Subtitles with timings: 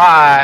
[0.00, 0.39] five,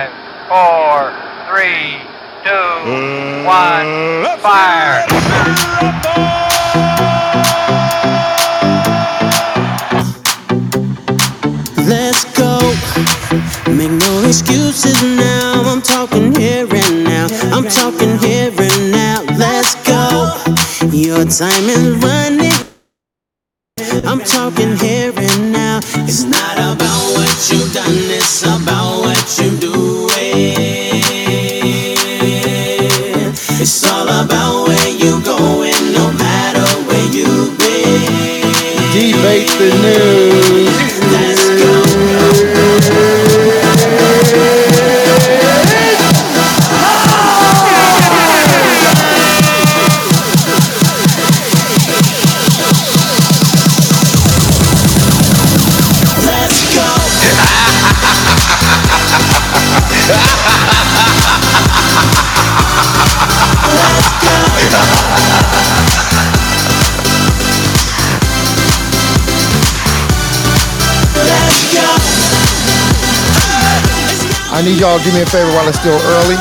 [75.16, 76.36] me a favor while it's still early.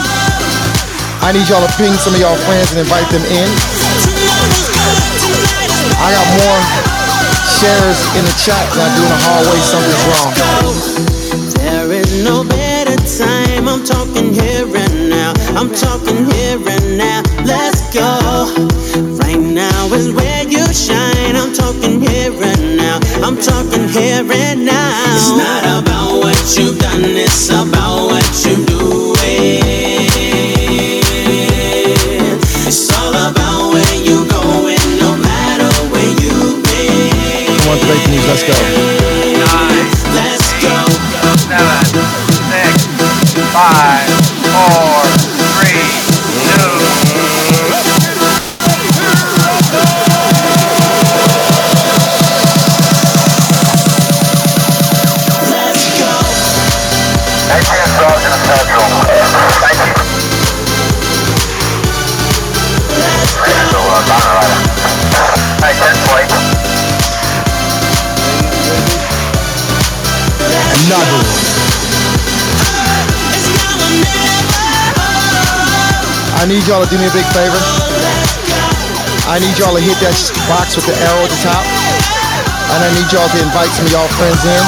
[1.24, 3.48] I need y'all to ping some of y'all friends and invite them in.
[5.96, 6.60] I got more
[7.56, 9.60] shares in the chat than I do in the hallway.
[9.64, 10.32] Something's wrong.
[11.56, 13.70] There is no better time.
[13.72, 15.32] I'm talking here and now.
[15.56, 16.05] I'm talking
[76.66, 77.62] need y'all to do me a big favor.
[79.30, 80.18] I need y'all to hit that
[80.50, 81.62] box with the arrow at the top.
[81.62, 84.66] And I need y'all to invite some of y'all friends in.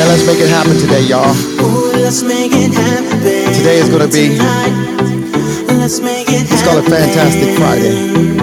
[0.00, 1.36] And let's make it happen today, y'all.
[1.92, 3.20] Let's make it happen.
[3.52, 4.40] Today is gonna be-
[5.76, 8.33] Let's make it It's called a Fantastic Friday.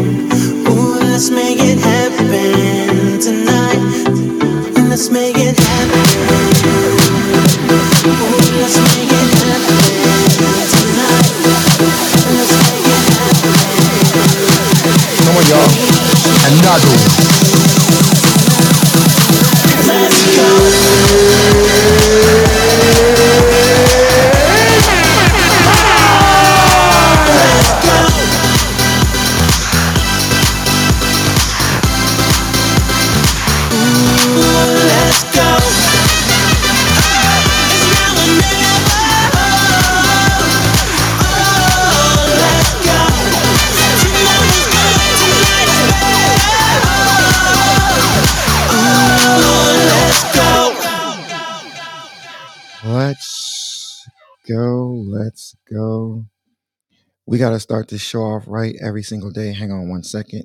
[57.41, 59.51] Got to start this show off right every single day.
[59.51, 60.43] Hang on one second.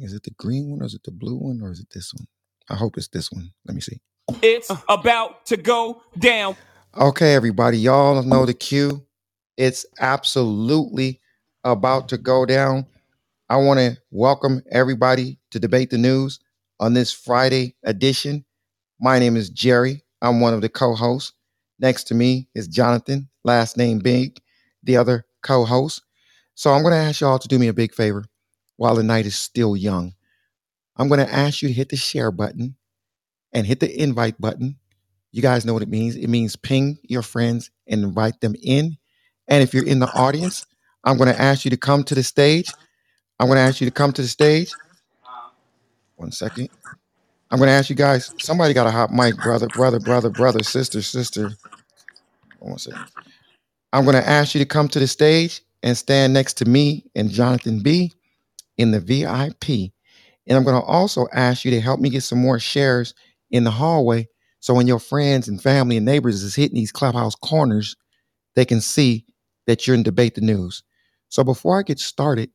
[0.00, 2.12] Is it the green one or is it the blue one or is it this
[2.12, 2.26] one?
[2.68, 3.52] I hope it's this one.
[3.64, 4.00] Let me see.
[4.42, 6.56] It's about to go down.
[6.98, 7.78] Okay, everybody.
[7.78, 9.06] Y'all know the cue.
[9.56, 11.20] It's absolutely
[11.62, 12.86] about to go down.
[13.48, 16.40] I want to welcome everybody to Debate the News
[16.80, 18.44] on this Friday edition.
[18.98, 20.02] My name is Jerry.
[20.20, 21.34] I'm one of the co hosts.
[21.78, 24.34] Next to me is Jonathan, last name Bing,
[24.82, 26.02] the other co host.
[26.62, 28.24] So I'm going to ask y'all to do me a big favor
[28.76, 30.14] while the night is still young.
[30.96, 32.76] I'm going to ask you to hit the share button
[33.52, 34.76] and hit the invite button.
[35.32, 36.14] You guys know what it means.
[36.14, 38.96] It means ping your friends and invite them in.
[39.48, 40.64] And if you're in the audience,
[41.02, 42.72] I'm going to ask you to come to the stage.
[43.40, 44.72] I'm going to ask you to come to the stage.
[46.14, 46.68] One second.
[47.50, 48.32] I'm going to ask you guys.
[48.38, 51.50] Somebody got a hot mic, brother, brother, brother, brother, sister, sister.
[52.60, 53.04] One second.
[53.92, 57.04] I'm going to ask you to come to the stage and stand next to me
[57.14, 58.12] and Jonathan B
[58.78, 59.92] in the VIP.
[60.46, 63.14] And I'm going to also ask you to help me get some more shares
[63.50, 64.28] in the hallway
[64.60, 67.96] So when your friends and family and neighbors is hitting these clubhouse corners,
[68.54, 69.26] they can see
[69.66, 70.82] that you're in debate the news.
[71.28, 72.50] So before I get started,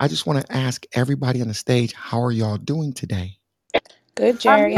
[0.00, 3.38] I just want to ask everybody on the stage, how are y'all doing today?
[4.16, 4.76] Good, Jerry.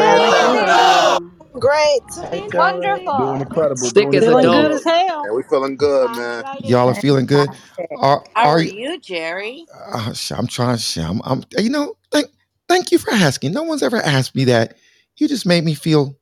[1.52, 2.50] How are you?
[2.50, 2.54] Great.
[2.54, 3.14] Wonderful.
[3.16, 3.90] Doing incredible.
[3.90, 4.62] Sick Doing as a Feeling incredible.
[4.62, 4.84] good as dog.
[4.84, 5.24] hell.
[5.26, 6.44] Yeah, we feeling good, man.
[6.64, 7.50] Y'all are feeling good.
[7.96, 8.72] Are How are are you?
[8.72, 9.66] you, Jerry?
[9.92, 10.78] Uh, sh- I'm trying.
[10.78, 11.44] sh- I'm, I'm.
[11.58, 11.96] You know.
[12.12, 12.28] Thank.
[12.68, 13.52] Thank you for asking.
[13.52, 14.76] No one's ever asked me that.
[15.18, 16.18] You just made me feel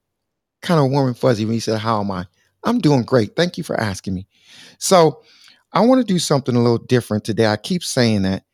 [0.63, 2.27] kind of warm and fuzzy when you said, "How am I?"
[2.65, 3.37] I'm doing great.
[3.37, 4.27] Thank you for asking me.
[4.79, 5.23] So,
[5.73, 7.47] I want to do something a little different today.
[7.47, 8.45] I keep saying that,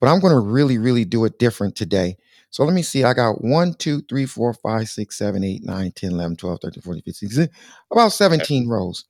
[0.00, 2.16] but I'm going to really, really do it different today.
[2.52, 3.02] So let me see.
[3.02, 6.82] I got 1, 2, 3, 4, 5, 6, 7, 8, 9, 10, 11, 12, 13,
[6.82, 7.48] 14, 15, 16,
[7.90, 9.04] about 17 rows.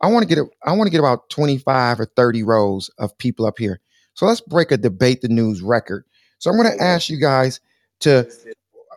[0.00, 3.16] I want to get a, I want to get about 25 or 30 rows of
[3.18, 3.80] people up here.
[4.14, 6.04] So let's break a debate the news record.
[6.38, 7.60] So I'm going to ask you guys
[8.00, 8.28] to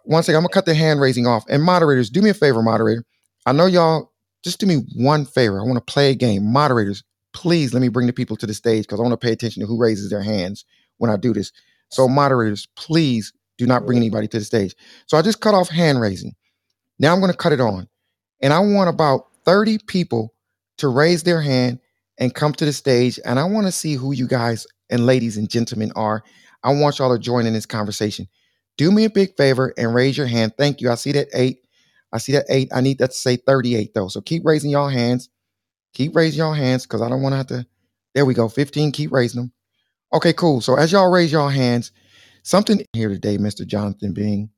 [0.09, 0.37] one second.
[0.37, 1.45] I'm gonna cut the hand raising off.
[1.49, 3.05] And moderators, do me a favor, moderator.
[3.45, 4.11] I know y'all.
[4.43, 5.59] Just do me one favor.
[5.59, 6.45] I want to play a game.
[6.45, 7.03] Moderators,
[7.33, 9.61] please let me bring the people to the stage because I want to pay attention
[9.61, 10.63] to who raises their hands
[10.97, 11.51] when I do this.
[11.89, 14.75] So moderators, please do not bring anybody to the stage.
[15.05, 16.33] So I just cut off hand raising.
[16.97, 17.87] Now I'm going to cut it on.
[18.41, 20.33] And I want about 30 people
[20.77, 21.79] to raise their hand
[22.17, 23.19] and come to the stage.
[23.25, 26.23] And I want to see who you guys and ladies and gentlemen are.
[26.63, 28.27] I want y'all to join in this conversation.
[28.77, 30.53] Do me a big favor and raise your hand.
[30.57, 30.89] Thank you.
[30.89, 31.59] I see that eight.
[32.13, 32.69] I see that eight.
[32.73, 34.07] I need that to say 38 though.
[34.07, 35.29] So keep raising y'all hands.
[35.93, 37.65] Keep raising y'all hands because I don't want to have to.
[38.15, 38.47] There we go.
[38.47, 38.93] 15.
[38.93, 39.53] Keep raising them.
[40.13, 40.61] Okay, cool.
[40.61, 41.91] So as y'all raise y'all hands,
[42.49, 43.65] something here today, Mr.
[43.65, 44.49] Jonathan Bing.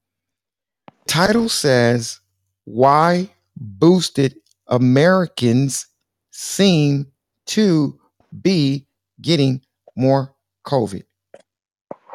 [1.07, 2.21] Title says
[2.63, 4.35] why boosted
[4.67, 5.87] Americans
[6.31, 7.07] seem
[7.47, 7.99] to
[8.41, 8.87] be
[9.21, 9.61] getting
[9.97, 10.33] more
[10.65, 11.03] COVID.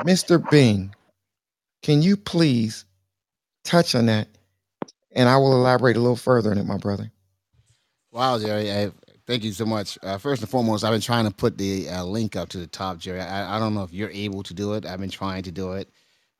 [0.00, 0.50] Mr.
[0.50, 0.94] Bing,
[1.82, 2.86] can you please
[3.64, 4.28] touch on that?
[5.12, 7.10] And I will elaborate a little further on it, my brother.
[8.12, 8.72] Wow, Jerry.
[8.72, 8.92] I,
[9.26, 9.98] thank you so much.
[10.02, 12.66] Uh, first and foremost, I've been trying to put the uh, link up to the
[12.66, 13.20] top, Jerry.
[13.20, 14.86] I, I don't know if you're able to do it.
[14.86, 15.88] I've been trying to do it.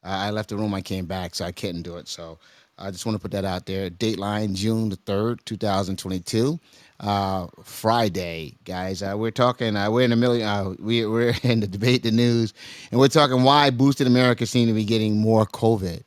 [0.04, 2.08] Uh, I left the room, I came back, so I couldn't do it.
[2.08, 2.38] So
[2.78, 3.90] I just want to put that out there.
[3.90, 6.60] Dateline June the 3rd, 2022.
[7.00, 9.02] Uh, Friday, guys.
[9.02, 12.54] Uh, we're talking, uh, we're in the uh, we, we're in the debate, the news,
[12.90, 16.02] and we're talking why boosted America seem to be getting more COVID.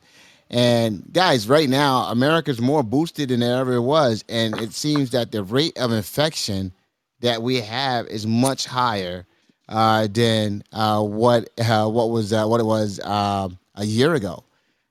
[0.50, 4.24] And guys, right now, America's more boosted than it ever was.
[4.28, 6.72] And it seems that the rate of infection
[7.20, 9.26] that we have is much higher
[9.68, 14.42] uh, than uh, what uh, what was uh, what it was uh, a year ago.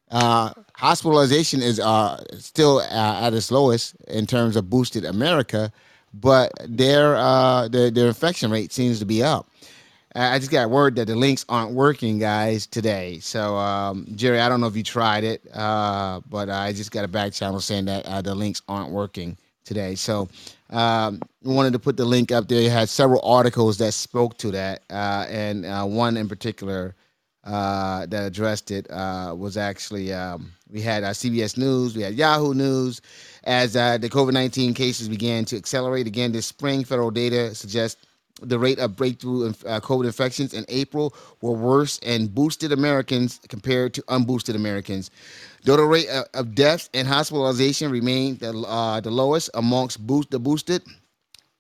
[0.10, 5.72] Uh, hospitalization is uh, still at its lowest in terms of boosted America,
[6.14, 7.14] but their
[7.68, 9.50] their their infection rate seems to be up.
[10.16, 13.20] I just got word that the links aren't working, guys, today.
[13.20, 17.06] So, um, Jerry, I don't know if you tried it, uh, but I just got
[17.06, 19.94] a back channel saying that uh, the links aren't working today.
[19.94, 20.28] So,
[20.72, 22.62] um, wanted to put the link up there.
[22.62, 26.96] It had several articles that spoke to that, uh, and uh, one in particular
[27.44, 33.00] uh, that addressed it was actually um, we had CBS News, we had Yahoo News.
[33.44, 38.04] As the COVID 19 cases began to accelerate again this spring, federal data suggests
[38.42, 43.40] the rate of breakthrough inf- uh, COVID infections in April were worse and boosted Americans
[43.50, 45.12] compared to unboosted Americans.
[45.64, 50.32] Though the rate of, of deaths and hospitalization remained the, uh, the lowest amongst boost,
[50.32, 50.84] the boosted,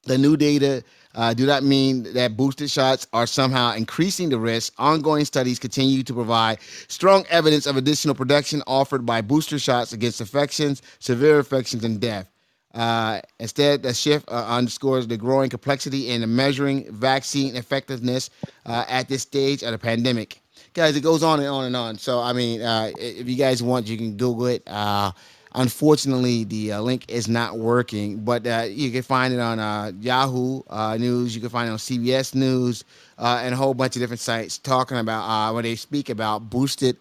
[0.04, 0.84] the new data
[1.16, 4.74] uh, do not mean that boosted shots are somehow increasing the risk.
[4.78, 10.22] Ongoing studies continue to provide strong evidence of additional protection offered by booster shots against
[10.22, 12.30] infections, severe infections, and death.
[12.74, 18.30] Uh, instead, the shift uh, underscores the growing complexity in measuring vaccine effectiveness
[18.66, 20.42] uh, at this stage of the pandemic.
[20.74, 21.98] Guys, it goes on and on and on.
[21.98, 24.64] So, I mean, uh, if you guys want, you can Google it.
[24.68, 25.12] Uh,
[25.56, 29.92] unfortunately, the uh, link is not working, but uh, you can find it on uh,
[30.00, 31.34] Yahoo uh, News.
[31.34, 32.84] You can find it on CBS News
[33.18, 36.50] uh, and a whole bunch of different sites talking about uh, when they speak about
[36.50, 36.98] boosted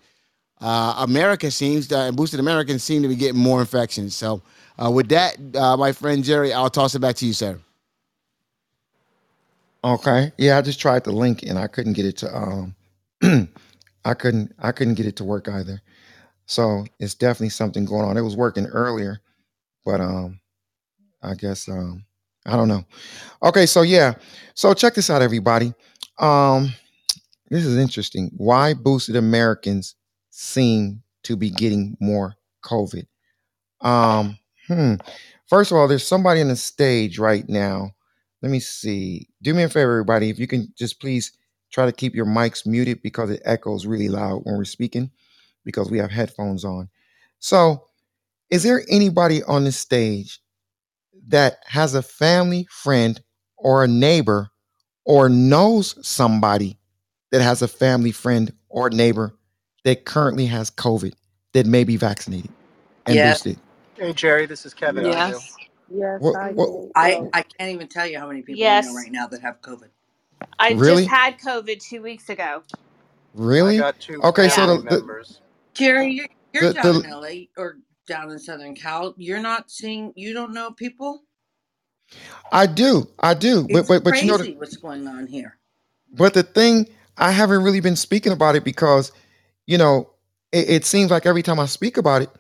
[0.61, 4.15] uh, America seems to, and boosted Americans seem to be getting more infections.
[4.15, 4.43] So,
[4.83, 7.59] uh, with that, uh, my friend Jerry, I'll toss it back to you, sir.
[9.85, 10.33] Okay.
[10.39, 12.75] Yeah, I just tried the link and I couldn't get it to um
[14.05, 15.81] I couldn't I couldn't get it to work either.
[16.47, 18.17] So it's definitely something going on.
[18.17, 19.21] It was working earlier,
[19.85, 20.41] but um
[21.23, 22.05] I guess um
[22.45, 22.85] I don't know.
[23.43, 24.15] Okay, so yeah.
[24.55, 25.73] So check this out, everybody.
[26.19, 26.73] Um
[27.51, 28.31] this is interesting.
[28.37, 29.95] Why boosted Americans
[30.31, 33.07] seem to be getting more COVID?
[33.81, 34.95] Um, hmm.
[35.49, 37.93] First of all, there's somebody on the stage right now.
[38.43, 39.29] Let me see.
[39.43, 40.31] Do me a favor, everybody.
[40.31, 41.33] If you can just please
[41.73, 45.11] try to keep your mics muted because it echoes really loud when we're speaking
[45.65, 46.89] because we have headphones on.
[47.41, 47.85] So
[48.51, 50.41] Is there anybody on the stage
[51.29, 53.21] that has a family friend
[53.59, 54.51] or a neighbor
[55.05, 56.79] or knows somebody
[57.33, 59.35] that has a family friend or neighbor
[59.85, 61.15] that currently has COVID
[61.53, 62.51] that may be vaccinated
[63.07, 63.33] and Yeah.
[63.33, 63.59] boosted?
[63.99, 65.05] Hey, Jerry, this is Kevin.
[65.05, 65.43] How are you?
[65.43, 65.59] Yes.
[65.89, 66.93] Yes, What, I what, do.
[66.95, 68.95] I, So, I can't even tell you how many people I know Yes.
[68.95, 69.91] right now that have COVID.
[70.59, 70.77] I really?
[70.77, 72.63] just had COVID two weeks ago.
[73.61, 73.75] I Really?
[73.75, 74.67] got two Okay, so Yeah.
[74.67, 75.43] family the, the, members.
[75.75, 77.79] Jerry, you're, you're the, down in the LA or
[78.09, 79.15] down in Southern Cal.
[79.19, 81.23] You're not seeing, you don't know people?
[82.53, 85.27] I do, I do, but It's but but you know, the, crazy what's going on
[85.29, 85.59] here.
[86.15, 86.89] but the thing
[87.19, 89.13] I haven't really been speaking about it because
[89.67, 90.11] you know
[90.53, 92.31] it, it seems like every time I speak about it,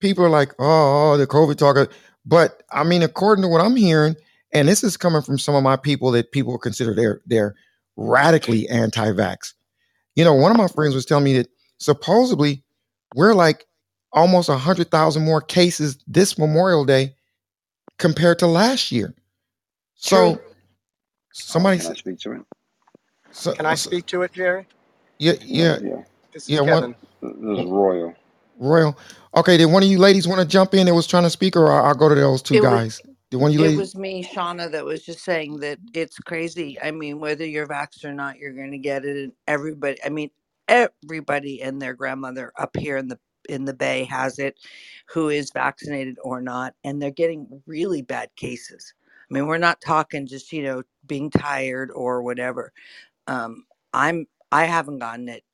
[0.00, 1.90] people are like, "Oh, oh, the COVID talk."
[2.24, 4.16] But I mean, according to what I'm hearing,
[4.52, 7.54] and this is coming from some of my people that people consider they're they're
[7.96, 9.54] radically anti-vax.
[10.14, 11.48] You know, one of my friends was telling me that
[11.78, 12.62] supposedly
[13.14, 13.66] we're like
[14.12, 17.14] almost a hundred thousand more cases this Memorial Day
[17.98, 19.14] compared to last year.
[20.02, 20.38] True.
[20.38, 20.40] So
[21.32, 22.42] somebody, Can I s- speak to it?
[23.30, 24.66] so, Can I speak to it, Jerry?
[25.18, 26.02] yeah, yeah, Yeah.
[26.32, 26.60] This is yeah.
[26.60, 26.94] One Kevin.
[27.22, 28.14] This is Royal.
[28.58, 28.98] Royal.
[29.36, 31.56] Okay, did one of you ladies want to jump in that was trying to speak,
[31.56, 33.02] or I- I'll go to those two It was, guys?
[33.30, 33.74] Did one of you it ladies?
[33.74, 36.78] was me, Shauna, that was just saying that it's crazy.
[36.82, 39.16] I mean, whether you're vaxxed or not, you're going to get it.
[39.16, 40.30] And everybody, I mean,
[40.68, 44.58] everybody and their grandmother up here in the in the bay has it
[45.08, 48.94] who is vaccinated or not and they're getting really bad cases
[49.30, 52.72] i mean we're not talking just you know being tired or whatever
[53.28, 55.44] um i'm i haven't gotten it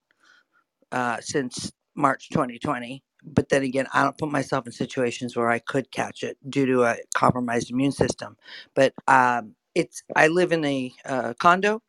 [0.92, 5.60] uh since march 2020 but then again i don't put myself in situations where i
[5.60, 8.36] could catch it due to a compromised immune system
[8.74, 11.82] but um it's i live in a uh, condo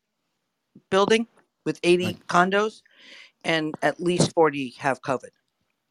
[0.92, 1.28] building
[1.66, 2.20] with 80 Right.
[2.30, 2.82] condos
[3.46, 5.30] and at least 40 have covid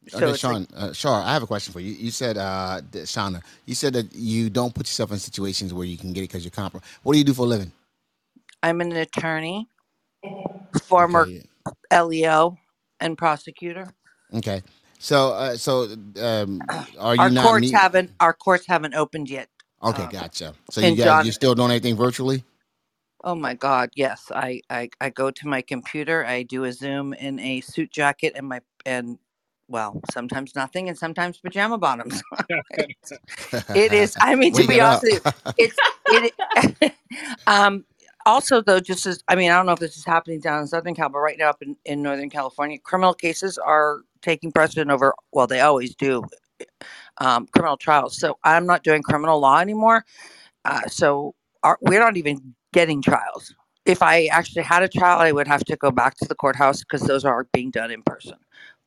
[0.08, 1.92] so Okay, it's like Sean, uh, Shar, I have a question for you.
[1.92, 5.98] You said, uh, Shauna, you said that you don't put yourself in situations where you
[5.98, 6.90] can get it because you're compromised.
[7.04, 7.72] What do you do for a living?
[8.62, 9.68] i'm an attorney
[10.88, 11.44] former Okay,
[12.04, 12.56] leo
[13.00, 13.94] and prosecutor
[14.34, 14.62] okay.
[14.98, 15.88] So, uh, so,
[16.20, 16.60] um,
[16.98, 17.74] are you our not courts meet?
[17.74, 19.48] haven't our courts haven't opened yet
[19.82, 20.54] Okay, um, gotcha.
[20.70, 22.44] So you guys, john you're still doing anything virtually?
[23.24, 27.12] oh my god yes I, I i go to my computer i do a zoom
[27.14, 29.18] in a suit jacket and my and
[29.68, 32.22] well sometimes nothing and sometimes pajama bottoms
[33.74, 35.76] It's- i mean to Wake be honest with you it's
[36.08, 36.94] it
[37.46, 37.84] um
[38.26, 40.66] also though just as i mean i don't know if this is happening down in
[40.66, 44.90] southern cal but right now up in, in northern california criminal cases are taking precedent
[44.90, 46.22] over well they always do
[47.18, 48.18] um, criminal trials.
[48.18, 50.04] So i'm not doing criminal law anymore.
[50.64, 53.54] Uh, so our, we're not even getting trials.
[53.84, 56.80] If i actually had a trial i would have to go back to the courthouse
[56.80, 58.36] because those are being done in person.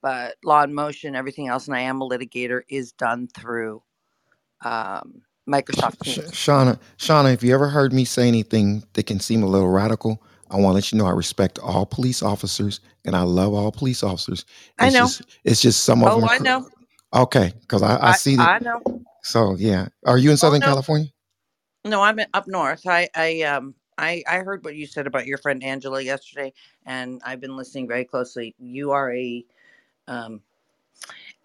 [0.02, 3.82] But law in motion everything else and i am a litigator is done through
[4.64, 6.32] um, microsoft teams.
[6.32, 10.22] Shauna, Shauna, if you ever heard me say anything that can seem a little radical,
[10.52, 13.72] I want to let you know I respect all police officers and I love all
[13.72, 14.46] police officers.
[14.80, 16.70] i know just, it's just some of oh them are i know
[17.14, 18.50] okay because I, I i see that.
[18.50, 18.82] i know
[19.24, 21.08] So yeah, are you in oh Southern no California?
[21.86, 25.38] no i'm up north i i um I, I heard what you said about your
[25.38, 26.52] friend Angela yesterday,
[26.86, 28.54] and I've been listening very closely.
[28.60, 29.46] You are a
[30.10, 30.42] um,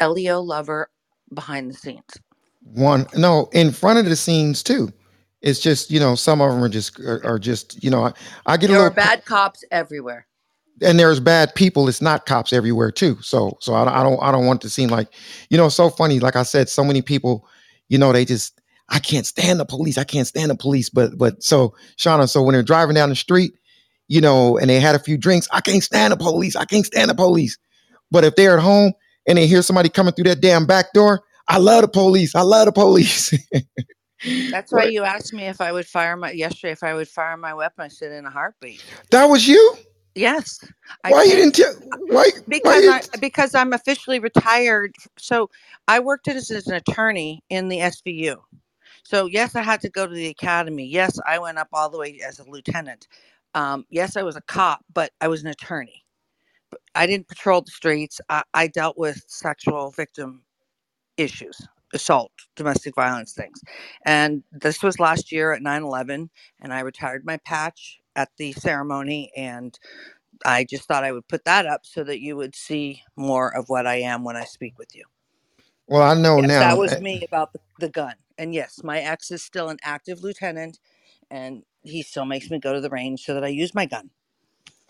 [0.01, 0.91] LEO lover
[1.33, 2.03] behind the scenes.
[2.63, 4.93] One, no, in front of the scenes too.
[5.43, 8.13] It's just you know some of them are just are, are just you know I,
[8.47, 10.27] I get a There are little bad cops everywhere.
[10.83, 11.89] and there's bad people.
[11.89, 13.17] It's not cops everywhere too.
[13.23, 15.09] So so I, don't- I don't I don't want to seem like
[15.49, 16.21] you know so funny.
[16.21, 17.47] Like I said, so many people,
[17.89, 19.97] you know, they just I can't stand the police.
[19.97, 20.91] I can't stand the police.
[20.91, 23.53] But but so Shauna, so when they're driving down the street,
[24.09, 26.55] you know, and they had a few drinks, I can't stand the police.
[26.57, 27.57] I can't stand the police.
[28.11, 28.93] But if they're at home
[29.27, 32.35] and they hear somebody coming through that damn back door, I love the police.
[32.35, 33.33] I love the police.
[34.53, 34.87] That's why Right.
[34.87, 37.85] you asked me if I would fire my yesterday if I would fire my weapon.
[37.85, 38.85] I said in a heartbeat.
[39.11, 39.77] that was you.
[40.15, 40.61] Yes,
[41.05, 41.75] I Why you didn't tell?
[42.09, 42.31] Why
[42.63, 42.95] why because you?
[42.95, 44.95] I because I'm officially retired.
[45.19, 45.51] So
[45.89, 48.37] I worked as, as an attorney in the SVU.
[49.05, 50.87] So yes, I had to go to the academy.
[50.87, 53.09] Yes, I went up all the way as a lieutenant.
[53.55, 56.05] Um, yes, I was a cop, but I was an attorney.
[56.95, 58.21] I didn't patrol the streets.
[58.31, 60.43] I, I dealt with sexual victim
[61.17, 61.59] issues,
[61.95, 63.61] assault, domestic violence things.
[64.07, 66.31] And this was last year at 9 11.
[66.61, 69.33] And I retired my patch at the ceremony.
[69.37, 69.79] And
[70.47, 73.67] I just thought I would put that up so that you would see more of
[73.69, 75.05] what I am when I speak with you.
[75.89, 76.59] Well, I know Yes, now.
[76.59, 78.15] that was me about the, the gun.
[78.39, 80.79] And yes, my ex is still an active lieutenant.
[81.31, 84.11] And he still makes me go to the range so that I use my gun.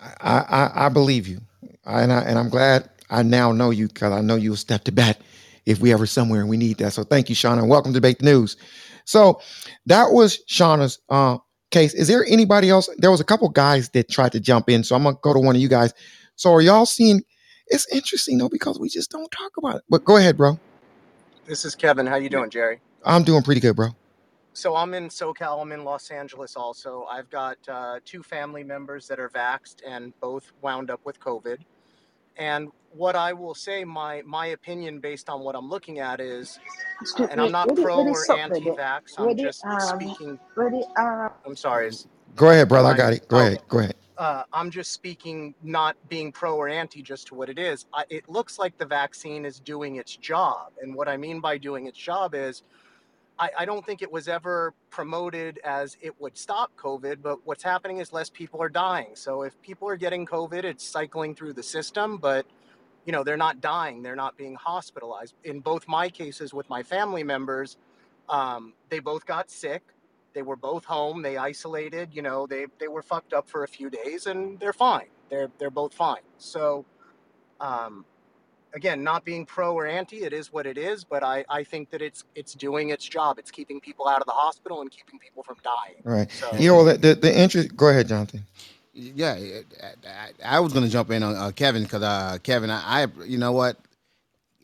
[0.01, 1.41] I, I, I believe you,
[1.85, 4.93] and I, and I'm glad I now know you because I know you'll step to
[4.93, 5.21] bat
[5.67, 6.93] if we ever somewhere and we need that.
[6.93, 8.57] So thank you, Shauna, and welcome to Debate News.
[9.05, 9.41] So
[9.87, 11.39] that was Shauna's uh,
[11.71, 11.95] case.
[11.95, 12.89] Is there anybody else?
[12.99, 15.41] There was a couple guys that tried to jump in, so I'm gonna go to
[15.41, 15.93] one of you guys.
[16.37, 17.23] So are y'all seeing?
[17.69, 19.83] It's interesting though because we just don't talk about it.
[19.89, 20.59] But go ahead, bro.
[21.47, 22.07] This is Kevin.
[22.07, 22.81] How you doing, Jerry?
[23.05, 23.89] I'm doing pretty good, bro.
[24.53, 25.63] So I'm in SoCal.
[25.63, 27.07] I'm in Los Angeles also.
[27.11, 31.59] I've got uh, two family members that are vaxxed and both wound up with COVID.
[32.41, 36.61] And what I will say, my my opinion based on what I'm looking at is,
[37.17, 39.19] uh, and I'm not pro or anti-vax.
[39.19, 40.41] I'm ready, just um, speaking.
[40.57, 41.89] ready, uh, I'm sorry.
[41.89, 42.91] Is, Go ahead, brother.
[42.91, 42.95] I I?
[42.95, 43.29] got it.
[43.29, 43.63] Go Oh, ahead.
[43.69, 43.97] Go ahead.
[44.19, 47.87] uh, I'm just speaking, not being pro or anti, just to what it is.
[47.95, 50.73] I, it looks like the vaccine is doing its job.
[50.83, 52.63] And what I mean by doing its job is,
[53.41, 57.63] I, I don't think it was ever promoted as it would stop COVID, but what's
[57.63, 59.13] happening is less people are dying.
[59.15, 62.47] So if people are getting COVID, it's cycling through the system, but
[63.07, 65.35] you know they're not dying, they're not being hospitalized.
[65.43, 67.79] In both my cases with my family members,
[68.29, 69.83] um, they both got sick.
[70.35, 71.23] They were both home.
[71.23, 72.11] They isolated.
[72.13, 75.09] You know, they they were fucked up for a few days, and they're fine.
[75.31, 76.23] They're they're both fine.
[76.37, 76.85] So
[77.59, 78.05] um,
[78.75, 81.05] again, not being pro or anti, it is what it is.
[81.05, 83.39] But I I think that it's it's doing its job.
[83.39, 86.01] It's keeping people out of the hospital and keeping people from dying.
[86.05, 86.31] Right.
[86.33, 87.77] So You know the the, the interest.
[87.77, 88.45] Go ahead, Jonathan.
[88.93, 89.39] Yeah,
[90.45, 93.07] I, I was going to jump in on uh, Kevin because uh, Kevin, I, I,
[93.25, 93.77] you know what,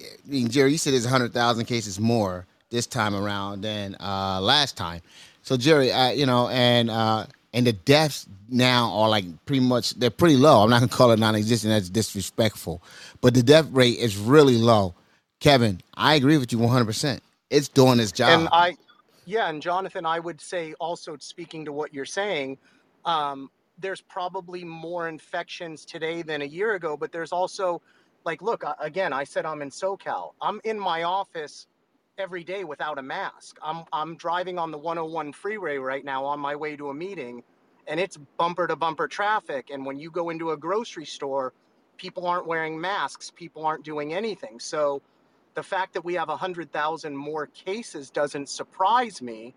[0.00, 4.40] I mean, Jerry, you said there's hundred thousand cases more this time around than uh,
[4.42, 5.00] last time.
[5.42, 9.92] So Jerry, I, you know, and uh, and the deaths now are like pretty much
[9.94, 10.62] they're pretty low.
[10.62, 11.72] I'm not gonna call it non-existent.
[11.72, 12.82] That's disrespectful,
[13.22, 14.94] but the death rate is really low.
[15.40, 16.84] Kevin, I agree with you 100.
[16.86, 18.30] percent It's doing its job.
[18.34, 18.48] and.
[18.52, 18.76] I
[19.26, 22.58] yeah, and Jonathan, I would say also speaking to what you're saying,
[23.04, 27.82] um, there's probably more infections today than a year ago, but there's also
[28.24, 30.32] like look again, I said I'm in SoCal.
[30.42, 31.66] I'm in my office
[32.18, 33.58] every day without a mask.
[33.62, 37.42] I'm I'm driving on the 101 freeway right now on my way to a meeting
[37.88, 41.52] and it's bumper to bumper traffic and when you go into a grocery store,
[41.98, 44.60] people aren't wearing masks, people aren't doing anything.
[44.60, 45.02] So
[45.54, 49.54] the fact that we have 100,000 more cases doesn't surprise me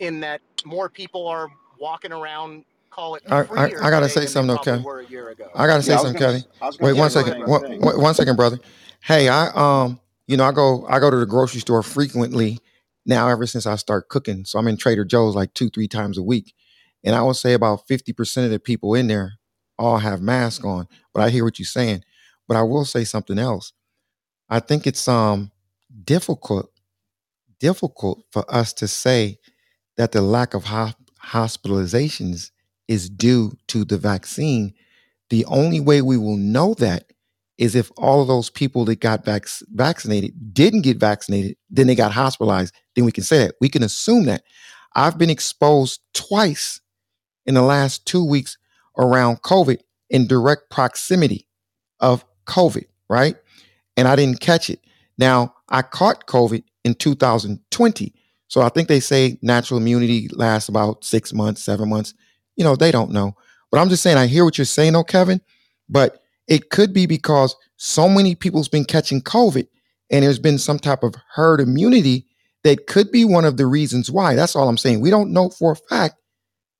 [0.00, 1.48] in that more people are
[1.80, 4.80] walking around call it I I, I gotta say something though, probably Kevin.
[4.80, 5.48] were a year ago.
[5.54, 6.26] I gotta say Yeah, something, gonna.
[6.26, 6.44] Kevin.
[6.60, 7.36] I was gonna Wait say one the second.
[7.36, 7.80] same One, thing.
[7.80, 8.60] one one second, brother.
[9.04, 12.58] Hey, I um, you know, I go I go to the grocery store frequently
[13.06, 14.46] now ever since I start cooking.
[14.46, 16.54] So I'm in Trader Joe's like two three times a week,
[17.04, 19.34] and I would say about fifty percent of the people in there
[19.78, 20.86] all have masks on.
[21.14, 22.02] But I hear what you're saying.
[22.48, 23.72] But I will say something else.
[24.48, 25.50] I think it's um
[26.04, 26.70] difficult
[27.60, 29.38] difficult for us to say
[29.96, 30.92] that the lack of ho-
[31.24, 32.50] hospitalizations
[32.88, 34.74] is due to the vaccine.
[35.30, 37.12] The only way we will know that
[37.58, 41.94] is if all of those people that got vac- vaccinated didn't get vaccinated, then they
[41.94, 42.74] got hospitalized.
[42.96, 43.54] Then we can say that.
[43.60, 44.44] We can assume that.
[44.94, 46.80] I've been exposed twice
[47.48, 48.56] in the last two weeks
[48.96, 49.80] around COVID
[50.10, 51.48] in direct proximity
[51.98, 53.34] of COVID, right?
[53.98, 54.80] and I didn't catch it.
[55.18, 58.14] Now, I caught COVID in 2020.
[58.46, 62.14] So I think they say natural immunity lasts about six months, seven months.
[62.56, 63.36] You know, they don't know.
[63.70, 65.40] But I'm just saying, I hear what you're saying, though, Kevin.
[65.88, 69.66] But it could be because so many people's been catching COVID
[70.10, 72.24] and there's been some type of herd immunity
[72.62, 74.36] that could be one of the reasons why.
[74.36, 75.00] That's all I'm saying.
[75.00, 76.14] We don't know for a fact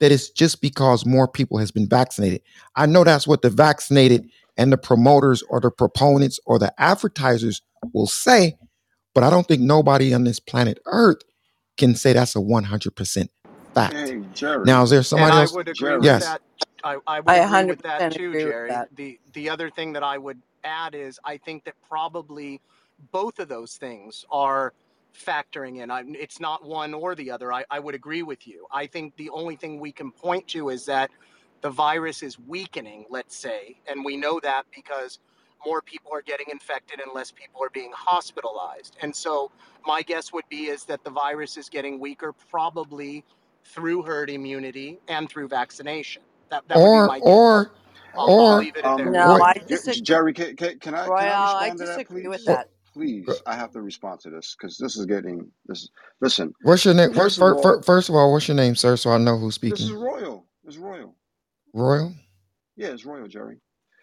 [0.01, 2.43] that it's just because more people has been vaccinated.
[2.77, 4.25] I know that's what the vaccinated
[4.57, 7.63] and the promoters or the proponents or the advertisers
[7.95, 8.57] will say,
[9.15, 11.19] but I don't think nobody on this planet Earth
[11.79, 13.29] can say that's a 100%
[13.75, 14.15] fact.
[14.15, 14.65] Hey, Jerry.
[14.65, 15.99] Now, is there somebody And somebody I would agree Jerry.
[15.99, 16.19] with Yes.
[16.19, 16.43] that.
[16.85, 18.69] I, I would I agree with 100% that too, agree with Jerry.
[18.69, 18.91] that.
[18.97, 22.61] The the other thing that I would add is I think that probably
[23.13, 24.75] both of those things are
[25.19, 25.91] factoring in.
[25.91, 27.53] I, it's not one or the other.
[27.53, 28.67] I, I would agree with you.
[28.73, 31.11] I think the only thing we can point to is that
[31.63, 35.21] the virus is weakening, let's say, and we know that because
[35.67, 38.97] more people are getting infected and less people are being hospitalized.
[39.03, 39.53] And so
[39.87, 43.25] my guess would be is that the virus is getting weaker probably
[43.65, 46.23] through herd immunity and through vaccination.
[46.51, 47.21] That that would be Or, guess.
[47.21, 47.73] or,
[48.17, 49.13] I'll, I'll or, leave it at there.
[49.13, 50.03] Um, No, wait, I J- disagree.
[50.03, 52.47] Jerry, can, can, can I can I I respond that, disagree with please?
[52.47, 52.69] that.
[52.99, 55.89] Please, I have to respond to this because this is getting this.
[56.21, 57.11] Listen, what's your name?
[57.11, 58.97] What, first of all, first of all, what's your name, sir?
[58.97, 59.77] So I know who's speaking.
[59.77, 60.47] this is royal.
[60.65, 61.15] It's royal.
[61.73, 62.13] Royal?
[62.77, 63.61] Yeah, it's royal, Jerry.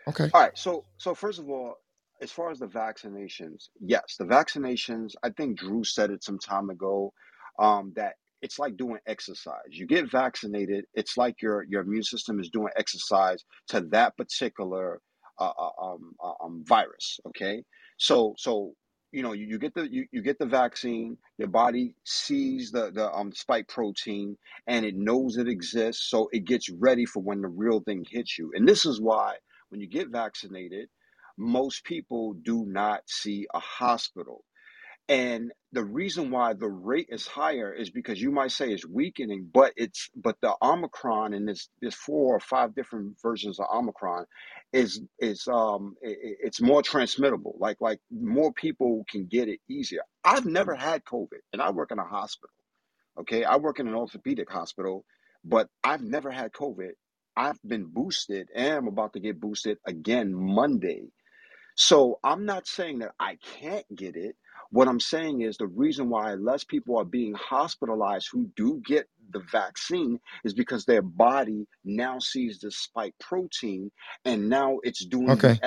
[0.07, 0.29] Okay.
[0.33, 0.57] All right.
[0.57, 1.75] So, so first of all,
[2.21, 5.13] as far as the vaccinations, yes, the vaccinations.
[5.23, 7.11] I think Drew said it some time ago.
[7.59, 9.71] Um, that it's like doing exercise.
[9.71, 10.85] You get vaccinated.
[10.93, 15.01] It's like your your immune system is doing exercise to that particular
[15.37, 17.19] uh, uh, um, uh, um, virus.
[17.27, 17.61] Okay.
[17.97, 18.73] So, so
[19.11, 22.91] you know you, you get the you, you get the vaccine your body sees the
[22.91, 24.37] the um spike protein
[24.67, 28.37] and it knows it exists so it gets ready for when the real thing hits
[28.37, 28.51] you.
[28.55, 29.35] And this is why
[29.69, 30.89] when you get vaccinated
[31.37, 34.43] most people do not see a hospital
[35.07, 39.49] and the reason why the rate is higher is because you might say it's weakening,
[39.53, 44.25] but it's but the Omicron and this there's four or five different versions of Omicron
[44.73, 47.55] is is um it's more transmittable.
[47.59, 50.01] Like like more people can get it easier.
[50.23, 52.53] I've never had COVID, and I work in a hospital.
[53.19, 55.05] Okay, I work in an orthopedic hospital,
[55.43, 56.91] but I've never had COVID.
[57.37, 61.03] I've been boosted, and I'm about to get boosted again Monday.
[61.75, 64.35] So I'm not saying that I can't get it.
[64.71, 69.07] What I'm saying is the reason why less people are being hospitalized who do get
[69.31, 73.91] the vaccine is because their body now sees the spike protein
[74.25, 75.61] and now it's doing the Okay.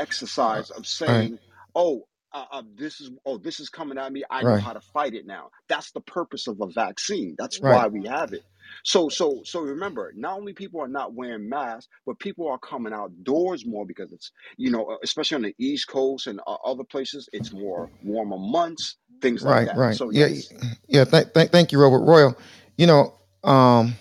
[0.54, 1.30] Uh, exercise of all right.
[1.30, 1.38] saying,
[1.74, 4.24] "Oh, uh, uh, this is oh this is coming at me.
[4.30, 4.58] I know Right.
[4.58, 7.36] how to fight it now." That's the purpose of a vaccine.
[7.38, 7.62] That's Right.
[7.62, 8.44] why we have it.
[8.84, 12.92] So so so remember, not only people are not wearing masks, but people are coming
[12.94, 16.84] outdoors more because it's you know, uh, especially on the East Coast and uh, other
[16.84, 19.64] places, it's more warmer months, things like Right.
[19.64, 19.78] that.
[19.78, 19.90] Right.
[19.90, 20.28] So Yeah.
[20.28, 20.52] yes,
[20.88, 21.04] Yeah.
[21.04, 21.34] Thank.
[21.34, 21.52] Thank.
[21.52, 22.36] Thank you, Robert Royal.
[22.78, 23.14] You know.
[23.44, 23.94] Um.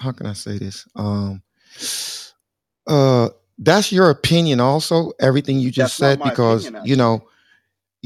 [0.00, 0.86] How can I say this?
[0.96, 1.42] Um.
[2.86, 3.30] Uh.
[3.58, 5.12] That's your opinion, also.
[5.20, 7.26] Everything you just that's said, because opinion, you know,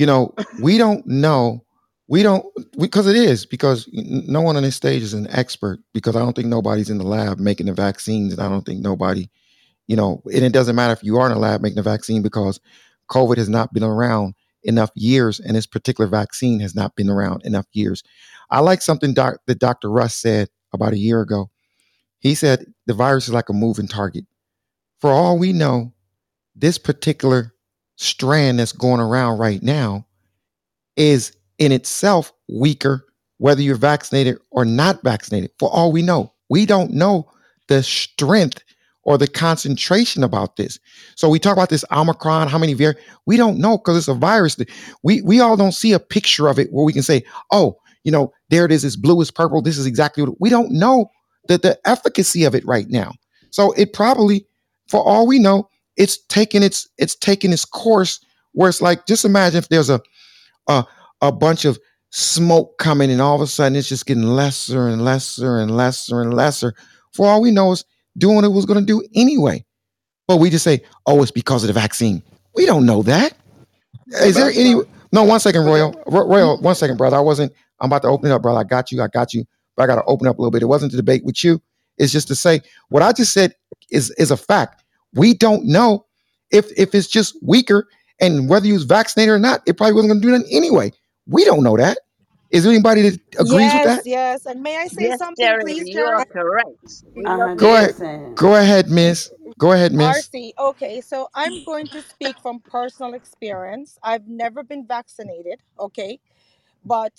[0.00, 1.64] you know, we don't know.
[2.08, 2.44] We don't
[2.78, 6.34] because it is because no one on this stage is an expert because I don't
[6.34, 9.28] think nobody's in the lab making the vaccines and I don't think nobody
[9.90, 12.22] you know, and it doesn't matter if you are in a lab making a vaccine
[12.22, 12.60] because
[13.10, 17.44] COVID has not been around enough years, and this particular vaccine has not been around
[17.44, 18.04] enough years.
[18.50, 19.90] I like something doc, that Dr.
[19.90, 21.50] Russ said about a year ago.
[22.20, 24.26] He said the virus is like a moving target.
[25.00, 25.92] For all we know,
[26.54, 27.52] this particular
[28.00, 30.06] strand that's going around right now
[30.96, 33.04] is in itself weaker,
[33.36, 35.50] whether you're vaccinated or not vaccinated.
[35.58, 37.30] For all we know, we don't know
[37.68, 38.64] the strength
[39.02, 40.78] or the concentration about this.
[41.14, 44.14] So we talk about this Omicron, how many var we don't know because it's a
[44.14, 44.56] virus.
[45.02, 48.12] We we all don't see a picture of it where we can say, oh, you
[48.12, 49.60] know, there it is, it's blue, it's purple.
[49.60, 51.10] This is exactly what we don't know
[51.48, 53.12] the, the efficacy of it right now.
[53.50, 54.46] So it probably,
[54.88, 55.68] for all we know,
[56.00, 60.00] it's taking its it's taking its course where it's like, just imagine if there's a
[60.66, 60.84] a,
[61.20, 61.78] a bunch of
[62.10, 66.20] smoke coming and all of a sudden it's just getting lesser and lesser and lesser
[66.20, 66.74] and lesser.
[67.12, 67.84] For all we know is
[68.18, 69.64] doing what it was going to do anyway.
[70.26, 72.22] But we just say, oh, it's because of the vaccine.
[72.54, 73.34] We don't know that
[74.12, 74.74] is there any?
[75.12, 75.94] No, one second, Royal.
[76.06, 77.16] Royal, one second, brother.
[77.16, 77.52] I wasn't.
[77.80, 78.60] I'm about to open it up, brother.
[78.60, 79.02] I got you.
[79.02, 79.44] I got you.
[79.76, 80.62] But I got to open up a little bit.
[80.62, 81.60] It wasn't to debate with you.
[81.98, 83.54] It's just to say what I just said
[83.90, 84.82] is is a fact.
[85.14, 86.06] We don't know
[86.52, 87.88] if if it's just weaker
[88.20, 89.62] and whether you was vaccinated or not.
[89.66, 90.92] It probably wasn't going to do that anyway.
[91.26, 91.98] We don't know that.
[92.50, 94.04] Is there anybody that agrees with Yes, that?
[94.04, 94.46] yes.
[94.46, 97.04] And may I say Yes, something, Jerry, please, you are correct.
[97.16, 97.56] We uh-huh.
[97.56, 97.94] Go ahead.
[98.36, 99.30] Go ahead, Miss.
[99.58, 100.30] Go ahead, Miss.
[100.34, 103.98] RC, okay, so I'm going to speak from personal experience.
[104.02, 106.20] I've never been vaccinated, okay,
[106.84, 107.12] but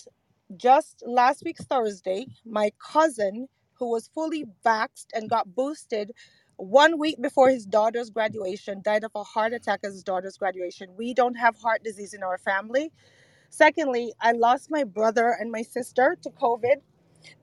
[0.56, 6.12] just last week, Thursday, my cousin, who was fully vaxxed and got boosted
[6.62, 10.90] one week before his daughter's graduation, died of a heart attack at his daughter's graduation.
[10.96, 12.92] We don't have heart disease in our family.
[13.50, 16.76] Secondly, I lost my brother and my sister to COVID.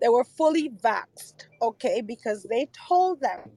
[0.02, 3.52] They were fully vaxxed, okay, because they told them,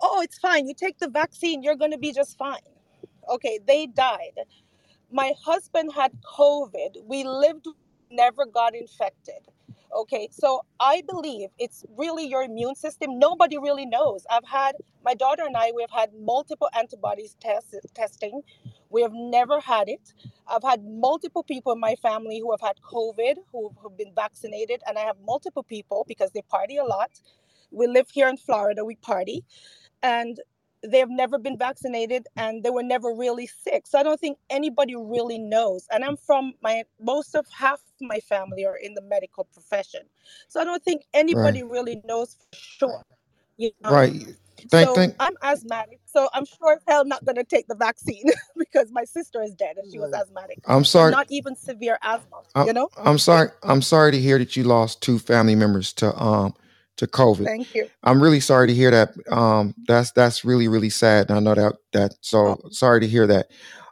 [0.00, 0.68] oh, it's fine.
[0.68, 2.60] You take the vaccine, you're going to be just fine.
[3.30, 4.38] Okay, they died.
[5.12, 7.04] My husband had COVID.
[7.04, 7.68] We lived,
[8.10, 9.48] never got infected.
[9.94, 13.18] Okay, so I believe it's really your immune system.
[13.18, 14.24] Nobody really knows.
[14.30, 15.72] I've had my daughter and I.
[15.76, 18.42] We've had multiple antibodies test, testing.
[18.90, 20.14] We have never had it.
[20.48, 24.82] I've had multiple people in my family who have had COVID who have been vaccinated,
[24.86, 27.10] and I have multiple people because they party a lot.
[27.70, 28.84] We live here in Florida.
[28.84, 29.44] We party
[30.02, 30.40] and
[30.88, 33.86] they've never been vaccinated and they were never really sick.
[33.86, 35.86] So I don't think anybody really knows.
[35.92, 40.02] And I'm from my most of half my family are in the medical profession.
[40.48, 41.20] So I don't think Right.
[41.20, 43.02] anybody really knows for sure.
[43.58, 43.90] You know.
[43.92, 44.26] Right.
[44.70, 44.88] Thank.
[44.88, 45.16] So Thank.
[45.20, 46.00] I'm asthmatic.
[46.06, 48.24] So I'm sure as hell not gonna take the vaccine
[48.58, 50.60] because my sister is dead and she was asthmatic.
[50.66, 51.12] I'm sorry.
[51.12, 52.88] not even severe asthma, I'm, you know?
[52.96, 53.50] I'm sorry.
[53.62, 56.54] I'm sorry to hear that you lost two family members to um
[56.96, 57.44] to COVID.
[57.44, 57.88] Thank you.
[58.02, 59.14] I'm really sorry to hear that.
[59.30, 61.30] Um, that's that's really really sad.
[61.30, 62.14] And I know that that.
[62.20, 63.48] So sorry to hear that.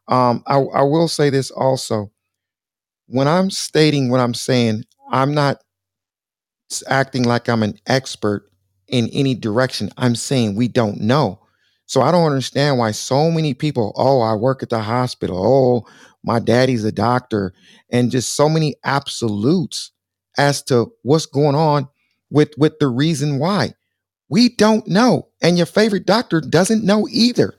[0.08, 2.10] Um, I I will say this also.
[3.06, 5.58] When I'm stating what I'm saying, I'm not
[6.88, 8.48] acting like I'm an expert
[8.86, 9.90] in any direction.
[9.96, 11.40] I'm saying we don't know.
[11.86, 15.44] So I don't understand why so many people, oh, I work at the hospital.
[15.44, 15.90] Oh,
[16.22, 17.52] my daddy's a doctor,
[17.90, 19.90] and just so many absolutes
[20.38, 21.88] as to what's going on
[22.30, 23.74] with with the reason why.
[24.28, 27.54] We don't know, and your favorite doctor doesn't know either.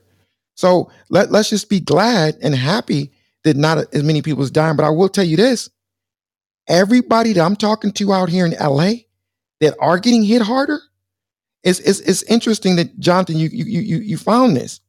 [0.54, 3.12] So let, let's just be glad and happy
[3.44, 4.76] that not as many people is dying.
[4.76, 5.68] But I will tell you this:
[6.68, 8.92] everybody that I'm talking to out here in LA
[9.60, 10.80] that are getting hit harder,
[11.62, 14.80] it's it's, it's interesting that Jonathan, you you you you found this.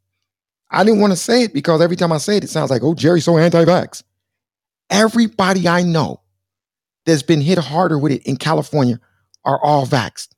[0.72, 2.82] I didn't want to say it because every time I say it, it sounds like,
[2.82, 4.02] oh, Jerry's so anti-vax.
[4.89, 6.22] Everybody I know
[7.06, 9.00] that's been hit harder with it in California
[9.45, 10.29] are all vaxxed.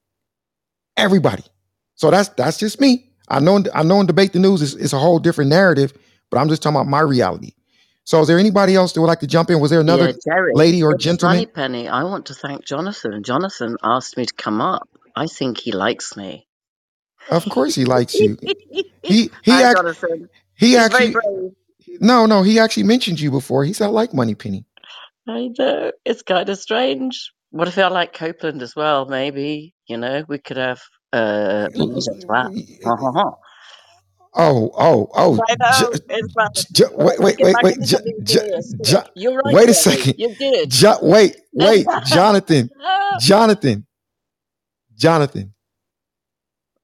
[0.97, 1.43] Everybody.
[1.95, 3.09] So that's that's just me.
[3.29, 5.93] I know I know in debate the news is, is a whole different narrative,
[6.31, 7.53] but I'm just talking about my reality.
[8.05, 9.59] So is there anybody else that would like to jump in?
[9.59, 11.37] Was there another Yeah, Jerry, lady or gentleman?
[11.37, 11.87] funny, Penny.
[11.89, 13.23] I want to thank Jonathan.
[13.23, 14.89] Jonathan asked me to come up.
[15.15, 16.47] I think he likes me.
[17.29, 18.37] Of course he likes you.
[19.03, 20.29] He he Hi, act, Jonathan.
[20.55, 21.21] he He's actually
[22.01, 23.65] no no he actually mentioned you before.
[23.65, 24.65] He said I like Money Penny.
[25.27, 25.91] I know.
[26.05, 27.33] It's kind of strange.
[27.55, 29.07] What if I like Copeland as well?
[29.07, 30.81] Maybe, you know, we could have
[31.13, 32.51] uh leisure to that.
[32.85, 33.31] Ha ha ha.
[34.35, 35.45] Oh oh oh.
[35.49, 35.93] I J- know.
[36.09, 36.35] It's.
[36.73, 37.81] J- wait wait wait wait.
[37.81, 38.39] J- J-
[38.81, 40.15] J- You're right, wait a second.
[40.17, 40.73] You're good.
[41.01, 41.87] Wait wait.
[42.01, 42.71] Jonathan
[43.15, 43.87] Jonathan
[44.97, 45.53] Jonathan.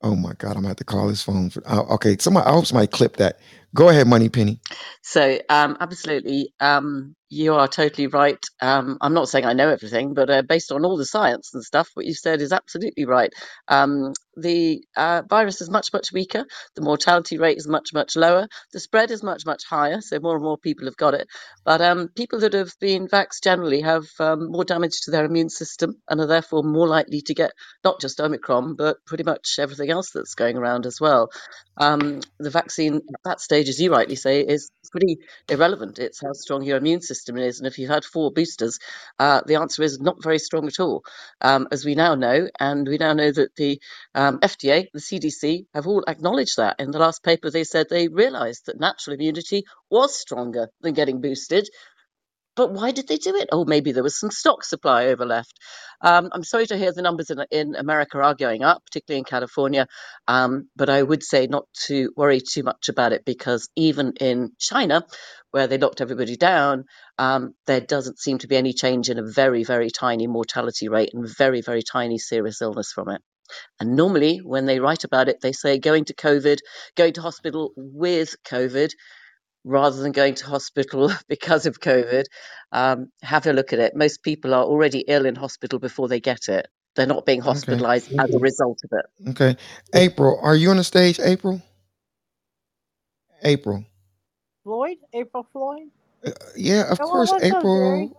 [0.04, 1.52] Oh my God, I'm gonna have to call his phone.
[1.52, 2.48] For, uh, okay, somebody.
[2.48, 3.40] I hope somebody clip that.
[3.76, 4.62] Go ahead, Money Penny.
[5.04, 8.44] So, um, absolutely, um, you are totally right.
[8.62, 11.64] Um, I'm not saying I know everything, but uh, based on all the science and
[11.64, 13.34] stuff, what you said is absolutely right.
[13.70, 16.46] Um, the uh, virus is much, much weaker.
[16.76, 18.48] The mortality rate is much, much lower.
[18.74, 20.02] The spread is much, much higher.
[20.02, 21.28] So more and more people have got it.
[21.66, 25.50] But um, people that have been vaxxed generally have um, more damage to their immune
[25.50, 27.52] system and are therefore more likely to get
[27.84, 31.30] not just Omicron, but pretty much everything else that's going around as well.
[31.78, 35.18] Um, the vaccine at that stage, as you rightly say, is pretty
[35.50, 36.00] irrelevant.
[36.00, 37.60] It's how strong your immune system is.
[37.60, 38.80] And if you've had four boosters,
[39.20, 41.04] uh, the answer is not very strong at all,
[41.42, 42.48] um, as we now know.
[42.60, 43.82] And we now know that the
[44.22, 46.78] um, FDA, the CDC, have all acknowledged that.
[46.80, 51.22] In the last paper, they said they realized that natural immunity was stronger than getting
[51.22, 51.68] boosted.
[52.56, 53.50] But why did they do it?
[53.52, 55.54] Oh, maybe there was some stock supply over left.
[56.02, 59.26] Um, I'm sorry to hear the numbers in, in America are going up, particularly in
[59.26, 59.88] California.
[60.28, 64.52] Um, but I would say not to worry too much about it because even in
[64.60, 65.04] China,
[65.52, 66.86] where they locked everybody down,
[67.18, 71.12] um, there doesn't seem to be any change in a very, very tiny mortality rate
[71.16, 73.22] and very, very tiny serious illness from it.
[73.80, 76.60] And normally, when they write about it, they say going to COVID,
[76.98, 78.92] going to hospital with COVID
[79.66, 82.26] rather than going to hospital because of COVID.
[82.74, 83.96] Um, have a look at it.
[83.96, 86.68] Most people are already ill in hospital before they get it.
[86.96, 87.82] They're not being Okay.
[87.82, 89.06] hospitalized as a result of it.
[89.30, 89.58] Okay.
[89.96, 91.20] April, are you on the stage?
[91.20, 91.62] April.
[93.44, 93.86] April.
[94.64, 94.98] Floyd?
[95.14, 95.90] April Floyd?
[96.26, 98.10] Uh, yeah, of Oh, course, what's up, Jerry?
[98.10, 98.18] April.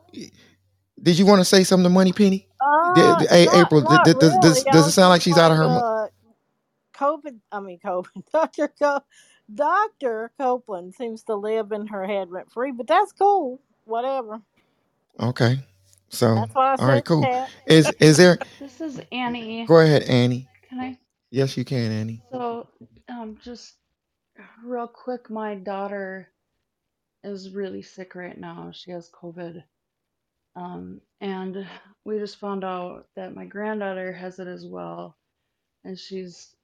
[1.01, 2.49] Did you want to say something to Money Penny?
[2.61, 5.39] Uh, Did- did- not, April, not did- does, does, does it sound like just she's
[5.39, 5.65] out of her?
[5.65, 6.07] mo- uh,
[6.95, 8.69] COVID, I mean, COVID, Dr.
[8.69, 9.01] Co-
[9.53, 10.31] Dr.
[10.39, 13.61] Copeland seems to live in her head rent free, but that's cool.
[13.85, 14.41] Whatever.
[15.19, 15.59] Okay.
[16.09, 17.23] So, That's what I all said, right, cool.
[17.23, 17.51] Kat.
[17.67, 18.39] Is is there?
[18.61, 19.65] This is Annie.
[19.67, 20.47] Go ahead, Annie.
[20.69, 20.99] Can I?
[21.31, 22.23] Yes, you can, Annie.
[22.31, 22.69] So,
[23.09, 23.75] um, just
[24.63, 26.29] real quick, my daughter
[27.25, 28.71] is really sick right now.
[28.75, 29.63] She has COVID.
[30.55, 31.67] Um, and
[32.05, 35.17] we just found out that my granddaughter has it as well.
[35.85, 36.55] And she's,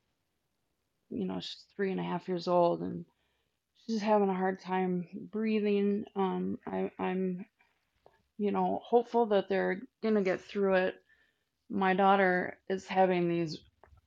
[1.10, 3.04] you know, she's three and a half years old and
[3.86, 6.04] she's having a hard time breathing.
[6.14, 7.46] Um, I, I'm,
[8.36, 10.96] you know, hopeful that they're gonna get through it.
[11.70, 13.58] My daughter is having these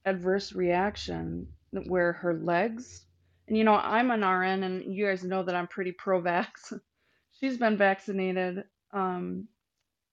[0.06, 1.48] adverse reaction
[1.86, 3.06] where her legs,
[3.48, 6.80] and you know, I'm an RN and you guys know that I'm pretty pro-vax.
[7.39, 8.63] She's been vaccinated.
[8.94, 9.48] Um,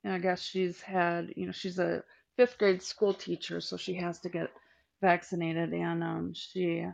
[0.04, 2.04] and I guess she's had, you know, she's a
[2.37, 4.50] fifth grade school teacher, so she has to get
[5.00, 5.72] vaccinated.
[5.74, 6.87] And um, she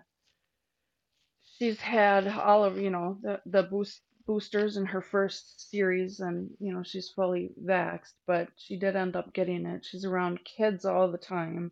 [1.59, 6.51] she's had all of, you know, the the boost boosters in her first series, and
[6.61, 8.15] you know, she's fully vaxxed.
[8.27, 9.85] But she did end up getting it.
[9.85, 11.71] She's around kids all the time,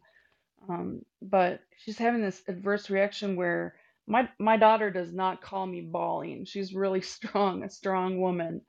[0.68, 3.74] um, but she's having this adverse reaction where
[4.06, 6.44] my my daughter does not call me bawling.
[6.46, 8.62] She's really strong, a strong woman.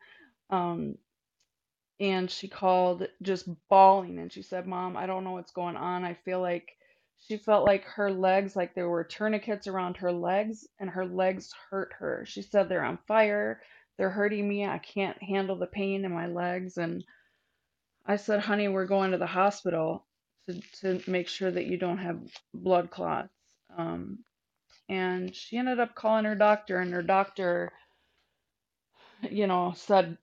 [0.50, 0.96] Um,
[2.04, 6.04] and she called just bawling and she said, "Mom, I don't know what's going on.
[6.04, 6.78] I feel like
[7.20, 11.54] she felt like her legs, like there were tourniquets around her legs, and her legs
[11.70, 12.26] hurt her.
[12.28, 13.62] She said they're on fire.
[13.98, 14.66] They're hurting me.
[14.66, 17.06] I can't handle the pain in my legs." And
[18.06, 20.06] I said, "Honey, we're going to the hospital
[20.48, 22.20] to to make sure that you don't have
[22.54, 23.34] blood clots."
[23.78, 24.20] Um,
[24.90, 27.72] and she ended up calling her doctor, and her doctor
[29.32, 30.18] you know, said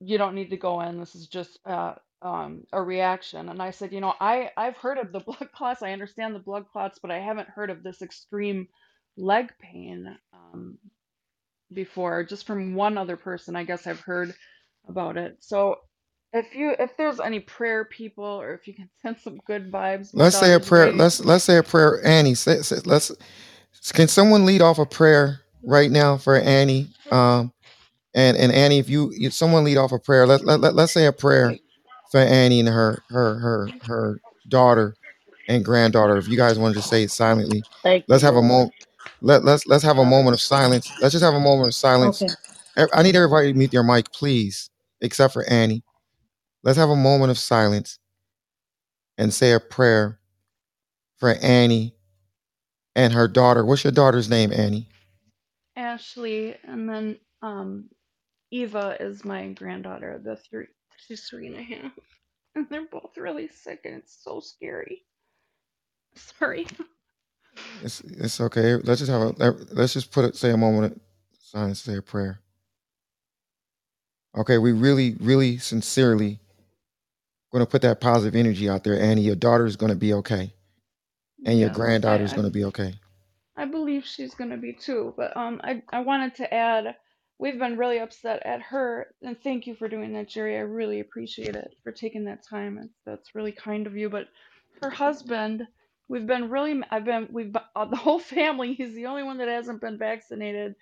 [0.00, 0.98] you don't need to go in.
[1.00, 3.48] This is just uh, um, a reaction.
[3.48, 5.82] And I said, you know, I I've heard of the blood clots.
[5.82, 8.68] I understand the blood clots, but I haven't heard of this extreme
[9.16, 10.78] leg pain um,
[11.72, 12.24] before.
[12.24, 14.34] Just from one other person, I guess I've heard
[14.88, 15.38] about it.
[15.40, 15.76] So
[16.32, 20.10] if you if there's any prayer people, or if you can send some good vibes,
[20.14, 20.92] Let's say a prayer.
[20.92, 22.04] Let's let's say a prayer.
[22.06, 23.12] Annie, say, say, let's.
[23.94, 26.88] Can someone lead off a prayer right now for Annie?
[27.10, 27.52] Um,
[28.14, 30.92] and and Annie, if you if someone lead off a prayer, let let, let let's
[30.92, 31.58] say a prayer
[32.10, 34.96] for Annie and her her her her daughter
[35.48, 36.16] and granddaughter.
[36.16, 38.74] If you guys want to just say it silently, Thank let's you, have a moment.
[39.20, 40.90] Let let's let's have a moment of silence.
[41.00, 42.22] Let's just have a moment of silence.
[42.22, 42.34] Okay.
[42.76, 44.70] I I need everybody to mute their mic, please,
[45.00, 45.84] except for Annie.
[46.62, 47.98] Let's have a moment of silence
[49.18, 50.18] and say a prayer
[51.18, 51.94] for Annie
[52.96, 53.64] and her daughter.
[53.64, 54.88] What's your daughter's name, Annie?
[55.76, 57.88] Ashley, and then um,
[58.52, 60.20] Eva is my granddaughter.
[60.24, 60.66] The three,
[61.06, 61.92] she's three and a half,
[62.56, 65.02] and they're both really sick, and it's so scary.
[66.16, 66.66] Sorry.
[67.82, 68.76] It's it's okay.
[68.76, 70.36] Let's just have a let's just put it.
[70.36, 71.00] Say a moment of
[71.40, 71.80] silence.
[71.82, 72.40] Say a prayer.
[74.36, 76.40] Okay, we really, really, sincerely
[77.52, 79.22] going to put that positive energy out there, Annie.
[79.22, 80.54] Your daughter is going to be okay,
[81.46, 82.94] and your Yes, granddaughter is going to be okay.
[83.56, 85.14] I believe she's gonna be too.
[85.16, 86.96] But um, I I wanted to add,
[87.40, 90.56] we've been really upset at her, and thank you for doing that, Jerry.
[90.58, 92.90] I really appreciate it for taking that time.
[93.06, 94.10] That's really kind of you.
[94.10, 94.28] But
[94.82, 95.66] her husband,
[96.08, 98.74] we've been really, I've been, we've uh, the whole family.
[98.74, 100.74] He's the only one that hasn't been vaccinated,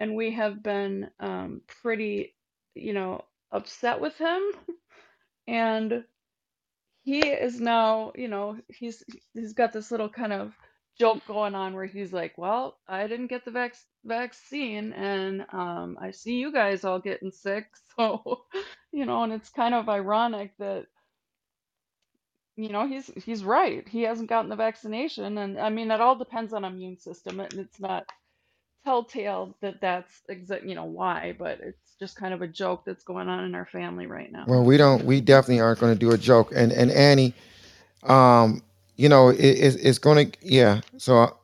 [0.00, 2.34] and we have been um pretty,
[2.74, 4.42] you know, upset with him.
[5.48, 6.04] And
[7.04, 10.54] he is now, you know, he's he's got this little kind of
[10.98, 13.74] joke going on where he's like, "Well, I didn't get the vac
[14.06, 17.66] vaccine, and um, I see you guys all getting sick,
[17.96, 18.42] so
[18.92, 20.86] you know." And it's kind of ironic that
[22.56, 23.86] you know he's he's right.
[23.88, 27.52] He hasn't gotten the vaccination, and I mean, it all depends on immune system, and
[27.54, 28.06] it's not
[28.84, 33.04] telltale that that's exact, you know, why, but it's just kind of a joke that's
[33.04, 34.44] going on in our family right now.
[34.46, 35.04] Well, we don't.
[35.04, 36.52] We definitely aren't going to do a joke.
[36.54, 37.34] And and Annie,
[38.04, 38.62] um,
[38.96, 40.80] you know, it, it's it's going to yeah.
[40.98, 41.36] So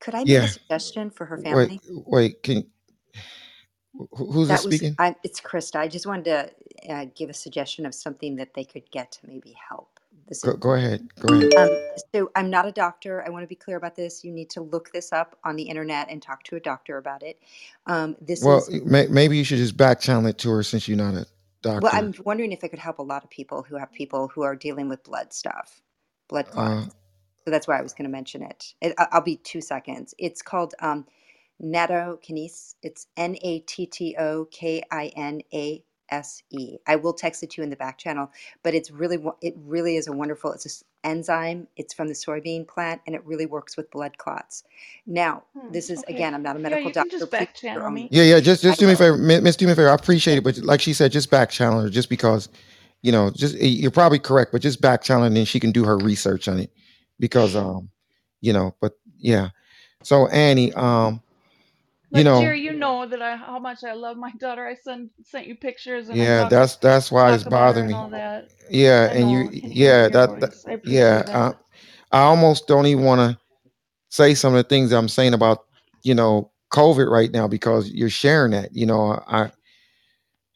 [0.00, 1.80] Could I make a suggestion for her family?
[1.88, 2.42] wait.
[2.42, 2.64] Can
[4.12, 4.96] who's That was speaking?
[4.98, 5.76] I, it's Krista.
[5.76, 9.26] I just wanted to uh, give a suggestion of something that they could get to
[9.26, 11.08] maybe help this Go, go ahead.
[11.20, 11.54] Go ahead.
[11.56, 11.68] Um,
[12.14, 13.24] so I'm not a doctor.
[13.26, 14.22] I want to be clear about this.
[14.22, 17.22] You need to look this up on the internet and talk to a doctor about
[17.22, 17.38] it.
[17.86, 20.86] Um, this Well, is may, maybe you should just back channel it to her since
[20.86, 21.26] you're not a
[21.62, 21.80] doctor.
[21.80, 21.92] well.
[21.94, 24.54] I'm wondering if it could help a lot of people who have people who are
[24.54, 25.80] dealing with blood stuff,
[26.28, 26.88] blood clots.
[26.88, 26.90] Uh,
[27.48, 28.74] So that's why I was going to mention it.
[28.82, 28.94] it.
[28.98, 30.14] I- I'll be two seconds.
[30.18, 31.06] It's called um,
[31.62, 32.76] nattokinase.
[32.82, 36.78] It's N A T T O K I N A S E.
[36.86, 38.30] I will text it to you in the back channel,
[38.64, 40.52] but it's really wo- it really is a wonderful.
[40.52, 41.68] It's an enzyme.
[41.76, 44.64] It's from the soybean plant, and it really works with blood clots.
[45.06, 46.08] Now, Hmm, this is okay.
[46.08, 47.10] again, I'm not a Yeah, medical you can doctor.
[47.10, 47.94] just Please back do your channel own.
[47.94, 48.10] me.
[48.10, 48.40] yeah, yeah.
[48.40, 48.98] Just I just do me a will.
[48.98, 49.56] favor, Mi- Miss.
[49.56, 49.90] Do me a favor.
[49.90, 51.90] I appreciate it, but like she said, just back channel her.
[51.90, 52.48] Just because,
[53.02, 55.84] you know, just you're probably correct, but just back channel, and then she can do
[55.84, 56.72] her research on it.
[57.18, 57.90] Because, um,
[58.40, 59.50] you know, but yeah.
[60.02, 61.20] So Annie, um,
[62.10, 64.66] you know, Jerry, you know that I how much I love my daughter.
[64.66, 67.94] I sent sent you pictures and yeah, that's that's why it's bothering me.
[68.70, 70.80] Yeah, and you, know, I can hear it yeah, that, that.
[70.84, 71.22] Yeah.
[71.22, 71.36] that.
[71.36, 71.54] I,
[72.10, 73.38] I almost don't even want to
[74.08, 75.66] say some of the things I'm saying about,
[76.02, 78.74] you know, COVID right now because you're sharing that.
[78.74, 79.50] You know, I,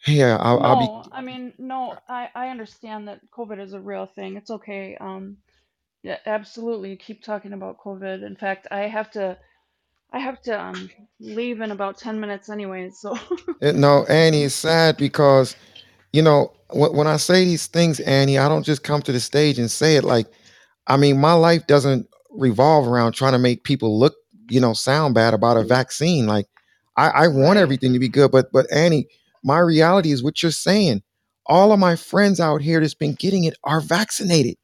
[0.07, 3.81] yeah, I'll, I'll be, No, I mean, no, I I understand that COVID is a
[3.81, 4.37] real thing.
[4.37, 4.96] It's okay.
[5.01, 5.37] Um,
[6.03, 6.91] yeah, absolutely.
[6.91, 8.25] You keep talking about COVID.
[8.27, 9.38] In fact, I have to
[10.12, 13.17] I have to um leave in about 10 minutes anyway, so
[13.63, 15.57] eh, no, Annie, it's sad because,
[16.13, 19.21] you know, when, when I say these things, Annie, I don't just come to the
[19.21, 20.27] stage and say it like,
[20.87, 24.15] I mean, my life doesn't revolve around trying to make people look,
[24.50, 26.27] you know, sound bad about a vaccine.
[26.27, 26.46] Like,
[26.96, 29.09] I, I want everything to be good, but but Annie,
[29.42, 31.03] my reality is what you're saying.
[31.46, 34.57] All of my friends out here that's been getting it are vaccinated,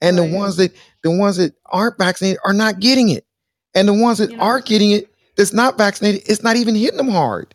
[0.00, 0.72] and the ones that
[1.02, 3.26] the ones that aren't vaccinated are not getting it,
[3.74, 6.74] and the ones that You know, are getting it that's not vaccinated, it's not even
[6.74, 7.54] hitting them hard.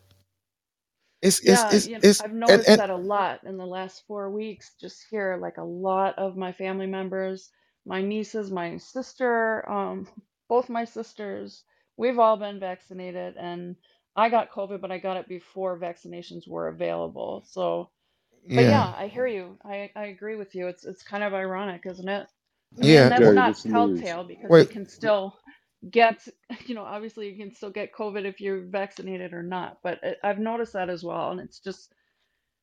[1.22, 3.58] It's it's yeah, it's you know, it's I've and, noticed and that a lot in
[3.58, 4.76] the last four weeks.
[4.80, 7.50] Just here, like a lot of my family members,
[7.86, 10.08] my nieces, my sister, um,
[10.50, 11.64] both my sisters,
[11.98, 13.76] we've all been vaccinated, and
[14.16, 17.44] I got COVID, but I got it before vaccinations were available.
[17.48, 17.90] So,
[18.56, 19.58] but yeah, yeah, I hear you.
[19.66, 20.68] I I agree with you.
[20.68, 22.28] It's it's kind of ironic, isn't it?
[22.82, 23.12] I mean, and yeah.
[23.12, 24.04] that's Well, Jerry, not this is Luis.
[24.04, 25.36] telltale because we wait, can still
[25.92, 26.28] get,
[26.68, 30.18] you know, obviously you can still get COVID if you're vaccinated or not, but I-
[30.30, 31.94] I've noticed that as well, and it's just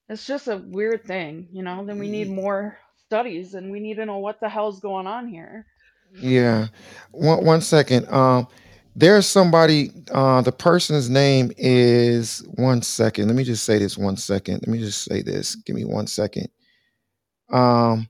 [0.09, 1.85] it's just a weird thing, you know.
[1.87, 5.29] Then we need more studies, and we need to know what the hell's going on
[5.29, 5.67] here.
[6.21, 6.69] Yeah.
[7.13, 8.09] One one second.
[8.13, 8.49] Um,
[8.99, 9.93] there's somebody.
[10.11, 13.29] Uh, the person's name is one second.
[13.29, 14.55] Let me just say this one second.
[14.55, 15.55] Let me just say this.
[15.55, 16.49] Give me one second.
[17.51, 18.09] Um,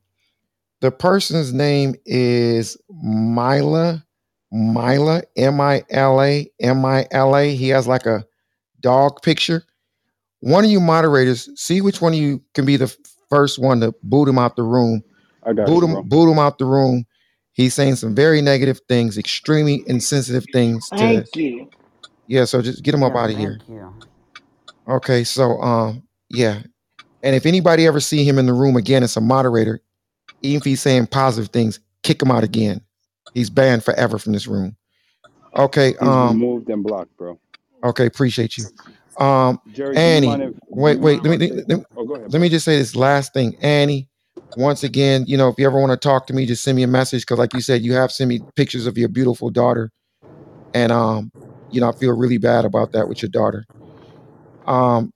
[0.81, 4.05] the person's name is Mila.
[4.51, 5.23] Mila.
[5.37, 6.51] M I L A.
[6.61, 7.55] M I L A.
[7.55, 8.25] He has like a
[8.81, 9.65] dog picture.
[10.41, 12.95] One of you moderators, see which one of you can be the
[13.29, 15.03] first one to boot him out the room.
[15.43, 16.03] I got Boot him, bro.
[16.05, 17.05] boot him out the room.
[17.59, 21.71] He's saying some very negative things, extremely insensitive things to Thank you.
[22.29, 23.59] yeah, so just get him up Yeah, out of here.
[23.59, 23.95] thank you.
[24.89, 26.63] Okay, so um yeah.
[27.23, 29.81] And if anybody ever see him in the room again as a moderator,
[30.43, 32.81] even if he's saying positive things, kick him out again.
[33.35, 34.77] He's banned forever from this room.
[35.57, 37.41] Okay, He's um removed and blocked, bro.
[37.85, 38.65] okay, appreciate you.
[39.19, 42.15] Um Jerry, do you Annie, if wait, wait, let me I let me, Oh, go
[42.15, 43.57] ahead, let me just say this last thing.
[43.63, 44.09] Annie,
[44.57, 46.83] once again, you know, if you ever want to talk to me, just send me
[46.83, 49.91] a message because like you said, you have sent me pictures of your beautiful daughter.
[50.75, 51.33] And um,
[51.71, 53.65] you know, I feel really bad about that with your daughter.
[54.67, 55.13] Um,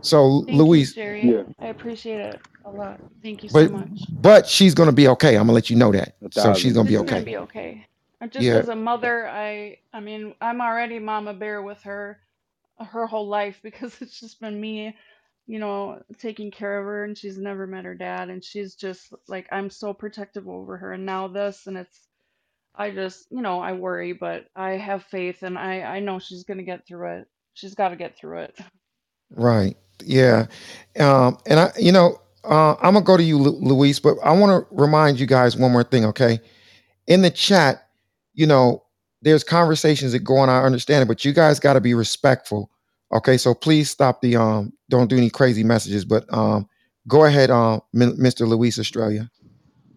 [0.00, 1.24] so Thank Louise, Jerry.
[1.28, 3.00] Yeah, I appreciate it a lot.
[3.22, 4.06] Thank you so but much.
[4.22, 5.36] but she's gonna be okay.
[5.36, 6.14] I'm gonna let you know that.
[6.32, 7.10] So she's gonna be She's percent.
[7.10, 7.24] gonna okay.
[7.24, 7.86] be okay.
[8.30, 12.18] Just Yeah, as a mother, I I mean, I'm already mama bear with her
[12.78, 14.96] her whole life because it's just been me,
[15.48, 19.14] you know, taking care of her and she's never met her dad and she's just
[19.28, 22.08] like I'm so protective over her and now this and it's
[22.76, 26.44] I just, you know, I worry, but I have faith and I I know she's
[26.44, 27.28] gonna get through it.
[27.54, 28.58] She's got to get through it.
[29.36, 29.76] right.
[30.04, 30.46] Yeah.
[30.98, 34.32] Um, and I, you know, uh, I'm gonna go to you, Lu- Luis, but I
[34.32, 36.40] want to remind you guys one more thing, okay?
[37.06, 37.88] in the chat,
[38.34, 38.84] you know,
[39.22, 40.48] there's conversations that go on.
[40.48, 42.70] I understand it, but you guys got to be respectful.
[43.12, 44.72] Okay, so please stop the um.
[44.90, 46.68] Don't do any crazy messages, but um,
[47.06, 48.46] go ahead, um, Mr.
[48.46, 49.30] Luis Australia.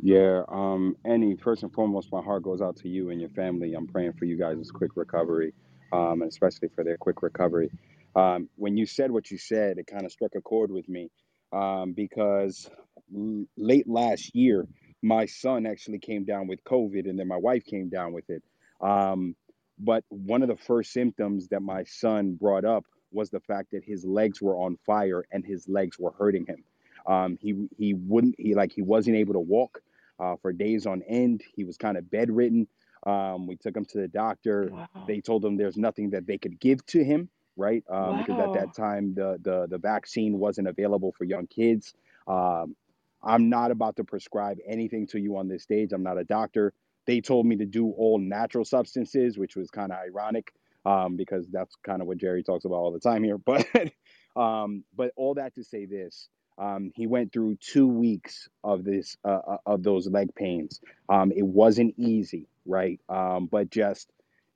[0.02, 3.74] Yeah, um, Annie, first and foremost, my heart goes out to you and your family.
[3.74, 5.54] I'm praying for you guys' quick recovery,
[5.92, 7.70] um, and especially for their quick recovery.
[8.16, 11.10] Um, when you said what you said, it kind of struck a chord with me
[11.54, 12.70] um, because
[13.16, 14.68] l- late last year,
[15.04, 18.44] my son actually came down with COVID, and then my wife came down with it.
[18.82, 19.36] Um,
[19.80, 23.84] but one of the first symptoms that my son brought up was the fact that
[23.84, 26.64] his legs were on fire and his legs were hurting him.
[27.06, 29.82] Um, he he wouldn't he like he wasn't able to walk
[30.20, 31.44] uh, for days on end.
[31.56, 32.68] He was kind of bedridden.
[33.06, 34.70] Um, we took him to the doctor.
[34.72, 34.88] Wow.
[35.08, 37.84] They told him there's nothing that they could give to him, right?
[37.90, 41.94] Um, because at that time the, the the vaccine wasn't available for young kids.
[42.28, 42.76] Um,
[43.24, 45.94] I'm not about to prescribe anything to you on this stage.
[45.94, 46.74] I'm not a doctor.
[47.06, 50.54] They told me to do all natural substances, which was kind of ironic
[50.86, 53.38] um, because that's kind of what Jerry talks about all the time here.
[53.46, 58.84] But um, but all that to say this um, he went through two weeks of
[58.84, 60.80] this uh, uh, of those leg pains.
[61.10, 63.00] Um, it wasn't easy, right?
[63.10, 64.12] Um, but just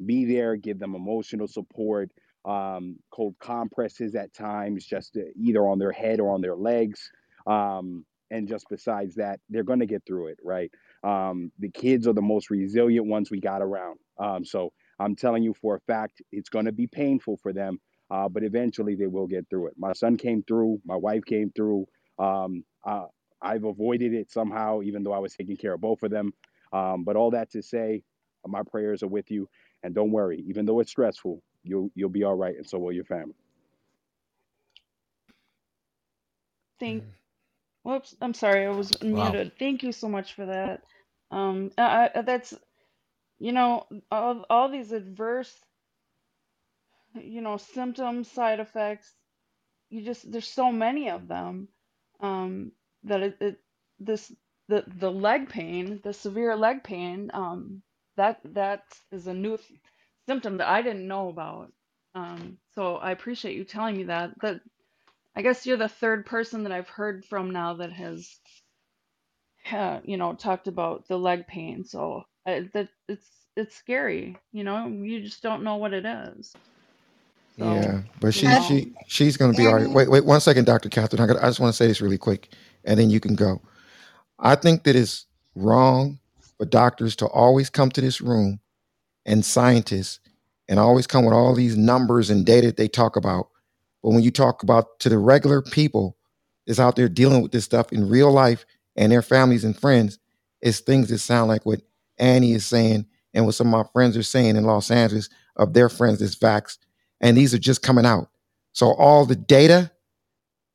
[0.06, 2.12] be there, give them emotional support,
[2.46, 7.12] um, cold compresses at times, just to, either on their head or on their legs.
[7.48, 10.72] Um, and just besides that, they're going to get through it, right?
[11.04, 14.00] Um, the kids are the most resilient ones we got around.
[14.20, 17.80] Um, so I'm telling you for a fact, it's going to be painful for them,
[18.12, 19.76] uh, but eventually they will get through it.
[19.78, 21.88] My son came through, my wife came through.
[22.20, 23.06] Um, uh,
[23.42, 26.34] I've avoided it somehow, even though I was taking care of both of them.
[26.74, 28.04] Um, but all that to say,
[28.48, 29.50] my prayers are with you,
[29.84, 30.44] and don't worry.
[30.48, 33.36] Even though it's stressful, you'll you'll be all right, and so will your family.
[36.80, 37.06] Thank
[37.84, 39.34] Whoops, I'm sorry, I was Wow.
[39.34, 39.54] muted.
[39.60, 40.84] Thank you so much for that.
[41.32, 42.54] Um, I, I, that's,
[43.40, 45.54] you know, all, all these adverse,
[47.16, 49.14] you know, symptoms, side effects,
[49.90, 51.68] you just, there's so many of them,
[52.22, 52.72] um,
[53.04, 53.60] that it, it
[54.00, 54.32] this,
[54.68, 57.82] the, the leg pain, the severe leg pain, um,
[58.18, 59.80] that, that is a new th-
[60.28, 61.72] symptom that I didn't know about.
[62.16, 64.32] Um, so I appreciate you telling me that.
[64.42, 64.62] That,
[65.36, 68.40] I guess you're the third person that I've heard from now that has
[69.72, 71.84] uh, you know, talked about the leg pain.
[71.84, 74.38] So Uh, that it's it's scary.
[74.54, 76.54] You know, you just don't know what it is.
[77.60, 79.90] So Yeah, but you she know, she she's gonna be all right.
[79.90, 81.22] Wait, wait one second, Doctor Catherine.
[81.22, 81.44] I got.
[81.44, 82.54] I just want to say this really quick,
[82.86, 83.62] and then you can go.
[84.40, 85.26] I think that it's
[85.56, 86.20] wrong
[86.58, 88.60] for doctors to always come to this room
[89.26, 90.20] and scientists
[90.70, 93.50] and always come with all these numbers and data that they talk about.
[94.04, 96.18] But when you talk about to the regular people
[96.68, 98.66] that's out there dealing with this stuff in real life
[98.96, 100.20] and their families and friends,
[100.62, 101.82] it's things that sound like what
[102.18, 105.74] Annie is saying and what some of my friends are saying in Los Angeles of
[105.74, 106.78] their friends is vax,
[107.22, 108.30] and these are just coming out.
[108.74, 109.92] So all the data,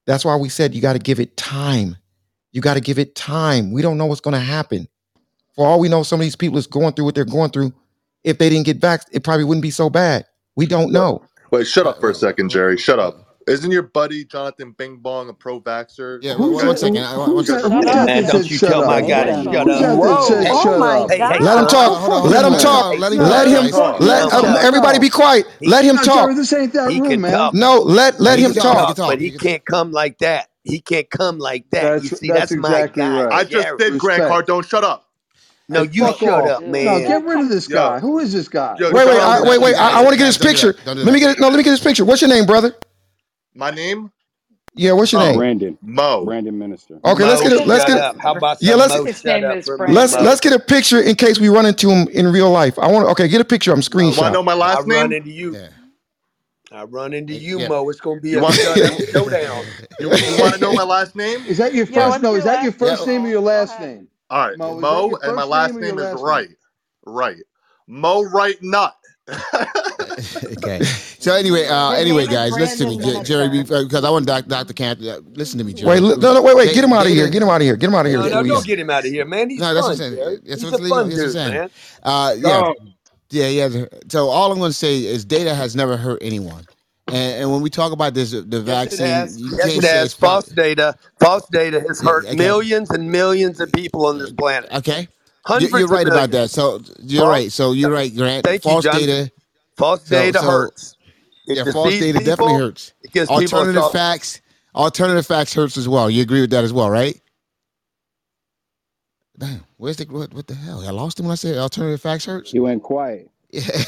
[0.06, 1.96] that's why we said you got to give it time.
[2.52, 3.72] You got to give it time.
[3.72, 4.88] We don't know what's going to happen.
[5.54, 7.72] For all we know, some of these people is going through what they're going through.
[8.24, 10.26] If they didn't get vaxxed, it probably wouldn't be so bad.
[10.56, 11.24] We don't know.
[11.50, 12.76] Wait, shut up for a second, Jerry.
[12.76, 13.29] Shut up.
[13.48, 16.18] Isn't your buddy Jonathan Bing Bong a pro vaxxer?
[16.22, 16.98] Yeah, You one, one guys- second.
[16.98, 17.62] I, one Who's that?
[17.62, 17.72] second.
[17.72, 19.08] Who's that Man, don't you shut tell my up?
[19.08, 19.66] guy to shut up.
[19.66, 21.10] that said Oh shut my up?
[21.10, 21.90] Hey, hey, Let him talk.
[21.92, 22.98] on, hold on, Let him talk.
[22.98, 23.70] Let him Let go, him.
[23.70, 24.00] guys.
[24.00, 24.64] Let Calm um, down.
[24.64, 25.46] everybody be quiet.
[25.62, 26.36] Let him talk.
[26.36, 27.50] This ain't that room, man.
[27.54, 28.78] No, let let him talk.
[28.80, 29.08] He can talk.
[29.10, 30.48] But He he can- can't come like that.
[30.62, 32.02] He can't come like that.
[32.02, 33.28] You see, that's that's, my guy.
[33.30, 33.78] I just Jerry.
[33.78, 34.48] did, Grant Respect.
[34.48, 34.68] Cardone.
[34.68, 35.06] Shut up.
[35.70, 36.50] No, you fuck shut off.
[36.50, 37.06] up, Dude, No, man.
[37.08, 37.94] get rid of this guy.
[37.94, 38.76] Yo, Who is this guy?
[38.78, 39.74] yo, Wait, wait, I, wait, wait.
[39.76, 40.72] I, I want to get his don't do picture.
[40.72, 40.84] that.
[40.84, 41.40] Don't Let me get it.
[41.40, 42.04] No, let me get his picture.
[42.04, 42.74] What's your name, brother?
[43.54, 44.12] My name
[44.74, 45.32] Yeah, what's your Mo.
[45.32, 45.42] name?
[45.42, 45.78] Brandon.
[45.82, 46.26] Mo.
[46.26, 47.00] Brandon Minister.
[47.04, 47.66] Okay, let's get it.
[47.66, 48.16] Let's get up.
[48.16, 48.22] it.
[48.22, 49.96] How about Yeah, let's His name is Brandon.
[49.96, 52.78] let's let's get a picture in case we run into him in real life.
[52.78, 53.08] I want.
[53.10, 53.72] Okay, get a picture.
[53.72, 55.12] I'm You want to know my last I last run name?
[55.12, 55.60] into you.
[55.60, 55.70] Yeah.
[56.72, 57.68] I run into you, yeah.
[57.68, 57.88] Mo.
[57.90, 59.74] It's gonna be You a want shut showdown.
[59.98, 61.46] you, you want to know my last name?
[61.46, 62.20] Is that your first?
[62.20, 62.96] what's No, is that your last Yeah.
[62.96, 63.80] first name, name or your last ahead.
[63.80, 64.08] name?
[64.30, 66.48] All right, Mo, Mo, and my first name last name is last right.
[66.48, 66.56] name?
[67.06, 67.38] Right.
[67.88, 68.94] Mo Right Nut.
[70.58, 70.80] okay.
[71.20, 74.72] So anyway, uh, anyway, guys, listen to me, J- Jerry, because I want Doc, Dr.
[74.72, 75.00] Camp.
[75.02, 76.00] Uh, listen to me, Jerry.
[76.00, 76.74] Wait, no, no, wait, wait.
[76.74, 77.28] Get him out of here.
[77.28, 77.76] Get him out of here.
[77.76, 79.50] Get him out of here, No, no, don't get him out of here, man.
[79.50, 80.14] He's No, that's what I'm saying.
[80.16, 80.36] Jerry.
[80.46, 81.54] That's He's what, a that's what fun I'm dude, saying.
[81.54, 81.70] man.
[82.02, 82.74] Uh, yeah, No.
[83.30, 83.84] yeah, yeah.
[84.08, 86.66] So all I'm going to say is data has never hurt anyone.
[87.08, 89.40] And, and when we talk about this, the Yes, it vaccine, has.
[89.40, 90.14] you Yes, can't it has.
[90.14, 90.94] False data.
[91.20, 92.36] False data has hurt okay.
[92.36, 94.70] millions and millions of people on this planet.
[94.72, 95.08] Okay.
[95.58, 96.50] You- Hundreds You're of right about that.
[96.50, 97.30] So you're False.
[97.32, 97.52] right.
[97.52, 98.44] So you're right, Grant.
[98.44, 99.06] Thank you, False Jonathan.
[99.08, 99.32] data.
[99.76, 100.96] False data so hurts.
[101.46, 102.92] It yeah, false deceives data definitely hurts.
[103.02, 104.40] It gives Alternative facts.
[104.74, 106.08] Alternative facts hurts as well.
[106.08, 107.20] You agree with that as well, right?
[109.38, 110.86] Damn, where's the what, what the hell?
[110.86, 112.52] I lost him when I said alternative facts hurts.
[112.52, 113.30] He went quiet.
[113.50, 113.84] Yeah.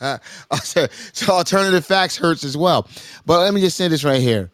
[0.50, 2.88] I said, so alternative facts hurts as well.
[3.26, 4.50] But let me just say this right here.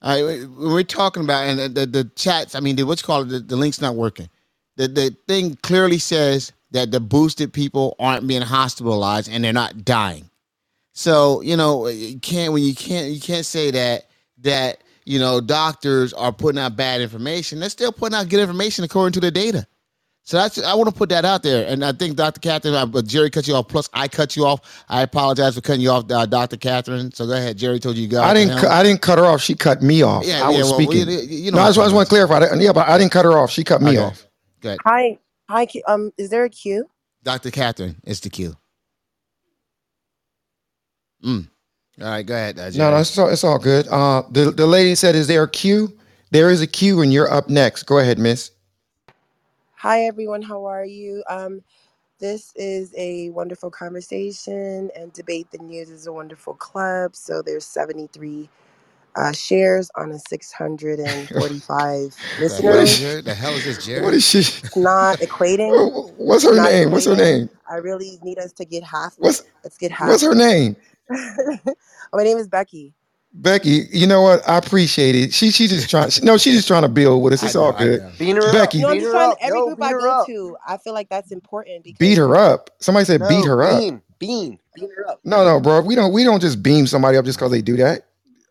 [0.00, 2.54] All right, we're talking about and the, the, the chats.
[2.54, 4.28] I mean, the, what's called the, the link's not working.
[4.78, 9.84] The the thing clearly says that the boosted people aren't being hospitalized and they're not
[9.84, 10.30] dying.
[10.94, 14.06] So you know you can't when you can't you can't say that
[14.38, 17.60] that you know doctors are putting out bad information.
[17.60, 19.66] They're still putting out good information according to the data.
[20.24, 22.38] So that's I want to put that out there, and I think Dr.
[22.40, 23.66] Catherine, uh, but Jerry cut you off.
[23.68, 24.84] Plus, I cut you off.
[24.88, 26.58] I apologize for cutting you off, uh, Dr.
[26.58, 27.10] Catherine.
[27.12, 28.24] So go ahead, Jerry told you you got.
[28.28, 28.58] I didn't.
[28.58, 29.40] cu- I didn't cut her off.
[29.40, 30.26] She cut me off.
[30.26, 31.08] Yeah, I yeah, was well, we- speaking.
[31.08, 32.60] you- you know no, I just, I just want to clarify that.
[32.60, 33.50] Yeah, but I didn't cut her off.
[33.50, 33.98] She cut me Okay.
[34.00, 34.26] off.
[34.60, 35.18] Good, Hi,
[35.50, 35.66] hi.
[35.66, 36.90] Q- Um, is there a queue?
[37.24, 37.50] Dr.
[37.52, 38.56] Catherine, it's the cue.
[41.24, 41.48] Mm.
[42.00, 42.92] All right, go ahead, uh, No, Jerry.
[42.92, 43.88] no, it's all, it's all good.
[43.88, 45.96] Uh, the the lady said, "Is there a queue?"
[46.32, 47.84] There is a queue, and you're up next.
[47.84, 48.52] Go ahead, Miss.
[49.76, 50.42] Hi, everyone.
[50.42, 51.24] How are you?
[51.28, 51.62] Um,
[52.20, 57.16] this is a wonderful conversation, and Debate the News is a wonderful club.
[57.16, 58.48] So there's 73
[59.18, 62.14] uh, shares on a 645
[62.48, 62.62] the listeners.
[62.62, 63.22] hell, Jerry?
[63.22, 64.02] The hell is this, Jerry?
[64.04, 64.44] What is she?
[64.64, 65.86] It's not equating.
[66.18, 66.92] What's It's her not name?
[66.92, 67.16] What's her equating.
[67.16, 67.50] name?
[67.70, 69.16] I really need us to get half.
[69.18, 70.08] What's Let's get half.
[70.08, 70.76] What's her name?
[71.10, 72.94] My name is Becky.
[73.34, 73.88] Becky.
[73.92, 74.48] You know what?
[74.48, 75.34] I appreciate it.
[75.34, 76.10] She she just trying.
[76.10, 77.42] She, no, she's just trying to build with us.
[77.42, 78.00] I It's all know, I good.
[78.00, 78.12] know.
[78.18, 78.82] Beat her Becky, up.
[78.82, 79.32] No, I'm Beat just her trying.
[79.32, 79.40] up.
[79.40, 80.26] Every No, group beat I her go up.
[80.26, 82.70] to, I feel like that's important beat because her up.
[82.80, 83.90] Somebody said beat No, her up.
[83.90, 85.22] beam, beam, beat her up.
[85.24, 85.82] No, no, bro.
[85.82, 88.07] We don't we don't just beam somebody up just because they do that.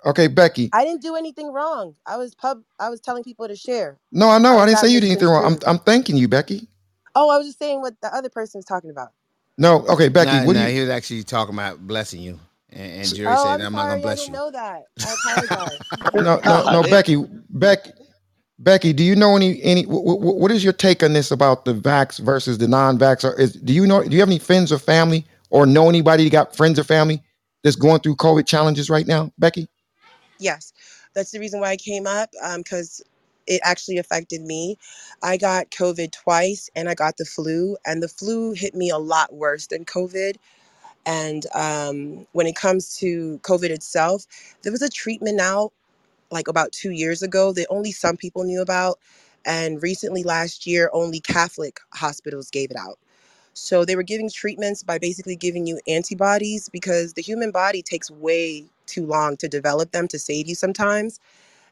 [0.08, 0.70] Okay, Becky.
[0.74, 1.96] I didn't do anything wrong.
[2.08, 2.62] I was pub.
[2.80, 4.00] I was telling people to share.
[4.12, 4.54] No, I know.
[4.54, 5.46] How I did didn't say you did anything wrong.
[5.46, 5.60] I'm?
[5.68, 6.68] I'm thanking you, Becky.
[7.16, 9.10] Oh, I was just saying what the other person was talking about.
[9.58, 10.32] No, okay, Becky.
[10.32, 10.76] Nah, what nah, you?
[10.76, 12.40] he was actually talking about blessing you,
[12.72, 14.00] and, and Jerry Oh, said, I'm "I'm not gonna sorry.
[14.00, 14.82] I bless didn't you." know that.
[15.06, 15.80] I apologize.
[16.16, 17.18] No, no, no, Becky.
[17.50, 17.92] Becky.
[18.60, 19.84] Becky, do you know any any?
[19.84, 23.24] wh- wh- what is your take on this about the vax versus the non-vax?
[23.24, 24.04] Or is do you know?
[24.04, 27.22] Do you have any friends or family, or know anybody that got friends or family
[27.64, 29.68] that's going through COVID challenges right now, Becky?
[30.40, 30.74] Yes,
[31.14, 33.04] that's the reason why I came up because
[33.48, 34.78] it actually affected me.
[35.24, 38.98] I got COVID twice and I got the flu, and the flu hit me a
[38.98, 40.36] lot worse than COVID.
[41.06, 44.26] And um, when it comes to COVID itself,
[44.64, 45.72] there was a treatment out
[46.32, 49.00] like about two years ago that only some people knew about.
[49.46, 53.00] And recently, last year, only Catholic hospitals gave it out.
[53.58, 58.12] So they were giving treatments by basically giving you antibodies because the human body takes
[58.12, 61.16] way too long to develop them to save you sometimes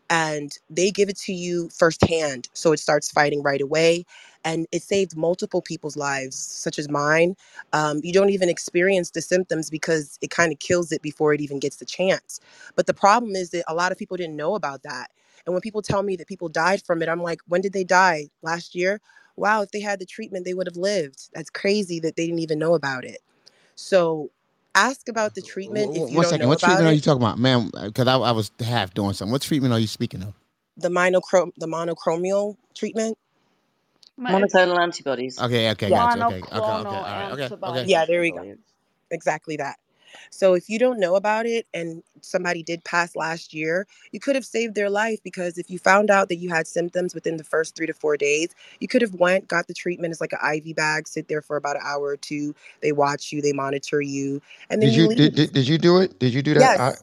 [0.09, 4.05] and they give it to you firsthand so it starts fighting right away
[4.45, 7.35] and it saved multiple people's lives such as mine.
[7.73, 11.41] Um, you don't even experience the symptoms because it kind of kills it before it
[11.41, 12.39] even gets the chance.
[12.77, 15.11] But the problem is that a lot of people didn't know about that.
[15.45, 17.85] And when people tell me that people died from it i'm like when did they
[17.85, 18.29] die?
[18.43, 19.01] Last year
[19.37, 21.29] wow, if they had the treatment, they would have lived.
[21.33, 23.19] That's crazy that they didn't even know about it.
[23.75, 24.31] So
[24.75, 26.39] ask about the treatment if you One don't second.
[26.39, 27.71] know What about treatment are you talking about, ma'am?
[27.75, 29.31] Uh, because I, I was half doing something.
[29.31, 30.33] What treatment are you speaking of?
[30.77, 33.17] The monochrome, the monocromial treatment.
[34.19, 35.45] Monoclonal antibodies.
[35.45, 35.93] Okay, okay, Yeah.
[35.93, 36.21] gotcha.
[36.21, 37.87] Okay, okay, okay, all right, okay, okay.
[37.87, 38.45] Yeah, there we go.
[39.11, 39.77] Exactly that.
[40.31, 44.35] So if you don't know about it and somebody did pass last year, you could
[44.35, 47.45] have saved their life because if you found out that you had symptoms within the
[47.45, 48.49] first three to four days,
[48.79, 50.11] you could have went, got the treatment.
[50.11, 52.55] It's like an IV bag, sit there for about an hour or two.
[52.81, 55.17] They watch you, they monitor you, and then Did you, you leave.
[55.17, 56.19] did, did, did you do it?
[56.19, 56.77] Did you do that?
[56.77, 56.93] yes, I,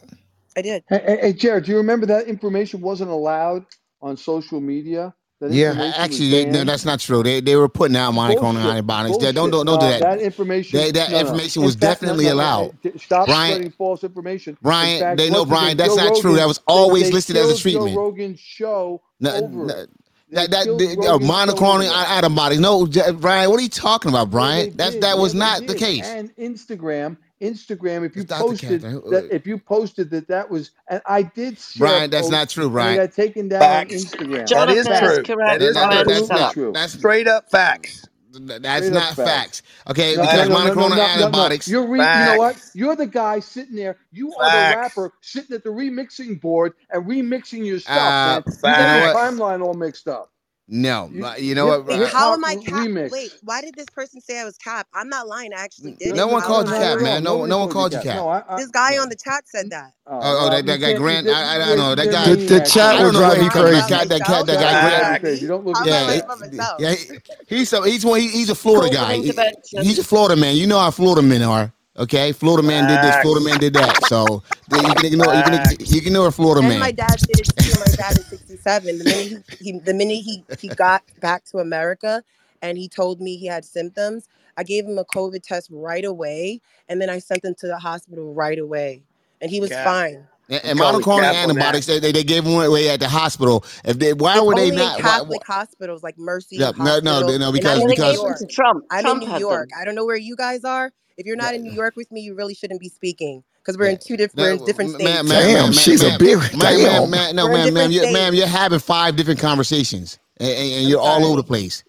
[0.56, 0.84] I did.
[0.88, 3.66] Hey, hey, hey, Jared, do you remember that information wasn't allowed
[4.02, 5.14] on social media?
[5.42, 7.22] That Yeah, actually, they, no, that's not true.
[7.24, 9.18] They they were putting out monoclonal antibiotics.
[9.18, 10.00] They- Don't don't don't do Uh, that.
[10.00, 10.78] that information.
[10.78, 11.20] They- that no, no.
[11.20, 12.76] information In was fact, definitely no, no, allowed.
[12.98, 14.52] Stop Brian- spreading false information.
[14.52, 15.76] In Brian, fact, they know Brian.
[15.76, 16.36] That's Joe not true.
[16.36, 17.94] That was always listed as a treatment.
[17.94, 19.86] Joe Rogan's show No, over no.
[20.30, 22.60] That that uh, monoclonal antibodies.
[22.60, 24.74] No, Brian, what are you talking about, Brian?
[24.76, 26.06] That that was Yeah, not the case.
[26.06, 28.40] And Instagram, Instagram, if you Dr.
[28.44, 31.80] posted that, if you posted that that was, and I did share.
[31.88, 32.94] Brian, that's not true, and Brian.
[32.94, 33.92] It got taken down Facts.
[33.92, 34.32] on Instagram.
[34.32, 35.22] That is Jonathan is true.
[35.36, 35.60] correct.
[35.60, 36.14] That is That- that- true.
[36.14, 36.72] that's not true.
[36.72, 38.06] that's Straight up facts.
[38.32, 39.60] that's Straight not facts.
[39.60, 39.62] facts.
[39.90, 41.02] Okay, No, because no, no, no, monoclonal no, no, no.
[41.02, 41.68] antibiotics.
[41.68, 42.62] You're re- you know what?
[42.74, 43.98] You're the guy sitting there.
[44.12, 48.42] You are the rapper sitting at the remixing board and remixing your stuff, Uh.
[48.46, 49.14] You you got know your
[49.48, 50.30] timeline all mixed up.
[50.68, 51.86] No, You, you know what?
[51.86, 52.00] Wait, Brian?
[52.00, 52.88] hip how am I cap?
[52.88, 53.10] remix.
[53.10, 54.88] Wait, why did this person say I was cap?
[54.94, 55.52] I'm not lying.
[55.54, 57.24] I actually did No one called you I cap, man.
[57.24, 58.04] No Nobody no one called you called cap.
[58.04, 58.16] cap.
[58.16, 59.02] No, I, I, This guy no.
[59.02, 59.92] on the chat said that.
[60.06, 60.92] Oh, Oh, oh, that, that guy.
[60.94, 61.28] Grant.
[61.28, 61.94] I, I don't know.
[61.94, 62.34] That guy.
[62.36, 63.88] The- the chat I will don't drive where he you crazy.
[63.88, 65.42] That, that, cat, that guy Chat will drive Grant.
[65.42, 65.48] you.
[65.48, 66.24] Don't look How at am I the Yeah, lying chat.
[66.24, 66.78] about myself?
[66.78, 66.94] yeah.
[66.94, 68.20] he- He's so he's one.
[68.20, 69.16] He, he's a Florida guy.
[69.18, 69.44] He-
[69.76, 70.56] He's a Florida man.
[70.56, 71.72] You know how Florida men are.
[71.98, 73.16] Okay, Florida man did this.
[73.16, 74.02] Florida man did that.
[74.02, 75.34] So you can ignore.
[75.34, 76.92] You can, you can ignore a Florida And my man.
[76.92, 77.76] dad did it too.
[77.76, 78.26] My dad is
[78.62, 78.98] 67.
[78.98, 82.22] The minute he, he the minute he, he got back to America
[82.60, 86.60] and he told me he had symptoms, I gave him a COVID test right away,
[86.88, 89.02] and then I sent him to the hospital right away,
[89.40, 89.84] and he was Cap.
[89.84, 90.26] fine.
[90.48, 93.08] And, I'm and calling monoclonal cap antibiotics, they, they, they gave them away at the
[93.08, 93.64] hospital.
[93.84, 95.02] If they, why It's would they only in not?
[95.02, 97.94] Why, Catholic hospitals like Mercy yeah, no, no, Hospital, no, and I'm because in New
[97.94, 98.38] because York.
[98.38, 98.84] to Trump.
[98.90, 99.70] I'm Trump in New York.
[99.70, 99.78] them.
[99.80, 100.92] I don't know where you guys are.
[101.16, 103.90] If you're not in New York with me, you really shouldn't be speaking because we're
[103.90, 105.04] in two different we're in different states.
[105.04, 107.10] man, man, Damn, man, man, she's a man, big- man, man, damn.
[107.10, 108.36] man, no, We're in man, man, you, ma'am, states.
[108.36, 111.84] you're having five different conversations, and, and, and you're all over the place.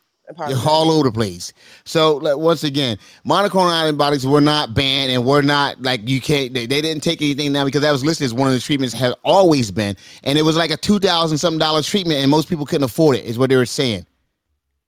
[0.47, 1.51] You're all over the place.
[1.83, 2.97] So like, once again,
[3.27, 6.53] monoclonal antibiotics were not banned, and we're not like you can't.
[6.53, 8.93] They, they didn't take anything now because that was listed as one of the treatments
[8.95, 12.47] have always been, and it was like a two thousand something dollar treatment, and most
[12.49, 13.25] people couldn't afford it.
[13.25, 14.05] Is what they were saying.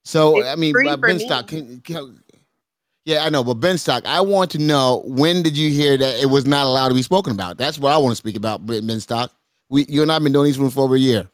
[0.04, 1.26] So It's I mean, free uh, Ben me.
[1.26, 2.22] Stock, can, can,
[3.06, 6.20] yeah, I know, but Ben Stock, I want to know when did you hear that
[6.22, 7.58] it was not allowed to be spoken about?
[7.58, 9.32] That's what I want to speak about, Ben Ben Stock.
[9.70, 11.28] We, you and I've been doing these rooms for over a year.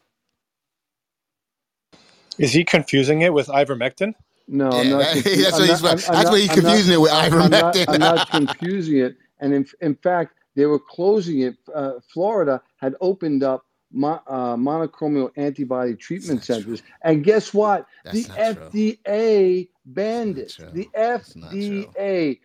[2.37, 4.13] Is he confusing it with ivermectin?
[4.47, 4.99] No, I'm not.
[4.99, 6.09] that- confu- that's I'm what not, he's.
[6.09, 7.85] I'm, I'm That's what he's I'm not, confusing it with I'm I'm not, ivermectin.
[7.93, 9.17] I'm not confusing it.
[9.39, 11.55] And in, in fact, they were closing it.
[11.73, 16.83] Uh, Florida had opened up mo- uh, monoclonal antibody treatment centers.
[17.03, 17.85] And guess what?
[18.03, 19.70] That's the FDA true.
[19.89, 20.53] FDA banned it.
[20.71, 21.95] The That's not true.
[21.95, 22.39] FDA,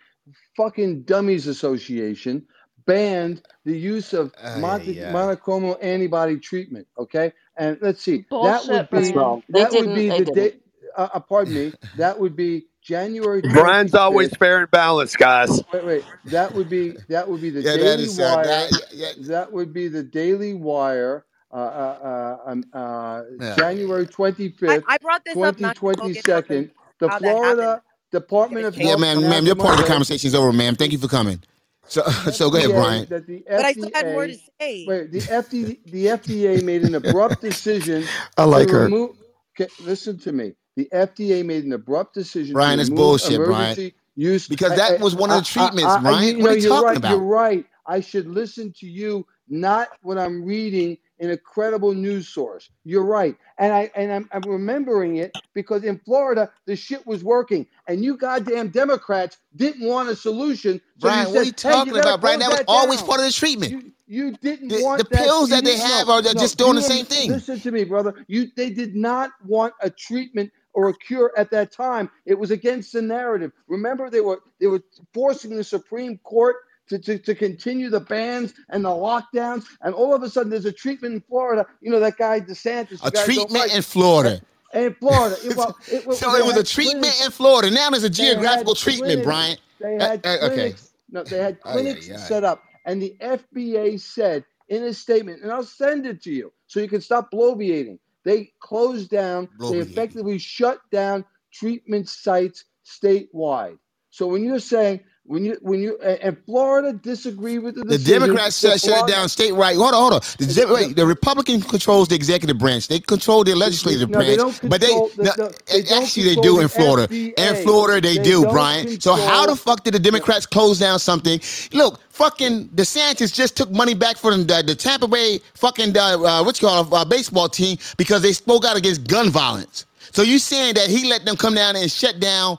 [0.57, 2.47] fucking dummies association,
[2.87, 5.03] banned the use of Ay, mon- ay.
[5.07, 6.89] monoclonal antibody treatment.
[6.99, 7.33] Okay.
[7.57, 8.27] And let's see.
[8.43, 9.15] that would be That's Brian.
[9.15, 9.43] wrong.
[9.49, 10.27] They that would be the didn't.
[10.27, 10.55] day
[10.97, 15.63] uh, uh, pardon me, that would be January Brian's always fair and balanced, guys.
[15.73, 16.07] Wait, wait.
[16.27, 18.45] That would be that would be the Yeah, Daily is uh, Wire.
[18.45, 18.73] that.
[18.93, 21.27] Yeah, That would be the Daily Wire.
[21.53, 23.57] Uh, uh, uh, um, uh, yeah.
[23.57, 26.71] January 25th, I brought this up not to 2022.
[27.01, 27.21] The how that.
[27.21, 27.83] Florida
[28.13, 30.77] Department of Yeah, yeah, Health ma'am, ma'am, your part of the conversation is over, ma'am.
[30.77, 31.43] Thank you for coming.
[31.89, 33.07] So, so go ahead, Brian.
[33.11, 34.85] that the But I still had more to say.
[34.89, 38.05] wait, the FDA, the FDA made an abrupt decision
[38.39, 38.85] I to like her.
[38.85, 39.17] remove.
[39.61, 40.55] Okay, listen to me.
[40.77, 43.53] The FDA made an abrupt decision Brian, to that's remove bullshit, Brian.
[43.73, 44.49] emergency use.
[44.49, 46.39] Because that I- was one of the treatments, I- I- Brian.
[46.39, 46.97] you What are know, you you're talking right.
[46.99, 47.11] about?
[47.11, 47.67] You're right.
[47.87, 52.71] I should listen to you, not what I'm reading in a credible news source.
[52.85, 57.25] You're right, and I and I'm, I'm remembering it because in Florida the shit was
[57.25, 60.81] working, and you goddamn Democrats didn't want a solution.
[60.99, 62.41] So Brian, you what are said, you "Hey, talking you about, Brian?
[62.41, 63.75] close That was that always down." part of the treatment.
[63.75, 65.35] You you didn't The, want the that.
[65.35, 66.47] pills You that they have are no.
[66.47, 67.39] just doing the same thing.
[67.39, 68.15] Listen to me, brother.
[68.29, 72.11] You they did not want a treatment or a cure at that time.
[72.27, 73.53] It was against the narrative.
[73.69, 74.83] Remember, they were they were
[75.15, 76.57] forcing the Supreme Court
[76.89, 80.65] to, to, to continue the bans and the lockdowns, and all of a sudden there's
[80.67, 81.67] a treatment in Florida.
[81.81, 83.03] You know that guy DeSantis.
[83.03, 83.75] A you guys don't treatment like.
[83.75, 84.41] in Florida.
[84.75, 87.71] In Florida, it, well, it, So it was a treatment clinics- in Florida.
[87.71, 89.57] Now there's a geographical treatment, clinics- Brian.
[89.81, 90.55] They Uh, had uh, okay.
[90.55, 90.91] clinics.
[91.11, 92.17] No, they had Ay, ay, clinics ay.
[92.17, 96.53] set up, and the FBA said in a statement, and I'll send it to you
[96.67, 97.99] so you can stop bloviating.
[98.25, 99.49] They closed down.
[99.59, 99.71] bloviating.
[99.71, 103.79] They effectively shut down treatment sites statewide.
[104.11, 108.59] So when you're saying when you when you and Florida disagree with the The Democrats
[108.61, 109.77] shut, shut it down statewide.
[109.77, 110.21] Hold on, hold on.
[110.39, 112.89] The, Dem- wait, the Republican controls the executive branch.
[112.89, 114.39] They control the legislative No, branch.
[114.39, 117.09] don't but they, the- no, the- they actually they do in Florida.
[117.39, 119.01] In Florida they, They do, Brian.
[119.01, 121.41] So how the fuck did the Democrats close down something?
[121.73, 126.45] Look, fucking DeSantis just took money back from the, the Tampa Bay fucking uh, uh,
[126.45, 129.87] what you call it, uh, baseball team because they spoke out against gun violence.
[130.13, 132.59] So you saying that he let them come down and shut down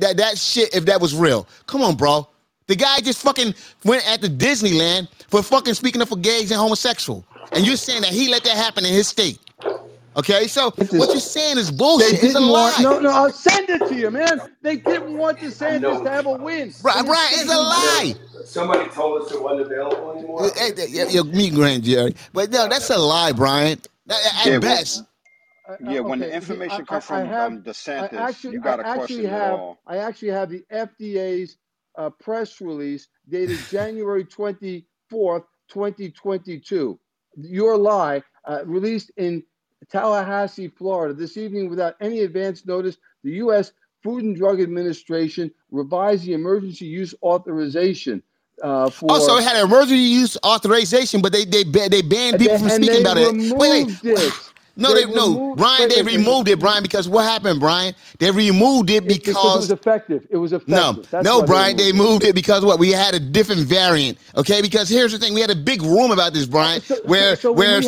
[0.00, 1.48] that that shit if that was real?
[1.66, 2.28] Come on, bro.
[2.66, 3.54] The guy just fucking
[3.84, 7.24] went at the Disneyland for fucking speaking up for gays and homosexual.
[7.52, 9.38] And you're saying that he let that happen in his state.
[10.16, 12.12] Okay, so what you're saying is They bullshit.
[12.14, 12.72] It's a didn't lie.
[12.72, 13.10] want no no.
[13.10, 14.40] I'll send it to you, man.
[14.62, 16.72] They didn't want DeSantis to have a win.
[16.82, 18.14] Brian, Brian, it's a lie.
[18.44, 20.50] Somebody told us it wasn't available anymore.
[20.56, 22.14] Hey, hey, yeah, yeah, me, Grand Jerry.
[22.32, 23.78] But no, that's a lie, Brian.
[24.10, 25.04] At, at Yeah, well, best.
[25.80, 28.82] Yeah, when the information comes I- I from have- um, DeSantis, actually, you got to
[28.84, 29.78] question actually it all.
[29.86, 31.56] I actually have the FDA's
[31.96, 36.98] uh, press release dated January 24th, 2022.
[37.36, 39.42] Your lie, uh, released in
[39.90, 42.96] Tallahassee, Florida, this evening without any advance notice.
[43.24, 43.72] The U.S.
[44.02, 48.22] Food and Drug Administration revised the emergency use authorization
[48.62, 49.10] uh, for.
[49.10, 52.70] Also, it had an emergency use authorization, but they they they banned people they- from
[52.70, 53.34] speaking about it.
[53.56, 54.18] Wait, removed wait.
[54.18, 54.32] it.
[54.78, 55.88] No, They they, no, Brian.
[55.88, 57.94] They removed it, Brian, because what happened, Brian?
[58.18, 60.26] They removed it because it was effective.
[60.30, 60.74] It was effective.
[60.74, 61.76] No, That's no, why they Brian.
[61.76, 62.10] They removed it.
[62.10, 62.78] moved it because what?
[62.78, 64.18] We had a different variant.
[64.36, 67.52] Okay, because here's the thing: we had a big room about this, Brian, where so
[67.52, 67.82] where a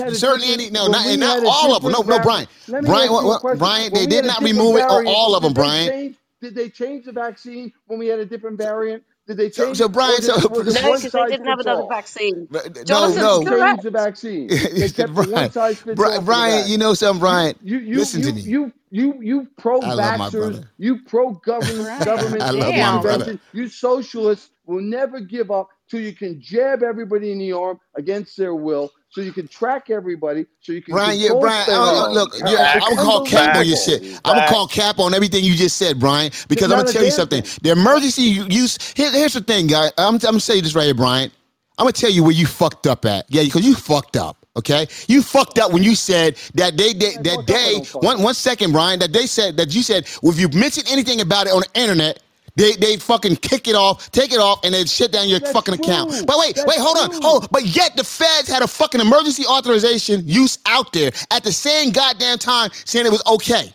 [0.44, 1.92] any no, not and not all of them.
[1.92, 2.22] No, no, Brian.
[2.22, 3.58] variant- Let me Brian, ask you a what, what.
[3.58, 4.84] Brian, they did not remove it.
[4.84, 6.16] Or all of them, Brian.
[6.40, 9.04] Did they change the vaccine when we had a different variant?
[9.30, 9.78] Did they So- change?
[9.78, 11.88] so, Brian, did- so- No, because they didn't have another all?
[11.88, 12.48] vaccine.
[12.50, 13.38] No, Jonathan's no.
[13.44, 14.48] They changed the vaccine.
[14.74, 15.96] They kept Brian, one size fits.
[15.96, 17.54] Brian, for Brian, you know something, Brian?
[17.62, 18.40] You, you, Listen you, to me.
[18.40, 23.00] You, you, you pro I love my vaxxers, you pro government, government I love my
[23.02, 23.18] brother.
[23.18, 27.78] intervention, you socialists will never give up till you can jab everybody in the arm
[27.94, 31.68] against their will, so you can track everybody, so you can Brian, yeah, Brian.
[31.68, 34.02] I, I, look, yeah, I'm gonna call cap on your shit.
[34.24, 37.10] I'm gonna call cap on everything you just said, Brian, because I'm gonna tell you
[37.10, 37.42] something.
[37.42, 37.58] thing.
[37.62, 38.92] The emergency use.
[38.92, 39.90] Here, here's the thing, guy.
[39.98, 41.30] I'm, I'm gonna say this right here, Brian.
[41.76, 43.26] I'm gonna tell you where you fucked up at.
[43.28, 44.46] Yeah, because you fucked up.
[44.56, 47.82] Okay, you fucked up when you said that they, they that day.
[48.00, 49.00] One one second, Brian.
[49.00, 51.80] That they said that you said well, if you mention anything about it on the
[51.80, 52.22] internet.
[52.60, 55.52] They, they fucking kick it off, take it off, and then shut down your That's
[55.52, 56.26] fucking account.
[56.26, 57.20] But wait, That's wait, hold on, true.
[57.22, 57.50] hold.
[57.50, 61.90] But yet the feds had a fucking emergency authorization use out there at the same
[61.90, 63.74] goddamn time saying it was okay.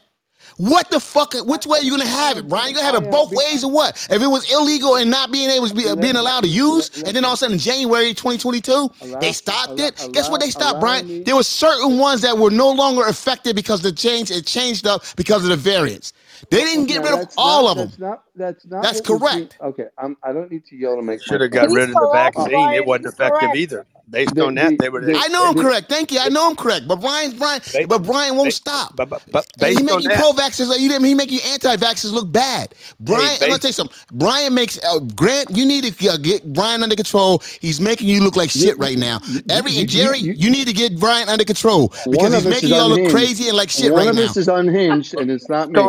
[0.57, 1.33] What the fuck?
[1.33, 2.69] Which way are you gonna have it, Brian?
[2.69, 4.07] You gonna have it both ways or what?
[4.09, 7.15] If it was illegal and not being able to be being allowed to use, and
[7.15, 9.97] then all of a sudden January 2022 they stopped it.
[10.13, 10.39] Guess what?
[10.39, 11.23] They stopped, Brian.
[11.23, 15.03] There were certain ones that were no longer affected because the change it changed up
[15.17, 16.13] because of the variants.
[16.49, 17.88] They didn't get rid of that's all not- of them.
[17.88, 18.23] That's not.
[18.38, 18.83] That's not.
[18.83, 19.33] That's correct.
[19.33, 19.49] seeing.
[19.61, 21.21] Okay, I'm, I don't need to yell to make.
[21.23, 22.49] Should my have got rid of the vaccine.
[22.49, 23.57] Brian, It wasn't effective correct.
[23.57, 23.86] either.
[24.07, 25.03] Based The- on that, they were.
[25.03, 25.89] the- I know I'm correct.
[25.89, 26.19] Thank you.
[26.19, 26.88] I know I'm correct.
[26.88, 28.95] But Brian, Brian, but Brian won't stop.
[28.95, 30.67] But, but, but And he make on you pro-vaxxers.
[30.67, 31.05] Like you didn't.
[31.05, 32.75] He make you anti-vaxxers look bad.
[32.99, 33.97] Brian, I'm gonna tell you something.
[34.13, 35.49] Brian makes uh, Grant.
[35.57, 37.41] You need to uh, get Brian under control.
[37.61, 39.21] He's making you look like shit right now.
[39.49, 42.69] Every you- and Jerry, you- you, need to get Brian under control because he's making
[42.69, 44.05] y'all look crazy and like shit right now.
[44.05, 44.21] One of now.
[44.25, 45.79] us is unhinged, and it's not me.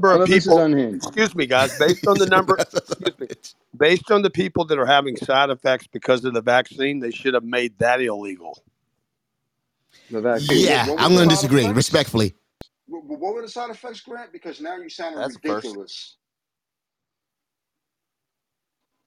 [0.00, 0.58] Based on the number of of us is people.
[0.94, 1.72] Excuse me, guys.
[1.74, 3.28] Based on the number, excuse me.
[3.76, 7.34] Based on the people that are having side effects because of the vaccine, they should
[7.34, 8.62] have made that illegal.
[10.10, 10.66] The vaccine.
[10.66, 11.76] yeah, what I'm going to disagree effects?
[11.76, 12.34] respectfully.
[12.88, 14.32] What, what were the side effects, Grant?
[14.32, 15.44] Because now you sound That's first.
[15.64, 16.16] ridiculous.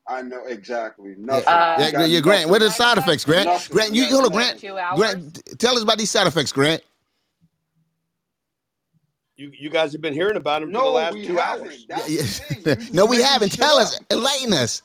[0.07, 1.47] I know exactly Yeah, nothing.
[1.77, 2.49] yeah, You got yeah, Grant.
[2.49, 3.47] What are the side effects, Grant?
[3.47, 3.73] Nothing.
[3.73, 4.59] Grant, you You hold on, Grant.
[4.59, 4.97] Two hours.
[4.97, 6.83] Grant, tell us about these side effects, Grant.
[9.38, 11.39] You you guys have been hearing about them for the last two haven't.
[11.39, 11.86] hours.
[11.89, 12.69] That's Yeah, the thing.
[12.69, 13.51] You no, we haven't.
[13.53, 14.81] Tell us, enlighten us.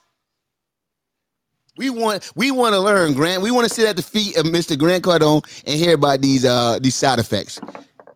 [1.76, 3.42] We want we want to learn, Grant.
[3.42, 4.78] We want to sit at the feet of Mr.
[4.78, 7.60] Grant Cardone and hear about these uh these side effects.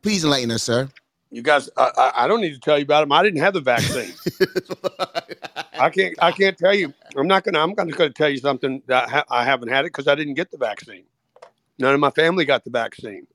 [0.03, 0.89] Please enlighten us, sir.
[1.31, 3.13] You guys, I, I, I don't need to tell you about them.
[3.13, 4.19] I didn't have the vaccine.
[5.79, 6.15] I can't.
[6.21, 6.95] I can't tell you.
[7.17, 7.61] I'm not gonna.
[7.61, 10.15] I'm gonna, gonna tell you something that I, ha- I haven't had it because I
[10.15, 11.05] didn't get the vaccine.
[11.79, 13.27] None of my family got the vaccine.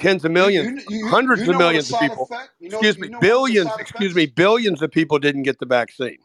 [0.00, 2.24] Tens of millions, you- you- hundreds you know of millions of people.
[2.24, 3.70] effect- you know- excuse you me, know billions.
[3.78, 6.18] Excuse me, billions of people didn't get the vaccine.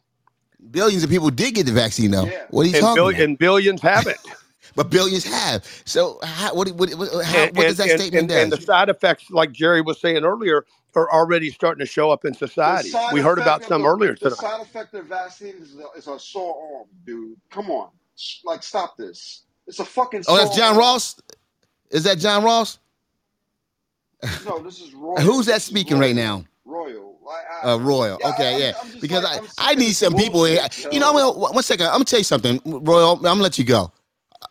[0.71, 2.25] Billions of people did get the vaccine, though.
[2.49, 3.21] What are you and, talking bill- about?
[3.21, 4.17] and billions haven't.
[4.75, 5.63] But billions have.
[5.85, 8.59] So how, what, what, what, how, and, what does that and- statement and, and the
[8.59, 10.65] side effects, like Jerry was saying earlier,
[10.95, 12.91] are already starting to show up in society.
[13.13, 14.35] We heard about some the- earlier The tonight.
[14.37, 17.37] side effect of vaccine is a, is a sore arm, dude.
[17.51, 17.89] Come on,
[18.43, 19.43] like stop this.
[19.65, 20.23] It's a fucking.
[20.27, 20.77] Oh, that's John arm.
[20.79, 21.21] Ross.
[21.91, 22.77] Is that John Ross?
[24.45, 25.19] No, this is Royal.
[25.21, 26.07] Who's that speaking Royal.
[26.09, 26.45] right now?
[26.65, 27.15] Royal.
[27.63, 28.19] Uh, Royal.
[28.23, 28.73] Okay, yeah.
[29.01, 30.61] Because I, I need some people here.
[30.91, 31.87] You know, I'm gonna, one second.
[31.87, 33.13] I'm gonna tell you something, Royal.
[33.13, 33.91] I'm gonna let you go.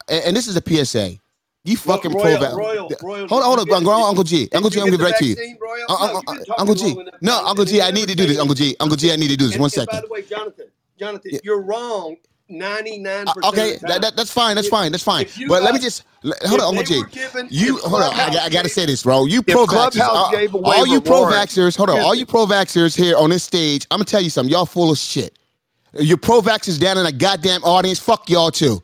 [0.09, 1.19] And, and this is a PSA.
[1.67, 2.57] You fucking Royal, pro.
[2.57, 4.49] Royal, Royal, Hold on, hold on, Uncle, get- Uncle G.
[4.53, 5.57] Uncle G, I'm gonna the right to you.
[5.61, 5.87] Royal?
[5.89, 7.11] Uh, uh, uh, been talking Uncle G.
[7.23, 8.39] No, Uncle G, I need to do this.
[8.39, 9.57] Uncle G, Uncle G, I need to do this.
[9.57, 10.67] One and by the way, Jonathan,
[10.99, 12.17] Jonathan, you're wrong
[12.51, 14.01] 99% Uh, okay, of the that, time.
[14.03, 14.55] that, that's fine.
[14.55, 14.93] That's If- fine.
[14.93, 15.27] That's fine.
[15.49, 16.99] But let me just let- hold on, Uncle they G.
[17.01, 18.15] were given- You hold on.
[18.15, 19.25] I, I got to say this, bro.
[19.25, 20.35] You pro vaxxers, all,
[20.65, 23.87] all you pro vaxxers, hold on, all you pro vaxxers here on this stage.
[23.91, 24.53] I'm gonna tell you something.
[24.53, 25.39] Y'all full of shit.
[25.99, 27.99] You're pro vaxxers down in the goddamn audience.
[27.99, 28.83] Fuck y'all too,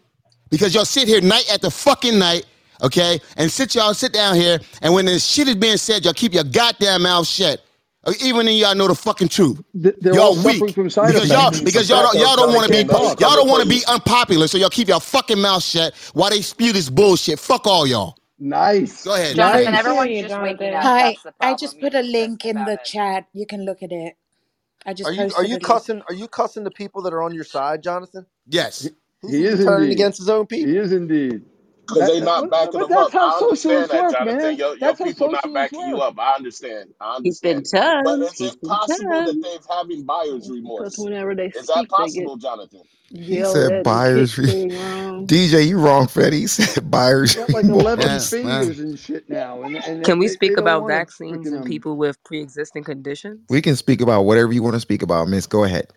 [0.50, 2.46] because y'all sit here night after fucking night.
[2.82, 6.14] Okay, and sit y'all sit down here, and when this shit is being said, y'all
[6.14, 7.60] keep your goddamn mouth shut.
[8.04, 11.14] Uh, Even when y'all know the fucking truth, Th- they're y'all all weak from side
[11.14, 13.20] because y'all because y'all don't y'all don't want to be Can't talk.
[13.20, 16.42] y'all don't want to be unpopular, so y'all keep your fucking mouth shut while they
[16.42, 17.38] spew this bullshit.
[17.40, 18.16] Fuck all y'all.
[18.38, 19.04] Nice.
[19.04, 19.36] Go ahead.
[19.36, 19.74] Jonathan, Nice.
[19.74, 20.40] everyone's you, just Jonathan.
[20.40, 20.82] waking up.
[20.82, 22.84] Hi, I just put a link in the it.
[22.84, 23.26] chat.
[23.34, 24.14] You can look at it.
[24.86, 25.66] I just Are you are you a link.
[25.66, 26.02] cussing?
[26.08, 28.26] Are you cussing the people that are on your side, Jonathan?
[28.46, 28.90] Yes.
[29.22, 29.92] He's He is turning indeed.
[29.92, 30.70] against his own people.
[30.72, 31.42] He is indeed.
[31.90, 33.12] Because That- they not backing but them up.
[33.12, 34.52] that's how I understand that, work, Jonathan.
[34.52, 34.56] man.
[34.56, 36.18] Your your people not socialists backing you up.
[36.18, 36.94] I understand.
[37.00, 37.72] I He's been understand.
[38.02, 38.22] But turned.
[38.22, 39.40] is He's it been possible that turned.
[39.42, 41.06] they're having buyer's remorse?
[41.06, 42.82] whenever they Is that speak, they get possible, Jonathan?
[43.28, 44.36] He yelled said buyers.
[44.36, 45.30] kicked Re- to the ground.
[45.30, 46.32] DJ, you wrong, Fred.
[46.34, 47.36] He said buyers.
[47.36, 50.56] Got like 11 Yeah, fingers and shit now, and and Can we they, they speak
[50.56, 51.66] don't about vaccines and um.
[51.66, 53.40] people with pre-existing conditions?
[53.50, 55.46] We can speak about whatever you want to speak about, Miss.
[55.46, 55.88] Go ahead.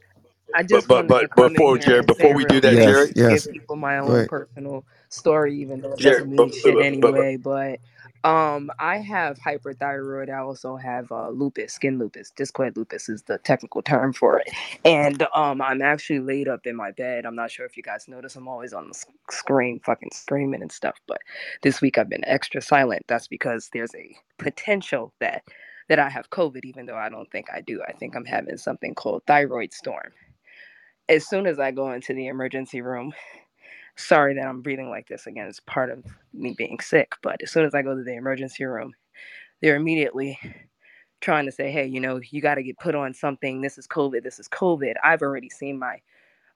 [0.53, 2.81] I just but wanted to but before here Jerry, and say before we do that,
[2.81, 3.47] quick, Yes, Jerry, yes.
[3.47, 4.29] give people my own ahead.
[4.29, 7.37] personal story, even though it doesn't mean shit anyway.
[7.37, 7.79] But
[8.23, 10.29] um, I have hyperthyroid.
[10.33, 12.33] I also have uh, lupus, skin lupus.
[12.37, 14.49] Discoid lupus is the technical term for it.
[14.85, 17.25] And um, I'm actually laid up in my bed.
[17.25, 18.35] I'm not sure if you guys notice.
[18.35, 20.99] I'm always on the screen, fucking screaming and stuff.
[21.07, 21.19] But
[21.63, 23.03] this week I've been extra silent.
[23.07, 25.43] That's because there's a potential that
[25.89, 27.81] that I have COVID, even though I don't think I do.
[27.87, 30.11] I think I'm having something called thyroid storm.
[31.09, 33.13] As soon as I go into the emergency room,
[33.95, 35.47] sorry that I'm breathing like this again.
[35.47, 37.13] It's part of me being sick.
[37.21, 38.93] But as soon as I go to the emergency room,
[39.61, 40.39] they're immediately
[41.21, 43.61] trying to say, hey, you know, you got to get put on something.
[43.61, 44.23] This is COVID.
[44.23, 44.95] This is COVID.
[45.03, 46.01] I've already seen my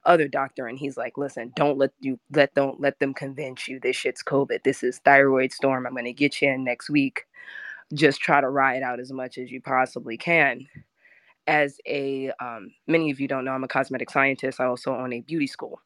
[0.04, 3.80] other doctor and he's like listen don't let you let don't let them convince you
[3.80, 7.26] this shit's covid this is thyroid storm i'm going to get you in next week
[7.92, 10.66] just try to ride out as much as you possibly can
[11.46, 15.12] as a um, many of you don't know i'm a cosmetic scientist i also own
[15.12, 15.80] a beauty school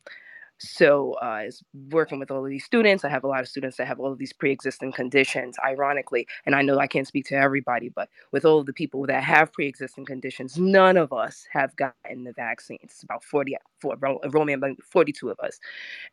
[0.63, 3.77] so uh, it's working with all of these students i have a lot of students
[3.77, 7.37] that have all of these pre-existing conditions ironically and i know i can't speak to
[7.37, 11.75] everybody but with all of the people that have pre-existing conditions none of us have
[11.77, 15.59] gotten the vaccines it's about 40 for enrollment about 42 of us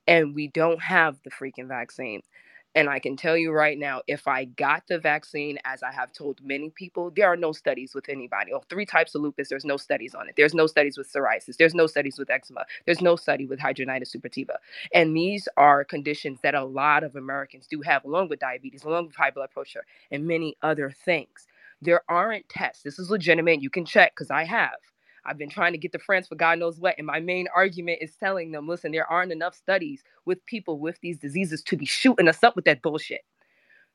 [0.07, 2.21] and we don't have the freaking vaccine.
[2.75, 6.13] And I can tell you right now, if I got the vaccine, as I have
[6.13, 8.53] told many people, there are no studies with anybody.
[8.53, 10.35] Oh, three types of lupus, there's no studies on it.
[10.37, 11.57] There's no studies with psoriasis.
[11.57, 12.65] There's no studies with eczema.
[12.85, 14.55] There's no study with hidradenitis suppurativa.
[14.93, 19.07] And these are conditions that a lot of Americans do have, along with diabetes, along
[19.07, 21.47] with high blood pressure, and many other things.
[21.81, 22.83] There aren't tests.
[22.83, 23.61] This is legitimate.
[23.61, 24.77] You can check because I have.
[25.29, 26.95] I've been trying to get to friends for God knows what.
[26.97, 30.99] And my main argument is telling them listen, there aren't enough studies with people with
[31.01, 33.21] these diseases to be shooting us up with that bullshit.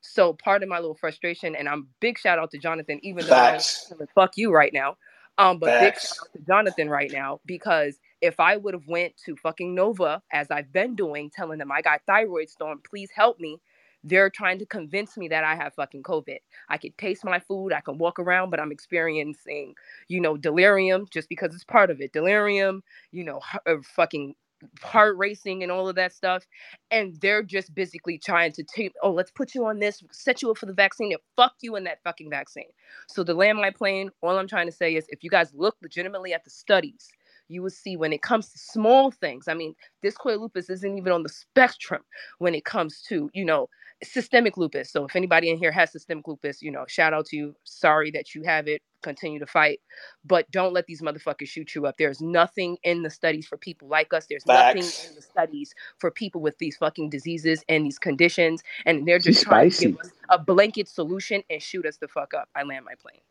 [0.01, 3.33] So part of my little frustration, and I'm big shout out to Jonathan, even though
[3.33, 3.91] Facts.
[3.99, 4.97] want fuck you right now.
[5.37, 9.13] Um, but big shout out to Jonathan right now because if I would have went
[9.25, 13.39] to fucking Nova as I've been doing, telling them I got thyroid storm, please help
[13.39, 13.59] me.
[14.05, 16.37] They're trying to convince me that I have fucking COVID.
[16.69, 19.75] I can taste my food, I can walk around, but I'm experiencing,
[20.07, 22.13] you know, delirium just because it's part of it.
[22.13, 24.35] Delirium, you know, uh, fucking
[24.81, 26.45] heart racing and all of that stuff.
[26.91, 30.51] And they're just basically trying to take, oh, let's put you on this, set you
[30.51, 32.69] up for the vaccine, and fuck you in that fucking vaccine.
[33.09, 35.75] So to land my plane, all I'm trying to say is if you guys look
[35.81, 37.09] legitimately at the studies,
[37.49, 39.47] you will see when it comes to small things.
[39.47, 42.03] I mean, discoid lupus isn't even on the spectrum
[42.39, 43.69] when it comes to, you know,
[44.03, 44.91] systemic lupus.
[44.91, 47.55] So if anybody in here has systemic lupus, you know, shout out to you.
[47.65, 48.81] Sorry that you have it.
[49.03, 49.81] Continue to fight,
[50.25, 51.95] but don't let these motherfuckers shoot you up.
[51.97, 54.27] There's nothing in the studies for people like us.
[54.27, 59.07] There's nothing in the studies for people with these fucking diseases and these conditions, and
[59.07, 62.33] they're She's just trying to give us a blanket solution and shoot us the fuck
[62.33, 62.49] up.
[62.55, 63.21] I land my plane.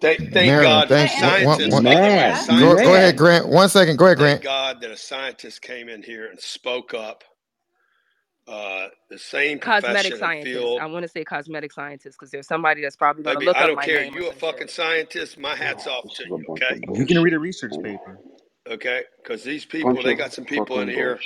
[0.00, 1.14] Thank, thank Marilyn, God thanks.
[1.14, 1.72] One, one, scientists.
[1.72, 3.16] one, Thank God go, go ahead.
[3.16, 3.48] Grant.
[3.48, 3.96] One second.
[3.96, 4.42] Go ahead, Thank Grant.
[4.42, 7.22] God that a scientist came in here and spoke up.
[8.48, 10.58] Uh, the same Cosmetic scientist.
[10.58, 10.80] field.
[10.80, 13.66] I want to say cosmetic scientist because there's somebody that's probably gonna Baby, look I
[13.68, 14.02] don't my care.
[14.02, 14.70] name or You a fucking shit.
[14.70, 15.38] scientist.
[15.38, 16.44] My hat's off to you.
[16.50, 16.80] Okay.
[16.94, 18.18] You can read a research paper.
[18.68, 19.02] Okay.
[19.22, 21.20] Because these people, they got some people in here.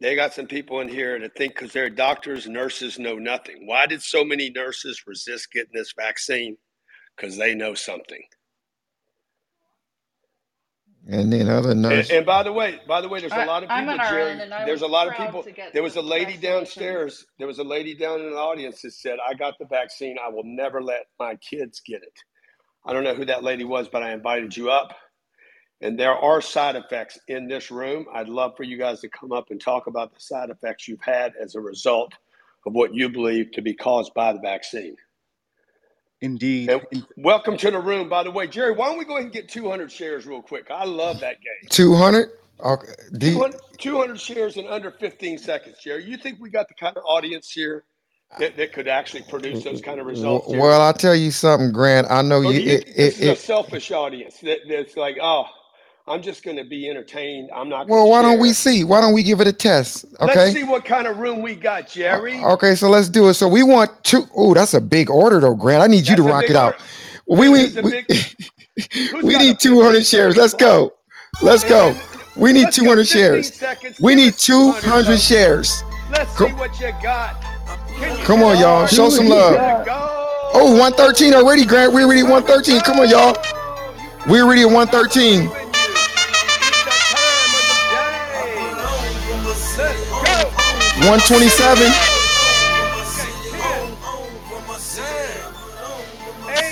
[0.00, 3.66] They got some people in here that think because they're doctors, nurses know nothing.
[3.66, 6.56] Why did so many nurses resist getting this vaccine?
[7.20, 8.22] Because they know something.
[11.08, 12.10] And then other And, nurse.
[12.10, 14.32] and by the way, by the way, there's a I, lot of people, Jerry.
[14.34, 15.44] RN, and I There's a lot of people.
[15.72, 17.26] There was a lady downstairs.
[17.38, 20.18] There was a lady down in the audience that said, "I got the vaccine.
[20.24, 22.18] I will never let my kids get it."
[22.84, 24.96] I don't know who that lady was, but I invited you up.
[25.80, 28.06] And there are side effects in this room.
[28.14, 31.02] I'd love for you guys to come up and talk about the side effects you've
[31.02, 32.12] had as a result
[32.66, 34.96] of what you believe to be caused by the vaccine.
[36.22, 36.74] Indeed.
[36.74, 36.82] And
[37.16, 38.46] welcome to the room, by the way.
[38.48, 40.70] Jerry, why don't we go ahead and get 200 shares real quick?
[40.70, 41.70] I love that game.
[41.70, 42.30] 200?
[42.64, 42.92] Okay.
[43.20, 46.04] 200, 200 shares in under 15 seconds, Jerry.
[46.04, 47.84] You think we got the kind of audience here
[48.38, 50.48] that, that could actually produce those kind of results?
[50.48, 50.62] w- Jerry?
[50.62, 52.08] well, I'll tell you something, Grant.
[52.10, 52.54] I know Or you.
[52.54, 55.46] do you It, think this it, is a selfish audience that, that's like, oh,
[56.10, 57.50] I'm just going to be entertained.
[57.54, 58.82] I'm not well, why don't we see?
[58.82, 60.06] Why don't we give it a test?
[60.18, 60.34] Okay.
[60.34, 62.38] Let's see what kind of room we got, Jerry.
[62.38, 63.34] Uh, okay, so let's do it.
[63.34, 64.24] So we want two.
[64.34, 65.84] Oh, that's a big order, though, Grant.
[65.84, 66.74] I need you to That's rock it out.
[67.26, 67.42] order.
[67.42, 68.06] We need we, big.
[69.22, 70.36] We need 200 shares.
[70.36, 70.94] Let's go.
[71.42, 71.94] Let's go.
[72.34, 73.62] We need let's 200 shares.
[74.00, 75.22] We need 200, 200 folks.
[75.22, 75.84] shares.
[76.10, 77.36] Let's see what you got.
[77.68, 78.86] Oh, Come on, y'all.
[78.86, 79.86] Show some love.
[80.54, 81.92] Oh, 113 already, Grant.
[81.92, 82.80] We're already at 113.
[82.80, 83.36] Come on, y'all.
[84.26, 85.59] We're already at 113.
[91.00, 91.92] 127.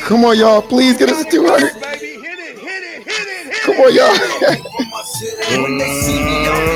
[0.03, 0.61] Come on, y'all.
[0.61, 1.81] Please get us to 200.
[1.81, 4.13] baby, hit it, hit it, hit it, hit Come on, y'all.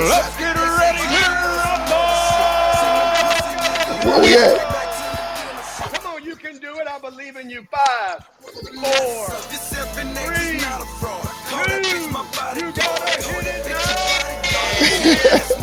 [0.09, 1.29] Let's get ready to.
[4.09, 4.57] Where we at?
[5.93, 6.89] Come on, you can do it.
[6.89, 7.67] I believe in you.
[7.71, 10.59] Five, four, three,
[12.55, 13.67] two, you gotta hit it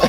[0.04, 0.09] now.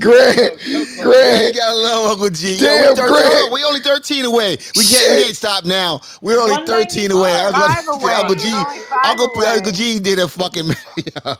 [0.00, 1.54] Grant, You Grant.
[1.54, 2.56] gotta love Uncle G.
[2.56, 3.52] Yo, Damn, we, 13, Grant.
[3.52, 4.58] we only 13 away.
[4.76, 6.00] We can't, we can't stop now.
[6.22, 7.32] We're only 13 away.
[7.34, 8.14] I was Five gonna say, away.
[8.14, 9.46] Uncle G, You're only five Uncle, away.
[9.46, 10.70] Uncle G did a fucking.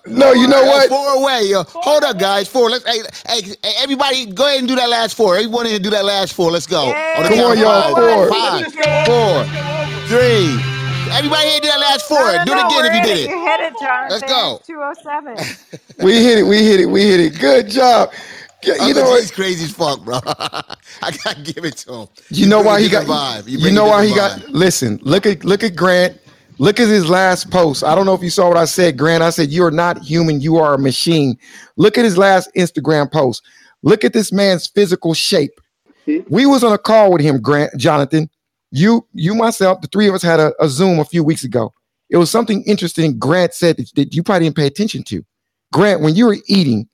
[0.07, 0.89] No, you know Yo, what?
[0.89, 1.43] Four away.
[1.47, 1.65] Yo.
[1.65, 2.49] Hold up, guys.
[2.49, 2.71] Four.
[2.71, 2.85] Let's.
[2.87, 5.37] Hey, hey, hey, everybody, go ahead and do that last four.
[5.37, 6.51] Everyone here, do that last four.
[6.53, 6.85] Let's go.
[6.87, 7.23] Yeah.
[7.23, 7.91] the Come on, y'all.
[7.93, 7.97] five.
[7.97, 8.29] Four.
[8.29, 9.05] Five, Let's just go over.
[9.05, 10.05] four, Let's go over.
[10.09, 10.76] three.
[11.17, 12.19] Everybody here, do that last four.
[12.19, 13.25] No, no, do it no, again if you did it.
[13.25, 13.31] it.
[13.31, 14.11] You hit it, Jonathan.
[14.11, 14.61] Let's go.
[14.67, 15.81] 207.
[16.05, 16.43] We hit it.
[16.43, 16.87] We hit it.
[16.87, 17.39] We hit it.
[17.41, 18.13] Good job.
[18.63, 19.35] Yeah, oh, You Uncle know G's what?
[19.35, 20.19] crazy as fuck, bro.
[20.27, 22.09] I gotta give it to him.
[22.29, 23.01] You know why he got.
[23.07, 23.49] different vibe.
[23.49, 24.51] You, bring a know why he different got.
[24.53, 24.99] Listen.
[25.03, 26.21] Look at look at Grant.
[26.59, 27.83] Look at his last post.
[27.83, 29.23] I don't know if you saw what I said, Grant.
[29.23, 30.43] I said you are not human.
[30.43, 31.39] You are a machine.
[31.77, 33.43] Look at his last Instagram post.
[33.83, 35.61] Look at this man's physical shape.
[36.05, 36.19] Hmm?
[36.29, 38.29] We was on a call with him, Grant, Jonathan.
[38.71, 41.73] You, you, myself, the three of us had a, a Zoom a few weeks ago.
[42.11, 43.19] It was something interesting.
[43.19, 45.25] Grant said that, that you probably didn't pay attention to.
[45.73, 46.89] Grant, when you were eating,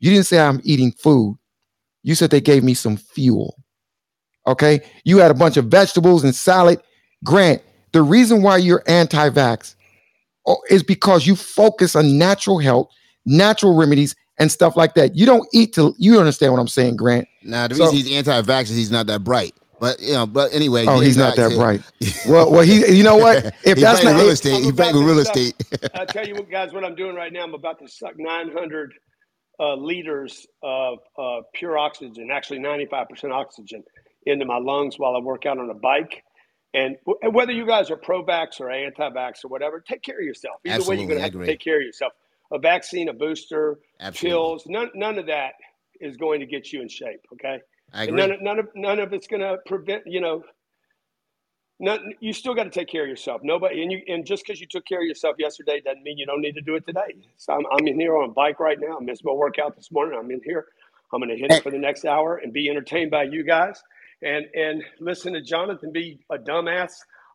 [0.00, 1.38] you didn't say I'm eating food.
[2.02, 3.56] You said they gave me some fuel.
[4.46, 4.80] Okay.
[5.04, 6.80] You had a bunch of vegetables and salad.
[7.24, 7.62] Grant,
[7.92, 9.74] the reason why you're anti-vax
[10.46, 12.90] oh, is because you focus on natural health,
[13.26, 15.14] natural remedies, and stuff like that.
[15.16, 17.28] You don't eat to you understand what I'm saying, Grant.
[17.42, 19.54] Nah, the So- reason he's anti-vax is he's not that bright.
[19.80, 20.84] But you know, but anyway.
[20.86, 21.80] Oh, he's not that to- bright.
[22.28, 23.46] Well, well, he you know what?
[23.64, 24.52] If He that's not real estate.
[24.52, 25.54] I'll He go back back in to real estate.
[25.94, 28.92] I tell you what, guys, what I'm doing right now, I'm about to suck 900
[29.58, 33.82] uh, liters of uh, pure oxygen, actually 95% oxygen,
[34.26, 36.22] into my lungs while I work out on a bike.
[36.74, 40.24] And w- and whether you guys are pro-vax or anti-vax or whatever, take care of
[40.24, 40.56] yourself.
[40.66, 42.12] Either way, you're going to have to take care of yourself.
[42.52, 44.30] A vaccine, a booster, Absolutely.
[44.30, 45.52] pills, none, none of that
[46.00, 47.20] is going to get you in shape.
[47.34, 47.60] Okay.
[47.92, 48.16] I agree.
[48.20, 50.04] none, of- none of none of it's going to prevent.
[50.06, 50.44] You know,
[51.80, 53.40] none, you still got to take care of yourself.
[53.42, 56.26] Nobody, and you, and just because you took care of yourself yesterday doesn't mean you
[56.26, 57.16] don't need to do it today.
[57.36, 58.98] So I'm, I'm in here on a bike right now.
[58.98, 60.18] I missed my workout this morning.
[60.18, 60.66] I'm in here.
[61.12, 63.82] I'm going to hit it for the next hour and be entertained by you guys,
[64.22, 66.92] and and listen to Jonathan be a dumbass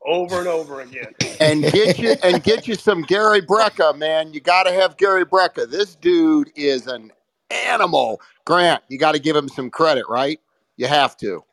[0.08, 1.14] over and over again.
[1.40, 4.34] and get you and get you some Gary Brecka, man.
[4.34, 5.70] You got to have Gary Brecka.
[5.70, 7.12] This dude is an
[7.50, 8.22] animal.
[8.46, 10.40] Grant, you got to give him some credit, right?
[10.78, 11.44] You have to.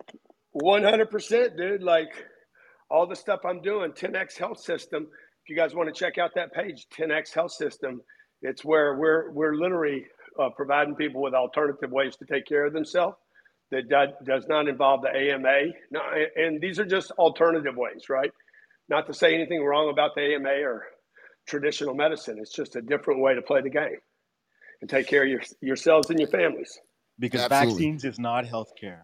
[0.52, 1.82] One hundred percent, dude.
[1.82, 2.26] Like
[2.90, 5.04] all the stuff I'm doing, 10x Health System.
[5.44, 8.02] If you guys want to check out that page, 10x Health System,
[8.42, 10.06] it's where we're we're literally
[10.38, 13.16] uh, providing people with alternative ways to take care of themselves
[13.70, 15.72] that do, does not involve the AMA.
[16.36, 18.30] And these are just alternative ways, right?
[18.90, 20.84] Not to say anything wrong about the AMA or
[21.46, 22.38] traditional medicine.
[22.38, 23.96] It's just a different way to play the game
[24.82, 26.78] and take care of your, yourselves and your families.
[27.18, 27.84] Because Absolutely.
[27.84, 29.02] vaccines is not healthcare.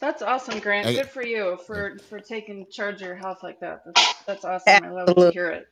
[0.00, 0.88] That's awesome, Grant.
[0.88, 0.94] Hey.
[0.94, 3.82] Good for you for for taking charge of your health like that.
[3.86, 4.84] That's, that's awesome.
[4.84, 5.66] I love to hear it.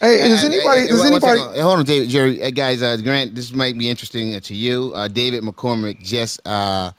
[0.00, 0.82] hey, does Hey, hey, anybody?
[0.82, 1.60] hey, Does one- one anybody?
[1.60, 3.34] Hold on, David, Jerry, hey, guys, uh, Grant.
[3.34, 4.92] This might be interesting uh, to you.
[4.94, 6.92] Uh, David McCormick just uh,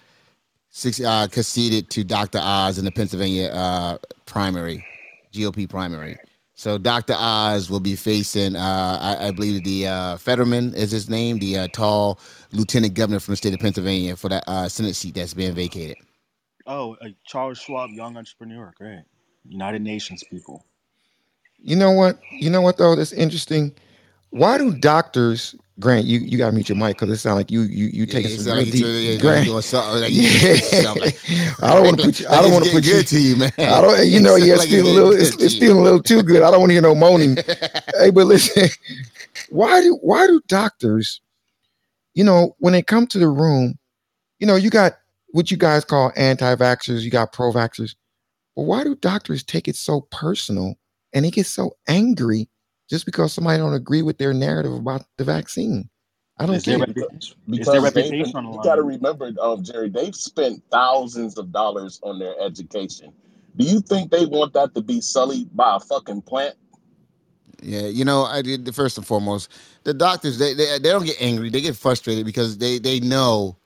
[0.70, 2.40] six uh, conceded to Dr.
[2.42, 4.86] Oz in the Pennsylvania uh, primary,
[5.34, 6.18] GOP primary.
[6.64, 7.14] So Dr.
[7.18, 11.58] Oz will be facing, uh, I, I believe the uh, Fetterman is his name, the
[11.58, 12.22] uh, tall
[12.54, 15.98] lieutenant governor from the state of Pennsylvania for that uh, Senate seat that's being vacated.
[16.66, 18.74] Oh, uh, Charles Schwab, young entrepreneur.
[18.78, 19.04] Great.
[19.46, 20.66] United Nations people.
[21.60, 22.18] You know what?
[22.32, 22.96] You know what though?
[22.96, 23.76] That's interesting.
[24.34, 27.62] Why do doctors Grant, you, you gotta mute your mic because it sounds like you
[27.62, 28.84] you you taking it some sound real like you deep.
[28.84, 30.94] doing- yeah, Grant, doing something, like you yeah.
[30.94, 31.12] doing.
[31.64, 32.28] I don't want to put you.
[32.28, 32.94] I don't want to put you.
[32.94, 33.52] good to you, man.
[33.58, 34.08] I don't.
[34.08, 35.12] You know, yeah, it's feeling a little.
[35.14, 36.44] It's, it's feeling a little too good.
[36.44, 37.38] I don't want to hear no moaning.
[37.98, 38.70] hey, but listen,
[39.50, 41.22] why do why do doctors,
[42.14, 43.80] you know, when they come to the room,
[44.38, 44.94] you know, you got
[45.32, 47.96] what you guys call anti-vaxxers, you got pro-vaxxers,
[48.56, 50.76] but why do doctors take it so personal
[51.14, 52.48] and they get so angry
[52.94, 55.90] just because somebody don't agree with their narrative about the vaccine?
[56.38, 56.90] I don't Is their get it.
[56.90, 57.38] reputation?
[57.50, 61.40] Because their they've reputation on the you got to remember, um, Jerry, they've spent thousands
[61.40, 63.12] of dollars on their education.
[63.58, 66.56] Do you think they want that to be sullied by a fucking plant?
[67.64, 69.50] Yeah, you know, I did The first and foremost,
[69.86, 73.58] the doctors they, they they don't get angry, they get frustrated because they they know,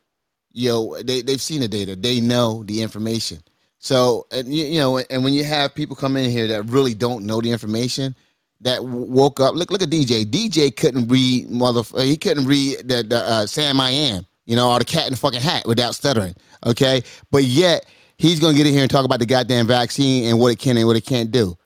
[0.54, 3.40] you know, they they've seen the data, they know the information.
[3.80, 6.94] So and you, you know, and when you have people come in here that really
[6.94, 8.16] don't know the information,
[8.62, 9.56] that woke up.
[9.56, 10.26] Look look at DJ.
[10.26, 11.84] DJ couldn't read mother.
[12.02, 14.26] He couldn't read the the uh, Sam I am.
[14.46, 16.36] You know, or the cat in the fucking hat without stuttering.
[16.66, 17.86] Okay, but yet
[18.18, 20.78] he's gonna get in here and talk about the goddamn vaccine and what it can
[20.78, 21.58] and what it can't do.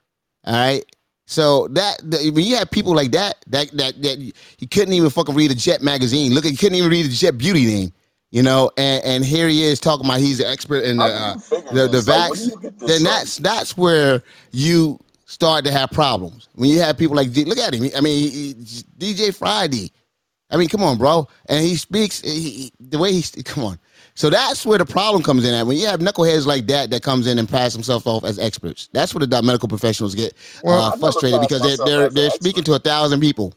[0.45, 0.83] All right.
[1.27, 5.09] So that the, when you have people like that, that that that he couldn't even
[5.09, 6.33] fucking read a Jet magazine.
[6.33, 7.93] Look, he couldn't even read the Jet Beauty thing.
[8.31, 11.33] You know, and, and here he is talking about he's an expert in the uh,
[11.33, 12.49] do you figure the, the vax.
[12.49, 14.99] you get this Then that's that's where you
[15.31, 17.89] start to have problems when you have people like look at him.
[17.95, 18.83] I mean, he, he-
[19.15, 19.91] DJ Friday.
[20.49, 21.29] I mean, come on, bro.
[21.47, 23.79] And he speaks he, he- the way he come on.
[24.13, 25.65] So that's where the problem comes in at.
[25.65, 28.89] When you have knuckleheads like that that comes in and pass themselves off as experts,
[28.91, 32.73] that's where the medical professionals get Well- uh, frustrated because they're they're, they're speaking to
[32.73, 33.53] a thousand people.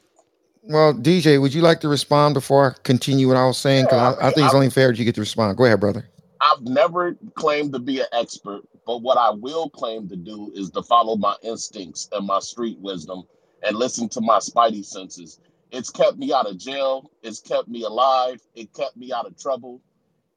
[0.67, 3.85] Well, DJ, would you like to respond before I continue what I was saying?
[3.87, 5.21] Because Yeah, I I, I mean, think it's I- only fair that you get to
[5.21, 5.57] respond.
[5.59, 6.09] Go ahead, brother.
[6.41, 10.71] I've never claimed to be an expert, but what I will claim to do is
[10.71, 13.25] to follow my instincts and my street wisdom
[13.63, 15.41] and listen to my spidey senses.
[15.71, 17.11] It's kept me out of jail.
[17.23, 18.41] It's kept me alive.
[18.55, 19.81] It kept me out of trouble.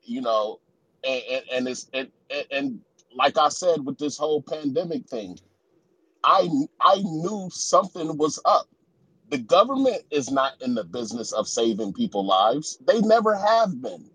[0.03, 0.59] You know,
[1.03, 2.81] and and, and it's and, and and
[3.15, 5.37] like I said with this whole pandemic thing,
[6.23, 6.47] I
[6.81, 8.67] I knew something was up.
[9.29, 12.77] The government is not in the business of saving people lives.
[12.87, 14.09] They never have been.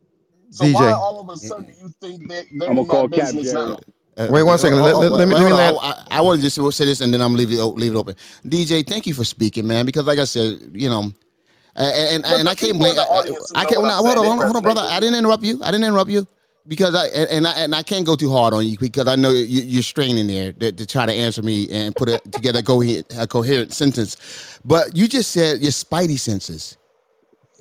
[0.51, 3.09] So why all of a sudden do you think that they're I'm gonna in call
[3.11, 3.71] that business Jerry.
[3.71, 3.79] now?
[4.17, 4.81] Uh, Wait one uh, second.
[4.81, 6.05] Let- oh, let- oh, let me- wait, let me uh, hold let- on.
[6.11, 8.15] I, I want to just say this and then I'm leave it leave it open.
[8.47, 9.87] DJ, thank you for speaking, man.
[9.87, 11.13] Because like I said, you know,
[11.77, 12.99] and and, and I can't people blame.
[12.99, 13.81] I, I can't.
[13.83, 14.83] what hold on, hold on, hold on, brother.
[14.85, 15.61] I didn't interrupt you.
[15.63, 16.27] I didn't interrupt you
[16.69, 19.17] because I and, and I and I can't go too hard on you because I
[19.17, 22.61] know you, you're straining there to, to try to answer me and put it together
[22.61, 24.61] a coherent, a coherent sentence.
[24.65, 26.77] But you just said your spidey senses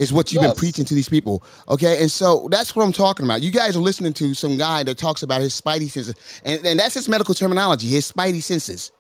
[0.02, 1.44] is what you've been preaching to these people.
[1.70, 2.02] Okay.
[2.02, 3.42] And so that's what I'm talking about.
[3.44, 6.16] You guys are listening to some guy that talks about his spidey senses.
[6.44, 8.92] And, and that's his medical terminology, his spidey senses.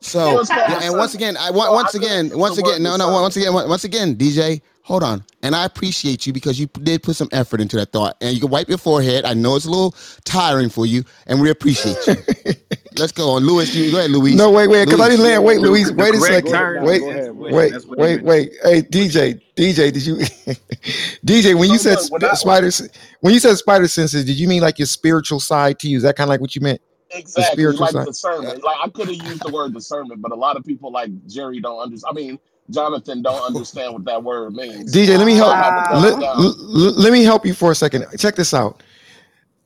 [0.00, 2.58] So So it's called yeah, and once again, I So want I once again, once
[2.58, 5.24] again, no, no, once again, once again, DJ, hold on.
[5.42, 8.16] And I appreciate you because you did put some effort into that thought.
[8.22, 9.24] And you can wipe your forehead.
[9.26, 9.94] I know it's a little
[10.24, 12.16] tiring for you, and we appreciate you.
[12.98, 13.72] Let's go on, Louis.
[13.76, 14.34] You go ahead, Louis.
[14.34, 15.16] No, wait, wait, because I Louis.
[15.16, 15.44] didn't land.
[15.44, 16.50] Wait, The- Louise, wait a second.
[16.52, 18.52] term Wait, is wait, wait, wait.
[18.64, 20.16] Hey, DJ, DJ, did you,
[21.26, 22.70] DJ, when you said look, when sp- spider,
[23.20, 25.98] when you said spider senses, did you mean like your spiritual side to you?
[25.98, 26.80] Is that kind of like what you meant?
[27.10, 28.06] The Exactly, spiritual like side.
[28.06, 28.64] discernment.
[28.64, 31.60] Like I could have used the word discernment, but a lot of people like Jerry
[31.60, 32.10] don't understand.
[32.10, 32.38] I mean,
[32.70, 34.94] Jonathan don't understand what that word means.
[34.94, 35.54] DJ, let me help.
[35.54, 38.06] I had to dumb Let, let, let me help you for a second.
[38.18, 38.82] Check this out.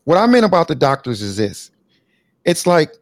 [0.04, 1.70] What I meant about the doctors is this.
[2.44, 2.92] It's like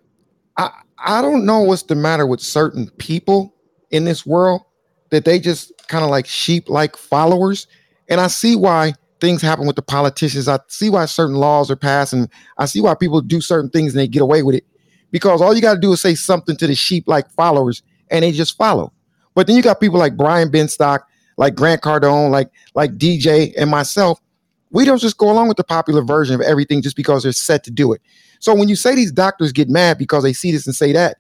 [0.57, 3.55] I I don't know what's the matter with certain people
[3.91, 4.63] in this world
[5.11, 7.67] that they just kind of like sheep like followers.
[8.09, 10.49] And I see why things happen with the politicians.
[10.49, 12.29] I see why certain laws are passed and
[12.59, 14.65] I see why people do certain things and they get away with it.
[15.11, 18.23] Because all you got to do is say something to the sheep like followers and
[18.23, 18.93] they just follow.
[19.41, 21.01] But then you got people like Brian Benstock,
[21.39, 24.21] like Grant Cardone, like like DJ and myself.
[24.71, 27.65] We don't just go along with the popular version of everything just because they're set
[27.65, 28.03] to do it.
[28.41, 31.17] So when you say these doctors get mad because they see this and say that,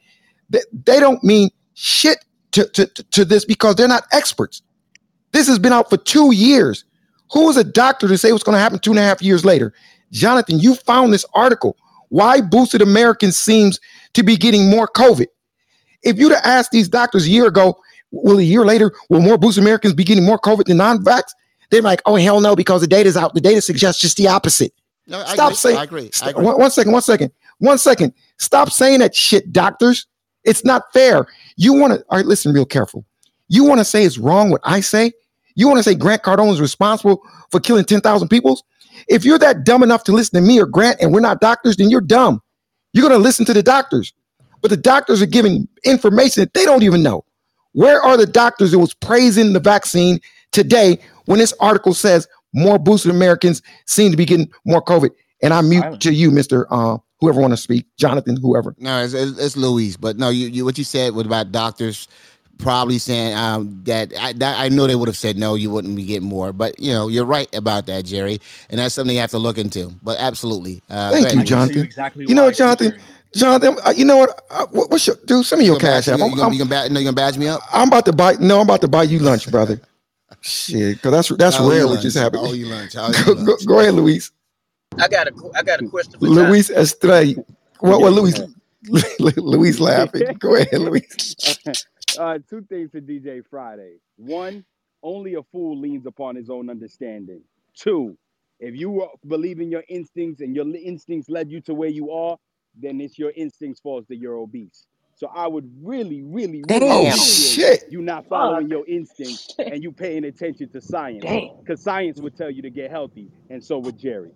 [0.51, 2.19] they, they don't mean shit
[2.53, 4.61] to, to, to this because they're not experts.
[5.33, 6.85] This has been out for two years.
[7.33, 9.47] Who is a doctor to say what's going to happen two and a half years
[9.47, 9.73] later?
[10.13, 11.75] Jonathan, you found this article.
[12.11, 13.81] Why boosted Americans seems
[14.13, 15.29] to be getting more COVID?
[16.03, 17.79] If you'd have asked these doctors a year ago,
[18.13, 21.23] will a year later, will more Boost Americans be getting more COVID than non-vax?
[21.71, 23.35] They're like, oh hell no, because the data's out.
[23.35, 24.73] The data suggests just the opposite.
[25.07, 25.57] No, Stop agree.
[25.57, 25.77] saying.
[25.79, 26.11] I agree.
[26.23, 26.45] I agree.
[26.45, 26.93] one- one second.
[26.93, 27.33] One second.
[27.59, 28.15] One second.
[28.39, 30.07] Stop saying that shit, doctors.
[30.45, 31.27] It's not fair.
[31.57, 32.05] You want to.
[32.09, 33.05] All right, listen real careful.
[33.49, 35.13] You want to say it's wrong what I say?
[35.57, 37.21] You want to say Grant Cardone is responsible
[37.51, 38.61] for killing ten thousand people?
[39.09, 41.77] If you're that dumb enough to listen to me or Grant, and we're not doctors,
[41.77, 42.41] then you're dumb.
[42.93, 44.13] You're gonna listen to the doctors,
[44.63, 47.25] but the doctors are giving information that they don't even know.
[47.73, 50.21] Where are the doctors that was praising the vaccine
[50.53, 55.11] today when this article says more boosted Americans seem to be getting more COVID?
[55.43, 58.75] And I mute to you, Mister uh, whoever want to speak, Jonathan, whoever.
[58.79, 59.97] No, it's, it's, it's Louise.
[59.97, 62.09] But no, you, you what you said was about doctors
[62.59, 65.97] probably saying um, that I that I know they would have said no, you wouldn't
[65.97, 66.53] be getting more.
[66.53, 68.39] But you know, you're right about that, Jerry,
[68.69, 69.93] and that's something you have to look into.
[70.03, 71.47] But absolutely, uh, Thank you, ahead.
[71.47, 71.83] Jonathan.
[71.83, 72.95] exactly You know why, what,
[73.35, 73.75] Jonathan?
[73.75, 74.43] Jonathan, uh, you know what?
[74.51, 75.45] Uh, what what's your dude?
[75.47, 76.19] Send me your cash badge- app.
[76.19, 77.61] you I'm, gonna- I'm, you gonna you gonna badge me up?
[77.73, 78.35] I'm about to buy.
[78.41, 79.81] No, I'm about to buy you lunch, brother.
[80.41, 82.03] Shit, because that's that's I'll owe you rare what lunch.
[82.03, 82.43] just happened.
[82.43, 82.97] I'll owe you lunch.
[82.97, 83.67] I'll you Go, go, lunch.
[83.67, 84.31] go ahead, Luis.
[84.99, 86.35] I got a I got a question for John.
[86.35, 87.35] Luis Estrella.
[87.81, 88.01] What?
[88.01, 88.13] What?
[88.13, 88.41] Luis?
[89.37, 90.23] Luis laughing.
[90.39, 91.37] Go ahead, Luis.
[92.19, 93.97] uh, two things for DJ Friday.
[94.17, 94.65] One,
[95.03, 97.43] only a fool leans upon his own understanding.
[97.75, 98.17] Two,
[98.59, 102.11] if you are- believe in your instincts and your instincts led you to where you
[102.11, 102.37] are,
[102.79, 104.87] then it's your instincts fault that you're obese.
[105.17, 107.85] So I would really, really, really Oh shit!
[107.91, 111.25] you not following your instincts and you paying attention to science.
[111.61, 114.31] Because science would tell you to get healthy, and so would Jerry.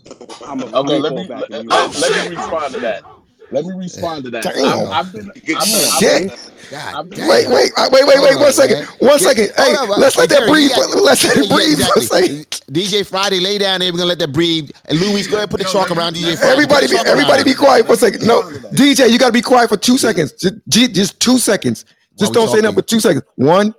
[0.44, 3.02] I'm a Okay, I'm let me back let, let, let me respond to that.
[3.50, 4.42] Let me respond to that.
[4.44, 4.88] Damn.
[4.88, 5.58] I've, I've been, I've been,
[5.98, 6.52] Shit.
[6.72, 7.28] I've been.
[7.28, 8.16] Wait, wait, wait, wait, wait.
[8.16, 8.78] Hold One on, second.
[8.80, 8.86] man.
[8.98, 9.50] One Get- second.
[9.56, 10.70] Hey, on, let's let that breathe.
[10.70, 12.28] got- Let's let it breathe for a exactly.
[12.28, 12.46] second.
[12.72, 13.92] DJ Friday, lay down there.
[13.92, 14.70] We're gonna let that breathe.
[14.86, 16.52] And Louis, go ahead, put the chalk around DJ Friday.
[16.52, 18.26] Everybody, be, everybody, be quiet for a second.
[18.26, 18.42] No,
[18.72, 20.32] DJ, you got to be quiet for two seconds.
[20.32, 20.54] Just,
[20.94, 21.84] just two seconds.
[22.18, 22.74] Just don't say nothing talking?
[22.76, 23.24] but two seconds.
[23.36, 23.74] One.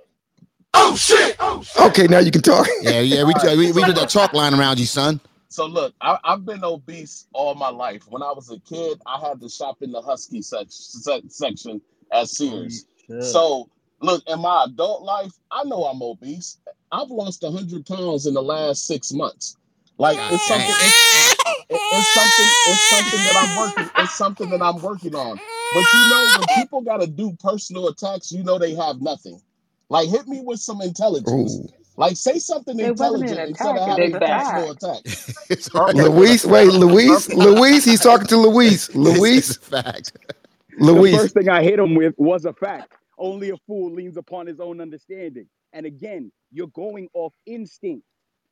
[0.74, 1.36] Oh, oh shit!
[1.80, 2.66] Okay, now you can talk.
[2.82, 3.24] Yeah, yeah.
[3.24, 5.20] We we, we did that chalk line around you, son.
[5.48, 8.02] So look, I, I've been obese all my life.
[8.08, 11.80] When I was a kid, I had to shop in the Husky sec- sec- section
[12.12, 12.86] at Sears.
[13.20, 13.68] So
[14.00, 16.58] look, in my adult life, I know I'm obese.
[16.92, 19.56] I've lost hundred pounds in the last six months.
[19.98, 20.68] Like it's something.
[20.68, 21.36] It's,
[21.70, 22.46] it's something.
[22.68, 23.90] It's something that I'm working.
[23.98, 25.36] It's something that I'm working on.
[25.74, 29.40] But you know, when people got to do personal attacks, you know they have nothing.
[29.88, 31.56] Like hit me with some intelligence.
[31.56, 31.68] Ooh.
[31.96, 34.70] Like say something It wasn't an intelligent instead of attack, having it's a a personal
[34.72, 35.04] attack.
[35.50, 35.70] It's.
[35.94, 37.84] Luis, wait, Luis, Luis.
[37.84, 38.90] He's talking to Luis.
[39.04, 40.12] It's, Luis, it's a fact.
[40.78, 42.92] The first thing I hit him with was a fact.
[43.18, 45.46] Only a fool leans upon his own understanding.
[45.72, 48.04] And again, you're going off instinct,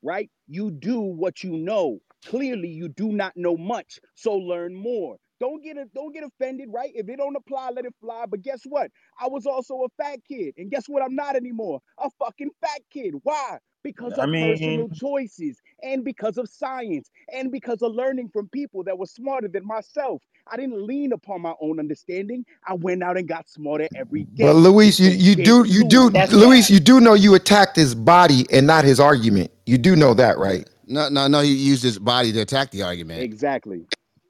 [0.02, 0.30] right?
[0.48, 2.00] You do what you know.
[2.26, 5.18] Clearly, you do not know much, so learn more.
[5.44, 6.90] Don't get it, don't get offended, right?
[6.94, 8.24] If it don't apply, let it fly.
[8.26, 8.90] But guess what?
[9.20, 11.02] I was also a fat kid, and guess what?
[11.02, 11.82] I'm not anymore.
[11.98, 13.12] A fucking fat kid.
[13.24, 13.58] Why?
[13.82, 18.48] Because I of mean- personal choices, and because of science, and because of learning from
[18.48, 20.22] people that were smarter than myself.
[20.50, 22.46] I didn't lean upon my own understanding.
[22.66, 24.44] I went out and got smarter every day.
[24.44, 26.32] But Luis, you you do you do tuned.
[26.32, 29.50] Luis, you do know you attacked his body and not his argument.
[29.66, 30.66] You do know that, right?
[30.86, 31.40] No, no, no.
[31.40, 33.22] He used his body to attack the argument.
[33.22, 33.84] Exactly.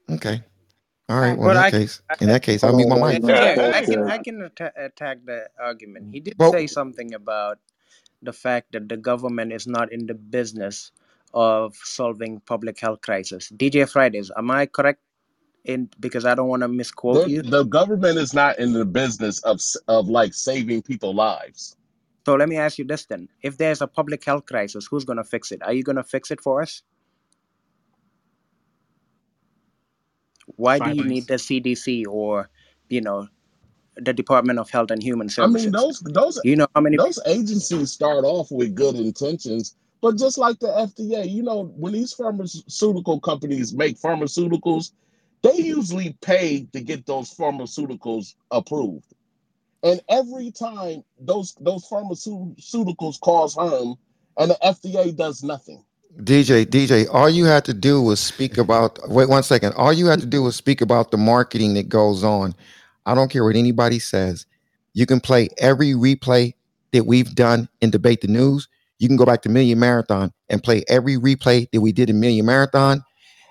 [0.09, 0.43] Okay.
[1.07, 1.37] All right.
[1.37, 3.23] Well, But in I that case, I, in that case, I'll mute my mic.
[3.23, 6.09] yeah, I can I can atta- attack that argument.
[6.11, 7.59] He did But- say something about
[8.23, 10.91] the fact that the government is not in the business
[11.33, 13.51] of solving public health crisis.
[13.55, 15.01] DJ Fridays, am I correct?
[15.65, 17.41] In because I don't want to misquote The, you.
[17.41, 21.75] the government is not in the business of of like saving people lives.
[22.25, 25.23] So let me ask you this then: If there's a public health crisis, who's gonna
[25.23, 25.61] fix it?
[25.63, 26.81] Are you gonna fix it for us?
[30.45, 32.49] Why do you need the CDC or,
[32.89, 33.27] you know,
[33.97, 35.63] the Department of Health and Human Services?
[35.63, 39.75] I mean, those those you know how many those agencies start off with good intentions,
[40.01, 44.91] but just like the FDA, you know, when these pharmaceutical companies make pharmaceuticals,
[45.41, 49.13] they usually pay to get those pharmaceuticals approved.
[49.83, 53.95] And every time those those pharmaceuticals cause harm,
[54.37, 55.83] and the FDA does nothing.
[56.23, 59.73] DJ, DJ, all you had to do was speak about wait one second.
[59.73, 62.55] All you had to do was speak about the marketing that goes on.
[63.05, 64.45] I don't care what anybody says.
[64.93, 66.53] You can play every replay
[66.93, 68.69] that we've done in Debate the News.
[68.97, 72.21] You can go back to Million Marathon and play every replay that we did in
[72.21, 73.03] Million Marathon.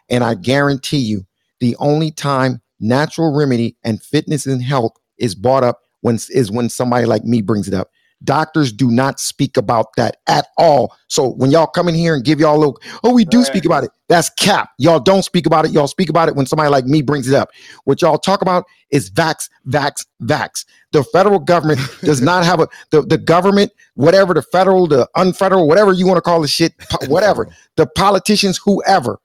[0.08, 1.26] And I guarantee you,
[1.60, 6.70] the only time natural remedy and fitness and health is brought up when is when
[6.70, 7.90] somebody like me brings it up.
[8.22, 10.96] Doctors do not speak about that at all.
[11.08, 13.64] So when y'all come in here and give y'all a little, oh, we do speak
[13.64, 13.90] about it.
[14.08, 14.70] That's cap.
[14.78, 15.72] Y'all don't speak about it.
[15.72, 17.50] Y'all speak about it when somebody like me brings it up.
[17.84, 20.64] What y'all talk about is vax, vax, vax.
[20.92, 25.66] The federal government does not have a the, the government, whatever the federal, the unfederal,
[25.66, 26.74] whatever you want to call the shit,
[27.08, 29.18] whatever, the politicians, whoever,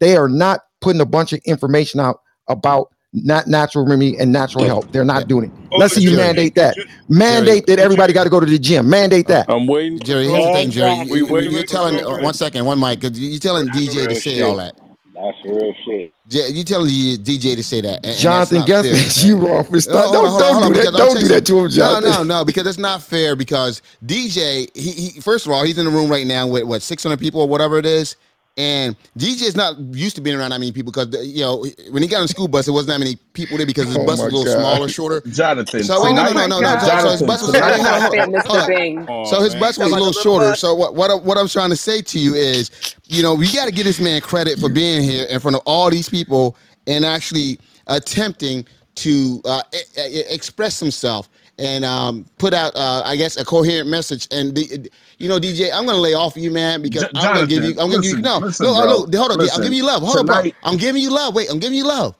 [0.00, 4.64] they are not putting a bunch of information out about not natural remedy and natural
[4.64, 4.92] help.
[4.92, 5.52] They're not doing it.
[5.72, 6.78] Oh, Let's see you Jerry, mandate that.
[7.26, 8.90] Jerry, Mandate that everybody got to go to the gym.
[8.90, 9.48] Mandate that.
[9.48, 10.00] I'm waiting.
[10.02, 10.94] Jerry, here's the thing, Jerry.
[11.10, 13.00] We You, waiting you're telling uh, one second, one mic.
[13.02, 14.42] 'cause you- You're telling DJ to say shit.
[14.42, 14.74] all that.
[15.14, 16.14] That's real shit.
[16.28, 18.00] J- You telling the DJ to say that.
[18.04, 19.12] and- and Jonathan, not guess fair.
[19.24, 20.12] You wrong for No, start.
[20.12, 20.96] Don't, hold on, don't hold on, do that.
[20.96, 22.00] Don't do that to him, No, Jonathan.
[22.00, 23.36] no, no, because it's not fair.
[23.36, 26.82] Because DJ, he, he first of all, he's in the room right now with what
[26.82, 28.16] 600 people or whatever it is,
[28.58, 32.02] and DJ is not used to being around that many people because you know when
[32.02, 34.06] he got on the school bus, it wasn't that many people there because his Oh
[34.06, 34.48] bus was a little God.
[34.48, 35.24] smaller, shorter.
[35.28, 36.78] Jonathan, So wait, no, no, no, no, no.
[36.78, 38.44] So, so his bus was hold on, hold on, Mr.
[38.48, 38.66] hold on.
[38.66, 39.10] Bing.
[39.22, 40.54] So his bus was a little little shorter.
[40.54, 40.60] bus.
[40.60, 42.70] So what what I- what I'm trying to say to you is,
[43.06, 45.62] you know, we got to give this man credit for being here in front of
[45.66, 46.56] all these people
[46.86, 48.66] and actually attempting
[48.96, 51.28] to uh, e- e- express himself
[51.58, 54.28] and um, put out, uh, I guess, a coherent message.
[54.30, 57.64] And the, you know, DJ, I'm gonna lay off you, man, because I'm gonna give
[57.64, 57.70] you.
[57.70, 58.22] I'm gonna give you.
[58.22, 58.72] No, listen, no,
[59.06, 59.40] no, hold on.
[59.40, 60.02] I'm giving you love.
[60.02, 60.50] Hold on, bro.
[60.62, 61.34] I'm giving you love.
[61.34, 62.16] Wait, I'm giving you love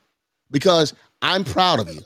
[0.51, 2.01] because I'm proud of you.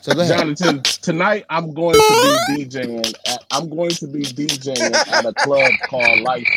[0.00, 0.38] So go ahead.
[0.38, 3.14] Jonathan, tonight I'm going to be DJing.
[3.28, 6.48] At, I'm going to be DJing at a club called Life.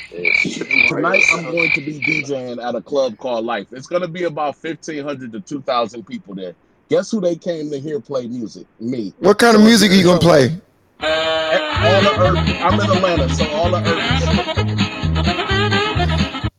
[0.88, 3.68] Tonight I'm going to be DJing at a club called Life.
[3.72, 6.54] It's going to be about 1,500 to 2,000 people there.
[6.90, 8.66] Guess who they came to hear play music?
[8.80, 9.14] Me.
[9.20, 10.60] What kind of music are you gonna play?
[11.02, 12.38] All the urban.
[12.57, 14.80] I'm in Atlanta, so all the urban.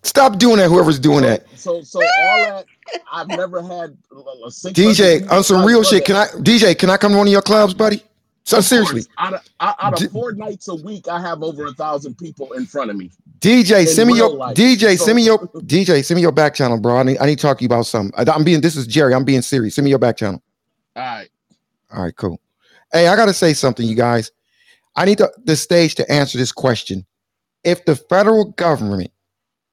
[0.04, 0.68] Stop doing that.
[0.68, 1.46] Whoever's doing that.
[1.56, 2.64] So, so all that.
[3.12, 6.04] I've never had a- a DJ, on some real shit.
[6.04, 6.74] Can I, DJ?
[6.78, 8.02] Can I come to one of your clubs, buddy?
[8.44, 11.66] So Of seriously, course, out of, out of four nights a week, I have over
[11.66, 13.10] a thousand people in front of me.
[13.38, 14.56] DJ, send me your life.
[14.56, 16.96] DJ, So- send me your DJ, send me your back channel, bro.
[16.98, 18.12] I need I need to talk to you about something.
[18.16, 19.14] I, am being this is Jerry.
[19.14, 19.74] I'm being serious.
[19.74, 20.42] Send me your back channel.
[20.96, 21.28] All right.
[21.92, 22.40] All right, cool.
[22.92, 24.30] Hey, I gotta say something, you guys.
[24.96, 27.06] I need the, the stage to answer this question.
[27.62, 29.10] If the federal government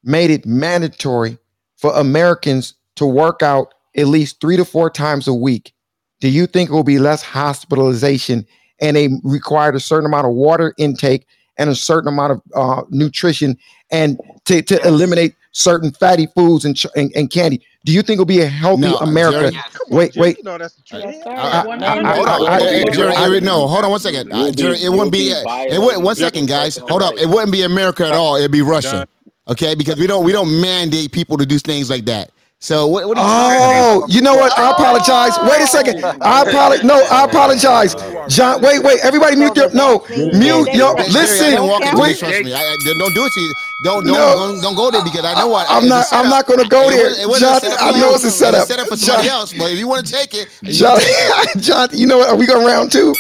[0.04, 1.38] made it mandatory
[1.78, 5.74] for Americans to work out at least three to four times a week,
[6.20, 8.46] do you think it will be less hospitalization
[8.80, 11.26] and they required a certain amount of water intake
[11.58, 13.58] and a certain amount of uh, nutrition
[13.92, 17.62] and to, to eliminate certain fatty foods and, ch- and, and candy?
[17.86, 19.50] Do you think it'll be a healthy No, America?
[19.52, 19.64] Jerry.
[19.90, 20.44] wait, wait.
[20.44, 21.04] No, that's the truth.
[21.06, 21.26] Yes.
[21.26, 24.32] I- I- I- hold on, I- Hey, hey, Jerry, Jerry, no, hold on one second.
[24.32, 25.42] Uh, Jerry, it wouldn't be, uh,
[25.72, 26.78] it wouldn't, one second, guys.
[26.78, 27.16] Hold up.
[27.18, 28.36] It wouldn't be America at all.
[28.36, 29.08] It'd be Russia.
[29.50, 32.32] Okay, because we don't we don't mandate people to do things like that.
[32.60, 33.08] So what?
[33.08, 34.52] what Oh, you know what?
[34.58, 34.72] I oh!
[34.74, 35.38] apologize.
[35.44, 36.04] Wait a second.
[36.04, 36.84] I apologize.
[36.84, 37.94] No, I apologize.
[38.34, 39.00] John, wait, wait.
[39.04, 40.04] Everybody mute your no.
[40.10, 41.52] Mute your listen.
[41.52, 42.08] didn't walk into Wait.
[42.10, 42.54] this, trust me.
[42.54, 43.54] I, I, don't do it to you.
[43.84, 44.36] Don't don't, No.
[44.54, 45.68] don't don't go there because I know what.
[45.70, 47.12] I'm not- I'm not gonna go there.
[47.12, 48.68] It Jonathan, a setup I know it's a It was setup.
[48.68, 49.54] set up for somebody John- else.
[49.54, 51.08] But if you want to take it, John, take
[51.56, 51.62] it.
[51.62, 52.30] John, you know what?
[52.30, 53.14] Are we going round two?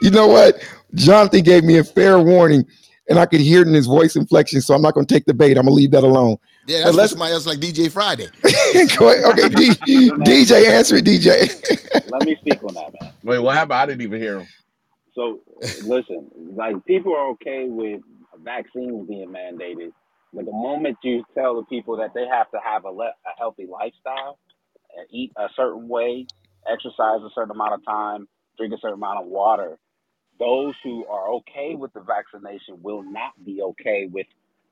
[0.00, 0.56] You know what?
[0.96, 2.66] Jonathan gave me a fair warning,
[3.08, 4.60] and I could hear it in his voice inflection.
[4.60, 5.52] So I'm not going to take the bait.
[5.56, 6.38] I'm going to leave that alone.
[6.66, 8.28] Yeah, But that's for let's somebody else like DJ Friday.
[8.98, 9.10] go.
[9.32, 9.70] Okay, D,
[10.24, 11.50] DJ, answer it, DJ.
[12.06, 13.12] Let me speak on that, man.
[13.24, 13.74] Wait, what happened?
[13.74, 14.48] I didn't even hear him.
[15.14, 15.40] So
[15.82, 18.00] listen, like people are okay with
[18.44, 19.92] vaccines being mandated,
[20.32, 23.32] but the moment you tell the people that they have to have a, le- a
[23.38, 24.38] healthy lifestyle,
[24.96, 26.28] and eat a certain way,
[26.70, 28.28] exercise a certain amount of time,
[28.58, 29.78] drink a certain amount of water,
[30.38, 34.26] those who are okay with the vaccination will not be okay with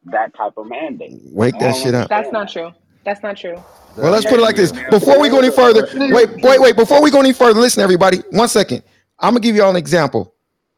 [0.05, 1.12] that type of mandate.
[1.32, 2.09] Wake that shit up.
[2.09, 2.72] That's not true.
[3.05, 3.62] That's not true.
[3.97, 4.72] Well, let's put it like this.
[4.90, 6.77] Before we go any further, wait, wait, wait.
[6.77, 8.18] Before we go any further, listen, everybody.
[8.31, 8.82] One second.
[9.18, 10.35] I'm gonna give you all an example.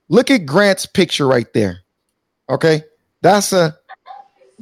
[0.08, 1.80] Look at Grant's picture right there.
[2.50, 2.82] Okay,
[3.20, 3.76] that's a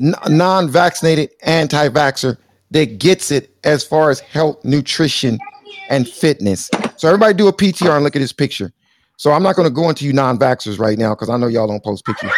[0.01, 2.37] n- non-vaccinated anti-vaxxer
[2.73, 5.39] that gets it as far as health, nutrition,
[5.89, 6.71] and fitness.
[6.97, 8.73] So everybody do a PTR and look at his picture.
[9.17, 11.83] So I'm not gonna go into you non-vaxxers right now because I know y'all don't
[11.83, 12.33] post pictures.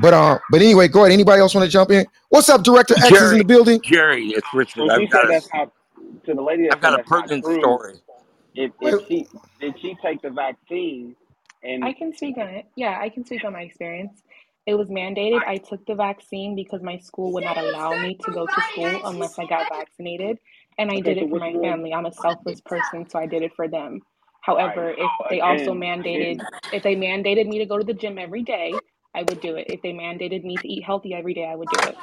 [0.00, 1.12] But uh, but anyway, go ahead.
[1.12, 2.06] Anybody else want to jump in?
[2.28, 3.80] What's up, Director X is in the building.
[3.82, 4.90] Jerry, it's Richard.
[4.90, 5.72] I've got a, that's not
[6.24, 7.60] to the lady I've got a pertinent true.
[7.60, 7.94] story.
[8.54, 9.26] If if she
[9.60, 11.16] did she take the vaccine
[11.62, 12.66] and I can speak on it.
[12.76, 14.22] Yeah, I can speak on my experience.
[14.66, 15.44] It was mandated.
[15.46, 19.00] I took the vaccine because my school would not allow me to go to school
[19.04, 20.38] unless I got vaccinated.
[20.78, 21.94] And I did it for my family.
[21.94, 24.00] I'm a selfless person, so I did it for them.
[24.40, 28.42] However, if they also mandated if they mandated me to go to the gym every
[28.42, 28.74] day,
[29.16, 29.66] I would do it.
[29.68, 31.96] If they mandated me to eat healthy every day, I would do it.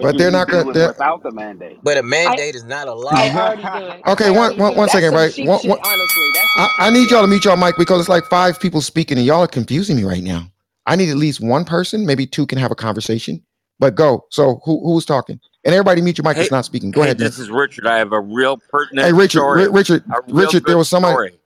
[0.00, 0.64] But they're not gonna.
[0.70, 1.80] it They're, without the mandate.
[1.82, 3.30] But a mandate is not a law.
[3.34, 4.06] I already do it.
[4.08, 4.90] Okay, I one already one do one it.
[4.90, 5.34] second, That's some right?
[5.40, 6.32] One, shit, one, honestly.
[6.56, 9.26] I, I need y'all to mute y'all mic because it's like five people speaking and
[9.26, 10.50] y'all are confusing me right now.
[10.86, 13.42] I need at least one person, maybe two can have a conversation.
[13.80, 14.26] But go.
[14.30, 15.40] So who who's talking?
[15.64, 16.92] And everybody mute your mic Hey, that's not speaking.
[16.92, 17.32] Go hey, ahead, man.
[17.32, 17.86] this is Richard.
[17.86, 19.66] I have a real pertinent Hey Richard, story.
[19.66, 21.18] Ri- Richard, Richard, there was somebody.
[21.18, 21.40] story.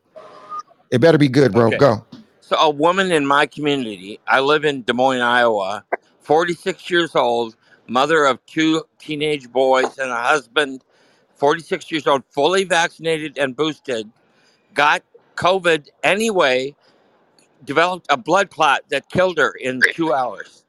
[0.92, 1.72] It better be good, bro.
[1.72, 1.78] Okay.
[1.78, 2.07] Go.
[2.48, 5.84] So a woman in my community, I live in Des Moines, Iowa,
[6.20, 7.56] 46 years old,
[7.86, 10.82] mother of two teenage boys and a husband,
[11.34, 14.10] 46 years old, fully vaccinated and boosted,
[14.72, 15.02] got
[15.36, 16.74] COVID anyway,
[17.66, 20.64] developed a blood clot that killed her in two hours.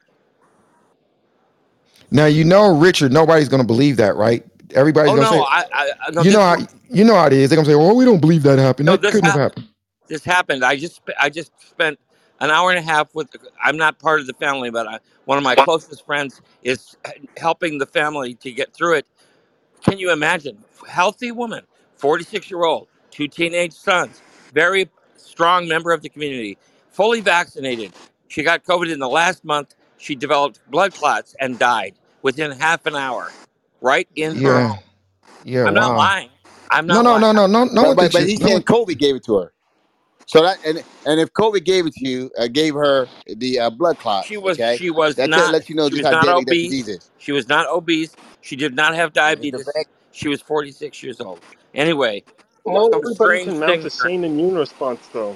[2.12, 3.14] Now you know, Richard.
[3.14, 4.46] Nobody's going to believe that, right?
[4.76, 6.58] Everybody's Oh going to no, say, I, I no, you know how
[6.90, 7.50] you know how it is.
[7.50, 8.88] They're going to say, "Well, we don't believe that happened.
[8.88, 9.70] no That couldn't have happened.
[10.10, 10.66] Happened." This happened.
[10.66, 12.00] I just I just spent
[12.42, 13.30] an hour and a half with.
[13.64, 16.98] I'm not part of the family, but I, one of my closest friends is
[17.38, 19.08] helping the family to get through it.
[19.84, 20.64] Can you imagine?
[20.88, 21.64] Healthy woman,
[21.98, 24.24] 46 year old, two teenage sons,
[24.54, 26.58] very strong member of the community,
[26.92, 27.94] fully vaccinated.
[28.30, 29.76] She got COVID in the last month.
[29.98, 33.36] She developed blood clots and died within half an hour,
[33.82, 34.84] right in her Yeah, home.
[35.44, 35.66] yeah.
[35.66, 36.32] I'm not lying.
[36.70, 37.20] I'm No, not no, lying.
[37.20, 38.28] no, no, no, no But one but but you.
[38.28, 38.64] he's No saying one.
[38.64, 39.54] Kobe gave it to her.
[40.30, 43.70] So that and and if Kobe gave it to you, uh, gave her the uh,
[43.72, 44.26] blood clot.
[44.26, 46.28] She was okay, she was that not lets you know she just was how not
[46.28, 46.98] deadly that disease obese.
[46.98, 47.12] is.
[47.18, 48.16] She was not obese.
[48.42, 49.68] She did not have diabetes.
[50.12, 51.40] She was 46 years old.
[51.74, 52.24] Anyway,
[52.66, 55.36] Not some everybody strange can mount the same immune response, though.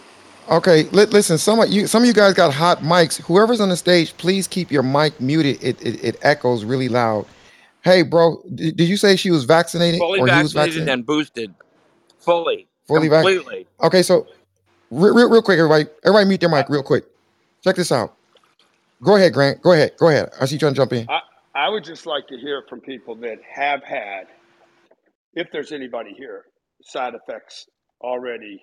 [0.49, 1.39] Okay, li- listen.
[1.39, 3.19] Some of you, some of you guys got hot mics.
[3.21, 5.63] Whoever's on the stage, please keep your mic muted.
[5.63, 7.25] It it, it echoes really loud.
[7.83, 10.89] Hey, bro, did, did you say she was vaccinated fully or he was vaccinated vaccinated?
[10.93, 11.55] and boosted.
[12.19, 12.67] Fully.
[12.87, 13.23] Fully vac.
[13.23, 13.67] Completely.
[13.81, 14.27] Okay, so
[14.93, 17.05] real, real, real quick, everybody, everybody, mute their mic real quick.
[17.63, 18.15] Check this out.
[19.03, 19.61] Go ahead, Grant.
[19.61, 19.93] Go ahead.
[19.97, 20.31] Go ahead.
[20.41, 21.09] I see you trying to jump in.
[21.09, 21.19] I,
[21.55, 24.25] I would just like to hear from people that have had,
[25.33, 26.45] if there's anybody here,
[26.83, 27.67] side effects
[28.01, 28.61] already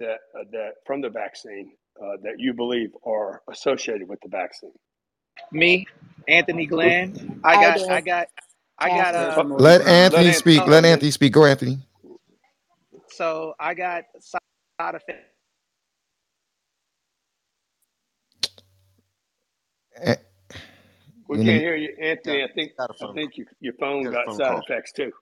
[0.00, 1.72] that uh, that from the vaccine
[2.02, 4.72] uh, that you believe are associated with the vaccine.
[5.52, 5.86] Me,
[6.28, 7.40] Anthony Glenn.
[7.44, 7.86] I I got, do.
[7.88, 8.28] I got,
[8.78, 9.14] I got.
[9.14, 9.14] Catherine.
[9.14, 10.66] Uh, Let let Anthony Anthony speak.
[10.66, 11.32] go, Let Anthony speak.
[11.34, 11.80] Go, Anthony.
[13.08, 14.40] so I got side
[14.96, 15.29] effects.
[20.04, 20.16] Eh,
[21.28, 22.42] we can't hear you, Anthony.
[22.44, 23.14] I think got a I phone.
[23.14, 24.68] think you, your phone Got phone side call.
[24.68, 25.12] effects too.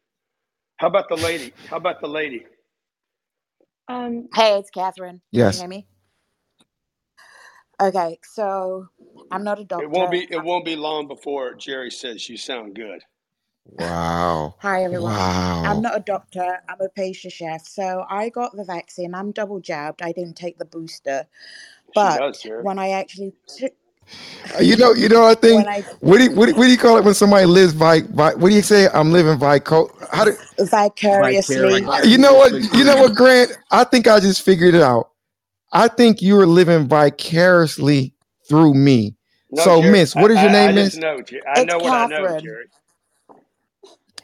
[0.78, 1.54] How about the lady?
[1.70, 2.46] How about the lady?
[3.88, 5.22] Um, Hey, it's Catherine.
[5.32, 5.44] Yes.
[5.44, 5.60] Can you yes.
[5.60, 5.88] hear me?
[7.80, 8.88] Okay, so
[9.30, 9.84] I'm not a doctor.
[9.84, 10.12] It won't doctor.
[10.12, 13.02] be it won't be long before Jerry says you sound good.
[13.66, 14.56] Wow.
[14.58, 15.14] Hi, everyone.
[15.14, 15.64] Wow.
[15.64, 16.60] I'm not a doctor.
[16.68, 17.66] I'm a pastry chef.
[17.68, 19.14] So I got the vaccine.
[19.14, 20.02] I'm double jabbed.
[20.02, 21.26] I didn't take the booster.
[21.94, 22.66] She But does, Jerry.
[22.66, 23.74] when I actually took,
[24.60, 25.26] You know, you know.
[25.26, 25.68] I when think.
[25.68, 28.02] I What do you, what, do- what do you call it when somebody lives vi,
[28.02, 28.88] vi What do you say?
[28.94, 29.90] I'm living vico.
[30.12, 32.52] How do vicariously, Uh, you know what?
[32.74, 33.52] You know what, Grant?
[33.70, 35.10] I think I just figured it out.
[35.72, 38.14] I think you are living vicariously
[38.48, 39.16] through me.
[39.50, 39.92] No, So, Jerry.
[39.92, 40.94] Miss, what is your I, I name, just Miss?
[40.94, 41.22] know.
[41.22, 42.38] Jer- I it's know what I know, Catherine.
[42.38, 42.66] Jerry.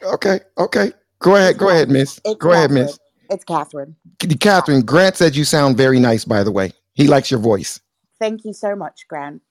[0.03, 0.93] Okay, okay.
[1.19, 2.21] Go ahead, It's go ahead, Miss.
[2.25, 2.99] It's Go ahead, Miss.
[3.29, 3.97] It's Catherine.
[4.39, 4.83] Catherine.
[4.83, 6.25] Grant said you sound very nice.
[6.25, 7.81] By the way, he likes your voice.
[8.19, 9.41] Thank you so much, Grant.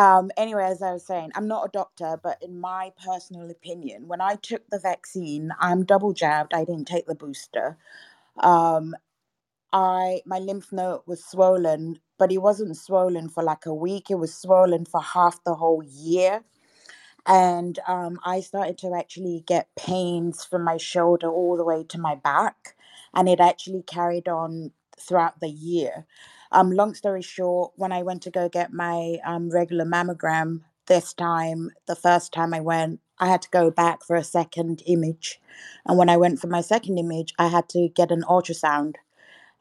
[0.00, 4.08] Um, anyway, as I was saying, I'm not a doctor, but in my personal opinion,
[4.08, 6.54] when I took the vaccine, I'm double jabbed.
[6.54, 7.78] I didn't take the booster.
[8.38, 8.94] Um,
[9.72, 14.10] I my lymph node was swollen, but it wasn't swollen for like a week.
[14.10, 16.44] It was swollen for half the whole year.
[17.26, 21.98] And um, I started to actually get pains from my shoulder all the way to
[21.98, 22.76] my back,
[23.14, 26.06] and it actually carried on throughout the year.
[26.52, 31.14] Um, long story short, when I went to go get my um, regular mammogram this
[31.14, 35.40] time, the first time I went, I had to go back for a second image.
[35.86, 38.94] And when I went for my second image, I had to get an ultrasound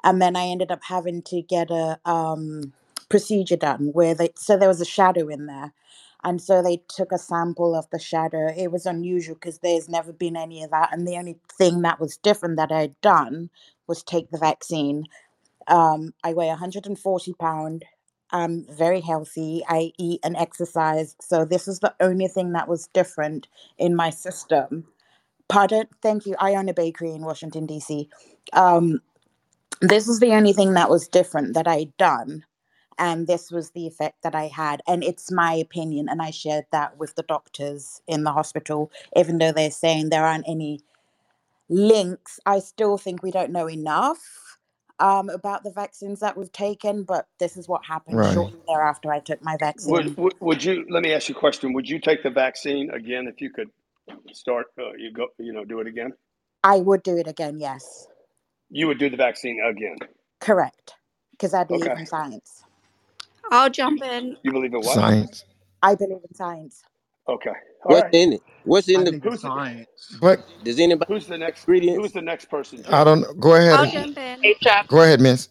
[0.03, 2.73] and then I ended up having to get a um,
[3.09, 5.73] procedure done where they so there was a shadow in there,
[6.23, 8.47] and so they took a sample of the shadow.
[8.55, 11.99] It was unusual because there's never been any of that, and the only thing that
[11.99, 13.49] was different that I'd done
[13.87, 15.05] was take the vaccine.
[15.69, 17.85] Um, I weigh 140 pound.
[18.31, 19.63] I'm very healthy.
[19.69, 23.47] I eat and exercise, so this is the only thing that was different
[23.79, 24.85] in my system.
[25.49, 25.87] Pardon?
[26.01, 26.35] Thank you.
[26.39, 28.09] I own a bakery in Washington D.C.
[28.53, 29.01] Um,
[29.81, 32.45] this is the only thing that was different that I'd done.
[32.97, 34.81] And this was the effect that I had.
[34.87, 36.09] And it's my opinion.
[36.09, 40.25] And I shared that with the doctors in the hospital, even though they're saying there
[40.25, 40.81] aren't any
[41.69, 42.39] links.
[42.45, 44.58] I still think we don't know enough
[44.99, 47.03] um, about the vaccines that we've taken.
[47.03, 48.25] But this is what happened Right.
[48.25, 50.17] shortly thereafter I took my Would, vaccine.
[50.17, 50.85] would would you?
[50.89, 51.73] Let me ask you a question.
[51.73, 53.69] Would you take the vaccine again if you could
[54.33, 54.67] start?
[54.79, 55.27] Uh, you go.
[55.39, 56.13] You know, do it again.
[56.63, 58.07] I would do it again, yes.
[58.69, 59.97] You would do the vaccine again.
[60.41, 60.95] Correct.
[61.31, 61.95] Because I believe Okay.
[61.95, 62.63] in science.
[63.51, 64.37] I'll jump in.
[64.43, 64.95] You believe in what?
[64.95, 65.45] Science.
[65.83, 66.83] I believe in science.
[67.29, 67.53] Okay.
[67.85, 68.13] All What's right.
[68.13, 68.41] in it?
[68.65, 69.87] What's in I the think it's Who's the, science.
[70.21, 71.61] But does anybody who's the next?
[71.63, 72.01] ingredients?
[72.01, 72.83] Who's the next person?
[72.89, 73.03] I Jerry?
[73.03, 73.39] don't.
[73.39, 73.79] Go ahead.
[73.79, 74.05] I'll ahead.
[74.05, 74.43] jump in.
[74.43, 74.87] Hey, Jeff.
[74.87, 75.49] Go ahead, Miss.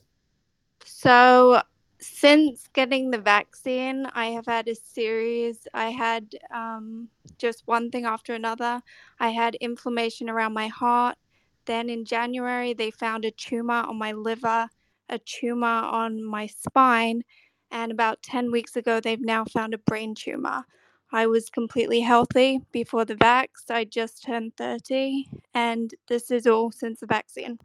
[0.84, 1.62] So,
[2.00, 5.66] Since getting the vaccine, I have had a series.
[5.74, 8.82] I had um, just one thing after another.
[9.20, 11.16] I had inflammation around my heart.
[11.66, 14.68] Then in January, they found a tumor on my liver,
[15.08, 17.22] a tumor on my spine,
[17.70, 20.64] and about 10 weeks ago, they've now found a brain tumor.
[21.12, 23.48] I was completely healthy before the vax.
[23.70, 27.58] I just turned 30, and this is all since the vaccine.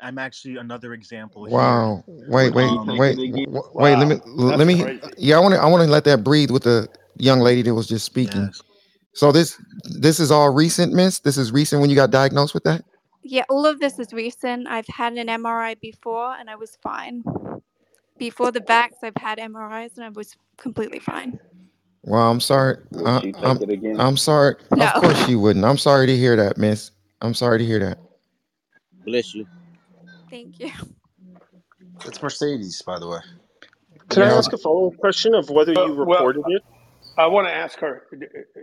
[0.00, 1.54] I'm actually another example here.
[1.54, 2.04] Wow.
[2.06, 3.96] Wait, wait, um wait, w- w- wait.
[3.98, 4.84] Let me, Wow, let me.
[4.84, 5.02] crazy.
[5.18, 6.88] Yeah, I want to, I want to let that breathe with the
[7.18, 8.46] young lady that was just speaking.
[8.46, 8.62] yes.
[9.14, 9.60] So this,
[10.00, 11.20] this is all recent, Miss.
[11.20, 12.84] This is recent when you got diagnosed with that.
[13.22, 14.68] Yeah, all of this is recent.
[14.68, 17.24] I've had an MRI before, and I was fine.
[18.18, 21.38] Before the vax, I've had MRIs, and I was completely fine.
[22.02, 22.78] Well, I'm sorry.
[22.92, 24.00] Would Uh, she take I'm, it again?
[24.00, 24.56] I'm sorry.
[24.74, 24.86] No.
[24.86, 25.64] Of course you wouldn't.
[25.64, 26.90] I'm sorry to hear that, Miss.
[27.20, 27.98] I'm sorry to hear that.
[29.04, 29.46] Bless you.
[30.30, 30.70] Thank you.
[32.06, 33.18] It's Mercedes, by the way.
[34.08, 34.38] Can I Yeah.
[34.38, 36.62] ask a follow up question of whether Uh, you well, reported it?
[37.18, 38.06] I want to ask her: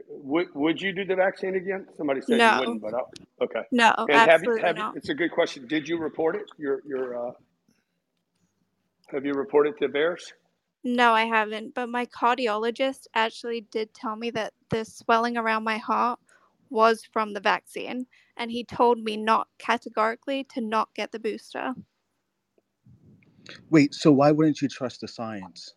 [0.10, 1.88] would, would you do the vaccine again?
[1.96, 2.60] Somebody said you No.
[2.60, 3.10] wouldn't, but I'll,
[3.42, 3.62] okay.
[3.72, 4.98] No, And have you, absolutely have you, not.
[4.98, 5.68] it's a good question.
[5.68, 6.50] Did you report it?
[6.58, 7.32] Your your uh,
[9.12, 10.34] have you reported to VAERS?
[10.84, 11.74] No, I haven't.
[11.74, 16.20] But my cardiologist actually did tell me that the swelling around my heart
[16.70, 18.06] was from the vaccine.
[18.38, 21.74] And he told me not categorically to not get the booster.
[23.70, 25.74] Wait, so why wouldn't you trust the science?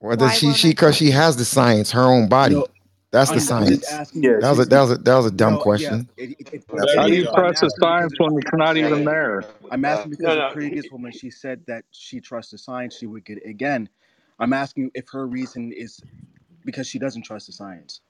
[0.00, 2.54] Well, does Why she, won't she, I cause she has the science, her own body.
[2.54, 2.66] No,
[3.12, 3.86] That's the I'm, I'm just science.
[3.88, 6.10] asking That was a, that was a, that was a dumb No, question.
[6.16, 6.64] it, it, it, it
[6.96, 7.34] How do you ridiculous.
[7.34, 9.06] trust the science when the it's not even woman.
[9.06, 9.48] there?
[9.70, 10.52] I'm asking because No, the no.
[10.52, 13.88] previous woman, she said that she trusts the science, she would get it again.
[14.40, 16.00] I'm asking if her reason is
[16.64, 18.02] because she doesn't trust the science.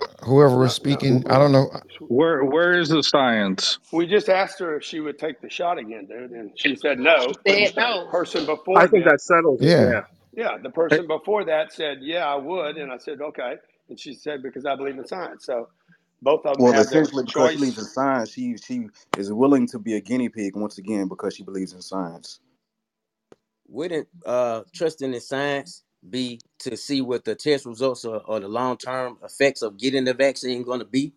[0.00, 1.02] Uh, whoever was No, no.
[1.02, 1.70] speaking, I don't know.
[2.08, 3.78] Where Where is the science?
[3.92, 6.98] We just asked her if she would take the shot again, dude, and she said
[7.00, 7.38] no.
[7.46, 8.08] Said The no.
[8.10, 9.76] person I think that, that settles.
[9.78, 9.92] Yeah.
[9.92, 10.02] Yeah.
[10.36, 13.56] Yeah, the Hey, person before that said, yeah, I would, and I said, okay,
[13.90, 15.46] and she said because I believe in science.
[15.46, 15.70] So
[16.22, 19.32] both of them Well, have their essentially, because she believes in science, she she is
[19.32, 22.40] willing to be a guinea pig once again because she believes in science.
[23.68, 28.48] Wouldn't uh trusting in science be to see what the test results or, or the
[28.48, 31.14] long term effects of getting the vaccine going to be?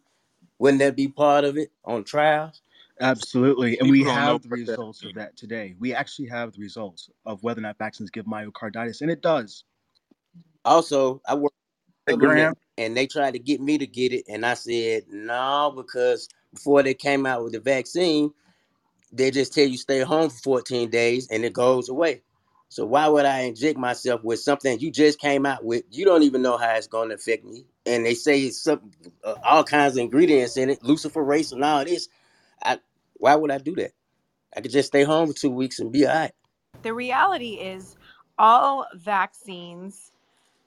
[0.60, 2.62] Wouldn't that be part of it on trials?
[3.02, 3.80] Absolutely.
[3.80, 4.80] And we people don't have the what that.
[4.80, 5.76] results of that today.
[5.80, 9.66] We actually have the results of whether or not vaccines give myocarditis, and it does.
[10.66, 11.54] Also, I work
[12.08, 12.56] Hey, for the government Graham.
[12.78, 16.84] and they tried to get me to get it, and I said no because before
[16.84, 18.32] they came out with the vaccine,
[19.12, 22.24] they just tell you stay home for 14 days and it goes away.
[22.70, 25.86] So why would I inject myself with something you just came out with?
[25.92, 28.92] You don't even know how it's going to affect me, and they say it's some
[29.24, 32.10] uh, all kinds of ingredients in it, luciferase and all this.
[32.64, 32.80] I
[33.20, 33.92] why would I do that?
[34.56, 36.32] I could just stay home for two weeks and be all right.
[36.82, 37.96] The reality is,
[38.38, 40.12] all vaccines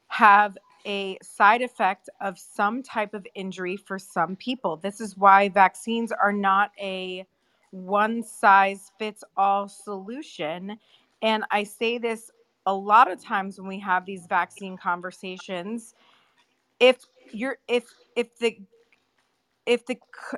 [0.08, 4.76] have a side effect of some type of injury for some people.
[4.76, 7.26] This is why vaccines are not a
[7.70, 10.78] one size fits all solution.
[11.22, 12.30] And I say this
[12.66, 15.94] a lot of times when we have these vaccine conversations.
[16.78, 16.98] If
[17.32, 17.84] you're if
[18.16, 18.58] if the
[19.66, 19.97] if the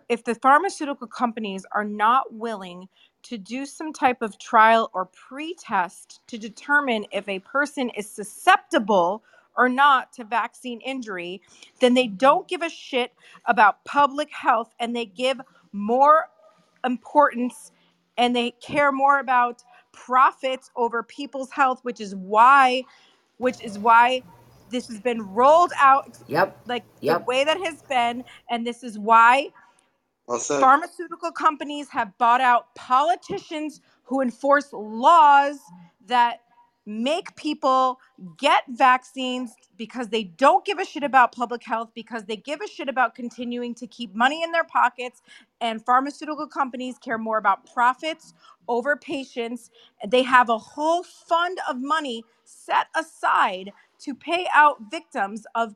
[0.08, 2.88] if the pharmaceutical companies are not willing
[3.22, 9.22] to do some type of trial or pre-test to determine if a person is susceptible
[9.56, 11.40] or not to vaccine injury
[11.80, 13.12] then they don't give a shit
[13.46, 15.40] about public health and they give
[15.72, 16.28] more
[16.84, 17.72] importance
[18.18, 22.82] and they care more about profits over people's health which is why
[23.38, 24.22] which is why
[24.74, 26.60] this has been rolled out Yep.
[26.66, 29.50] like the way that has been and this is why
[30.26, 35.58] Well pharmaceutical companies have bought out politicians who enforce laws
[36.06, 36.42] that
[36.86, 38.00] make people
[38.38, 42.68] get vaccines because they don't give a shit about public health because they give a
[42.68, 45.22] shit about continuing to keep money in their pockets
[45.62, 48.34] and pharmaceutical companies care more about profits
[48.68, 49.70] over patients.
[50.08, 55.74] They have a whole fund of money set aside to pay out victims of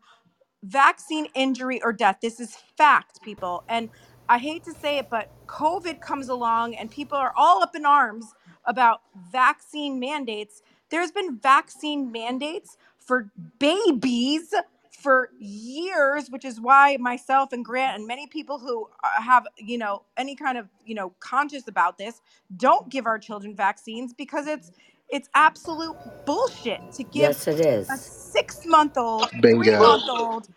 [0.63, 2.19] vaccine injury or death.
[2.21, 3.65] This is fact, people.
[3.69, 3.91] And
[4.29, 7.87] I hate to say it, but COVID comes along and people are all up in
[7.87, 8.27] arms
[8.65, 9.01] about
[9.33, 10.63] vaccine mandates.
[10.91, 14.53] There's been vaccine mandates for babies
[14.99, 19.79] for years, which is why myself and Grant and many people who uh, have, you
[19.79, 22.21] know, any kind of, you know, conscious about this
[22.57, 24.73] don't give our children vaccines because it's
[25.11, 27.89] it's absolute bullshit to give Yes, it is.
[27.91, 30.49] a six month old, three-month-old,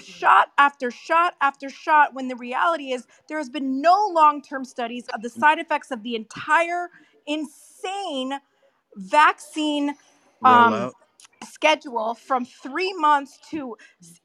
[0.00, 4.64] shot after shot after shot when the reality is there has been no long term
[4.64, 6.90] studies of the side effects of the entire
[7.26, 8.34] insane
[8.96, 9.94] vaccine
[10.44, 10.92] um, Rollout
[11.46, 13.76] schedule from three months to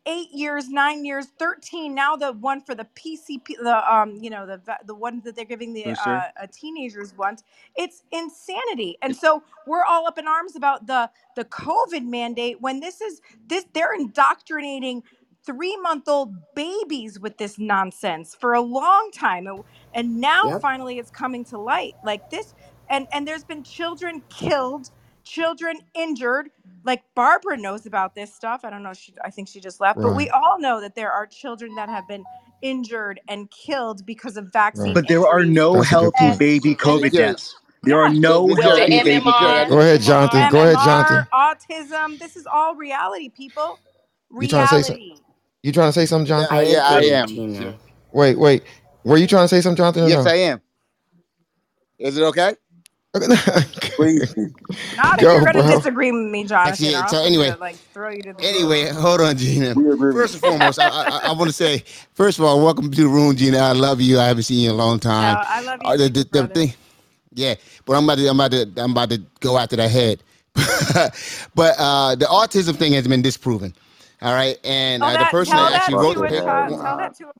[0.06, 1.95] eight years, nine years, thirteen.
[1.95, 5.45] Now the one for the PCP, the um, you know, the the one that they're
[5.45, 7.43] giving the yes, uh, teenagers once.
[7.76, 12.80] It's insanity, and so we're all up in arms about the the COVID mandate when
[12.80, 15.03] this is this they're indoctrinating
[15.45, 20.61] three month old babies with this nonsense for a long time and, and now yep.
[20.61, 22.53] finally it's coming to light like this
[22.89, 24.91] and and there's been children killed
[25.32, 26.49] children injured.
[26.84, 28.62] Like Barbara knows about this stuff.
[28.64, 28.94] I don't know.
[28.94, 30.18] She, I think she just left, but mm.
[30.18, 32.24] we all know that there are children that have been
[32.62, 34.88] injured and killed because of vaccines.
[34.88, 34.95] Right.
[34.95, 37.56] But there are no That's healthy baby COVID yes, deaths.
[37.84, 39.70] There are no the healthy baby COVID.
[39.70, 40.52] Go ahead, Jonathan.
[40.52, 41.28] Go ahead, Jonathan.
[41.34, 42.20] autism.
[42.20, 43.80] This is all reality, people.
[44.40, 45.22] You trying to say so- Reality.
[45.64, 46.58] You trying to say something, Yeah, Jonathan?
[46.58, 47.76] I, yeah, I am.
[48.14, 48.64] Wait, wait.
[49.03, 50.10] Were you trying to say something, Jonathan?
[50.10, 50.62] Yes, I am.
[51.99, 52.56] Is it okay?
[54.02, 54.36] please.
[54.98, 56.69] Not if you're gonna disagree with me, Josh.
[56.69, 59.73] Actually, so anyway, like throw you to the anyway, hold on, Gina.
[60.11, 61.84] First and foremost, I, I, I want to say,
[62.14, 63.60] first of all, welcome to the room, Gina.
[63.60, 64.19] I love you.
[64.19, 65.36] I haven't seen you in a long time.
[65.36, 65.90] No, I love you.
[65.90, 66.73] Uh, the, the, the thing,
[67.34, 67.56] yeah,
[67.86, 70.23] but I'm about to, I'm about to, I'm about to go after that head.
[71.56, 73.73] but uh, the autism thing has been disproven.
[74.22, 76.45] All right, and uh, the person that, that actually wrote the paper.
[76.45, 77.34] Tell uh, that to a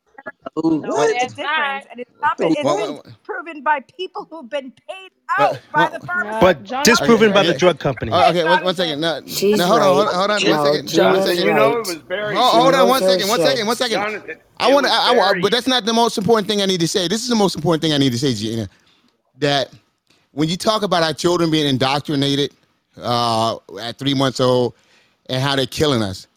[0.60, 1.10] Ooh, no, what?
[1.16, 5.12] It's difference, and it's not been, it's well, been proven by people who've been paid
[5.38, 6.40] out but, by well, the pharmacy.
[6.42, 8.12] But disproven by the drug company.
[8.12, 9.00] Uh, okay, one, one second.
[9.00, 10.90] No, no, hold on, hold on, hold on one second.
[10.90, 11.46] John one second.
[11.46, 12.36] You know it was very.
[12.36, 14.40] Oh, hold on, one second, one second, one second.
[14.60, 17.08] I want to, but that's not the most important thing I need to say.
[17.08, 18.68] This is the most important thing I need to say, Gina.
[19.40, 19.70] That
[20.32, 22.54] when you talk about our children being indoctrinated
[22.98, 24.74] uh, at three months old
[25.28, 26.28] and how they're killing us,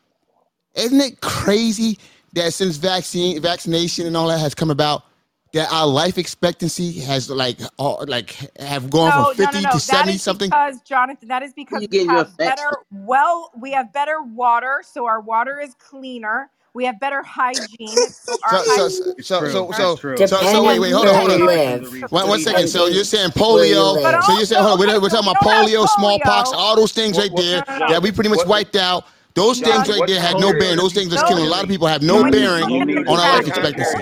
[0.76, 1.98] isn't it crazy
[2.34, 5.04] that since vaccine vaccination and all that has come about,
[5.52, 9.70] that our life expectancy has like all, like have gone no, from 50 no, no,
[9.70, 13.92] to 70 something because jonathan that is because you we have better well we have
[13.92, 17.86] better water so our water is cleaner we have better hygiene.
[17.86, 18.88] So, so, so,
[19.20, 22.00] so, so, so, so, wait, wait, hold on, hold on.
[22.10, 22.66] One, one second.
[22.66, 23.94] So you're saying polio.
[24.24, 27.30] So you're saying, hold on, we're, we're talking about polio, smallpox, all those things right
[27.36, 29.06] there that we pretty much wiped out.
[29.34, 30.76] Those things right there had no bearing.
[30.76, 33.98] Those things that's killing a lot of people have no bearing on our life expectancy.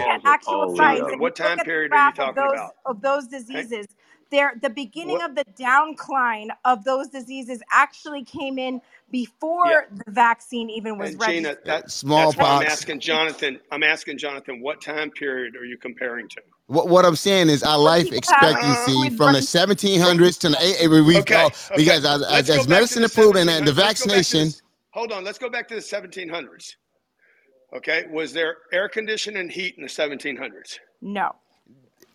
[0.47, 2.75] Oh, what time period are you talking about?
[2.85, 3.87] Of those diseases,
[4.31, 5.31] there the beginning what?
[5.31, 8.81] of the downcline of those diseases actually came in
[9.11, 9.81] before yeah.
[10.05, 11.57] the vaccine even was and Gina.
[11.65, 12.37] That, uh, Smallpox.
[12.37, 13.61] That's I'm asking Jonathan.
[13.71, 16.43] I'm asking Jonathan, what time period are you comparing to?
[16.67, 18.17] What, what I'm saying is our life uh-huh.
[18.17, 21.07] expectancy uh, from the 1700s to the 80s.
[21.07, 22.35] we okay, because okay.
[22.35, 24.51] as, as medicine improved and the, the vaccination
[24.93, 26.77] hold on, let's go back to the 1700s.
[27.75, 30.79] Okay, was there air conditioning and heat in the 1700s?
[31.01, 31.35] No.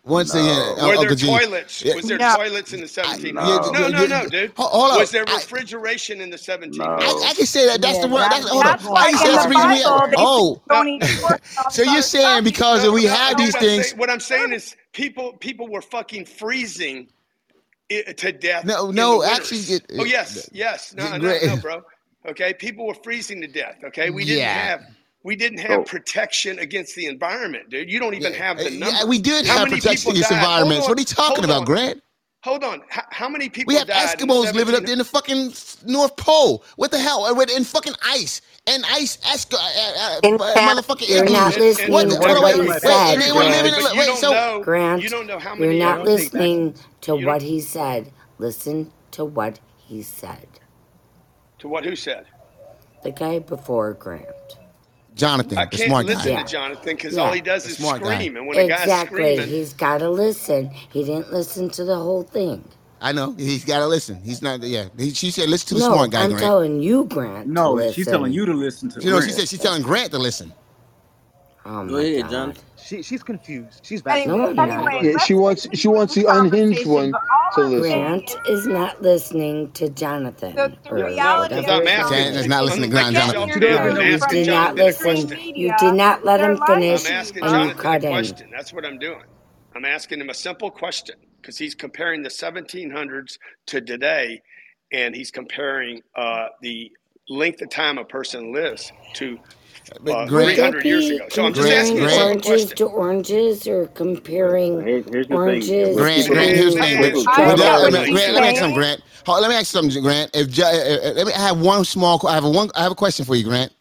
[0.04, 0.40] Once no.
[0.40, 1.84] again, were there toilets?
[1.84, 2.36] Was there no.
[2.36, 3.34] toilets in the 1700s?
[3.34, 3.70] No.
[3.72, 4.52] no, no, no, dude.
[4.56, 4.98] Hold on.
[4.98, 6.80] Was there refrigeration I, in the 1700s?
[6.80, 7.82] I, I, can say that.
[7.82, 8.30] That's yeah, the one.
[8.30, 8.78] That's, hold on.
[8.80, 10.62] Why you say that's reason we have, Oh,
[11.70, 13.92] so you're saying because we had these what things?
[13.92, 17.08] What I'm saying is people people were fucking freezing
[17.90, 18.64] to death.
[18.64, 21.82] No, no, actually, it, oh yes, yes, no, no, no, bro.
[22.26, 23.78] Okay, people were freezing to death.
[23.84, 24.54] Okay, we didn't yeah.
[24.54, 24.82] have
[25.24, 25.84] we didn't have oh.
[25.84, 27.90] protection against the environment, dude.
[27.90, 28.38] You don't even yeah.
[28.38, 28.96] have the number.
[28.96, 30.38] Yeah, we did How have protection against died?
[30.38, 30.88] environments.
[30.88, 31.66] What are you talking about.
[31.66, 32.02] Grant?
[32.44, 32.82] Hold on.
[32.88, 33.72] How many people?
[33.72, 35.52] We have Eskimos living up there in the fucking
[35.86, 36.64] North Pole.
[36.76, 37.24] What the hell?
[37.24, 39.52] Uh, we're in fucking ice and ice Esk.
[39.52, 41.90] Uh, uh, uh, uh motherfucking you're not listening.
[41.90, 45.08] What, what, what, what, what, said, wait, wait, wait, wait, wait, so know, Grant, you
[45.08, 45.76] don't know how many.
[45.76, 48.12] You're not listening to what he said.
[48.38, 50.46] Listen to what he said.
[51.60, 51.84] To what?
[51.84, 52.26] Who said?
[53.02, 54.26] The guy before Grant.
[55.14, 57.22] Jonathan, I the can't listen to Jonathan because Yeah.
[57.22, 58.14] all he does The is smart guy.
[58.14, 60.70] scream, and when a guy's screaming, He's got to listen.
[60.70, 62.64] He didn't listen to the whole thing.
[63.00, 64.20] I know he's got to listen.
[64.22, 64.62] He's not.
[64.62, 66.22] Yeah, he, she said listen to the no, smart guy.
[66.24, 66.42] I'm Grant.
[66.42, 67.46] telling you, Grant.
[67.46, 69.00] to No, she's telling you to listen to.
[69.02, 70.52] You know, she said she's telling Grant to listen.
[71.70, 72.30] Oh Go ahead, God.
[72.30, 72.54] John.
[72.82, 73.80] She she's confused.
[73.82, 74.26] She's back.
[74.26, 77.12] Anyway, no, anyway, yeah, she wants she wants the unhinged one
[77.56, 77.80] to listen.
[77.80, 80.54] Grant is not listening to Jonathan.
[80.56, 83.48] The, reality is not listening to Grant Jonathan.
[83.50, 85.28] You did not listen.
[85.38, 87.04] You did not let him finish.
[87.04, 88.48] I'm asking Jonathan a question.
[88.50, 89.24] That's what I'm doing.
[89.76, 94.40] I'm asking him a simple question because he's comparing the 1700s to today,
[94.90, 96.90] and he's comparing uh, the
[97.28, 99.38] length of time a person lives to
[100.08, 101.26] uh, Grant- 300 years ago.
[101.30, 102.76] So I'm just comparing asking you oranges question.
[102.76, 105.70] to oranges or comparing Here's, here's the thing.
[105.70, 107.00] oranges Grant, to Grant, here's the thing.
[107.00, 108.74] Wait, Grant, wait, I Grant, let me, Grant, let me ask you something.
[108.74, 109.02] Grant.
[109.26, 110.30] Hold- Let me ask something, Grant.
[110.34, 112.82] If ju- uh, uh, let me I have one small, I have a one, I
[112.82, 113.72] have a question for you, Grant.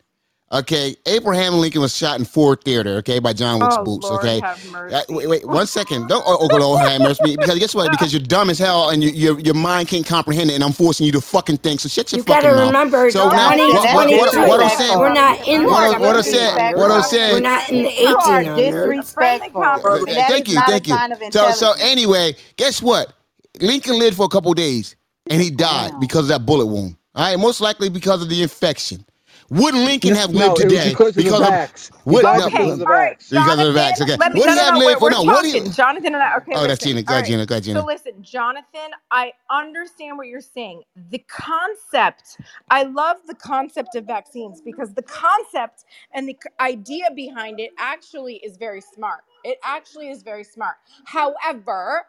[0.51, 4.03] Okay, Abraham Lincoln was shot in Ford Theater, okay, by John Wilkes Oh, Booth.
[4.03, 4.57] Lord okay, have
[4.93, 6.07] Uh, wait, wait, one second.
[6.07, 7.91] Don't oh, oh Lord have mercy, because guess what?
[7.91, 10.71] Because you're dumb as hell and you, your your mind can't comprehend it, and I'm
[10.71, 11.81] forcing you to fucking think.
[11.81, 12.67] So shut your You fucking gotta mouth.
[12.67, 14.47] remember, So now, what, what, what, 2022.
[14.47, 16.23] what I'm saying, We're not in what, the what I 1700s.
[16.23, 17.33] said, what I said.
[17.33, 18.73] We're not in the 1800s.
[19.55, 20.95] Uh, thank you, thank you.
[21.31, 23.13] So, so anyway, guess what?
[23.59, 24.95] Lincoln lived for a couple days
[25.29, 26.95] and he died because of that bullet wound.
[27.15, 29.05] All right, most likely because of the infection.
[29.49, 31.91] Wouldn't Lincoln have No, lived it today because of the vax.
[32.09, 33.31] He would died no, because of the All right, vax.
[33.31, 34.01] because of the vax?
[34.01, 35.23] Okay, let me, would no, he have lived for we're no?
[35.25, 35.61] Would he?
[35.61, 35.71] talking.
[35.71, 36.83] Jonathan and I, okay, Oh, that's listen.
[36.83, 37.03] Gina.
[37.03, 37.45] Go All Gina.
[37.45, 37.83] Go Gina.
[37.83, 40.83] So listen, Jonathan, I understand what you're saying.
[41.11, 42.37] The concept,
[42.69, 48.35] I love the concept of vaccines because the concept and the idea behind it actually
[48.37, 49.21] is very smart.
[49.43, 50.75] It actually is very smart.
[51.05, 52.03] However,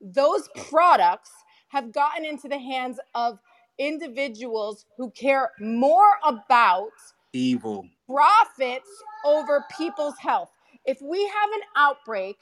[0.00, 1.32] those products
[1.70, 3.40] have gotten into the hands of
[3.78, 6.90] individuals who care more about
[7.32, 7.86] Evil.
[8.08, 8.88] profits
[9.24, 10.50] over people's health.
[10.84, 12.36] If we have an outbreak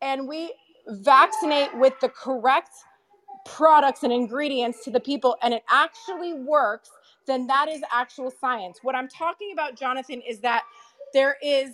[0.00, 0.54] and we
[0.86, 2.70] vaccinate with the correct
[3.44, 6.90] products and ingredients to the people and it actually works,
[7.26, 8.78] then that is actual science.
[8.82, 10.64] What I'm talking about, Jonathan, is that
[11.12, 11.70] there is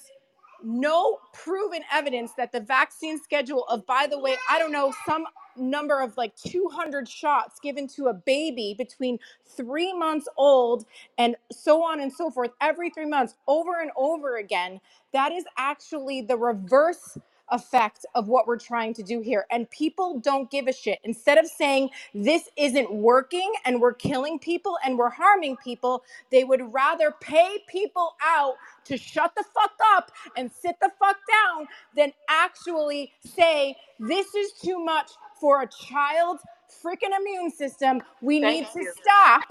[0.63, 5.27] no proven evidence that the vaccine schedule of, by the way, I don't know, some
[5.57, 10.85] number of like 200 shots given to a baby between three months old
[11.19, 14.81] and so on and so forth every three months over and over again
[15.13, 17.19] that is actually the reverse
[17.51, 19.47] effect of what we're trying to do here.
[19.51, 20.99] And people don't give a shit.
[21.05, 26.45] Instead of saying this isn't working and we're killing people and we're harming people they
[26.45, 28.55] would rather pay people out
[28.85, 31.67] to shut the fuck up and sit the fuck down
[31.97, 35.11] than actually say this is too much
[35.41, 36.43] for a child's
[36.85, 38.03] freaking immune system.
[38.23, 39.45] We need to stop.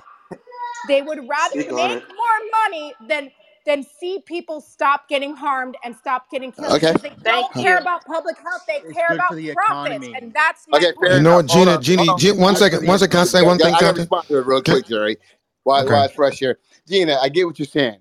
[0.87, 2.09] They would rather Speak on make it.
[2.09, 3.31] more money than
[3.65, 6.93] than see people stop getting harmed and stop getting killed Okay.
[6.93, 10.13] because they don't care about public health they care good about for the profits economy.
[10.21, 11.35] and that's my Okay, point fair You know enough.
[11.37, 11.77] what, Hold Gina?
[11.77, 11.83] on.
[11.83, 12.19] Gina, Hold on.
[12.19, 13.11] Gina one second, one second.
[13.11, 14.01] Can I say one Yeah, thing, I gotta Captain?
[14.01, 15.17] respond to it real Can- quick, Jerry.
[15.63, 15.93] While, Okay.
[15.93, 16.59] while it's fresh here.
[16.87, 17.99] Gina, I get what you're saying.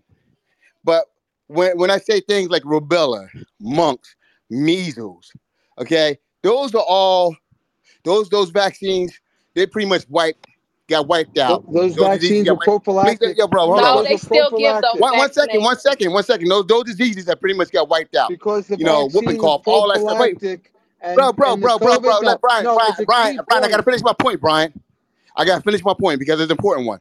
[0.84, 1.06] But
[1.48, 3.28] when when I say things like rubella,
[3.60, 4.16] mumps,
[4.50, 5.32] measles,
[5.78, 7.36] okay, those are all
[8.04, 9.12] those those vaccines,
[9.54, 10.46] they pretty much wiped
[10.88, 11.64] got wiped out.
[11.72, 13.38] Those diseases vaccines got were wiped- prophylactic.
[13.38, 14.04] Yo, bro, hold No, on.
[14.04, 16.48] They were still give those One, one second, one second, one second.
[16.48, 18.28] Those those diseases that pretty much got wiped out.
[18.28, 20.18] Because the you know, vaccine whooping cough, all that stuff.
[20.18, 20.72] Wait, prophylactic.
[21.00, 22.12] And, bro, bro, and the bro, bro, bro.
[22.12, 23.64] COVID, Let Brian, no, Brian, Brian, Brian.
[23.64, 24.72] I gotta finish my point, Brian.
[25.36, 27.00] I gotta finish my point because it's an important one.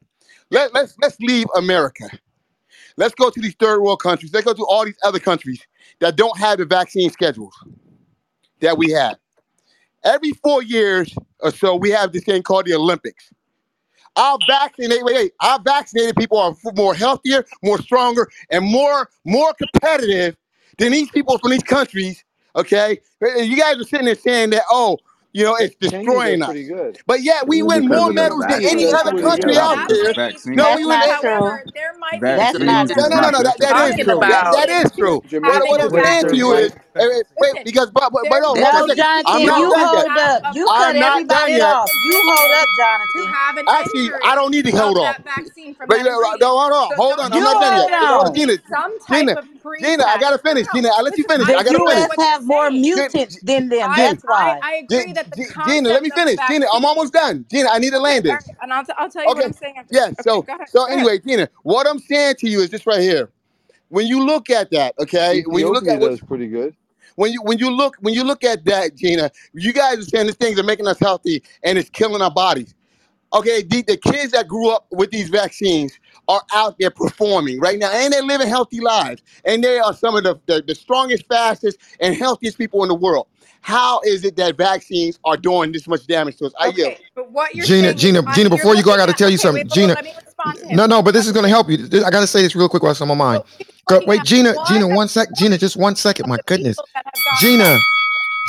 [0.50, 2.10] Let let's let's leave America.
[2.98, 4.34] Let's go to these third world countries.
[4.34, 5.62] Let's go to all these other countries
[6.00, 7.54] that don't have the vaccine schedules
[8.60, 9.18] that we have.
[10.04, 13.32] Every four years or so, we have this thing called the Olympics.
[14.16, 19.54] Our vaccinated, wait, wait, our vaccinated people are more healthier, more stronger, and more more
[19.56, 20.36] competitive
[20.78, 22.24] than these people from these countries.
[22.56, 24.98] Okay, you guys are sitting there saying that, oh,
[25.34, 26.58] you know, it's destroying does us.
[26.68, 27.00] good.
[27.08, 30.14] But yet we win more medals than any other country out there.
[30.16, 30.56] might Vaccine.
[30.56, 31.02] be No, true we win.
[31.02, 33.44] That's not however there might be That's Vaccines not is No, no, no, no.
[33.44, 34.04] That, that is having country.
[34.08, 34.20] a true.
[34.28, 35.24] That, that true.
[35.44, 36.72] having What, what a I'm saying to you wait.
[36.72, 39.08] is, eh, eh, wait, because, but, but, but there no, hold on might No, second.
[39.26, 40.08] I'm Jonathan, not you done who yet.
[40.08, 40.44] hold up.
[40.46, 41.78] a You I'm not done everybody yet.
[41.78, 41.92] off.
[41.96, 42.74] You hold up,
[43.16, 43.28] to Jonathan.
[43.28, 45.16] have an Actually, injury I don't need to of hold on.
[45.16, 46.56] that vaccine from But that no, no, ingredient.
[46.60, 47.34] hold on, So hold don't on.
[47.34, 47.92] you I'm not done that hold yet.
[47.92, 48.34] there Hold on, on.
[48.34, 49.46] should be Gina, some type Gina, of
[49.80, 50.06] Gina.
[50.06, 50.20] I pre-test?
[50.20, 50.68] gotta No, finish.
[50.68, 50.72] no.
[50.72, 51.48] Gina, I let you Listen, finish.
[51.48, 52.08] I The I gotta agree with finish.
[52.08, 52.10] U.S.
[52.10, 52.76] what you're have more saying.
[52.96, 53.96] Gina, mutants than them.
[53.96, 54.64] I, That's I, why.
[54.64, 56.42] I Gina, agree that the Gina, let me of the finish.
[56.46, 56.86] Gina, I'm vaccine.
[56.86, 57.46] almost done.
[57.52, 58.44] Gina, I need to land Okay, all this.
[58.48, 59.46] right, and I'll, t- I'll tell you what Okay.
[59.46, 60.14] I'm saying after Yeah.
[60.20, 60.68] Okay, So, go ahead.
[60.68, 61.10] so Go ahead.
[61.10, 63.32] anyway, Gina, what I'm saying to you is this right here.
[63.90, 66.76] When you look at that, okay, when you look Ethiopia at what does pretty good.
[67.16, 70.28] When you when you look when you look at that, Gina, you guys are saying
[70.28, 72.74] these things are making us healthy and it's killing our bodies.
[73.34, 75.94] Okay, the, the kids that grew up with these vaccines
[76.28, 80.16] are out there performing right now, and they're living healthy lives, and they are some
[80.16, 83.28] of the, the, the strongest, fastest, and healthiest people in the world.
[83.62, 86.54] How is it that vaccines are doing this much damage to us?
[86.60, 86.96] I yield.
[87.16, 88.50] But what you're Gina, saying Gina, Gina.
[88.50, 89.94] you're Before you go, I got to tell you Okay, something, wait, Gina.
[89.94, 90.76] let me respond to him.
[90.76, 91.78] No, no, but this is going to help you.
[91.78, 93.44] This- I got to say this real quick while it's on my mind.
[93.88, 96.28] Go, looking wait, Gina, Gina, one sec, Gina, just one second.
[96.28, 97.80] My goodness, people that have gotten Gina.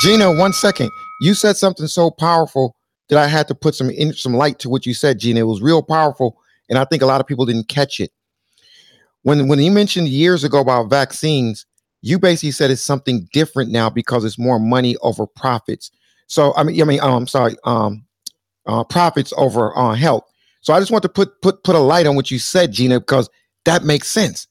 [0.02, 0.90] Gina, one second.
[1.20, 2.74] You said something so powerful
[3.09, 5.40] that I had to put some in, some light to what you said, Gina.
[5.40, 6.39] It was real powerful,
[6.70, 8.10] and I think a lot of people didn't catch it.
[9.22, 11.66] When when you mentioned years ago about vaccines,
[12.02, 15.90] you basically said it's something different now because it's more money over profits.
[16.26, 18.04] So I mean, I mean, um, I'm sorry, um,
[18.66, 20.24] uh, profits over uh, health.
[20.60, 23.00] So I just want to put put put a light on what you said, Gina,
[23.00, 23.30] because
[23.64, 24.48] that makes sense.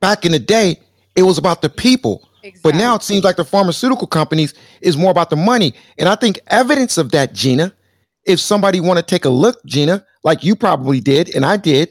[0.00, 0.78] Back in the day,
[1.16, 2.28] it was about the people,
[2.62, 5.74] but now it seems like the pharmaceutical companies is more about the money.
[5.98, 7.74] And I think evidence of that, Gina,
[8.26, 11.88] if somebody want to take a look, Gina, like you probably did, and I did,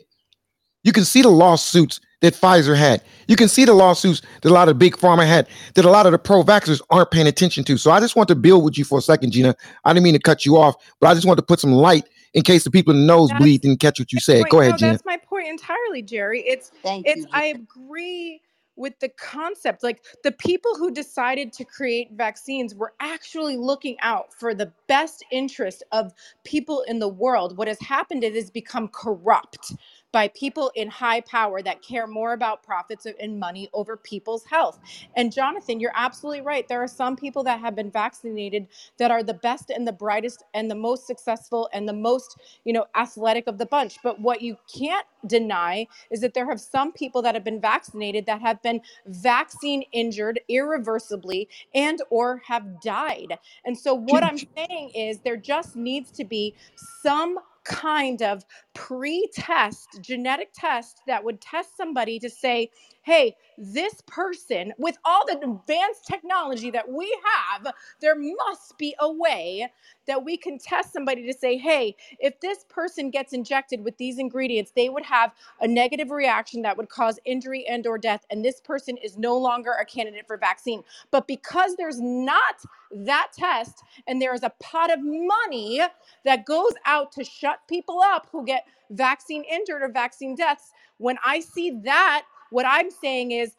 [0.83, 3.03] you can see the lawsuits that Pfizer had.
[3.27, 6.05] You can see the lawsuits that a lot of big pharma had that a lot
[6.05, 7.77] of the pro-vaxxers aren't paying attention to.
[7.77, 9.55] So I just want to build with you for a second, Gina.
[9.85, 12.07] I didn't mean to cut you off, but I just want to put some light
[12.33, 14.41] in case the people in the nosebleed didn't catch what you said.
[14.41, 14.51] point.
[14.51, 14.91] Go ahead, no, Gina.
[14.93, 16.41] that's my point entirely, Jerry.
[16.41, 18.41] It's it's I agree
[18.77, 19.83] with the concept.
[19.83, 25.25] Like the people who decided to create vaccines were actually looking out for the best
[25.31, 26.13] interest of
[26.43, 27.57] people in the world.
[27.57, 29.73] What has happened is it's become corrupt
[30.11, 34.79] by people in high power that care more about profits and money over people's health.
[35.15, 36.67] And Jonathan, you're absolutely right.
[36.67, 38.67] There are some people that have been vaccinated
[38.97, 42.73] that are the best and the brightest and the most successful and the most, you
[42.73, 43.97] know, athletic of the bunch.
[44.03, 48.25] But what you can't deny is that there have some people that have been vaccinated
[48.27, 53.37] that have been vaccine injured irreversibly and or have died.
[53.65, 56.55] And so what I'm saying is there just needs to be
[57.03, 62.69] some kind of pre-test genetic test that would test somebody to say
[63.03, 69.11] hey this person with all the advanced technology that we have there must be a
[69.11, 69.67] way
[70.05, 74.17] that we can test somebody to say hey if this person gets injected with these
[74.19, 78.45] ingredients they would have a negative reaction that would cause injury and or death and
[78.45, 83.83] this person is no longer a candidate for vaccine but because there's not that test
[84.07, 85.81] and there is a pot of money
[86.25, 90.71] that goes out to shut people up who get vaccine injured or vaccine deaths.
[90.97, 93.53] When i see that what i'm saying is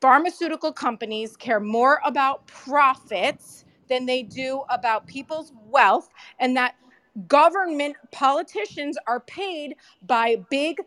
[0.00, 6.74] pharmaceutical companies care more about profits than they do about people's wealth and that
[7.28, 9.74] government politicians are paid
[10.06, 10.80] by big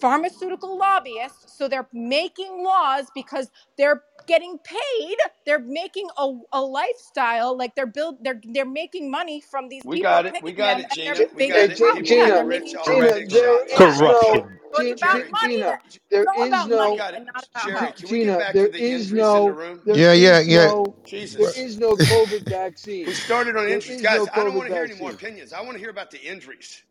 [0.00, 5.16] pharmaceutical lobbyists so they're making laws because they're getting paid
[5.46, 9.98] they're making a, a lifestyle like they're build they're they're making money from these We
[9.98, 10.36] people got it.
[10.40, 11.14] We got them it, and Gina.
[11.16, 11.76] they're We got Hey, it.
[11.76, 12.02] G- profit.
[12.02, 13.26] Gina, rich Gina, already.
[13.30, 15.64] there yeah, is no So it's about money.
[15.64, 15.80] Gina.
[15.86, 17.22] It's There all is no money Got it.
[17.22, 17.96] and not about Jerry, health.
[18.00, 18.38] can we get Gina.
[18.38, 19.54] back There to the is injuries in the no.
[19.54, 19.82] room?
[19.86, 20.72] There Yeah, yeah, is yeah.
[20.72, 20.96] no.
[21.36, 21.52] There Jesus.
[21.52, 23.06] is no COVID vaccine.
[23.06, 23.14] We vaccine.
[23.14, 23.86] started on There injuries.
[23.86, 25.12] is Guys, no I don't COVID want to hear any more vaccine.
[25.12, 25.52] opinions.
[25.52, 26.82] I want to hear about the injuries.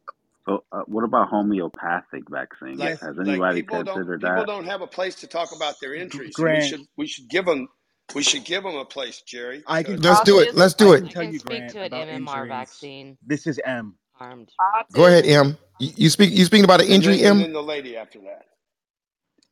[0.48, 2.80] Oh, uh, what about homeopathic vaccines?
[2.84, 4.45] Like Yes, Has like anybody people don't considered people that?
[4.45, 7.45] don't have a place to talk about their injuries, and we should we should give
[7.45, 7.69] them
[8.15, 9.65] we should give them a place, Jerry.
[9.68, 10.56] I can Let's do it.
[10.56, 11.03] Let's do I it.
[11.03, 12.49] can I tell can you, speak Grant, to an about MMR injuries.
[12.49, 13.18] vaccine.
[13.26, 13.95] This is M.
[14.19, 14.52] Armed.
[14.94, 15.57] Go ahead, M.
[15.80, 16.32] You, you speak.
[16.34, 17.40] You speaking about an and injury, then and M?
[17.40, 18.45] then the lady after that.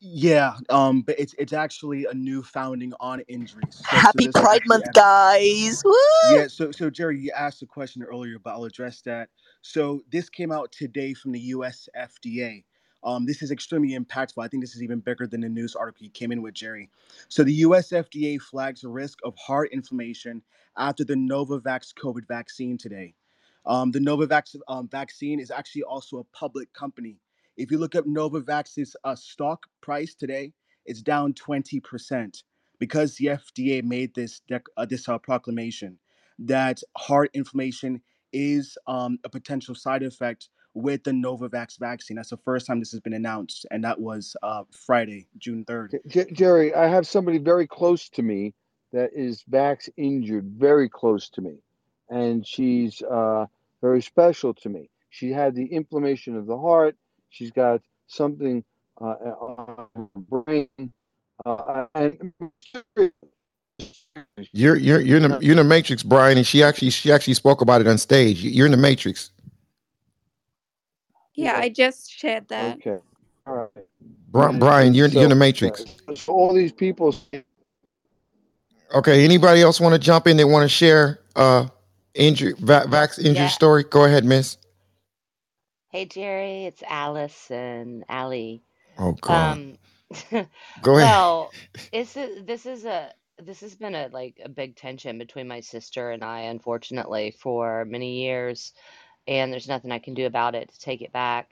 [0.00, 3.84] Yeah, um, but it's it's actually a new founding on injuries.
[3.90, 5.82] So so Happy this was Pride Month, guys!
[5.84, 5.94] Woo!
[6.22, 9.30] Yeah, so so Jerry, you asked a question earlier, but I'll address that.
[9.66, 11.88] So this came out today from the U.S.
[11.98, 12.62] FDA.
[13.02, 14.42] Um, this is extremely impactful.
[14.42, 16.88] I think this is even bigger than the news article you came in with, Jerry.
[17.28, 17.90] So the U.S.
[17.90, 20.42] FDA flags a risk of heart inflammation
[20.76, 23.14] after the Novavax COVID vaccine today.
[23.66, 27.18] Um, the Novavax um, vaccine is actually also a public company.
[27.56, 30.52] If you look up Novavax's uh, stock price today,
[30.84, 32.42] it's down 20%
[32.78, 35.98] because the FDA made this dec- uh, this uh, proclamation
[36.38, 38.00] that heart inflammation
[38.36, 42.16] is um, a potential side effect with the Novavax vaccine.
[42.16, 45.94] That's the first time this has been announced, and that was uh, Friday, June 3rd.
[46.08, 48.54] J- Jerry, I have somebody very close to me
[48.92, 51.56] that is vax injured, very close to me,
[52.10, 53.46] and she's uh,
[53.82, 54.90] very special to me.
[55.10, 56.96] She had the inflammation of the heart.
[57.30, 58.64] She's got something
[59.00, 60.68] uh, on her brain,
[61.46, 62.32] uh, and
[64.52, 67.34] You're you're you're in the you're in the matrix, Brian, and she actually she actually
[67.34, 68.42] spoke about it on stage.
[68.42, 69.30] You- You're in the matrix,
[71.34, 72.80] Yeah, I just shared that.
[72.80, 72.98] okay,
[73.46, 73.86] all right.
[74.32, 74.94] Bri- Brian.
[74.94, 75.84] You're you're in the matrix.
[76.16, 77.14] so all these people.
[78.94, 79.24] Okay.
[79.24, 80.36] Anybody else want to jump in?
[80.36, 81.68] They want to share uh
[82.14, 83.48] injury va- vax injury Yeah.
[83.48, 83.84] story?
[83.84, 84.58] Go ahead, Miss.
[85.90, 88.62] Hey Jerry, it's Alice and Allie.
[88.98, 89.58] Oh God.
[89.58, 89.78] Um,
[90.82, 91.04] Go ahead.
[91.04, 91.54] well,
[91.92, 93.12] it's a, this is a
[93.42, 97.84] this has been a like a big tension between my sister and I, unfortunately, for
[97.84, 98.72] many years,
[99.26, 101.50] and there's nothing I can do about it to take it back.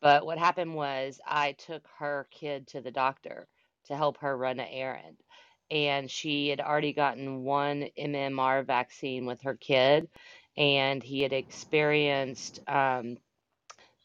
[0.00, 3.48] But what happened was I took her kid to the doctor
[3.86, 5.16] to help her run an errand,
[5.70, 10.08] and she had already gotten one MMR vaccine with her kid,
[10.56, 13.16] and he had experienced um,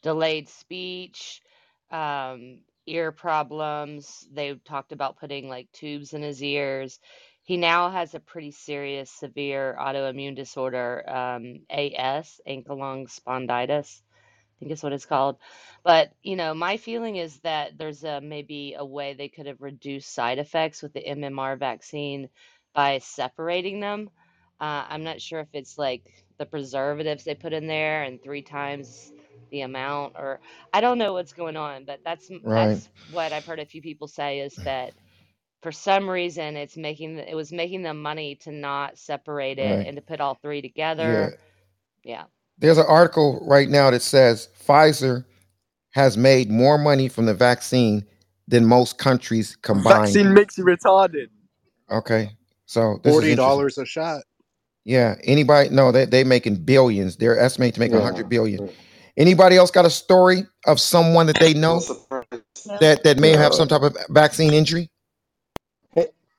[0.02, 1.42] delayed speech,
[1.90, 4.26] um, ear problems.
[4.32, 6.98] They talked about putting like tubes in his ears.
[7.42, 14.02] He now has a pretty serious, severe autoimmune disorder, um, AS, ankylosing spondylitis.
[14.56, 15.38] I think is what it's called.
[15.84, 19.62] But, you know, my feeling is that there's a maybe a way they could have
[19.62, 22.28] reduced side effects with the MMR vaccine
[22.74, 24.10] by separating them.
[24.60, 26.02] Uh, I'm not sure if it's like
[26.38, 29.12] the preservatives they put in there and three times
[29.50, 30.40] the amount or
[30.72, 32.82] I don't know what's going on, but that's Right.
[32.82, 34.94] that's what I've heard a few people say is that
[35.62, 39.86] for some reason it's making it was making them money to not separate it Right.
[39.86, 41.38] and to put all three together.
[42.04, 42.24] Yeah.
[42.58, 45.24] There's an article right now that says Pfizer
[45.92, 48.06] has made more money from the vaccine
[48.48, 50.06] than most countries combined.
[50.06, 51.28] Vaccine makes you retarded.
[51.90, 52.30] Okay.
[52.66, 54.22] So this forty dollars a shot.
[54.84, 55.16] Yeah.
[55.24, 55.70] Anybody?
[55.70, 57.16] No, they they making billions.
[57.16, 58.02] They're estimated to make a Yeah.
[58.02, 58.70] hundred billion.
[59.18, 61.82] Anybody else got a story of someone that they know
[62.80, 64.90] that that may have some type of vaccine injury?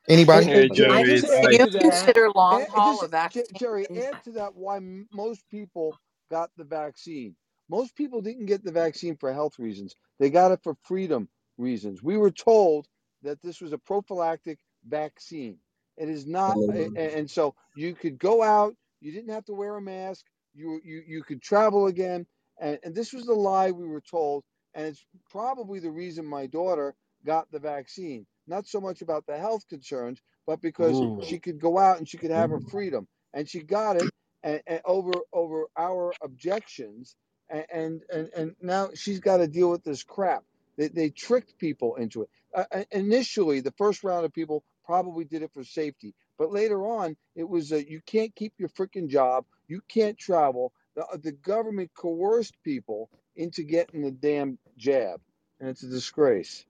[0.09, 0.51] Anybody?
[0.51, 3.45] And, Hey, Jerry, Joey, just it's add like to you consider long haul a vaccine?
[3.55, 4.79] Jerry, add to that why
[5.13, 5.97] most people
[6.31, 7.35] got the vaccine.
[7.69, 9.95] Most people didn't get the vaccine for health reasons.
[10.19, 12.03] They got it for freedom reasons.
[12.03, 12.87] We were told
[13.23, 15.57] that this was a prophylactic vaccine.
[15.97, 16.97] It is not, a- mm.
[16.97, 18.75] a- and so you could go out.
[19.01, 20.25] You didn't have to wear a mask.
[20.55, 22.25] You you you could travel again,
[22.59, 24.43] and, and this was the lie we were told.
[24.75, 26.95] And it's probably the reason my daughter
[27.25, 28.25] got the vaccine.
[28.47, 31.21] Not so much about the health concerns, but because Ooh.
[31.23, 34.11] she could go out and she could have her freedom, and she got it
[34.43, 37.15] and, and over over our objections,
[37.49, 40.43] and, and and now she's got to deal with this crap.
[40.77, 42.29] They they tricked people into it.
[42.55, 46.87] Uh, uh, initially, the first round of people probably did it for safety, but later
[46.87, 50.73] on, it was uh, you can't keep your freaking job, you can't travel.
[50.99, 55.21] The uh, the government coerced people into getting the damn jab,
[55.61, 56.65] and it's a disgrace.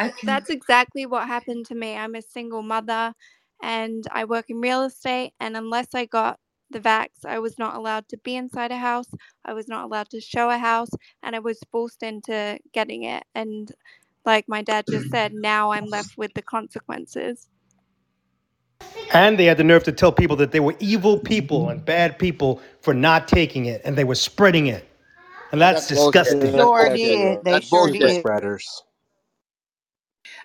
[0.00, 1.96] Th- That's exactly what happened to me.
[1.96, 3.14] I'm a single mother
[3.62, 5.32] and I work in real estate.
[5.40, 6.40] And unless I got
[6.70, 9.08] the vax, I was not allowed to be inside a house.
[9.44, 10.90] I was not allowed to show a house.
[11.22, 13.24] And I was forced into getting it.
[13.34, 13.72] And
[14.26, 17.48] like my dad just said, now I'm left with the consequences.
[19.14, 22.18] And they had the nerve to tell people that they were evil people and bad
[22.18, 24.86] people for not taking it, and they were spreading it.
[25.52, 26.52] And that's That's disgusting.
[26.56, 27.00] That's Sure bullshit.
[27.00, 27.44] did.
[27.44, 28.10] They That's sure bullshit.
[28.10, 28.20] did.
[28.20, 28.82] Spreaders.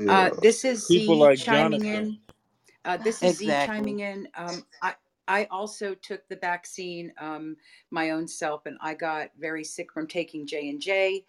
[0.08, 1.86] Uh, this is People Z like chiming Jonathan.
[1.86, 2.20] in.
[2.86, 4.28] Uh, this is Z chiming in.
[4.36, 4.96] Um, I
[5.28, 7.58] I also took the vaccine um,
[7.92, 11.26] my own self, and I got very sick from taking J and J.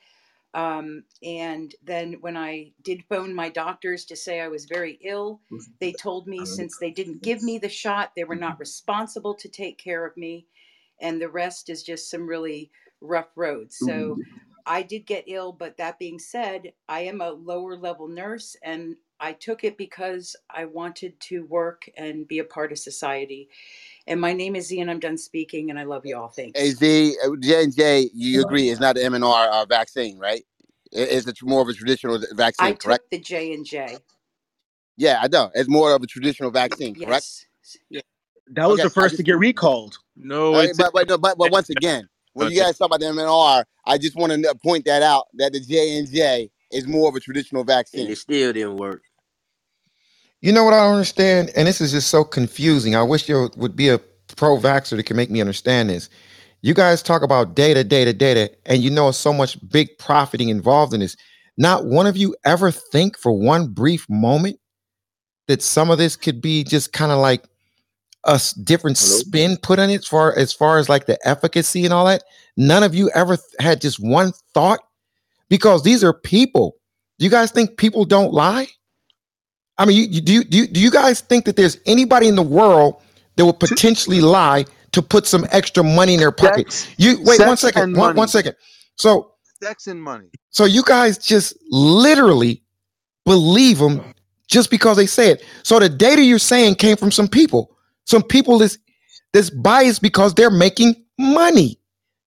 [0.55, 5.41] Um, and then when I did phone my doctors to say I was very ill,
[5.53, 5.73] mm-hmm.
[5.81, 6.47] they told me uh-huh.
[6.47, 8.61] since they didn't give me the shot, they were not mm-hmm.
[8.61, 10.47] responsible to take care of me,
[11.01, 12.71] and the rest is just some really
[13.01, 13.77] rough roads.
[13.79, 14.21] So mm-hmm.
[14.67, 18.97] I did get ill, but that being said, I am a lower level nurse and
[19.21, 23.49] I took it because I wanted to work and be a part of society.
[24.09, 26.29] And my name is Z and I'm done speaking and I love you all.
[26.29, 26.61] Thanks.
[26.61, 30.45] Hey Z, uh, J and J, you agree it's not the MNR uh, vaccine, right?
[30.93, 32.19] It- It's a, tr- more of a traditional
[32.59, 33.05] I vaccine, correct?
[33.05, 33.99] took the J and J.
[34.97, 35.51] Yeah, I know.
[35.55, 37.27] It's more of a traditional vaccine, correct?
[37.27, 37.47] Yes.
[37.91, 38.01] Yeah.
[38.49, 39.99] That was Okay, the I first just to get recalled.
[40.17, 42.65] No, Uh, it's but, but, but, but once again, when you Okay.
[42.65, 45.99] guys talk about the MNR, I just want to point that out that the J
[45.99, 48.11] and J is more of a traditional And vaccine.
[48.11, 49.05] it still didn't work.
[50.41, 52.95] You know what I don't understand, and this is just so confusing.
[52.95, 53.99] I wish there would be a
[54.37, 56.09] pro-vaxxer that can make me understand this.
[56.63, 60.95] You guys talk about data, data, data, and you know so much big profiting involved
[60.95, 61.17] in this.
[61.57, 64.61] Not one of you ever think for one brief moment
[65.49, 67.45] that some of this could be just kind of like
[68.25, 71.93] a different spin put on it, as far as far as like the efficacy and
[71.93, 72.23] all that.
[72.57, 74.81] None of you ever th- had just one thought
[75.49, 76.77] because these are people.
[77.19, 78.69] Do you guys think people don't lie?
[79.79, 82.29] I mean, you, you, do, you, do, you, do you guys think that there's anybody
[82.29, 83.01] in the world
[83.37, 86.73] that would potentially lie to put some extra money in their pocket?
[86.73, 87.97] Sex, You wait one second.
[87.97, 88.55] One, one second.
[88.97, 89.33] So,
[89.63, 90.29] Sex and money.
[90.51, 92.63] so you guys just literally
[93.25, 94.03] believe them
[94.49, 95.45] just because they say it.
[95.63, 97.77] So the data you're saying came from some people.
[98.05, 98.79] Some people that's
[99.33, 101.79] this biased because they're making money.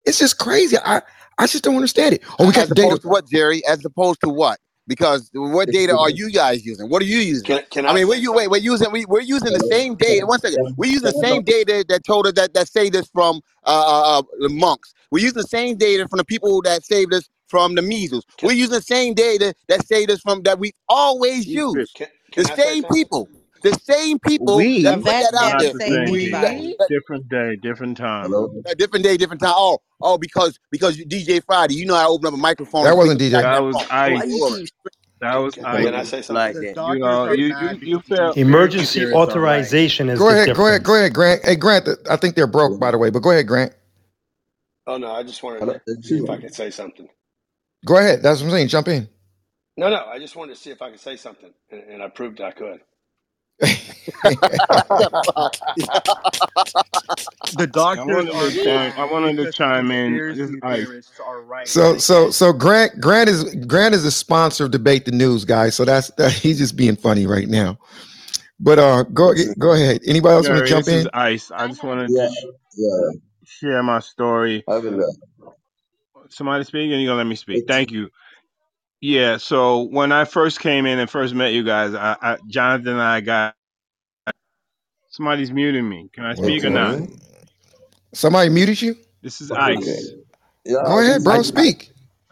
[0.05, 0.77] It's just crazy.
[0.85, 1.01] I
[1.39, 2.21] I just don't understand it.
[2.39, 2.99] Oh, we got As the data.
[2.99, 3.65] to what, Jerry?
[3.67, 4.59] As opposed to what?
[4.87, 6.89] Because what data are you guys using?
[6.89, 7.45] What are you using?
[7.45, 9.95] Can, can I I mean, we're you wait, we're using we, we're using the same
[9.95, 10.25] data.
[10.25, 13.41] One second, we're using the same data that told us that that saved us from
[13.65, 14.93] uh, uh, uh, the mumps.
[15.11, 18.25] We're using the same data from the people that saved us from the measles.
[18.43, 21.95] We're using the same data that saved us from that we always use.
[21.95, 22.97] Can, The can I same something?
[22.97, 23.29] people,
[23.61, 25.73] the same people We that put That that out there.
[25.73, 26.15] the save same
[26.89, 28.33] different day, different time.
[28.67, 29.53] A different day, different time.
[29.55, 32.85] Oh, oh, because because DJ Friday, you know how to open up a microphone.
[32.85, 33.31] That wasn't DJ.
[33.31, 33.77] That that was.
[33.91, 34.09] I.
[34.11, 34.69] Why you keep
[35.21, 35.83] That was Can, I.
[35.83, 36.35] can I say something?
[36.35, 36.85] Like that.
[36.85, 38.35] You know, you you you because fail.
[38.35, 41.45] Emergency Medicare is authorization is Go the ahead, go ahead, go ahead, Grant.
[41.45, 43.73] Hey, Grant, I think they're broke, by the way, but go ahead, Grant.
[44.87, 47.07] Oh no, I just wanted to see if I could say something.
[47.85, 48.23] Go ahead.
[48.23, 48.69] That's what I'm saying.
[48.69, 49.09] Jump in.
[49.77, 52.09] No, no, I just wanted to see if I could say something, and, and I
[52.09, 52.81] proved I could.
[57.53, 60.23] The I doctors wanted to chime, I wanted to chime in.
[60.31, 60.87] This Ice.
[61.45, 61.67] right.
[61.67, 65.75] So so so Grant Grant is Grant is a sponsor of debate the news, guys.
[65.75, 67.79] So that's that he's just being funny right now.
[68.59, 70.01] But uh, go go ahead.
[70.07, 71.07] Anybody else want to jump in?
[71.13, 71.51] Ice.
[71.51, 72.31] I just wanted Yeah, to
[72.77, 73.11] yeah.
[73.45, 74.65] share my story.
[74.67, 75.01] I will.
[75.03, 75.13] Uh,
[76.29, 77.67] Somebody speak, and you're gonna let me speak.
[77.67, 78.09] Thank you.
[79.01, 79.37] Yeah.
[79.37, 83.01] So when I first came in and first met you guys, I, I, Jonathan and
[83.01, 83.55] I got
[85.09, 86.09] somebody's muting me.
[86.13, 87.01] Can I speak or not?
[88.13, 88.97] Somebody muted you.
[89.23, 89.53] This is Okay.
[89.53, 90.15] Ice.
[90.65, 91.41] Yeah, Go ahead, bro.
[91.41, 91.91] is Speak.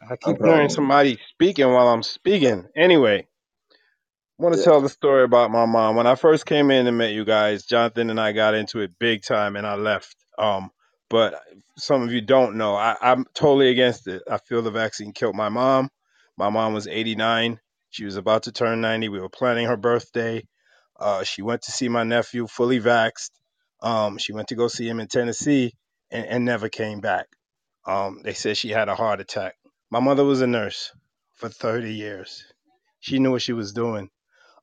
[0.09, 2.67] I no keep hearing somebody speaking while I'm speaking.
[2.75, 3.27] Anyway,
[4.39, 4.63] I want to Yeah.
[4.63, 5.95] tell the story about my mom.
[5.95, 8.99] When I first came in and met you guys, Jonathan and I got into it
[8.99, 10.15] big time, and I left.
[10.37, 10.71] Um,
[11.09, 11.41] but
[11.77, 14.23] some of you don't know, I, I'm totally against it.
[14.29, 15.89] I feel the vaccine killed my mom.
[16.40, 17.60] My mom was 89.
[17.90, 19.10] She was about to turn 90.
[19.10, 20.48] We were planning her birthday.
[20.98, 23.32] Uh, she went to see my nephew fully vaxxed.
[23.82, 25.74] Um, she went to go see him in Tennessee
[26.10, 27.28] and, and never came back.
[27.86, 29.56] Um, they said she had a heart attack.
[29.91, 30.94] My mother was a nurse
[31.36, 32.45] for 30 years.
[33.02, 34.10] She knew what she was doing.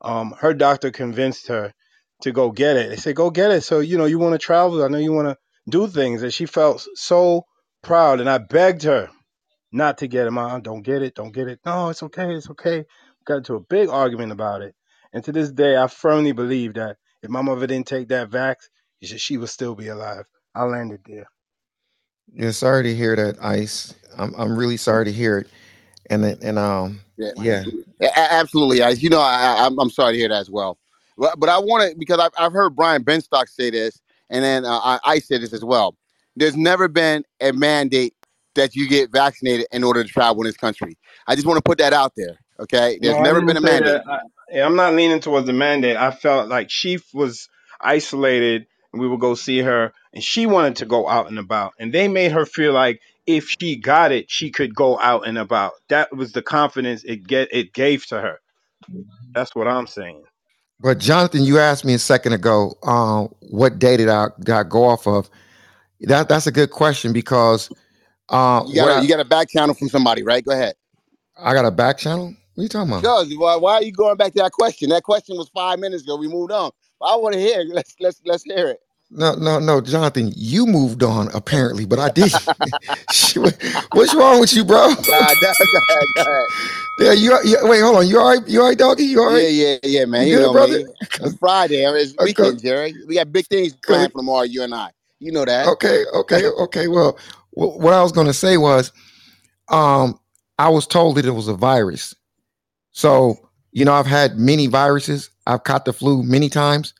[0.00, 1.74] Um, her doctor convinced her
[2.22, 2.88] to go get it.
[2.88, 4.82] They said, "Go get it." So you know, you want to travel.
[4.82, 5.36] I know you want to
[5.68, 7.44] do things, and she felt so
[7.82, 8.20] proud.
[8.20, 9.10] And I begged her
[9.76, 10.32] not to get it.
[10.32, 11.16] Mom, don't get it.
[11.16, 11.60] Don't get it.
[11.66, 12.34] No, it's okay.
[12.34, 12.86] It's okay.
[13.26, 14.74] Got into a big argument about it.
[15.14, 18.56] And to this day, I firmly believe that if my mother didn't take that vax,
[19.02, 20.26] she she would still be alive.
[20.54, 21.26] I landed there.
[22.34, 23.94] Yeah, sorry to hear that, Ice.
[24.18, 25.48] I'm I'm really sorry to hear it.
[26.10, 27.64] And then- and um Yeah, yeah.
[28.02, 28.82] A- a- absolutely.
[28.82, 30.78] I, you know, I, I- I'm, I'm sorry to hear that as well.
[31.18, 34.00] But, but I want to because I've, I've heard Brian Benstock say this,
[34.30, 35.96] and then uh, I, I said this as well.
[36.36, 38.15] There's never been a mandate
[38.56, 40.98] that you get vaccinated in order to travel in this country.
[41.28, 42.38] I just want to put that out there.
[42.60, 44.02] Okay, there's No, never been a mandate.
[44.06, 44.20] I,
[44.60, 45.96] I'm not leaning towards the mandate.
[45.96, 47.48] I felt like she was
[47.80, 51.74] isolated, and we would go see her, and she wanted to go out and about,
[51.78, 55.38] and they made her feel like if she got it, she could go out and
[55.38, 55.74] about.
[55.88, 58.38] That was the confidence it get it gave to her.
[59.34, 60.24] That's what I'm saying.
[60.80, 64.64] But Jonathan, you asked me a second ago, uh, what day did I, did I
[64.64, 65.30] go off of?
[66.02, 67.70] That that's a good question because
[68.28, 70.44] uh, You got a, you got a back channel from somebody, right?
[70.44, 70.74] Go ahead.
[71.38, 72.34] I, I got a back channel.
[72.54, 73.02] What are you talking about?
[73.02, 74.88] Because why, why are you going back to that question?
[74.90, 76.16] That question was five minutes ago.
[76.16, 76.70] We moved on.
[77.02, 77.60] I want to hear.
[77.60, 77.68] it.
[77.74, 78.80] Let's let's let's hear it.
[79.10, 82.32] No, no, no, Jonathan, you moved on apparently, but I did.
[83.92, 84.88] What's wrong with you, bro?
[84.88, 84.94] Nah,
[85.88, 86.46] ahead, go ahead.
[86.98, 88.08] Yeah, you, you wait, hold on.
[88.08, 88.48] You all right?
[88.48, 89.04] You all right, doggy?
[89.04, 89.42] You all right?
[89.42, 90.26] Yeah, yeah, yeah, man.
[90.26, 90.78] You You, good, know brother?
[90.78, 90.84] me.
[91.20, 91.84] It's Friday.
[91.84, 92.94] It's weekend, Jerry.
[93.06, 94.42] We got big things planned for tomorrow.
[94.42, 94.90] You and I.
[95.20, 95.66] You know that.
[95.68, 96.88] Okay, okay, okay.
[96.88, 97.18] Well,
[97.56, 98.92] what I was going to say was,
[99.68, 100.18] um,
[100.58, 102.14] I was told that it was a virus.
[102.92, 103.36] So,
[103.72, 105.30] you know, I've had many viruses.
[105.46, 106.94] I've caught the flu many times.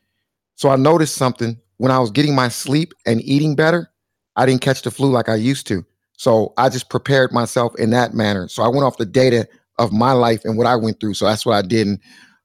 [0.54, 3.90] So I noticed something when I was getting my sleep and eating better.
[4.36, 5.84] I didn't catch the flu like I used to.
[6.16, 8.48] So I just prepared myself in that manner.
[8.48, 9.46] So I went off the data
[9.78, 11.14] of my life and what I went through.
[11.14, 11.86] So that's what I did.
[11.86, 12.00] And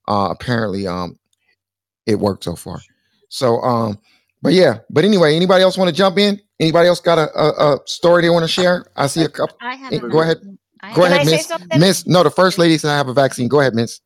[0.08, 1.18] uh, apparently, um,
[2.06, 2.82] it worked so far.
[3.30, 4.00] So, um,
[4.42, 4.80] but yeah.
[4.90, 6.42] But anyway, anybody else want to jump in?
[6.62, 8.86] Anybody else got a, a, a story they want to share?
[8.96, 9.58] I see a couple.
[9.62, 10.38] I have Eh, a Go ahead.
[10.82, 11.52] I Go ahead, Miss.
[11.78, 12.08] Miss.
[12.08, 13.48] No, the first lady said I have a vaccine.
[13.50, 14.00] Go ahead, Miss.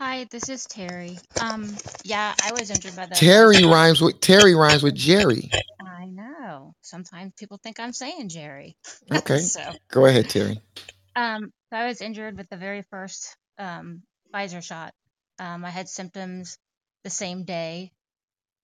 [0.00, 1.18] Hi, this is Terry.
[1.40, 5.50] Um, yeah, I was injured by the Terry rhymes with Terry rhymes with Jerry.
[5.80, 6.74] I know.
[6.82, 8.76] Sometimes people think I'm saying Jerry.
[9.12, 9.38] Okay.
[9.38, 9.60] so,
[9.90, 10.60] Go ahead, Terry.
[11.14, 14.02] um, so I was injured with the very first um
[14.34, 14.92] Pfizer shot.
[15.38, 16.58] Um, I had symptoms
[17.04, 17.92] the same day,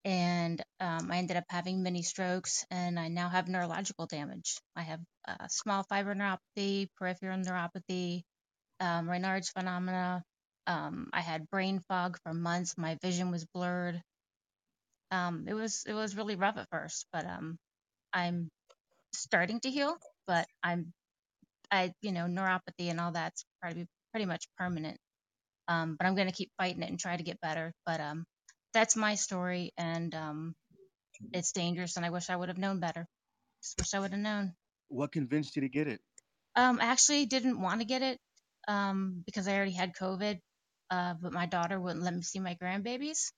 [0.04, 4.58] and um, I ended up having many strokes, and I now have neurological damage.
[4.76, 8.22] I have uh, small fiber neuropathy, peripheral neuropathy,
[8.80, 10.22] um, Raynaud's phenomena.
[10.66, 12.76] Um, I had brain fog for months.
[12.76, 14.00] My vision was blurred.
[15.10, 17.56] Um, it was it was really rough at first, but um,
[18.12, 18.50] I'm
[19.14, 19.96] starting to heal.
[20.26, 20.92] But I'm
[21.72, 24.98] I you know neuropathy and all that's pretty pretty much permanent.
[25.68, 27.72] Um, but I'm gonna keep fighting it and try to get better.
[27.86, 28.00] But
[28.72, 30.54] that's my story, and um,
[31.32, 33.06] it's dangerous, and I wish I would have known better.
[33.62, 34.54] Just wish I would have known.
[34.88, 36.00] What convinced you to get it?
[36.56, 38.18] Um, I actually didn't want to get it
[38.66, 40.38] um, because I already had COVID,
[40.90, 43.32] uh, but my daughter wouldn't let me see my grandbabies.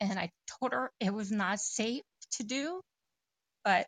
[0.00, 2.02] And I told her it was not safe
[2.32, 2.80] to do,
[3.64, 3.86] but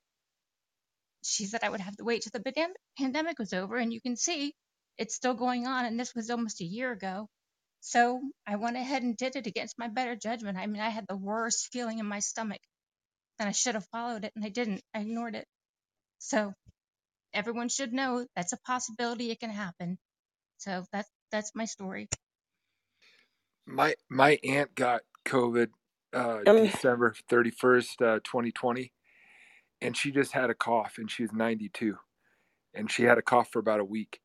[1.24, 3.76] she said I would have to wait till the pandemic was over.
[3.76, 4.54] And you can see
[4.98, 5.84] it's still going on.
[5.84, 7.28] And this was almost a year ago.
[7.82, 10.58] So I went ahead and did it against my better judgment.
[10.58, 12.60] I mean, I had the worst feeling in my stomach
[13.40, 14.82] and I should have followed it and I didn't.
[14.94, 15.46] I ignored it.
[16.18, 16.54] So
[17.34, 19.98] everyone should know that's a possibility it can happen.
[20.58, 22.08] So that's that's my story.
[23.66, 25.68] my my aunt got COVID
[26.14, 28.92] uh, Um, December thirty first, uh, twenty twenty,
[29.80, 31.96] and she just had a cough, and she was ninety two,
[32.74, 34.20] and she had a cough for about a week,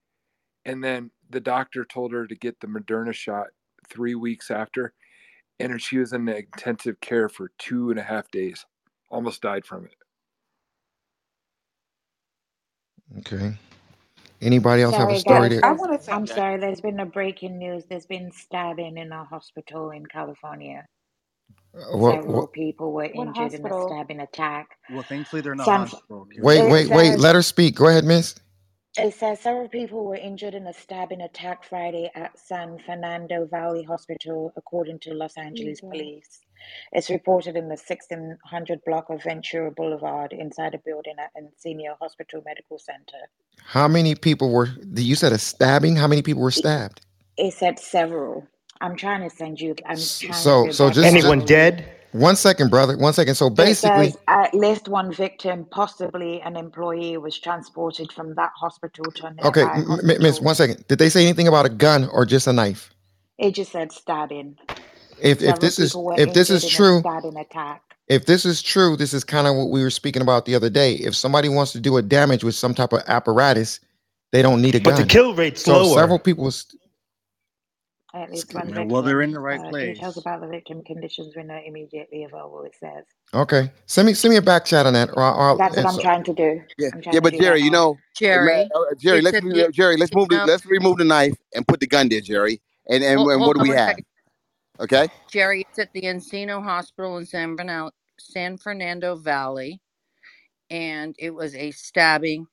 [0.66, 3.48] and then the doctor told her to get the Moderna shot
[3.90, 4.94] three weeks after,
[5.60, 8.66] and she was in intensive care for two and a half days,
[9.10, 9.96] almost died from it.
[13.20, 13.54] Okay.
[14.42, 15.50] Anybody else have a Sorry, story guys.
[15.50, 16.14] that I want to.
[16.14, 16.60] I'm sorry.
[16.60, 17.86] There's been a breaking news.
[17.90, 20.86] There's been stabbing in a hospital in California.
[21.78, 23.74] uh, what, Several what people were what injured in a hospital?
[23.74, 24.68] stabbing attack.
[24.90, 26.28] Well, thankfully they're in a San, hospital.
[26.38, 27.76] Wait, it wait, wait, says let her speak.
[27.76, 28.36] Go ahead, miss.
[28.98, 33.84] It says several people were injured in a stabbing attack Friday at San Fernando Valley
[33.84, 35.90] Hospital, according to Los Angeles Jesus.
[35.90, 36.40] police.
[36.92, 42.42] It's reported in the 1600 block of Ventura Boulevard inside a building at Encino Hospital
[42.46, 43.30] Medical Center.
[43.64, 45.96] How many people were you said a stabbing?
[45.96, 47.02] How many people were stabbed?
[47.38, 48.48] it said several.
[48.82, 49.76] I'm trying to send you.
[49.86, 51.86] I'm trying So go so just, the just Anyone dead?
[52.14, 52.98] One second, brother.
[52.98, 53.36] One second.
[53.36, 59.12] So basically, says at least one victim, possibly an employee, was transported from that hospital
[59.14, 59.50] to another.
[59.50, 60.88] okay, nearby m- m- miss, one second.
[60.88, 62.94] Did they say anything about a gun or just a knife?
[63.38, 64.58] It just said stabbing.
[65.20, 67.84] If if this is if this is true, stabbing attack.
[68.08, 70.70] if this is true, this is kind of what we were speaking about the other
[70.70, 70.94] day.
[70.96, 73.80] If somebody wants to do a damage with some type of apparatus,
[74.32, 74.94] they don't need a gun.
[74.94, 75.10] But the gun.
[75.10, 75.96] kill rate's So lower.
[76.00, 76.66] several people was
[78.14, 79.96] At least one Yeah, well, they're in the right Uh, place.
[79.98, 82.64] details about the victim conditions were not immediately available.
[82.64, 83.04] It says.
[83.34, 83.70] okay.
[83.86, 85.10] Send me send me a back chat on that.
[85.14, 86.62] Or, or, That's what I'm so, trying to do.
[86.78, 90.14] Yeah, yeah, but Jerry, you know, Jerry, uh, Jerry, let's said re- the Jerry, let's
[90.16, 92.62] move the let's remove the knife and put the gun there, Jerry.
[92.90, 93.90] And and, Hold, and what do we have?
[93.90, 94.06] second,
[94.80, 95.08] Okay.
[95.30, 95.66] Jerry.
[95.70, 99.82] It's at the Encino Hospital in San Fernando, San Fernando Valley,
[100.70, 102.48] and it was a stabbing.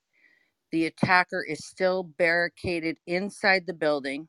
[0.72, 4.26] The attacker is still barricaded inside the building.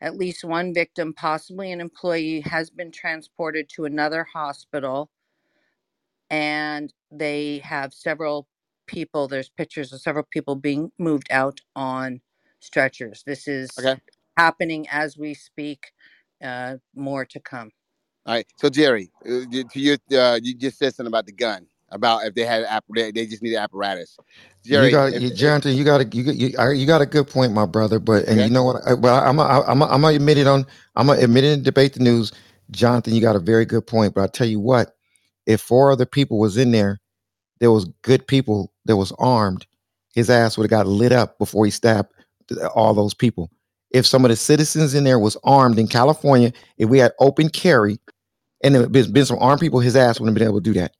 [0.00, 5.10] At least one victim, possibly an employee, has been transported to another hospital,
[6.30, 8.48] and they have several
[8.86, 9.28] people.
[9.28, 12.20] There's pictures of several people being moved out on
[12.60, 13.24] stretchers.
[13.26, 14.00] This is Okay.
[14.36, 15.92] happening as we speak.
[16.42, 17.72] Uh, more to come.
[18.26, 18.46] All right.
[18.58, 19.78] So Jerry, uh, you- to
[20.12, 21.66] uh, you just said something about the gun.
[21.90, 24.18] About if they had app, they, they just need apparatus.
[24.62, 27.06] you Jerry, got if, you, Jonathan, you got a you got you, you got a
[27.06, 27.98] good point, my brother.
[27.98, 28.82] But and you know what?
[28.86, 30.66] I, well, I'm a, I'm a, I'm gonna admit it on
[30.96, 32.32] I'm gonna admit it in debate the news,
[32.70, 33.14] Jonathan.
[33.14, 34.14] You got a very good point.
[34.14, 34.96] But I tell you what,
[35.46, 37.00] if four other people was in there,
[37.58, 39.66] there was good people that was armed,
[40.14, 42.12] his ass would have got lit up before he stabbed
[42.74, 43.50] all those people.
[43.90, 47.48] If some of the citizens in there was armed in California, if we had open
[47.48, 47.98] carry,
[48.62, 50.72] and there had been, been some armed people, his ass wouldn't have been able to
[50.72, 50.92] do that,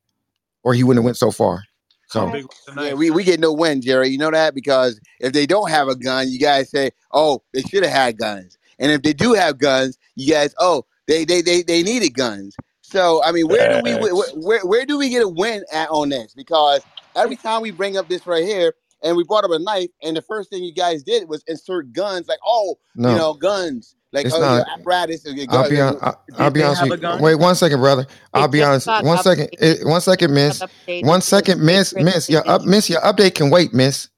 [0.62, 1.62] or he wouldn't have went so far.
[2.08, 4.08] So big was the Yeah, we, we get no win, Jerry.
[4.08, 7.60] You know that because if they don't have a gun, you guys say, "Oh, they
[7.62, 11.42] should have had guns," and if they do have guns, you guys, "Oh, they they
[11.42, 15.10] they, they needed guns." So I mean, where do we where, where where do we
[15.10, 16.32] get a win at on this?
[16.34, 16.82] Because
[17.14, 20.16] every time we bring up this right here, and we brought up a knife, and
[20.16, 22.78] the first thing you guys did was insert guns, like, "Oh,
[23.10, 24.68] you know, guns." Like it's oh, your not.
[24.68, 25.98] apparatus, your I'll be on.
[26.02, 27.16] I, I'll be honest with you.
[27.20, 28.06] Wait one second, brother.
[28.34, 28.86] I'll It be honest.
[29.00, 29.50] One second.
[29.50, 29.80] updated.
[29.82, 30.60] eh, One second, miss.
[30.60, 31.94] updated One to the second, miss.
[31.94, 32.30] Miss.
[32.30, 32.88] Your up, miss.
[32.88, 34.08] Your update can wait, miss.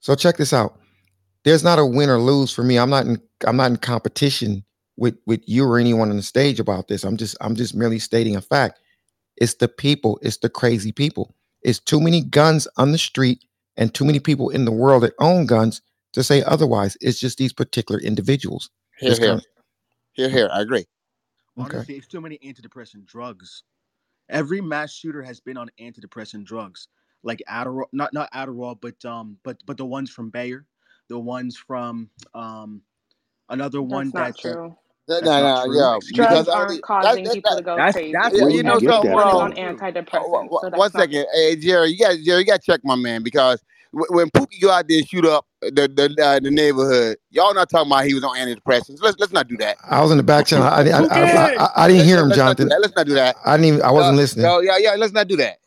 [0.00, 0.78] So check this out.
[1.44, 2.78] There's not a win or lose for me.
[2.78, 3.20] I'm not in.
[3.46, 4.64] I'm not in competition
[4.96, 7.04] with with you or anyone on the stage about this.
[7.04, 7.36] I'm just.
[7.40, 8.80] I'm just merely stating a fact.
[9.36, 10.18] It's the people.
[10.22, 11.34] It's the crazy people.
[11.62, 13.44] It's too many guns on the street
[13.76, 15.82] and too many people in the world that own guns
[16.16, 16.98] to say otherwise.
[17.00, 18.70] It's just these particular individuals.
[18.98, 19.42] Here, It's here, kind
[20.14, 20.50] here, here.
[20.52, 20.86] I agree.
[21.58, 21.76] of okay.
[21.76, 23.62] Honestly, it's too many antidepressant drugs.
[24.28, 26.88] Every mass shooter has been on antidepressant drugs,
[27.22, 30.66] like Adderall, not not Adderall, but um, but but the ones from Bayer,
[31.08, 32.82] the ones from um,
[33.50, 34.76] another one That's not that's true.
[35.08, 35.78] No, that's no, not no, true.
[35.78, 38.12] yo, Excuse because Drugs aren't mean, that, causing that, people that, to go That's crazy.
[38.12, 39.40] that's yeah, you know get something, that One is bro.
[39.40, 39.82] on from too.
[39.82, 42.66] Antidepressants, wha- so One that's not second, hey Jerry, you got Jerry, you got to
[42.66, 43.75] check my man because wh-
[44.10, 47.70] when Pookie go out there and shoot up the the uh, the neighborhood, y'all not
[47.70, 49.00] talking about he was on antidepressants.
[49.00, 49.78] Let's let's not do that.
[49.88, 50.66] I was in the back channel.
[50.66, 51.58] I, I, I, I, did?
[51.58, 52.68] I, I didn't hear him, let's Jonathan.
[52.68, 52.80] that.
[52.80, 53.36] Let's not do that.
[53.44, 53.82] I didn't even.
[53.82, 54.44] I wasn't listening.
[54.44, 54.94] no, yeah, yeah.
[54.96, 55.58] Let's not do that.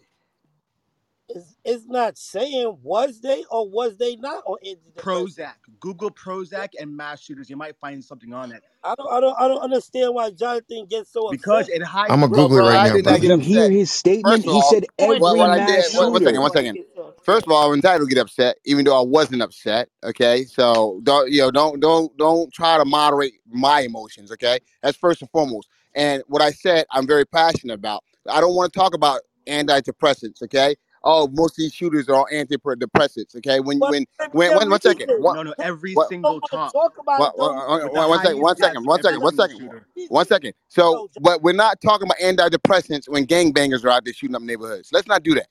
[1.65, 5.37] It's, it's not saying was they or was they not on antidepressants.
[5.37, 5.53] Prozac.
[5.79, 7.49] Google Prozac and mass shooters.
[7.49, 10.87] You might find something on it I don't, I don't, I don't understand why Jonathan
[10.89, 11.81] gets so because upset.
[11.81, 12.11] it hides.
[12.11, 13.21] I'm gonna Bro, Google it right I now, did not brother.
[13.21, 14.27] get Did you hear his statement?
[14.33, 16.41] First of He all, said every what I mass did, one, one second, shooter.
[16.41, 16.79] one second.
[17.23, 19.89] First of all, I'm entitled to get upset, even though I wasn't upset.
[20.03, 21.51] Okay, so don't you know?
[21.51, 24.31] Don't don't don't try to moderate my emotions.
[24.31, 25.69] Okay, that's first and foremost.
[25.95, 28.03] And what I said, I'm very passionate about.
[28.29, 30.41] I don't want to talk about antidepressants.
[30.43, 33.35] Okay, oh, most of these shooters are all antidepressants.
[33.37, 35.93] Okay, when But when if when the one one second, reason one No, no, every
[35.95, 38.09] what single don't want top to talk about one it though, one with the one-
[38.09, 39.87] one second, highest one deaths, second, one second, every one second, one single second, shooter.
[40.09, 40.53] one second.
[40.69, 44.41] So, so but we're not talking about antidepressants when gangbangers are out there shooting up
[44.41, 44.89] neighborhoods.
[44.91, 45.47] Let's not do that.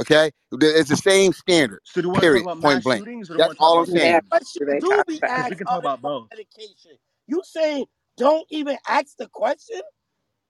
[0.00, 1.80] Okay, it's the same standard.
[1.84, 2.42] So do you want to talk Period.
[2.44, 3.00] about Point blank.
[3.00, 4.20] shootings or do you That's want to talk all I'm saying.
[4.58, 4.80] shootings?
[4.80, 6.28] do be Because we asked can talk about both.
[6.30, 6.92] medication.
[7.26, 9.80] You saying don't even ask the question?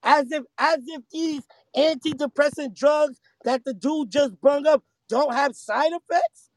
[0.03, 1.43] As if as if these
[1.75, 6.49] antidepressant drugs that the dude just brung up don't have side effects?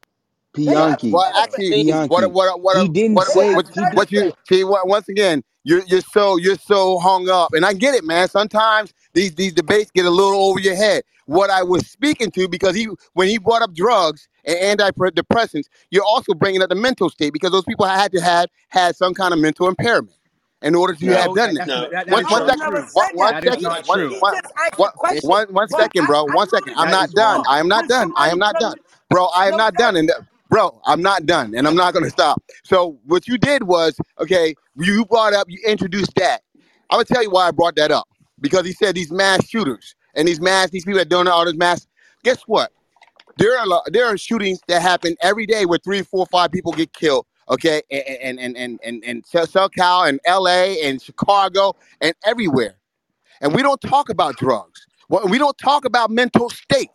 [0.66, 1.78] They have Well, Bianchi, side actually,
[2.08, 2.32] what Bianchi.
[2.32, 3.94] what what He didn't what say have what he side did.
[3.94, 4.38] what you effects.
[4.48, 4.64] see?
[4.64, 8.28] What, once again, you're you're so you're so hung up, and I get it, man.
[8.28, 11.04] Sometimes these these debates get a little over your head.
[11.26, 16.04] What I was speaking to, because he when he brought up drugs and antidepressants, you're
[16.04, 19.34] also bringing up the mental state because those people had to have had some kind
[19.34, 20.16] of mental impairment
[20.66, 21.68] in order to have done that, that.
[21.68, 23.44] that's No, that, that One is one not I second, one, one that.
[23.44, 24.10] That is second, You not one true.
[24.14, 25.30] you one just asked one the question.
[25.30, 26.24] one one But second, I, bro.
[26.24, 26.74] One second.
[26.76, 27.42] I'm not done.
[27.48, 28.12] I am not done.
[28.16, 28.76] I am not done,
[29.10, 29.26] bro.
[29.28, 30.10] I am not done, and
[30.50, 32.42] bro, I'm not done, and I'm not gonna stop.
[32.64, 36.42] So what you did was, okay, you brought up, you introduced that.
[36.90, 38.08] I would tell you why I brought that up
[38.40, 41.56] because he said these mass shooters and these mass, these people that doing all this
[41.56, 41.86] mass.
[42.24, 42.72] Guess what?
[43.38, 46.92] There are there are shootings that happen every day where three, four, five people get
[46.92, 47.26] killed.
[47.48, 50.82] Okay, and and and and and SoCal and L.A.
[50.82, 52.74] and Chicago and everywhere,
[53.40, 54.86] and we don't talk about drugs.
[55.08, 56.90] Well, we don't talk about mental state.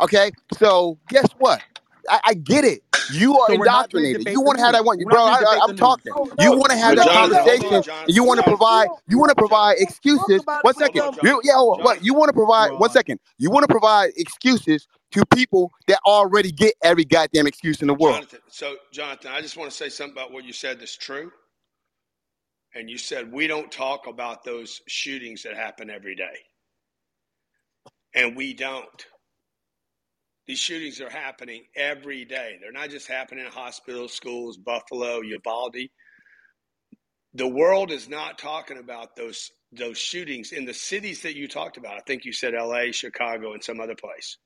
[0.00, 1.62] Okay, so guess what?
[2.08, 2.82] I, I get it.
[3.10, 4.32] You are So we're not going to indoctrinated.
[4.34, 5.24] You want to have that one, bro.
[5.24, 5.80] I, I, I'm the news.
[5.80, 6.12] talking.
[6.14, 8.88] no You want to have but that no conversation, on, you want to provide.
[8.88, 10.44] don't You you want to provide excuses.
[10.46, 10.62] One second.
[10.62, 11.00] One it with Hold second.
[11.02, 11.84] on, them You, yeah, what?
[11.84, 12.04] what?
[12.04, 12.72] You want to provide?
[12.72, 13.18] One Bro.
[13.38, 17.94] You want to provide excuses to people that already get every goddamn excuse in the
[17.94, 18.16] world.
[18.16, 18.40] Jonathan.
[18.48, 21.30] So, Jonathan, I just want to say something about what you said that's true.
[22.74, 26.24] And you said we don't talk about those shootings that happen every day.
[28.14, 29.06] And we don't.
[30.46, 32.56] These shootings are happening every day.
[32.60, 35.88] They're not just happening in hospitals, schools, Buffalo, Uvalde.
[37.34, 41.76] The world is not talking about those those shootings in the cities that you talked
[41.76, 41.96] about.
[41.96, 44.38] I think you said LA, Chicago, and some other place.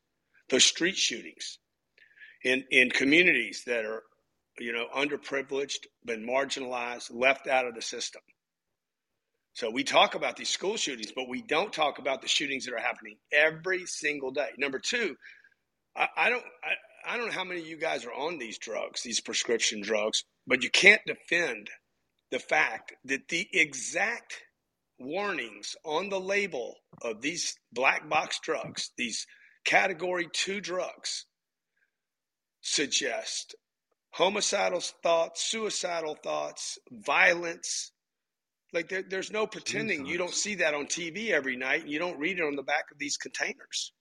[0.52, 1.58] Those street shootings
[2.44, 4.02] in in communities that are,
[4.58, 8.20] you know, underprivileged, been marginalized, left out of the system.
[9.54, 12.74] So we talk about these school shootings, but we don't talk about the shootings that
[12.74, 14.50] are happening every single day.
[14.58, 15.16] Number two,
[15.96, 18.58] I, I don't I, I don't know how many of you guys are on these
[18.58, 21.70] drugs, these prescription drugs, but you can't defend
[22.30, 24.34] the fact that the exact
[24.98, 29.26] warnings on the label of these black box drugs, these
[29.64, 31.26] category two drugs,
[32.60, 33.54] suggest
[34.10, 37.92] homicidal thoughts, suicidal thoughts, violence.
[38.72, 41.98] Like there, there's no pretending you don't see that on TV every night and you
[41.98, 43.92] don't read it on the back of these containers.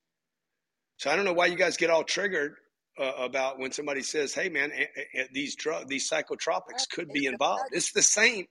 [0.97, 2.53] So I don't know why you guys get all triggered
[2.99, 7.25] uh, about when somebody says, "Hey, man, a- a- these drug, these psychotropics could be
[7.25, 8.45] involved." It's the same.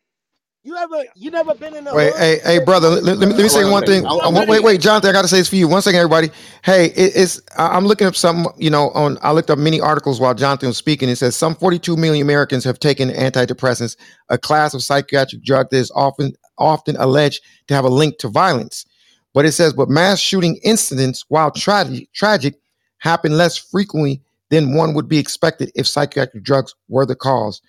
[0.63, 2.89] You ever you never been in the Wait, hood hey, hey, brother.
[2.91, 4.03] Let, let me, let me say One one second.
[4.05, 4.07] thing.
[4.07, 5.11] I, I Wait, wait, Jonathan.
[5.11, 5.69] I got to say this for you.
[5.69, 6.31] One second, everybody.
[6.65, 7.41] Hey, it, it's.
[7.59, 8.47] I- I'm looking up some.
[8.59, 11.09] You know, on I looked up many articles while Jonathan was speaking.
[11.09, 13.97] It says some 42 million Americans have taken antidepressants,
[14.29, 18.29] a class of psychiatric drug that is often often alleged to have a link to
[18.29, 18.87] violence.
[19.35, 22.57] But it says, but mass shooting incidents, while tragic, tragic,
[22.99, 27.63] happen less frequently than one would be expected if psychiatric drugs were the cause.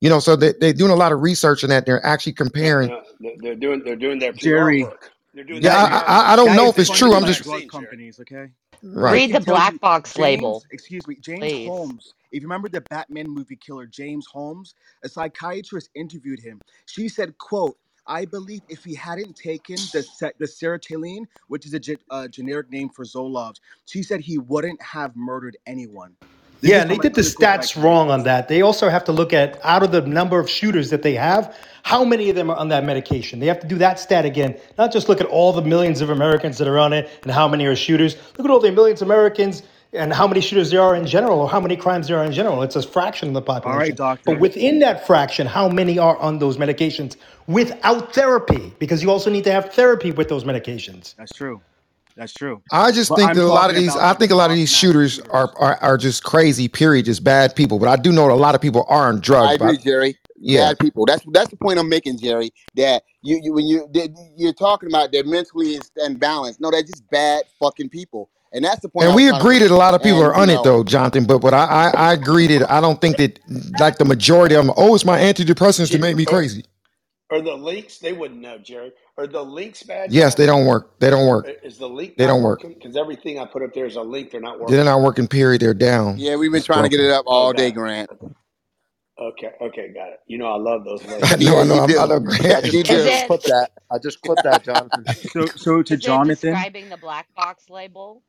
[0.00, 1.84] You know, so they, they're doing a lot of research on that.
[1.86, 2.88] They're actually comparing.
[2.88, 5.10] No, they're they're doing they're doing their PR Jerry, work.
[5.34, 6.32] They're doing Yeah, their I, I.
[6.32, 7.14] I don't that know if it's true.
[7.14, 8.20] I'm you funded by just guys drug companies.
[8.20, 8.48] Okay.
[8.82, 9.12] right.
[9.12, 11.66] Read the black box James, label, excuse me, James please.
[11.68, 12.14] Holmes.
[12.30, 16.60] If you remember the Batman movie killer, James Holmes, a psychiatrist interviewed him.
[16.86, 17.76] She said, "quote
[18.06, 22.28] I believe if he hadn't taken the se- the sertraline, which is a ge- uh,
[22.28, 23.56] generic name for Zoloft,
[23.86, 26.14] she said he wouldn't have murdered anyone."
[26.60, 28.48] This Yeah, and they did the stats wrong on that.
[28.48, 31.56] They also have to look at out of the number of shooters that they have,
[31.82, 33.38] how many of them are on that medication.
[33.38, 36.10] They have to do that stat again, not just look at all the millions of
[36.10, 38.16] Americans that are on it and how many are shooters.
[38.36, 39.62] Look at all the millions of Americans
[39.92, 42.32] and how many shooters there are in general or how many crimes there are in
[42.32, 42.62] general.
[42.62, 43.72] It's a fraction of the population.
[43.72, 44.22] All right, population.
[44.26, 47.16] But within that fraction, how many are on those medications
[47.46, 48.72] without therapy?
[48.78, 51.14] Because you also need to have therapy with those medications.
[51.16, 51.60] That's true.
[52.18, 52.60] That's true.
[52.72, 54.56] I just But think I'm that a lot of these, I think a lot of
[54.56, 56.66] these shooters are, are are just crazy.
[56.66, 57.78] Period, just bad people.
[57.78, 59.58] But I do know a lot of people are on I drugs.
[59.58, 60.18] But agree, Jerry.
[60.36, 61.06] yeah, Bad people.
[61.06, 62.50] That's that's the point I'm making, Jerry.
[62.74, 63.88] That you, you when you
[64.36, 66.60] you're talking about they're mentally imbalanced.
[66.60, 69.06] No, they're just bad fucking people, and that's the point.
[69.06, 70.50] point and I was we agree that a lot of people And are you on
[70.50, 71.24] it though, Jonathan.
[71.24, 73.38] But but I I, I agree that I don't think that
[73.78, 74.74] like the majority of them.
[74.76, 76.64] Oh, it's my antidepressants to make me crazy.
[77.30, 77.98] Are the links?
[77.98, 78.92] They wouldn't know, Jerry.
[79.18, 80.12] Are the links bad?
[80.12, 80.98] Yes, they don't work.
[81.00, 81.46] They don't work.
[81.64, 82.62] Is the link They not don't work.
[82.62, 84.30] Because everything I put up there is a link.
[84.32, 84.76] They're not working.
[84.76, 85.28] They're not working.
[85.28, 85.60] Period.
[85.62, 86.20] They're down.
[86.20, 87.72] Yeah, we've been It's trying to get it up all got day.
[87.72, 88.10] Grant.
[89.20, 90.20] Okay, okay, got it.
[90.28, 91.38] You know I love those I links.
[91.38, 91.58] know.
[91.60, 91.80] I Yeah, know.
[91.80, 92.20] I'm, I know.
[92.20, 92.38] do.
[92.40, 92.62] Yeah, Grant.
[92.62, 93.70] DJ Is just it clip that.
[93.92, 95.06] I just clipped that, Jonathan.
[95.24, 98.22] So, so to is Jonathan, describing the black box label?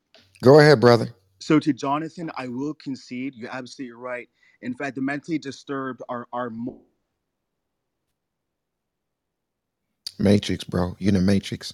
[0.43, 1.09] Go ahead, brother.
[1.39, 3.35] so to Jonathan, I will concede.
[3.35, 4.29] You're absolutely right.
[4.61, 6.81] In fact, the mentally disturbed are are more.
[10.19, 10.95] Matrix, bro.
[10.99, 11.73] You in the Matrix.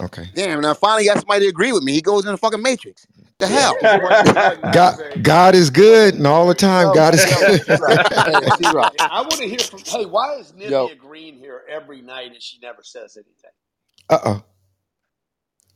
[0.00, 0.28] Okay.
[0.34, 1.92] Damn, and I finally got somebody to agree with me.
[1.92, 3.06] He goes in the fucking matrix.
[3.38, 3.74] The hell?
[3.74, 4.98] because he wasn't, he wasn't God.
[5.22, 7.62] God is good, and all the time, Yo, God is yo, good.
[7.64, 8.02] T-Rock.
[8.26, 8.94] Hey, T-Rock.
[9.08, 9.82] I want to hear from.
[9.86, 13.50] Hey, why is Yo, Nivea Green here every night and she never says anything?
[14.10, 14.42] Uh oh.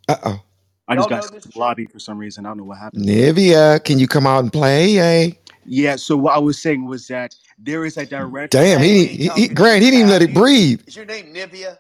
[0.08, 0.42] Uh oh.
[0.88, 1.56] I Y'all just got know this chick?
[1.56, 2.46] lobby for some reason.
[2.46, 3.06] I don't know what happened.
[3.06, 4.94] Nivea, can you come out and play?
[4.94, 5.39] Hey.
[5.64, 5.96] Yeah.
[5.96, 8.52] So what I was saying was that there is a direct.
[8.52, 10.82] Damn, he, he, he telling me the Grant, he didn't even let it breathe.
[10.86, 11.78] Is your name Nivea?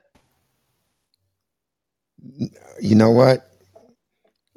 [2.80, 3.48] You know what?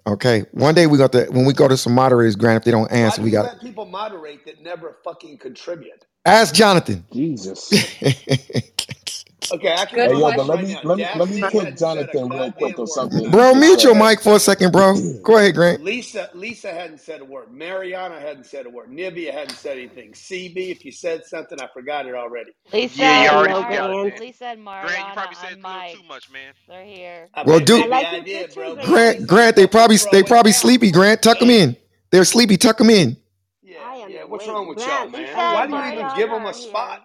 [0.08, 0.46] Okay.
[0.52, 2.92] One day we got to when we go to some moderators, Grant, if they don't
[2.98, 6.06] Why answer, do we you got let people moderate that never fucking contribute?
[6.26, 7.06] ask Jonathan.
[7.14, 7.90] Jesus.
[9.52, 11.52] Okay, I can Good Hey yo, but let me now, let me let me Daphne
[11.52, 13.32] kick hadn't said a Jonathan real quick or something.
[13.32, 14.96] bro, mute your mic for a second, bro.
[15.24, 15.82] Go ahead, Grant.
[15.82, 17.52] Lisa, Lisa hadn't said a word.
[17.52, 18.90] Mariana hadn't said a word.
[18.90, 20.14] Nivea hadn't said anything.
[20.14, 22.52] CB, if you said something, I forgot it already.
[22.74, 24.14] Lisa Yeah, you already Hello, forgot it, Grant.
[24.14, 24.20] man.
[24.20, 26.54] Lisa and Grant, you probably said on a little too much, man.
[26.68, 27.30] They're here.
[27.34, 28.76] I Well, may, do I like I your did, bro.
[28.76, 28.88] Grant.
[28.88, 31.22] Grant, Lisa, you Grant, they probably throw they probably sleepy, Grant.
[31.24, 31.78] Tuck them in.
[32.12, 33.18] They're sleepy, tuck them in.
[33.62, 34.24] Yeah, yeah.
[34.26, 35.36] What's wrong with y'all, man?
[35.52, 37.02] Why do you even give them a spot?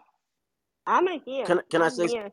[0.88, 0.96] Here.
[0.96, 1.56] I'm here.
[1.56, 2.08] Can can I I'm say?
[2.08, 2.30] here.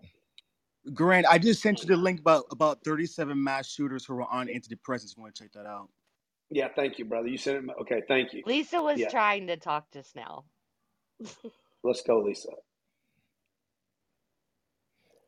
[0.93, 4.47] Grant, I just sent you the link about about 37 mass shooters who were on
[4.47, 5.11] antidepressants.
[5.11, 5.89] If you want to check that out.
[6.51, 7.27] Yeah, thank you, brother.
[7.29, 7.71] You sent it.
[7.81, 8.43] Okay, thank you.
[8.45, 10.45] Lisa was Yeah, trying to talk just now.
[11.83, 12.49] let's go, Lisa.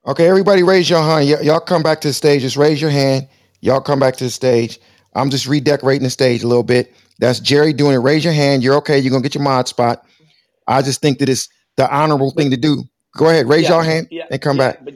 [0.07, 1.29] Okay, everybody raise your hand.
[1.29, 2.41] Y- y'all come back to the stage.
[2.43, 3.27] Just raise your hand.
[3.61, 4.79] Y'all come back to the stage.
[5.15, 6.93] I'm just redecorating the stage a little bit.
[7.19, 7.99] That's Jerry doing it.
[7.99, 8.63] Raise your hand.
[8.63, 8.99] You're okay.
[8.99, 10.05] You're gonna get your mod spot.
[10.67, 12.85] I just think that it's the honorable thing to do.
[13.17, 14.59] Go ahead, raise Yeah, your hand yeah, and come yeah.
[14.59, 14.79] back.
[14.81, 14.95] But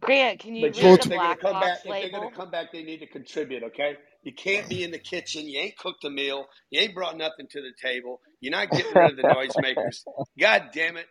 [0.00, 2.28] Grant, can you but read the they're gonna black come back, box if they're gonna
[2.28, 3.62] come back, they need to contribute.
[3.64, 5.48] Okay, you can't be in the kitchen.
[5.48, 6.46] You ain't cooked a meal.
[6.70, 8.20] You ain't brought nothing to the table.
[8.40, 10.04] You're not getting rid of the noisemakers.
[10.40, 11.06] God damn it!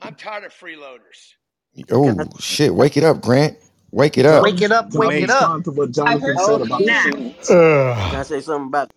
[0.00, 1.34] I'm tired of freeloaders.
[1.90, 2.74] Oh shit!
[2.74, 3.58] Wake it up, Grant.
[3.92, 4.50] Wake it up.
[4.50, 4.90] Wake it up.
[4.96, 5.56] I Wake it up.
[5.64, 6.94] to what I Jonathan heard said about the snap.
[6.94, 7.58] shootings?
[8.10, 8.90] Can I say something about?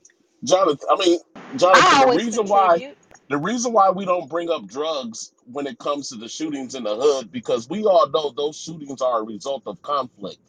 [0.46, 1.20] Jonathan, I mean
[1.58, 2.98] Jonathan, I the always reason why contribute.
[3.30, 6.84] The reason why we don't bring up drugs when it comes to the shootings in
[6.84, 10.40] the hood because we all know those shootings are a result of conflict.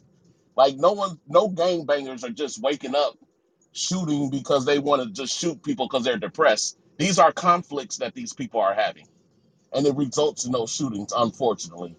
[0.57, 3.17] Like no one, no gangbangers are just waking up
[3.71, 6.77] shooting because they want to just shoot people because they're depressed.
[6.97, 9.07] These are conflicts that these people are having,
[9.73, 11.95] and it results in those shootings, unfortunately.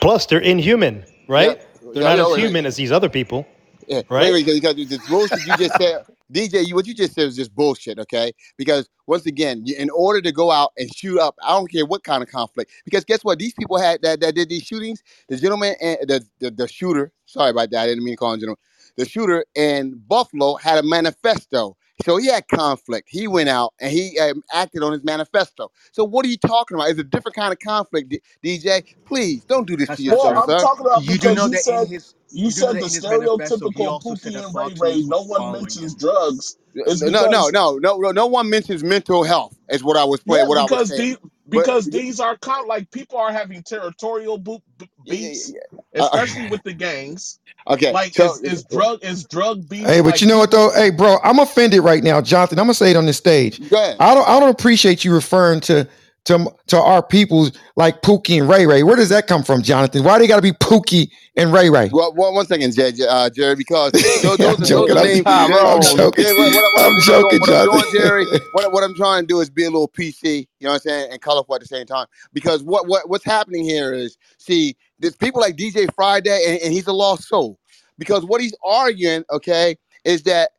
[0.00, 1.60] Plus, they're inhuman, Yo, right?
[1.82, 3.46] They're yo, not as yo, wait, human as these other people,
[3.88, 4.32] Yeah, wait, right?
[4.32, 6.00] wait, because this bullshit you just said,
[6.32, 8.32] DJ, you what you just said was just bullshit, okay?
[8.58, 11.86] Because once again, you, in order to go out and shoot up, I don't care
[11.86, 13.38] what kind of conflict, because guess what?
[13.38, 15.02] These people had that that did these shootings.
[15.28, 18.32] The gentleman and the the, the shooter, sorry about that, I didn't mean to call
[18.34, 18.58] him gentleman.
[18.96, 21.76] The shooter in Buffalo had a manifesto.
[22.04, 23.08] So he had conflict.
[23.10, 25.70] He went out and he um, acted on his manifesto.
[25.92, 26.90] So what are you talking about?
[26.90, 28.84] It's a different kind of conflict, D- DJ.
[29.06, 30.42] Please don't do this to that's not Well, yourself, true.
[30.42, 30.56] I'm sir.
[30.56, 32.86] talking about You do because know you that in said his you you said the
[32.86, 35.02] in his manifesto he stereotypical also said Pookie and Ray Sawtooth Ray.
[35.02, 35.96] No one mentions him.
[35.96, 36.56] drugs.
[36.74, 38.12] It's No, no, no, no, no.
[38.12, 39.56] No one mentions mental health.
[39.70, 40.46] Is what I was playing.
[40.46, 41.08] Yeah, What I was because saying.
[41.08, 41.18] the
[41.52, 45.54] But because these are con like people are having territorial bo- b- yeah, yeah, beefs,
[45.54, 45.60] yeah.
[45.98, 47.40] Uh, especially with the gangs.
[47.74, 50.52] okay, Like so is is drug is drug beef Hey, but like you know what
[50.52, 50.70] though?
[50.74, 52.58] Hey, bro, I'm offended right now, Jonathan.
[52.60, 53.60] I'm gonna say it on this stage.
[53.70, 54.00] go ahead.
[54.00, 55.88] I don't I don't appreciate you referring to
[56.24, 58.82] to to our peoples like Pookie and Ray Ray.
[58.82, 60.04] Where does that come from, Jonathan?
[60.04, 61.90] Why do they gotta be Pookie and Ray Ray?
[61.92, 64.96] Well, one, one second, Jay, uh, Jerry, because those, I'm those are those joking.
[64.96, 65.22] are I'm, names.
[65.26, 66.24] I'm joking.
[66.24, 68.00] Jerry, what, what, what, I'm I'm, what I'm joking, what I'm doing, Jonathan.
[68.00, 70.24] Jerry, what, what I'm trying to do is be a little PC.
[70.24, 72.06] You know what I'm saying, and colorful at the same time.
[72.32, 76.72] Because what what what's happening here is, see, there's people like DJ Friday, and, and
[76.72, 77.58] he's a lost soul.
[77.98, 80.50] Because what he's arguing, okay, is that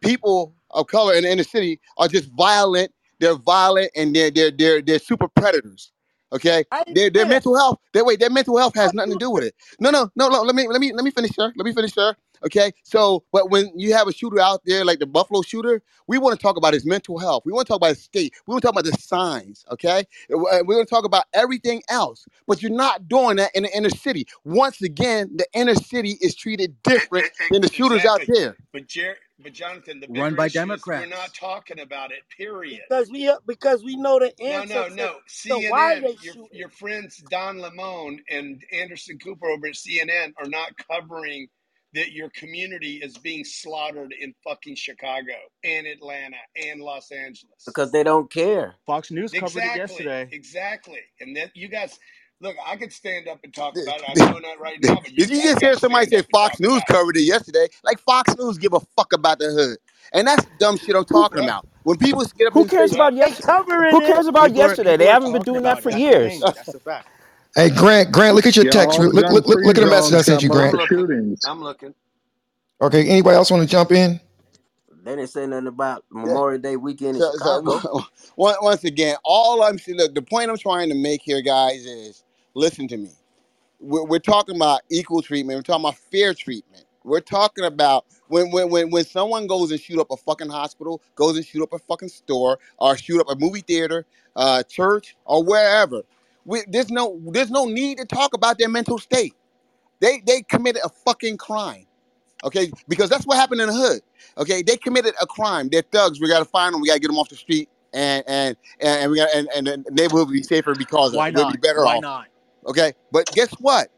[0.00, 2.92] people of color in the inner city are just violent.
[3.22, 5.92] They're violent and they're they're they're they're super predators.
[6.34, 7.78] Okay, I their their mental health.
[7.94, 9.54] Their wait, their mental health has nothing to do with it.
[9.80, 10.42] No, no, no, no.
[10.42, 11.52] Let me let me let me finish, sir.
[11.56, 12.16] Let me finish, sir.
[12.44, 16.18] Okay, so but when you have a shooter out there like the Buffalo shooter, we
[16.18, 17.44] want to talk about his mental health.
[17.44, 18.34] We want to talk about his state.
[18.46, 19.64] We want to talk about the signs.
[19.70, 22.26] Okay, we're going to talk about everything else.
[22.46, 24.26] But you're not doing that in the inner city.
[24.44, 28.34] Once again, the inner city is treated different than the shooters exactly.
[28.34, 28.56] out there.
[28.72, 28.88] But
[29.42, 31.04] but Jonathan, the run by Democrats.
[31.04, 32.18] We're not talking about it.
[32.36, 32.80] Period.
[32.88, 34.74] Because we because we know the answer.
[34.74, 35.14] No, no, no.
[35.26, 40.32] So CNN, why they your, your friends Don Lemon and Anderson Cooper over at CNN
[40.38, 41.48] are not covering
[41.94, 47.92] that your community is being slaughtered in fucking Chicago and Atlanta and Los Angeles because
[47.92, 48.74] they don't care.
[48.86, 50.28] Fox News covered it yesterday.
[50.32, 51.98] Exactly, and then you guys.
[52.40, 54.06] Look, I could stand up and talk about it.
[54.10, 55.00] I'm doing that right now.
[55.06, 57.68] You Did you just hear somebody say Fox News covered it yesterday?
[57.84, 59.78] Like Fox News give a fuck about the hood,
[60.12, 61.66] and that's dumb shit I'm talking about.
[61.84, 63.48] When people get up, who cares about yesterday?
[63.90, 64.96] Who cares about yesterday?
[64.96, 66.48] They haven't been doing that for years.
[66.54, 67.08] That's a fact.
[67.56, 68.98] Hey Grant, Grant, look at your text.
[68.98, 70.76] Look, look, look, look at the message I sent you, Grant.
[71.44, 71.94] I'm looking.
[72.82, 74.20] Okay, anybody else want to jump in?
[75.04, 77.78] They didn't say nothing about Memorial Day weekend in So, Chicago.
[77.80, 78.04] so
[78.62, 80.14] once again, all I'm look.
[80.14, 82.24] The point I'm trying to make here, guys, is
[82.54, 83.10] listen to me.
[83.80, 85.58] We're, we're talking about equal treatment.
[85.58, 86.84] We're talking about fair treatment.
[87.04, 91.02] We're talking about when when when when someone goes and shoot up a fucking hospital,
[91.16, 94.06] goes and shoot up a fucking store, or shoot up a movie theater,
[94.36, 96.02] uh, church, or wherever.
[96.44, 99.34] We, there's no there's no need to talk about their mental state.
[100.00, 101.86] They they committed a fucking crime.
[102.44, 104.00] Okay, because that's what happened in the hood.
[104.36, 105.68] Okay, they committed a crime.
[105.70, 106.20] They're thugs.
[106.20, 106.80] We gotta find them.
[106.80, 109.84] We gotta get them off the street, and and and we got and, and the
[109.92, 111.34] neighborhood will be safer because Why of.
[111.34, 111.60] We'll be not?
[111.62, 112.02] better Why off.
[112.02, 112.26] not?
[112.66, 113.88] Okay, but guess what?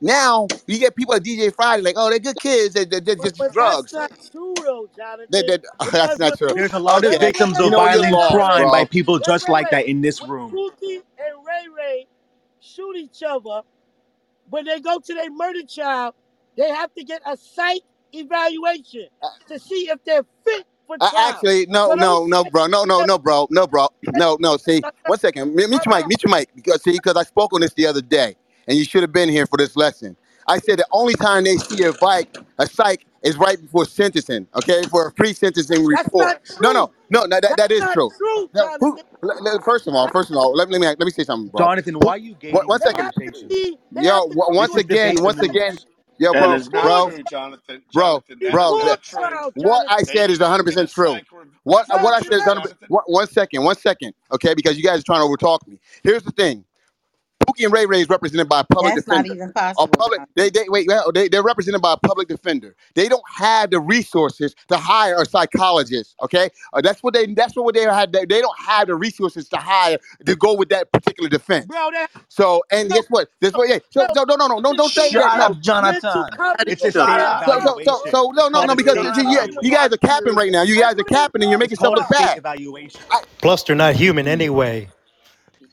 [0.00, 2.74] Now you get people at DJ Friday like, oh, they're good kids.
[2.74, 3.92] They, they, they're just But drugs.
[3.92, 4.88] that's not true, though,
[5.30, 5.58] They, they,
[5.92, 6.54] that's not true.
[6.54, 8.70] There's a lot of victims of violent crime bro.
[8.70, 10.56] by people just like that in this room.
[11.60, 12.06] Ray Ray
[12.60, 13.62] shoot each other,
[14.50, 16.14] when they go to their murder child,
[16.56, 17.82] they have to get a psych
[18.12, 19.08] evaluation
[19.48, 21.12] to see if they're fit for trial.
[21.16, 24.56] I actually, no, no, no, bro, no, no, no, bro, no, bro, no, no.
[24.56, 27.60] See, one second, meet your mic, meet your mic, because see, because I spoke on
[27.60, 28.36] this the other day,
[28.68, 30.16] and you should have been here for this lesson.
[30.48, 34.48] I said the only time they see a bike, a psych, is right before sentencing.
[34.56, 36.36] Okay, for a pre-sentencing report.
[36.60, 38.10] No, no, no, no, that, That's not true.
[38.18, 38.98] true, Now, who,
[39.64, 41.62] first of all, first of all, let, let me let me say something, bro.
[41.66, 42.52] Jonathan, why Who, are you gay?
[42.66, 43.12] One second.
[43.48, 43.78] be.
[43.92, 44.28] Yo.
[44.28, 45.78] w- Once again, once again,
[46.18, 47.82] yo, bro, bro, Jonathan.
[47.92, 48.72] bro, Jonathan, bro.
[49.02, 49.22] true.
[49.54, 51.22] what I said is 100% true.
[51.64, 52.72] What what I said is 100%.
[53.06, 54.54] One second, one second, okay?
[54.54, 55.78] Because you guys are trying to overtalk me.
[56.04, 56.64] Here's the thing.
[57.40, 59.84] Pookie and Ray Ray is represented by a public That's not even possible.
[59.84, 62.74] A public they they wait well, they they're represented by a public defender.
[62.94, 66.16] They don't have the resources to hire a psychologist.
[66.22, 68.12] Okay, Uh, that's what they that's what they had.
[68.12, 71.66] They, they don't have the resources to hire to go with that particular defense.
[71.66, 72.10] Bro, that.
[72.28, 73.28] So and guess what?
[73.40, 73.78] This what yeah.
[73.90, 75.44] So, no no no no don't say that Shut no.
[75.44, 76.26] up, mental Jonathan.
[76.66, 77.44] It's just Shut stated up.
[77.44, 80.62] So so so no no no because you, you you guys are capping right now.
[80.62, 82.42] You guys are capping and you're making stuff total look bad.
[83.40, 84.88] Plus, they're not human anyway.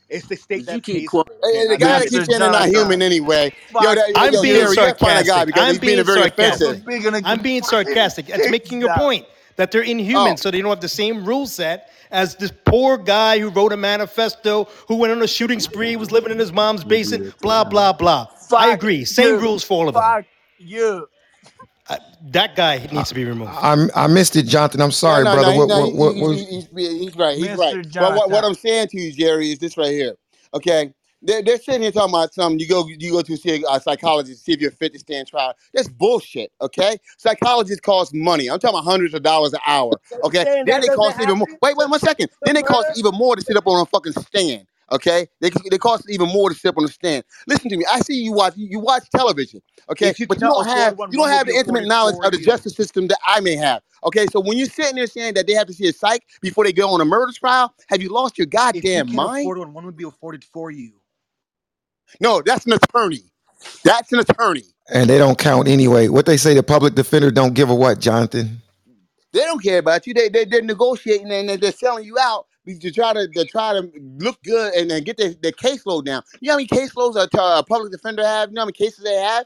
[0.10, 1.28] It's the state that you pays quote.
[1.28, 1.56] for it.
[1.56, 3.54] Hey, the guy that keeps saying they're not human anyway.
[3.74, 5.28] Yo, that, I'm yo, being sarcastic.
[5.28, 6.78] Guy because I'm being, being very sarcastic.
[6.88, 7.26] Offensive.
[7.26, 8.28] I'm being sarcastic.
[8.28, 9.26] That's making your point
[9.58, 10.36] that they're inhuman, oh.
[10.36, 13.78] so they don't have the same rule set as this poor guy who wrote a
[13.78, 17.92] manifesto, who went on a shooting spree, was living in his mom's basement, blah blah
[17.92, 18.26] blah.
[18.26, 19.04] Fuck I agree.
[19.04, 19.40] Same you.
[19.40, 20.04] rules for all of them.
[20.04, 20.26] Fuck
[20.58, 21.10] you.
[21.90, 22.00] I,
[22.32, 23.52] that guy needs to be removed.
[23.54, 24.82] I, I missed it, Jonathan.
[24.82, 25.52] I'm sorry, No, no, brother.
[25.54, 27.38] no, What, what, what, what, he's, he's right.
[27.38, 27.76] He's right.
[27.94, 30.16] But what, what I'm saying to you, Jerry, is this right here.
[30.54, 32.60] Okay, they're, they're sitting here talking about something.
[32.60, 35.28] You go, you go to see a psychologist to see if you're fit to stand
[35.28, 35.54] trial.
[35.74, 36.52] That's bullshit.
[36.62, 38.50] Okay, psychologists cost money.
[38.50, 39.92] I'm talking about hundreds of dollars an hour.
[40.24, 41.48] Okay, then they cost even more.
[41.62, 42.30] Wait, wait one second.
[42.44, 44.68] Then they cost even more to sit up on a fucking stand.
[44.92, 47.24] Okay, they, they cost even more to sit on the stand.
[47.48, 47.86] Listen to me.
[47.92, 49.62] I see you watch you watch television.
[49.92, 52.76] Okay, you but you don't have you don't have the intimate knowledge of the justice
[52.76, 53.84] system that I may have.
[54.06, 56.64] Okay, so when you're sitting there saying that they have to see a psych before
[56.66, 59.44] they go on a murder trial, have you lost your goddamn if you mind?
[59.44, 60.94] Afford one, one would be afforded for you.
[62.22, 63.24] No, that's an attorney.
[63.84, 64.64] That's an attorney.
[64.94, 66.08] And they don't count anyway.
[66.08, 68.62] What they say, the public defender don't give a what, Jonathan.
[69.34, 70.14] They don't care about you.
[70.14, 73.90] They, they, they're negotiating and they're selling you out to try to, to try to
[74.18, 76.24] look good and, then get their, their caseload down.
[76.40, 78.50] You know how many caseloads a, a public defender have?
[78.50, 79.46] You know how many cases they have?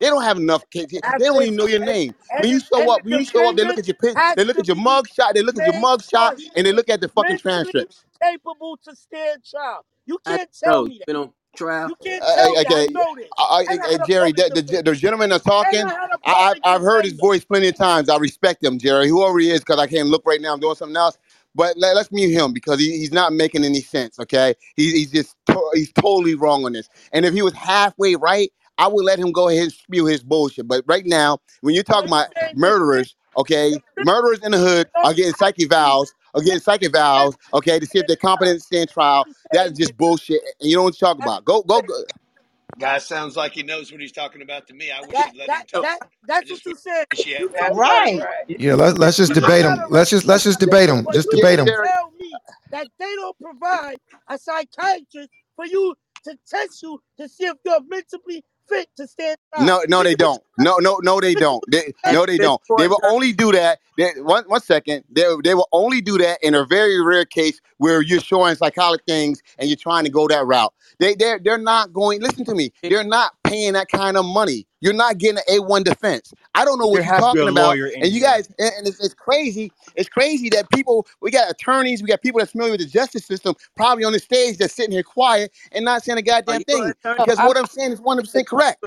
[0.00, 1.00] They don't have enough cases.
[1.18, 2.14] They don't even know your name.
[2.40, 4.58] When you show up, when you show up, they look at your pin, they look
[4.58, 7.08] at your mug shot, they look at your mug shot, and they look at the
[7.08, 8.04] fucking transcripts.
[8.20, 9.84] capable to stand trial.
[10.06, 10.82] You can't tell.
[10.82, 11.08] You've me that.
[11.08, 11.88] you know trial.
[11.88, 12.58] You can't Uh, uh tell me.
[12.58, 13.28] I okay, know this.
[13.38, 15.86] I, I, I Jerry, the, the, the gentleman that's talking,
[16.24, 18.08] I've heard his voice plenty of times.
[18.08, 20.52] I respect him, Jerry, whoever he is, because I can't look right now.
[20.52, 21.16] I'm doing something else.
[21.54, 24.18] But let, us mute him because he, he's not making any sense.
[24.20, 26.88] Okay, he, he's just to- he's totally wrong on this.
[27.12, 30.24] And if he was halfway right, I would let him go ahead and spew his
[30.24, 30.68] bullshit.
[30.68, 35.34] But right now, when you're talking about murderers, okay, murderers in the hood are getting
[35.34, 39.28] psych evals, are getting psych evals, okay, to see if they're competent to stand trial.
[39.52, 41.44] That's just bullshit, and you don't want talk about.
[41.44, 41.94] Go, go, go.
[42.78, 44.90] Guy sounds like he knows what he's talking about to me.
[44.90, 45.82] I wish that, let that, him talk.
[45.82, 47.06] That, that's what you said.
[47.24, 48.20] You right.
[48.48, 49.78] Yeah, let, us just debate him.
[49.90, 51.06] Let's just let's just debate him.
[51.12, 51.66] Just debate him.
[51.66, 52.32] Tell me
[52.70, 53.96] that they don't provide
[54.28, 55.94] a psychiatrist for you
[56.24, 59.36] to test you to see if you're mentally fit to stand.
[59.60, 60.42] No, no, they don't.
[60.58, 61.62] No, no, no, they don't.
[61.70, 62.60] They, no, they don't.
[62.78, 63.80] They will only do that.
[63.98, 65.04] They, one, one second.
[65.10, 69.02] They, they will only do that in a very rare case where you're showing psychotic
[69.06, 70.72] things and you're trying to go that route.
[71.00, 72.22] They, they're, they're not going.
[72.22, 72.72] Listen to me.
[72.88, 74.66] They're not paying that kind of money.
[74.80, 76.32] You're not getting an A1 defense.
[76.54, 77.76] I don't know what you're talking about.
[77.78, 79.72] And you guys, and, and it's, it's, crazy.
[79.94, 83.24] It's crazy that people, we got attorneys, we got people that's familiar with the justice
[83.24, 86.92] system, probably on the stage that's sitting here quiet and not saying a goddamn thing.
[87.02, 88.82] Because what I'm saying is 100% correct.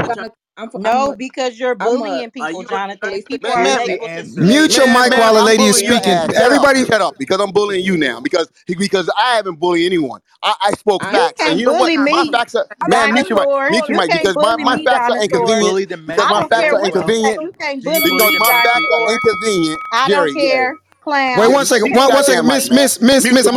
[0.57, 3.21] I'm from, no, I'm, because you're bullying a, people, you Jonathan.
[3.21, 6.11] People man, are man, mute your mic while the lady is speaking.
[6.35, 10.21] Everybody, shut up because I'm bullying you now because because I haven't bullied anyone.
[10.41, 11.93] I, I spoke I, facts, you and you know what?
[11.93, 12.11] Me.
[12.11, 15.21] My facts are man, mute your mic, mute your mic because my, my facts are
[15.21, 15.89] inconvenient.
[15.89, 17.53] Because my facts are inconvenient.
[17.83, 19.79] Because my facts are inconvenient.
[19.93, 21.39] I don't care, clown.
[21.39, 21.95] Wait one second.
[21.95, 23.47] One second, Miss Miss Miss Miss.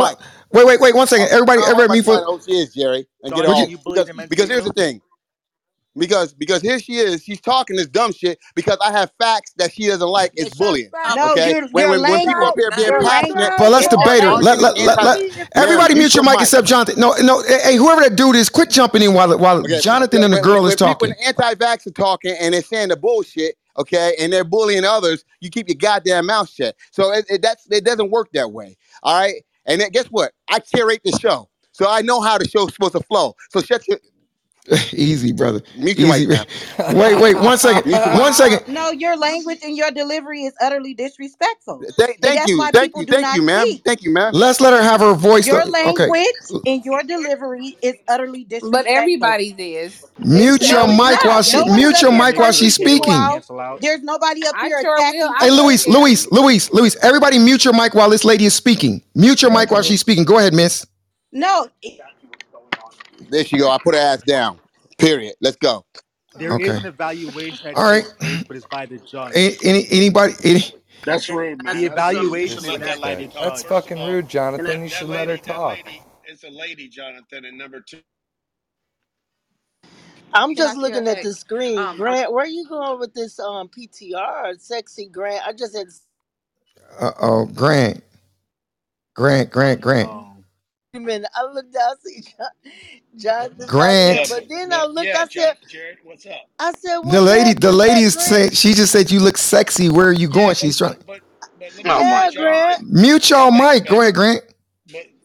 [0.53, 1.29] Wait wait wait one second.
[1.31, 2.23] Everybody, everybody, mute for.
[2.27, 3.07] Oh, she is Jerry.
[3.23, 3.67] And get on
[4.29, 5.01] because here's the thing
[5.97, 7.23] because because here she is.
[7.23, 10.31] She's talking this dumb shit because I have facts that she doesn't like.
[10.35, 10.89] It's bullying.
[11.15, 14.23] No, okay, you're, when, you're when, when people up here being passionate, but let's debate
[14.23, 14.31] her.
[14.33, 16.99] Let, let, let, let, everybody mute your mic except Jonathan.
[16.99, 17.43] No, no.
[17.43, 19.79] Hey, whoever that dude is, quit jumping in while while okay.
[19.79, 21.09] Jonathan and the girl when, is talking.
[21.09, 25.49] When anti-vax are talking and they're saying the bullshit, okay, and they're bullying others, you
[25.49, 26.75] keep your goddamn mouth shut.
[26.91, 28.77] So it, it that's it doesn't work that way.
[29.03, 30.31] All right, and then, guess what?
[30.49, 31.49] I curate the show.
[31.73, 33.33] So I know how the show's supposed to flow.
[33.49, 33.97] So shut your
[34.93, 35.61] Easy, brother.
[35.75, 36.05] Easy.
[36.93, 38.71] Wait, wait, one second, one second.
[38.71, 41.81] No, your language and your delivery is utterly disrespectful.
[41.97, 42.63] Thank, you.
[42.71, 43.05] Thank you.
[43.05, 43.67] Thank you, ma'am.
[43.67, 43.81] Speak.
[43.83, 44.33] Thank you, ma'am.
[44.33, 45.47] Let's let her have her voice.
[45.47, 46.09] Your language
[46.51, 46.59] okay.
[46.65, 48.71] and your delivery is utterly disrespectful.
[48.71, 50.05] But everybody's is.
[50.19, 53.13] Mute your no, mic while she no mute your mic while she's speaking.
[53.81, 55.33] There's nobody up here sure attacking.
[55.39, 56.95] Hey, Luis, Luis, Luis, Luis.
[57.03, 59.01] Everybody, mute your mic while this lady is speaking.
[59.15, 60.23] Mute your mic while she's speaking.
[60.23, 60.85] Go ahead, miss.
[61.31, 61.67] No,
[63.31, 63.71] there she go.
[63.71, 64.59] I put her ass down.
[64.97, 65.35] Period.
[65.39, 65.85] Let's go.
[66.35, 66.65] There okay.
[66.65, 67.73] is an evaluation.
[67.75, 68.05] All right.
[68.47, 69.31] But it's by the judge.
[69.33, 70.33] Any, any anybody?
[70.43, 70.63] Any,
[71.05, 71.77] that's rude, man.
[71.77, 73.31] The evaluation that's, that lady.
[73.33, 74.83] That's, fucking rude, Jonathan.
[74.83, 75.77] You should lady, let her talk.
[75.77, 77.99] Lady, it's a lady, Jonathan, and number two.
[80.33, 81.77] I'm just looking at the screen.
[81.77, 84.59] Um, Grant, where are you going with this um, PTR?
[84.59, 85.45] Sexy Grant.
[85.47, 85.87] I just said.
[86.99, 88.03] Uh oh, Grant.
[89.13, 90.09] Grant, Grant, Grant.
[90.09, 90.30] Oh.
[90.93, 92.21] I looked down, see
[93.17, 93.49] John.
[93.65, 94.29] Grant.
[94.29, 96.49] But then I looked, yeah, I said, Jared, what's up?
[96.59, 99.89] I said, the lady, the lady said, she just said, you look sexy.
[99.89, 100.47] Where are you going?
[100.47, 100.97] Yeah, She's trying.
[101.07, 102.91] But, but, but oh yeah, Grant.
[102.91, 103.87] Mute your mic.
[103.87, 104.43] Go ahead, Grant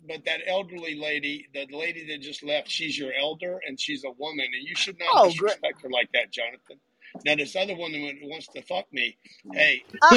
[0.08, 4.10] but that elderly lady, the lady that just left, she's your elder and she's a
[4.18, 5.82] woman, and you should not oh, disrespect great.
[5.82, 6.78] her like that, Jonathan.
[7.24, 9.16] Now this other woman who wants to fuck me.
[9.52, 9.82] Hey.
[10.02, 10.16] oh,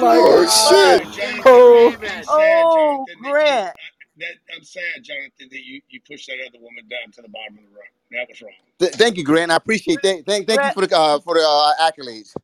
[0.00, 1.02] my oh, shit!
[1.12, 1.96] Jonathan, oh,
[2.28, 3.72] oh
[4.54, 7.64] I'm sad, Jonathan, that you, you pushed that other woman down to the bottom of
[7.64, 7.84] the rung.
[8.12, 8.52] That was wrong.
[8.78, 9.50] Th- thank you, Grant.
[9.50, 10.24] I appreciate that.
[10.26, 10.76] Thank, thank Grant.
[10.76, 12.34] you for the uh, for the uh, accolades.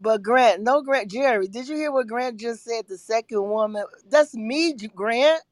[0.00, 2.86] But Grant, no Grant, Jerry, did you hear what Grant just said?
[2.88, 5.42] The second woman, that's me, Grant.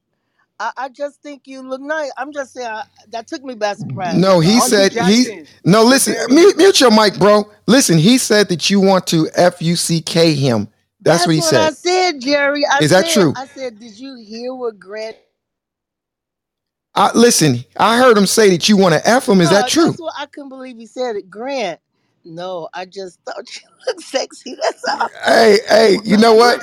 [0.60, 2.10] I, I just think you look nice.
[2.18, 4.16] I'm just saying I, that took me by surprise.
[4.16, 5.44] No, he said he.
[5.64, 7.50] No, listen, mute, mute, your mic, bro.
[7.66, 10.68] Listen, he said that you want to f u c k him.
[11.00, 11.60] That's, That's what he what said.
[11.60, 12.66] I said, Jerry.
[12.66, 13.32] I Is said, that true?
[13.34, 15.16] I said, did you hear what Grant?
[16.94, 19.40] I, listen, I heard him say that you want to f him.
[19.40, 19.94] Is that true?
[20.18, 21.30] I couldn't believe he said it.
[21.30, 21.80] Grant,
[22.24, 24.56] no, I just thought you looked sexy.
[24.62, 25.08] That's all.
[25.24, 26.60] Hey, hey, you know what?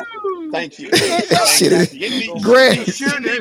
[0.52, 0.90] Thank you.
[1.48, 2.88] shit Give me, Grant.
[2.88, 3.40] Send me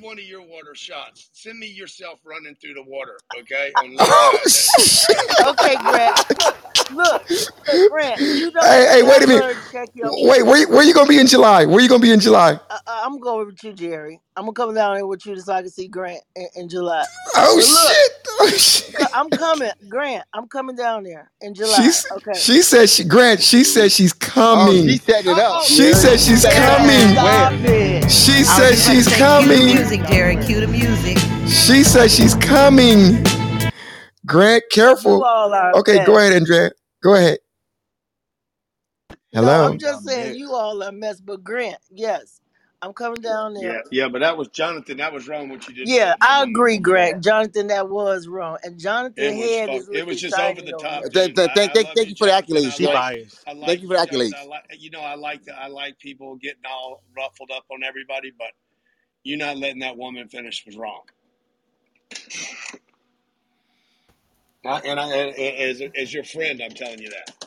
[0.00, 1.30] one of your, water shots.
[1.32, 3.72] Send me yourself running through the water, okay?
[4.00, 4.38] Oh.
[5.48, 6.18] Okay, Grant.
[6.92, 7.26] Look,
[7.90, 8.20] Grant.
[8.20, 9.56] You don't Hey, hey, wait a minute.
[10.02, 11.64] Wait, where, are you gonna be in July?
[11.64, 12.58] Where are you gonna be in July?
[12.70, 14.20] I, I- I'm going to Jerry.
[14.38, 17.04] I'm gonna come down here with you so I can see Grant in, in July.
[17.34, 18.12] Oh look, shit!
[18.40, 18.94] Oh shit!
[19.12, 20.24] I'm coming, Grant.
[20.32, 21.74] I'm coming down there in July.
[21.74, 22.34] She's, okay.
[22.34, 23.42] She said she Grant.
[23.42, 24.84] She said she's coming.
[24.84, 25.64] Oh, she set it up.
[25.64, 25.94] She yeah.
[25.94, 27.14] said she's coming.
[27.14, 28.08] Stop it.
[28.08, 29.58] She said she's coming.
[29.58, 30.46] Cue the music, Derek.
[30.46, 31.18] Cue the music.
[31.48, 33.24] She said she's coming.
[34.24, 35.24] Grant, careful.
[35.74, 36.70] Okay, go ahead, Andrea.
[37.02, 37.38] Go ahead.
[39.32, 39.66] Hello.
[39.66, 42.37] No, I'm just saying you all are a mess, but Grant, yes.
[42.82, 43.74] I'm coming down there.
[43.74, 44.98] Yeah, yeah, but that was Jonathan.
[44.98, 46.82] That was wrong what you did Yeah, that, that I agree, before.
[46.82, 47.24] Grant.
[47.24, 48.58] Jonathan, that was wrong.
[48.64, 51.06] And Jonathan It was head fuck, is it was just over the top.
[51.14, 53.46] Thank, thank, thank, thank, thank you, you for the accolades, She like, biased.
[53.54, 54.34] Like Thank you for the Jonathan.
[54.36, 54.44] I accolades.
[54.44, 58.48] like, you know, I like, I like people getting all ruffled up on everybody, but
[59.24, 61.02] you not letting that woman finish was wrong.
[64.66, 67.46] I, and I, and- and as, as your friend, I'm telling you that.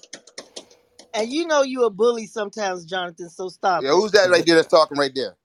[1.14, 4.02] And you know you a bully sometimes, Jonathan, so stop Yeah, it.
[4.02, 5.36] who's that right there that's talking right there?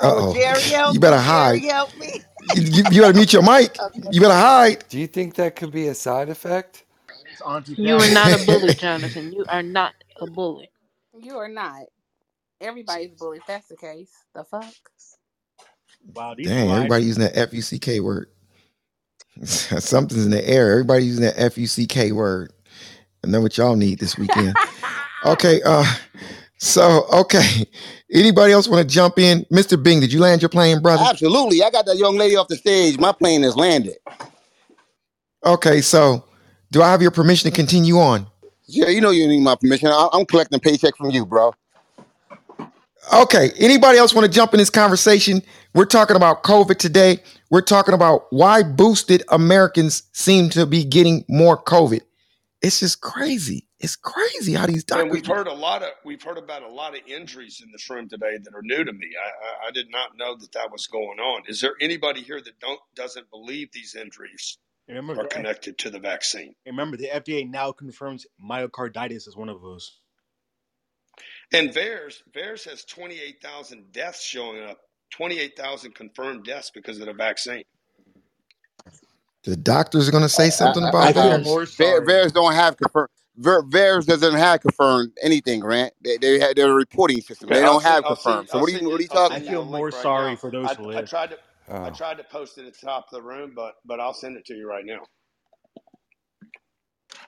[0.00, 0.26] Oh, Uh-oh.
[0.26, 1.00] Jerry, help You me.
[1.00, 1.66] better Jerry, hide.
[1.68, 2.26] help me.
[2.42, 3.84] You, you, you better mute your mic.
[4.10, 4.84] You better hide.
[4.88, 6.84] Do you think that could be a side effect?
[7.32, 8.08] It's Auntie You are Pam.
[8.08, 9.32] not a bully, Jonathan.
[9.32, 10.70] You are not a bully.
[11.18, 11.84] You are not.
[12.60, 13.38] Everybody's bully.
[13.38, 14.74] If that's the case, the fuck.
[16.14, 16.76] Wow, these Dang, lives.
[16.76, 18.30] everybody using that F-U-C-K word.
[19.44, 20.72] Something's in the air.
[20.72, 22.52] Everybody using that F-U-C-K word.
[23.24, 24.54] I know what y'all need this weekend.
[25.24, 25.84] Okay, uh,
[26.58, 27.64] so okay.
[28.12, 29.44] Anybody else want to jump in?
[29.52, 29.80] Mr.
[29.80, 31.04] Bing, did you land your plane, brother?
[31.08, 31.62] Absolutely.
[31.62, 32.98] I got that young lady off the stage.
[32.98, 33.94] My plane has landed.
[35.46, 36.24] Okay, so
[36.70, 38.26] do I have your permission to continue on?
[38.66, 39.88] Yeah, you know you need my permission.
[39.88, 41.54] I- I'm collecting a paycheck from you, bro.
[43.12, 43.50] Okay.
[43.58, 45.42] Anybody else want to jump in this conversation?
[45.74, 47.18] We're talking about COVID today.
[47.50, 52.02] We're talking about why boosted Americans seem to be getting more COVID.
[52.62, 53.66] It's just crazy.
[53.80, 56.96] It's crazy how these And we've heard a lot of we've heard about a lot
[56.96, 59.08] of injuries in this room today that are new to me.
[59.20, 61.42] I, I, I did not know that that was going on.
[61.48, 64.58] Is there anybody here that don't doesn't believe these injuries
[64.88, 66.54] Remember, are connected to the vaccine?
[66.64, 69.98] remember, the FDA now confirms myocarditis is one of those.
[71.52, 74.78] And VAERS VAERS has twenty eight thousand deaths showing up,
[75.10, 77.64] twenty eight thousand confirmed deaths because of the vaccine.
[79.44, 81.38] The doctors are going to say something I, I, about I I feel theirs.
[81.38, 82.12] feel more Ver- sorry.
[82.34, 83.10] Don't have confirmed.
[83.36, 85.94] Ver- VAERS doesn't have confirmed anything, Grant.
[86.02, 87.50] They they have their reporting system.
[87.50, 88.50] Okay, They don't have confirmed.
[88.50, 89.92] So what are you send what are you I'll talking I feel the more link
[89.92, 90.36] right sorry now.
[90.36, 91.38] for those I, who I tried to
[91.84, 91.90] I Oh.
[91.90, 94.46] tried to post it at the top of the room, but but I'll send it
[94.46, 95.00] to you right now.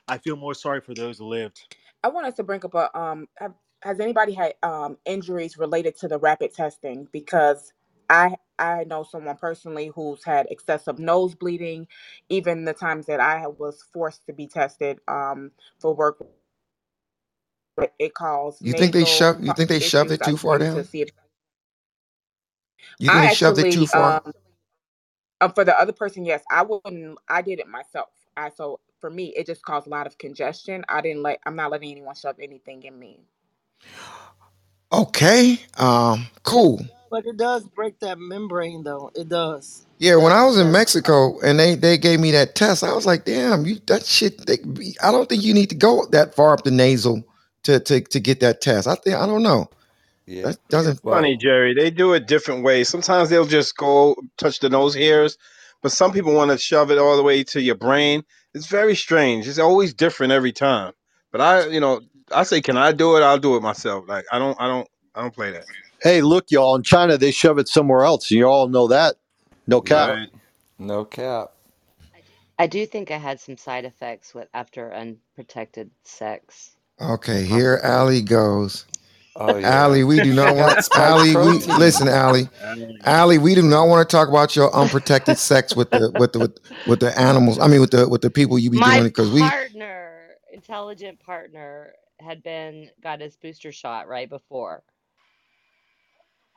[0.08, 1.62] I feel more sorry for those who lived.
[2.04, 3.28] I wanted to bring up a um.
[3.38, 7.08] Have, has anybody had um injuries related to the rapid testing?
[7.12, 7.72] Because
[8.10, 11.88] I I know someone personally who's had excessive nose bleeding,
[12.30, 16.24] even the times that I was forced to be tested um for work.
[17.98, 19.44] It caused You think they nasal shoved?
[19.44, 20.12] You think they shoved issues.
[20.12, 20.84] it I too far wanted to down?
[20.84, 21.10] see if
[22.98, 24.20] You think I they shoved it too actually far?
[24.20, 24.32] um
[25.40, 27.18] uh, for the other person, yes, I wouldn't.
[27.28, 28.10] I did it myself.
[28.36, 30.84] I so for me, it just caused a lot of congestion.
[30.88, 31.40] I didn't let.
[31.46, 33.20] I'm not letting anyone shove anything in me.
[34.92, 35.60] Okay.
[35.78, 36.28] Um.
[36.44, 36.80] Cool.
[37.14, 39.12] But it does break that membrane, though.
[39.14, 39.86] It does.
[39.98, 40.16] Yeah.
[40.16, 43.24] When I was in Mexico and they they gave me that test, I was like,
[43.24, 44.44] damn, you that shit.
[44.48, 44.58] They,
[45.00, 47.22] I don't think you need to go that far up the nasal
[47.62, 48.88] to to to get that test.
[48.88, 49.70] I think I don't know.
[50.26, 50.46] Yeah.
[50.46, 51.04] That doesn't.
[51.04, 51.72] Well, Funny, Jerry.
[51.72, 52.88] They do it different ways.
[52.88, 55.38] Sometimes they'll just go touch the nose hairs,
[55.82, 58.24] but some people want to shove it all the way to your brain.
[58.54, 59.46] It's very strange.
[59.46, 60.92] It's always different every time.
[61.30, 62.00] But I, you know,
[62.32, 63.22] I say, can I do it?
[63.22, 64.08] I'll do it myself.
[64.08, 65.64] Like I don't, I don't, I don't play that.
[66.04, 66.76] Hey, look, y'all.
[66.76, 68.30] In China, they shove it somewhere else.
[68.30, 69.16] You all know that.
[69.68, 70.10] No cap.
[70.10, 70.30] Right.
[70.78, 71.50] no cap.
[72.58, 76.76] I do think I had some side effects with after unprotected sex.
[77.00, 77.44] Okay.
[77.44, 78.86] Here, Allie goes.
[79.36, 79.84] Oh yeah.
[79.84, 81.36] Allie, we do not want spike Allie.
[81.36, 81.78] We protein.
[81.78, 82.48] listen, Allie.
[83.04, 86.40] Allie, we do not want to talk about your unprotected sex with the with the
[86.40, 87.58] with, with the animals.
[87.60, 89.40] I mean, with the with the people you be doing My it because we.
[89.40, 94.82] partner, intelligent partner, had been got his booster shot right before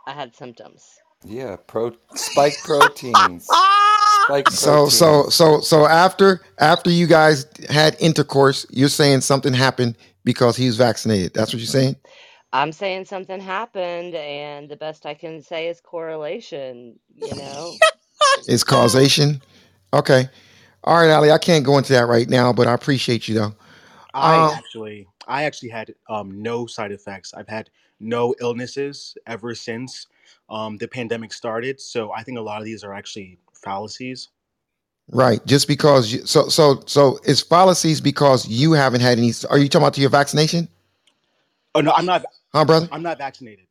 [0.07, 0.85] I had symptoms.
[1.23, 1.57] Yeah.
[1.67, 3.47] Pro spike proteins.
[4.25, 9.95] Spike So so so so after after you guys had intercourse, you're saying something happened
[10.23, 11.33] because he was vaccinated.
[11.33, 11.97] That's what you're saying.
[12.53, 16.99] I'm saying something happened, and the best I can say is correlation.
[17.13, 17.73] You know,
[18.47, 19.41] It's causation.
[19.93, 20.29] Okay.
[20.83, 21.31] All right, Ali.
[21.31, 23.55] I can't go into that right now, but I appreciate you though.
[24.13, 27.33] I Um, actually, I actually had um, no side effects.
[27.33, 27.69] I've had
[28.00, 30.08] no illnesses ever since
[30.50, 31.80] um, the pandemic started.
[31.82, 34.30] So I think a lot of these are actually fallacies.
[35.11, 35.45] right.
[35.45, 39.34] Just because you so so so it's fallacies because you haven't had any.
[39.50, 40.67] Are you talking about your vaccination?
[41.76, 42.26] Oh no, I'm not.
[42.53, 42.88] Huh, brother?
[42.92, 43.66] I'm not vaccinated.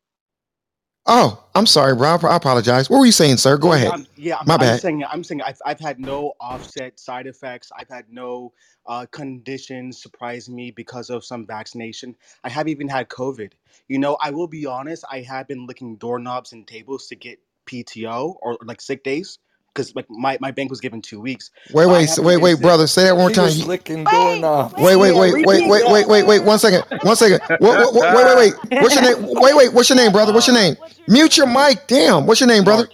[1.06, 2.16] Oh, I'm sorry, bro.
[2.24, 2.90] I apologize.
[2.90, 3.56] What were you saying, sir?
[3.58, 3.92] Go ahead.
[3.92, 4.38] I'm, yeah.
[4.38, 4.80] I'm, My I'm bad.
[4.80, 5.04] saying.
[5.04, 5.42] I'm saying.
[5.42, 7.70] I've, I've had no offset side effects.
[7.78, 8.52] I've had no
[8.88, 12.14] uh, conditions surprise me because of some vaccination.
[12.44, 13.52] I have even had COVID.
[13.88, 15.04] You know, I will be honest.
[15.10, 19.38] I have been licking doorknobs and tables to get PTO or like sick days
[19.74, 21.50] because like my, my bank was given two weeks.
[21.72, 22.62] Wait, wait, so- wait, wait, sick.
[22.62, 22.86] brother.
[22.86, 23.44] Say that one more He time.
[23.44, 24.74] was licking doorknobs.
[24.78, 26.44] Wait, wait, Yeah, wait, wait, wait, wait, wait, wait.
[26.44, 26.84] One second.
[27.02, 27.40] One second.
[27.60, 28.82] What, what, what, wait, wait, wait.
[28.82, 29.34] What's your name?
[29.40, 29.72] Wait, wait.
[29.72, 30.32] What's your name, brother?
[30.32, 30.76] What's your name?
[31.08, 31.86] Mute your mic.
[31.86, 32.26] Damn.
[32.26, 32.88] What's your name, brother?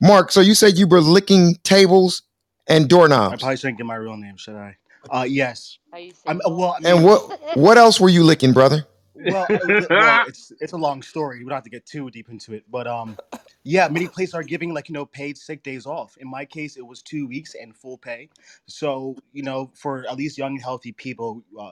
[0.00, 0.32] Mark.
[0.32, 2.22] So you said you were licking tables
[2.68, 2.88] and
[3.30, 3.38] I doorknobs.
[3.38, 4.76] probably shouldn't get my real name, should I?
[5.10, 5.78] Uh, yes.
[5.92, 6.46] Are you I'm single?
[6.46, 6.76] well.
[6.78, 8.86] I And mean, what what else were you licking, brother?
[9.14, 11.40] well, uh, li- well, it's it's a long story.
[11.40, 13.18] We don't have to get too deep into it, but um,
[13.64, 16.16] yeah, many places are giving like you know paid sick days off.
[16.18, 18.30] In my case, it was two weeks and full pay.
[18.66, 21.70] So you know, for at least young and healthy people, uh,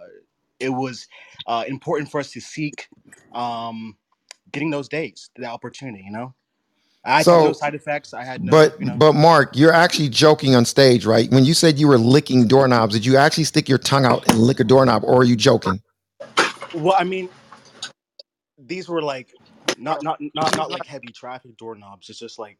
[0.60, 1.08] it was
[1.47, 2.89] uh, important for us to seek
[3.34, 3.97] um,
[4.52, 6.05] getting those days, the opportunity.
[6.06, 6.34] You know,
[7.05, 8.15] I had no So, side effects.
[8.15, 8.97] I had no, but you know.
[8.97, 11.31] but Mark, you're actually joking on stage, right?
[11.31, 14.39] When you said you were licking doorknobs, did you actually stick your tongue out and
[14.39, 15.83] lick a doorknob, or are you joking?
[16.74, 17.28] Well, I mean,
[18.58, 19.33] these were like
[19.78, 22.08] not not not not like heavy traffic doorknobs.
[22.08, 22.58] It's just like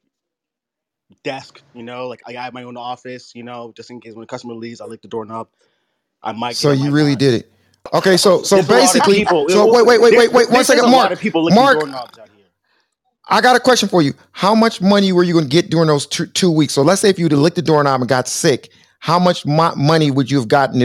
[1.23, 2.09] desk, you know.
[2.09, 4.81] Like I have my own office, you know, just in case when a customer leaves,
[4.81, 5.49] I lick the doorknob.
[6.23, 6.57] I might.
[6.57, 7.51] So you really did it.
[7.93, 10.65] Okay, so so There's a lot of basically, so wait, wait, wait, wait, wait, one
[10.65, 11.19] second, Mark.
[11.19, 12.34] people Mark, doorknobs out here.
[13.29, 14.13] I got a question for you.
[14.33, 16.75] How much money were you going to get during those two, two weeks?
[16.75, 18.71] So let's say if you'd licked the doorknob and got sick,
[19.01, 20.81] how much mo- money would you have gotten?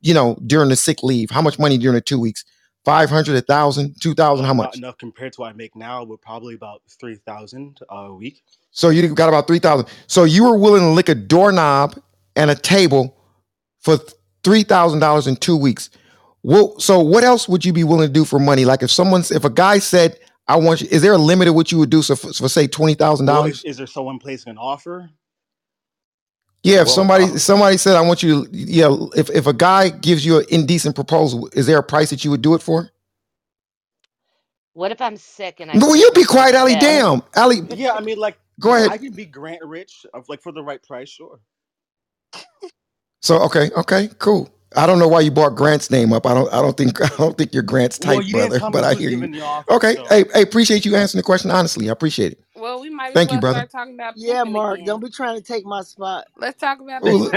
[0.00, 2.44] You know, during the sick leave, how much money during the two weeks?
[2.84, 4.76] Five hundred, a thousand, two thousand, Uh, how not much?
[4.76, 6.04] enough compared to what I make now.
[6.04, 8.42] We're probably about three thousand a week.
[8.72, 9.88] So you got about three thousand.
[10.06, 11.98] So you were willing to lick a doorknob
[12.36, 13.16] and a table
[13.80, 13.98] for
[14.42, 15.88] three thousand dollars in two weeks.
[16.42, 18.66] Well, so what else would you be willing to do for money?
[18.66, 21.54] Like if someone's, if a guy said, "I want you," is there a limit of
[21.54, 22.02] what you would do?
[22.02, 25.10] So for, for say twenty thousand dollars, is, is there someone placing an offer?
[26.62, 29.54] Yeah, if Well, somebody uh, somebody said I want you to yeah, if if a
[29.54, 32.62] guy gives you an indecent proposal, is there a price that you would do it
[32.62, 32.90] for?
[34.74, 36.76] What if I'm sick and I No, can't you be quiet, Ali.
[36.76, 36.76] bed?
[36.76, 38.92] Damn, Ali, yeah, I mean, like, go ahead.
[38.92, 41.40] I can be Grant rich, of like for the right price, sure.
[43.22, 44.50] So okay, okay, cool.
[44.76, 46.26] I don't know why you brought Grant's name up.
[46.26, 48.60] I don't I don't think I don't think you're Grant's Well, type, you brother.
[48.72, 49.26] But I hear you.
[49.26, 51.88] the offer, Okay, so hey, hey, appreciate you answering the question honestly.
[51.88, 52.40] I appreciate it.
[52.56, 53.58] Well, we might as Thank you, brother.
[53.60, 54.86] start talking about Yeah, Mark, again.
[54.86, 56.26] don't be trying to take my spot.
[56.36, 57.32] Let's talk about Ooh, look,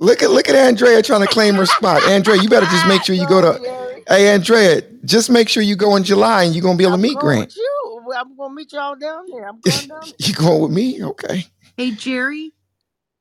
[0.00, 2.02] look at look at Andrea trying to claim her spot.
[2.04, 4.02] Andrea, you better just make sure you go Go, to.
[4.08, 6.94] Hey, Andrea, just make sure you go in July and you're gonna be able to
[6.94, 7.46] I'm meet Grant.
[7.48, 8.02] with you.
[8.16, 9.46] I'm gonna meet y'all down there.
[9.48, 10.28] I'm going down there.
[10.28, 11.04] you going with me?
[11.04, 11.44] Okay.
[11.76, 12.52] Hey, Jerry,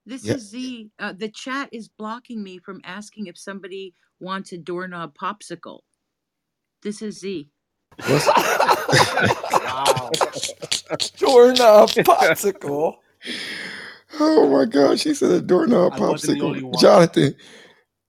[0.08, 0.36] this Yeah.
[0.36, 0.92] is Z.
[1.00, 5.82] Uh, the chat is blocking me from asking if somebody wants a doorknob popsicle.
[6.84, 7.50] This is Z.
[8.06, 8.28] What's
[9.62, 10.22] Wow.
[11.18, 12.96] Doorknob popsicle.
[14.20, 16.74] Oh my God, she said a doorknob I wasn't the only popsicle.
[16.74, 17.36] Jonathan,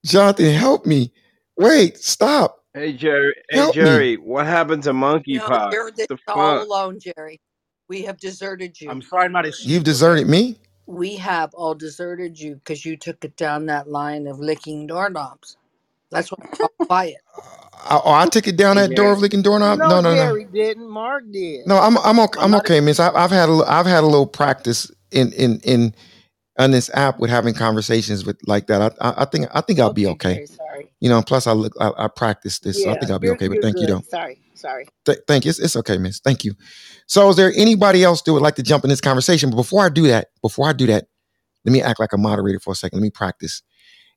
[0.05, 1.13] Jonathan, help me.
[1.57, 2.57] Wait, stop.
[2.73, 4.15] Hey Jerry, hey Help me.
[4.17, 4.91] What happened to
[5.29, 5.71] No, monkeypox?
[5.71, 6.63] you're The all fuck?
[6.63, 7.39] alone, Jerry.
[7.89, 8.91] We have deserted you.
[8.91, 9.53] I'm sorry, I'm not a.
[9.63, 10.57] You've deserted me?
[10.89, 15.57] We have all deserted you because you took it down that line of licking doorknobs.
[16.11, 17.21] That's why we're all quiet.
[17.73, 19.81] I, uh, oh, I took it down that door of licking doorknob.
[19.83, 20.35] No, No, no, no.
[20.35, 20.89] Jerry didn't.
[20.89, 21.65] Mark did.
[21.65, 22.39] No, I'm I'm okay.
[22.41, 22.65] I'm I'm not.
[22.65, 22.99] okay, Miss.
[22.99, 25.95] I, I've had a li- I've had a little practice in in in
[26.59, 28.95] on this app with having conversations with like that.
[29.01, 30.45] I I, I think I think I'll be Okay, okay.
[30.45, 30.91] Sorry.
[30.99, 33.47] You know, plus I look I, I practice this, so I think I'll be okay.
[33.47, 33.95] But thank you, good.
[33.95, 34.01] though.
[34.09, 34.39] Sorry.
[34.53, 34.87] Sorry.
[35.05, 35.49] Th- thank you.
[35.49, 36.19] It's, it's okay, Miss.
[36.19, 36.53] Thank you.
[37.07, 39.49] So, is there anybody else that would like to jump in this conversation?
[39.49, 41.05] But before I do that, before I do that,
[41.63, 42.99] let me act like a moderator for a second.
[42.99, 43.63] Let me practice.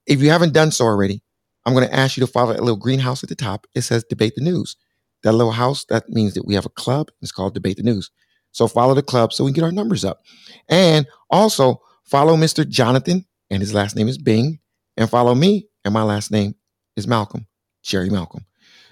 [0.06, 1.22] If you haven't done so already,
[1.64, 3.66] I'm going to ask you to follow that little greenhouse at the top.
[3.74, 4.76] It says debate the news.
[5.22, 7.10] That little house, that means that we have a club.
[7.20, 8.10] It's called debate the news.
[8.50, 10.22] So follow the club so we can get our numbers up.
[10.68, 11.80] And also
[12.12, 12.68] follow Mr.
[12.68, 14.60] Jonathan, and his last name is Bing.
[14.98, 16.54] And follow me, and my last name
[16.94, 17.46] is Malcolm,
[17.82, 18.44] Jerry Malcolm.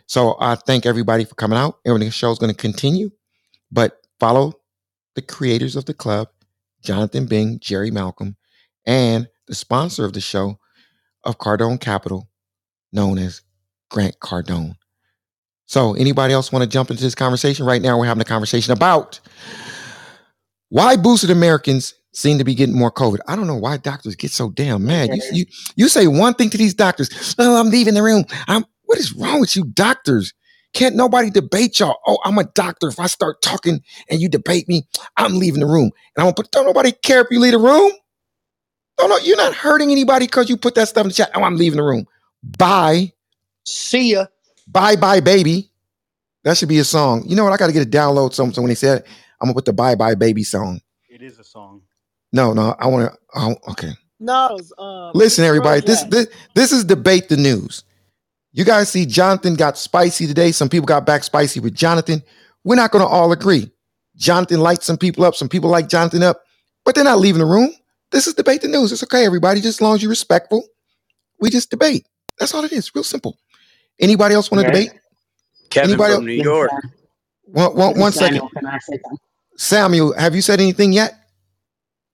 [0.06, 1.80] So I thank everybody for coming out.
[1.84, 3.10] And the show is going to continue,
[3.70, 4.54] but follow
[5.16, 6.28] the creators of the club,
[6.82, 8.36] Jonathan Bing, Jerry Malcolm,
[8.86, 10.58] and the sponsor of the show
[11.22, 12.30] of Cardone Capital,
[12.90, 13.42] known as
[13.90, 14.76] Grant Cardone.
[15.66, 17.66] So, anybody else want to jump into this conversation?
[17.66, 19.20] Right now, we're having a conversation about
[20.70, 23.18] why boosted Americans seem to be getting more COVID.
[23.28, 25.10] I don't know why doctors get so damn mad.
[25.14, 28.24] You you, you say one thing to these doctors, oh, I'm leaving the room.
[28.48, 30.34] I'm what is wrong with you, doctors?
[30.72, 31.98] Can't nobody debate y'all?
[32.06, 32.88] Oh, I'm a doctor.
[32.88, 35.90] If I start talking and you debate me, I'm leaving the room.
[36.16, 37.92] And I'm gonna put don't nobody care if you leave the room.
[39.00, 41.30] No, no, you're not hurting anybody because you put that stuff in the chat.
[41.34, 42.06] Oh, I'm leaving the room.
[42.42, 43.12] Bye.
[43.64, 44.26] See ya.
[44.66, 45.70] Bye bye, baby.
[46.44, 47.24] That should be a song.
[47.26, 47.52] You know what?
[47.52, 48.54] I got to get a download something.
[48.54, 49.04] So when they said,
[49.40, 50.80] I'm gonna put the bye bye baby song.
[51.08, 51.82] It is a song.
[52.32, 53.18] No, no, I want to.
[53.34, 53.92] Oh, okay.
[54.20, 55.82] No, it's, um, Listen, everybody.
[55.82, 57.84] This this this is debate the news.
[58.52, 60.52] You guys see, Jonathan got spicy today.
[60.52, 62.22] Some people got back spicy with Jonathan.
[62.64, 63.70] We're not going to all agree.
[64.16, 65.36] Jonathan lights some people up.
[65.36, 66.42] Some people like Jonathan up.
[66.84, 67.72] but they're not leaving the room.
[68.12, 68.92] This is debate the news.
[68.92, 69.60] It's okay, everybody.
[69.60, 70.66] Just as long as you're respectful,
[71.40, 72.06] we just debate.
[72.38, 72.94] That's all it is.
[72.94, 73.38] Real simple.
[74.00, 74.72] Anybody else want to Okay.
[74.72, 74.92] debate?
[75.70, 76.26] Kevin Anybody from else?
[76.26, 76.70] New Yes, York.
[76.70, 76.82] sir.
[77.52, 78.42] One, one, This one is second.
[78.42, 78.50] Samuel.
[78.56, 79.18] Can I say something?
[79.56, 81.14] Samuel, have you said anything yet?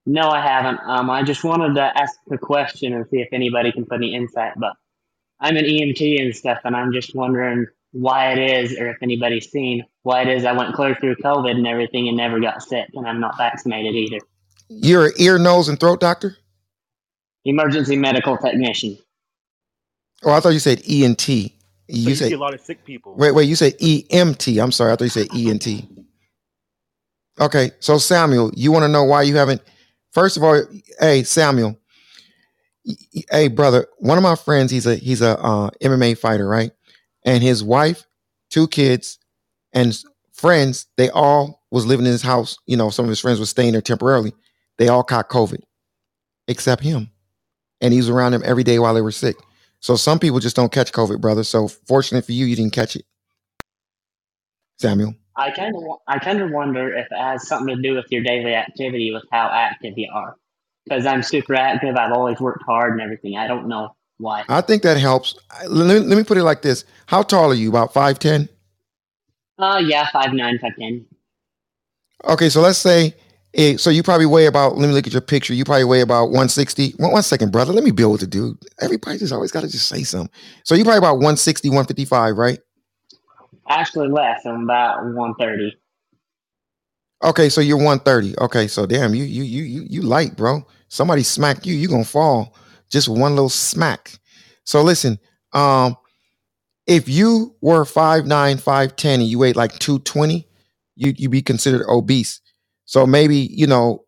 [0.09, 0.79] No, I haven't.
[0.85, 4.15] Um, I just wanted to ask a question and see if anybody can put any
[4.15, 4.53] insight.
[4.57, 4.71] But
[5.41, 9.51] I'm an EMT and stuff, and I'm just wondering why it is, or if anybody's
[9.51, 12.87] seen why it is I went clear through COVID and everything and never got sick,
[12.93, 14.19] and I'm not vaccinated either.
[14.69, 16.37] You're an ear, nose, and throat doctor?
[17.43, 18.97] Emergency medical technician.
[20.23, 21.19] Oh, I thought you said ENT.
[21.19, 21.33] So
[21.97, 23.15] You you see said a lot of sick people.
[23.17, 23.49] wait, wait.
[23.49, 24.63] You said EMT.
[24.63, 24.93] I'm sorry.
[24.93, 25.67] I thought you said ENT.
[27.39, 29.61] Okay, so Samuel, you want to know why you haven't?
[30.17, 30.59] First of all,
[30.99, 31.79] hey Samuel,
[33.29, 36.71] hey brother, one of my friends, he's a he's a uh, MMA fighter, right?
[37.23, 38.03] And his wife,
[38.49, 39.19] two kids,
[39.73, 39.95] and
[40.33, 42.57] friends, they all was living in his house.
[42.65, 44.33] You know, some of his friends were staying there temporarily.
[44.79, 45.61] They all caught COVID,
[46.47, 47.11] except him,
[47.79, 49.35] and he was around them every day while they were sick.
[49.81, 51.43] So some people just don't catch COVID, brother.
[51.43, 53.05] So fortunate for you, you didn't catch it,
[54.79, 55.13] Samuel.
[55.37, 58.23] I kind of, I kind of wonder if it has something to do with your
[58.23, 60.35] daily activity, with how active you are.
[60.83, 61.95] Because I'm super active.
[61.95, 63.37] I've always worked hard and everything.
[63.37, 64.43] I don't know why.
[64.49, 65.35] I think that helps.
[65.67, 67.69] Let, let me put it like this: How tall are you?
[67.69, 68.49] About five ten?
[69.59, 71.05] Uh, yeah, five nine, five ten.
[72.25, 73.13] Okay, so let's say.
[73.53, 74.77] eh, so you probably weigh about.
[74.77, 75.53] Let me look at your picture.
[75.53, 76.91] You probably weigh about one sixty.
[76.97, 77.73] One, one second, brother.
[77.73, 78.57] Let me build with the dude.
[78.81, 80.31] Everybody just always got to just say something.
[80.63, 82.59] So you probably about 160, 155, right?
[83.69, 84.45] Actually, less.
[84.45, 85.73] I'm about one thirty.
[87.23, 88.37] Okay, so you're 130.
[88.39, 90.65] Okay, so damn, you you you you you light, bro.
[90.87, 92.55] Somebody smack you, you gonna fall.
[92.89, 94.13] Just one little smack.
[94.63, 95.19] So listen,
[95.53, 95.97] um,
[96.87, 98.27] if you were 5'9,
[98.61, 100.47] 5'10, and you weighed like 220,
[100.95, 102.41] you you'd be considered obese.
[102.85, 104.05] So maybe, you know,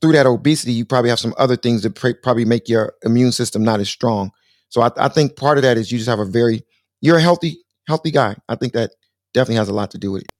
[0.00, 3.32] through that obesity, you probably have some other things that pr- probably make your immune
[3.32, 4.32] system not as strong.
[4.70, 6.64] So I, I think part of that is you just have a very
[7.00, 8.36] you're a healthy, healthy guy.
[8.48, 8.92] I think that
[9.34, 10.32] definitely has a lot to do with it,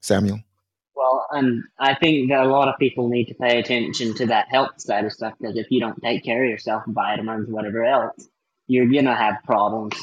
[0.00, 0.40] Samuel.
[0.94, 4.48] Well, and I think that a lot of people need to pay attention to that
[4.50, 8.28] health side of stuff because if you don't take care of yourself, vitamins, whatever else,
[8.66, 9.94] you're gonna have problems.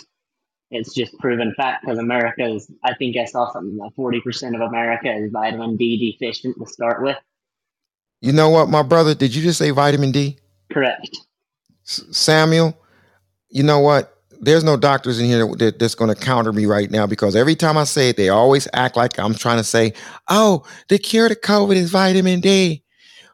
[0.71, 2.69] It's just proven fact because America is.
[2.83, 6.65] I think I saw something like forty percent of America is vitamin D deficient to
[6.65, 7.17] start with.
[8.21, 9.13] You know what, my brother?
[9.13, 10.39] Did you just say vitamin D?
[10.71, 11.09] Correct.
[11.85, 12.75] S- Samuel,
[13.49, 14.14] you know what?
[14.41, 17.35] There's no doctors in here that, that- that's going to counter me right now because
[17.35, 19.93] every time I say it, they always act like I'm trying to say,
[20.29, 22.83] oh, the cure to COVID is vitamin D.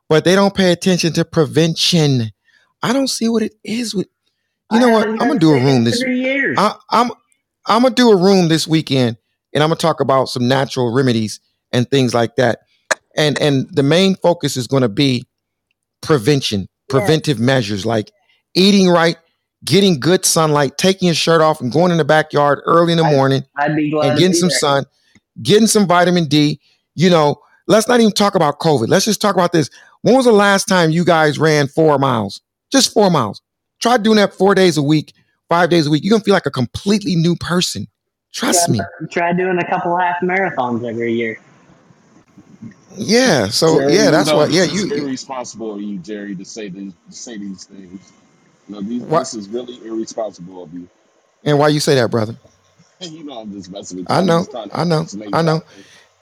[0.09, 2.31] But they don't pay attention to prevention.
[2.83, 4.07] I don't see what it is with.
[4.71, 5.07] You know what?
[5.07, 6.01] I'm gonna do a room this.
[6.01, 6.57] Years.
[6.59, 7.11] I, I'm
[7.65, 9.15] I'm gonna do a room this weekend,
[9.53, 11.39] and I'm gonna talk about some natural remedies
[11.71, 12.59] and things like that.
[13.15, 15.25] And and the main focus is gonna be
[16.01, 18.11] prevention, preventive measures like
[18.53, 19.15] eating right,
[19.65, 23.03] getting good sunlight, taking your shirt off, and going in the backyard early in the
[23.03, 24.57] morning I'd be glad and getting be some there.
[24.57, 24.85] sun,
[25.41, 26.59] getting some vitamin D.
[26.95, 28.87] You know, let's not even talk about COVID.
[28.87, 29.69] Let's just talk about this.
[30.01, 32.41] When was the last time you guys ran four miles?
[32.71, 33.41] Just four miles.
[33.79, 35.13] Try doing that four days a week,
[35.49, 36.03] five days a week.
[36.03, 37.87] You're gonna feel like a completely new person.
[38.33, 38.79] Trust me.
[39.11, 41.39] Try doing a couple half marathons every year.
[42.95, 43.47] Yeah.
[43.47, 44.51] So Jerry, yeah, that's know what.
[44.51, 44.87] Yeah, you.
[44.87, 48.11] you- irresponsible of you, Jerry, to say these to say these things.
[48.67, 49.19] Know, these, What?
[49.19, 50.87] this is really irresponsible of you.
[51.43, 52.35] And why you say that, brother?
[53.01, 54.15] You know, I'm just messing with you.
[54.15, 54.39] I I'm know.
[54.41, 55.07] just trying to I know.
[55.33, 55.63] I know.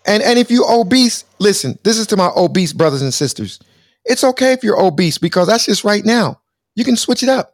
[0.05, 3.59] And and if you're obese, listen, this is to my obese brothers and sisters.
[4.05, 6.39] It's okay if you're obese because that's just right now.
[6.75, 7.53] You can switch it up.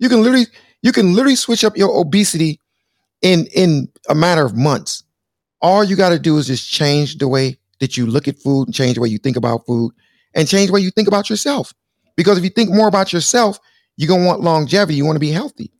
[0.00, 0.46] You can literally
[0.82, 2.58] you can literally switch up your obesity
[3.22, 5.04] in in a matter of months.
[5.62, 8.66] All you got to do is just change the way that you look at food,
[8.66, 9.92] and change the way you think about food,
[10.34, 11.72] and change the way you think about yourself.
[12.16, 13.60] Because if you think more about yourself,
[13.96, 14.96] you're gonna want longevity.
[14.96, 15.72] You want to be healthy.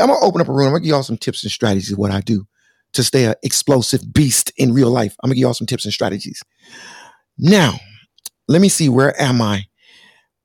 [0.00, 0.68] I'm gonna open up a room.
[0.68, 2.46] I'm gonna give y'all some tips and strategies of what I do
[2.94, 5.14] to stay an explosive beast in real life.
[5.22, 6.42] I'm gonna give y'all some tips and strategies.
[7.38, 7.74] Now,
[8.48, 8.88] let me see.
[8.88, 9.66] Where am I?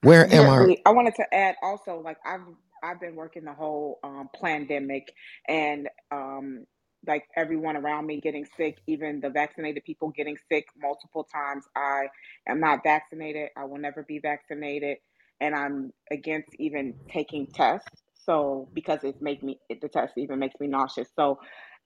[0.02, 0.78] Where am I?
[0.86, 2.42] I wanted to add also, like I've
[2.84, 5.12] I've been working the whole um, pandemic,
[5.48, 6.66] and um,
[7.06, 11.66] like everyone around me getting sick, even the vaccinated people getting sick multiple times.
[11.76, 12.08] I
[12.48, 13.50] am not vaccinated.
[13.58, 14.98] I will never be vaccinated,
[15.42, 18.04] and I'm against even taking tests.
[18.14, 21.10] So because it make me the test even makes me nauseous.
[21.16, 21.40] So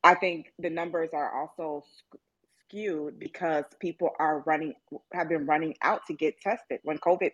[0.04, 1.84] I think the numbers are also
[2.68, 4.74] skewed because people are running
[5.14, 7.32] have been running out to get tested when COVID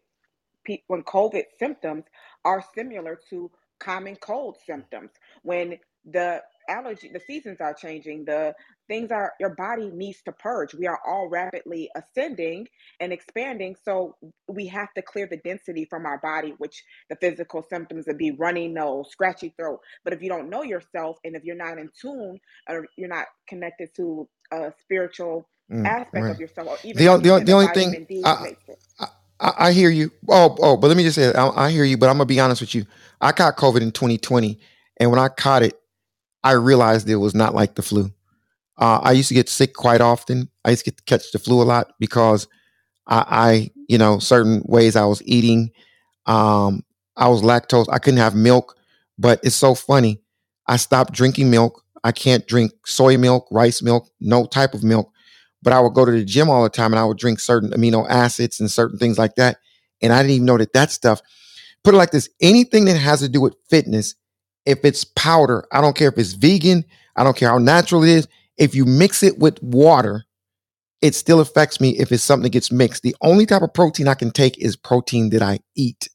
[0.88, 2.04] when COVID symptoms
[2.44, 5.12] are similar to common cold symptoms.
[5.44, 8.26] When the allergy, the seasons are changing.
[8.26, 8.56] The
[8.88, 10.74] things are your body needs to purge.
[10.76, 12.68] We are all rapidly ascending
[13.00, 14.16] and expanding, so
[14.50, 18.32] we have to clear the density from our body, which the physical symptoms would be
[18.32, 19.80] runny nose, scratchy throat.
[20.04, 22.40] But if you don't know yourself, and if you're not in tune,
[22.70, 26.30] or you're not connected to a spiritual Mm, aspect right.
[26.30, 28.64] of yourself, or even The, on- like you the, the only thing D I, makes
[28.70, 28.80] it.
[29.00, 29.08] I,
[29.42, 30.12] I hear you.
[30.30, 32.40] Oh, oh, but let me just say, I, I hear you, but I'm gonna be
[32.40, 32.86] honest with you.
[33.22, 34.60] I caught COVID in 2020,
[35.00, 35.80] and when I caught it,
[36.48, 38.10] I realized it was not like the flu.
[38.78, 40.50] Uh, I used to get sick quite often.
[40.64, 42.48] I used to get to catch the flu a lot because
[43.06, 45.72] I, I, you know, certain ways I was eating.
[46.26, 46.86] Um,
[47.18, 47.88] I was lactose.
[47.92, 48.78] I couldn't have milk,
[49.20, 50.22] but it's so funny.
[50.68, 51.84] I stopped drinking milk.
[52.06, 55.12] I can't drink soy milk, rice milk, no type of milk.
[55.62, 57.72] But I would go to the gym all the time and I would drink certain
[57.72, 59.58] amino acids and certain things like that.
[60.02, 61.22] And I didn't even know that that stuff,
[61.84, 64.16] put it like this anything that has to do with fitness,
[64.68, 66.84] if it's powder, I don't care if it's vegan,
[67.16, 68.28] I don't care how natural it is.
[68.58, 70.26] If you mix it with water,
[71.02, 73.02] it still affects me if it's something that gets mixed.
[73.02, 76.10] The only type of protein I can take is protein that I eat.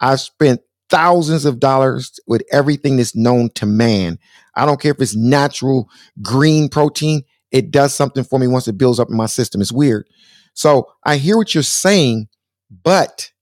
[0.00, 4.18] I've spent thousands of dollars with everything that's known to man.
[4.54, 5.90] I don't care if it's natural
[6.22, 9.60] green protein, it does something for me once it builds up in my system.
[9.60, 10.06] It's weird.
[10.54, 12.28] So I hear what you're saying,
[12.70, 13.32] but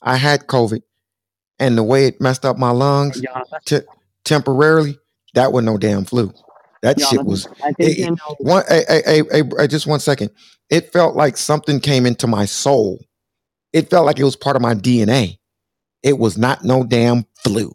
[0.00, 0.80] I had COVID
[1.62, 3.86] and the way it messed up my lungs Jonathan, te-
[4.24, 4.98] temporarily,
[5.34, 6.32] that was no damn flu.
[6.82, 8.36] That shit was I it, you know.
[8.40, 8.64] one.
[8.68, 10.30] A, a, a, a, just one second.
[10.68, 12.98] It felt like something came into my soul.
[13.72, 15.38] It felt like it was part of my DNA.
[16.02, 17.72] It was not no damn flu.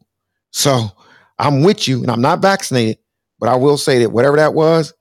[0.52, 0.92] So
[1.40, 2.98] I'm with you, and I'm not vaccinated,
[3.40, 4.94] but I will say that whatever that was,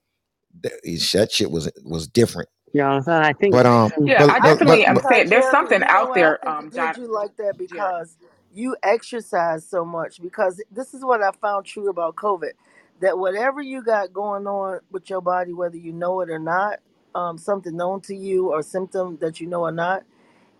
[0.62, 0.72] that
[1.12, 2.48] that shit was was different.
[2.76, 5.82] Jonathan, I think But um, Yeah, but I but definitely but, am saying there's something
[5.82, 6.18] out what?
[6.18, 7.68] I there, um, John, did you like that Jerry.
[7.68, 8.16] because
[8.56, 10.22] you exercise so much.
[10.22, 12.52] Because this is what I found true about COVID
[13.00, 16.80] that whatever you got going on with your body, whether you know it or not,
[17.14, 20.04] um, something known to you or symptom that you know or not,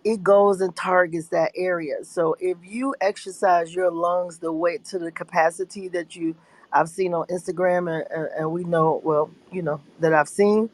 [0.03, 2.03] it goes and targets that area.
[2.03, 6.35] So if you exercise your lungs the way to the capacity that you
[6.73, 10.69] I've seen on Instagram and, and, and we know well, you know, that I've seen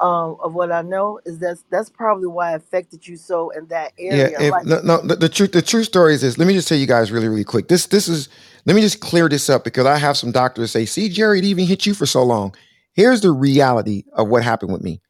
[0.00, 3.66] um of what I know is that's that's probably why it affected you so in
[3.68, 4.38] that yeah, area.
[4.38, 6.38] if Like no, no the, the truth the true story is this.
[6.38, 7.68] Let me just tell you guys really really quick.
[7.68, 8.28] This this is
[8.66, 11.44] let me just clear this up because I have some doctors say, "See, Jerry, it
[11.44, 12.54] even hit you for so long."
[12.94, 15.00] Here's the reality of what happened with me.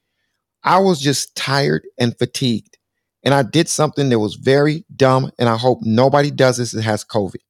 [0.63, 2.77] I was just tired and fatigued.
[3.25, 5.31] And I did something that was very dumb.
[5.39, 7.41] And I hope nobody does this that has COVID.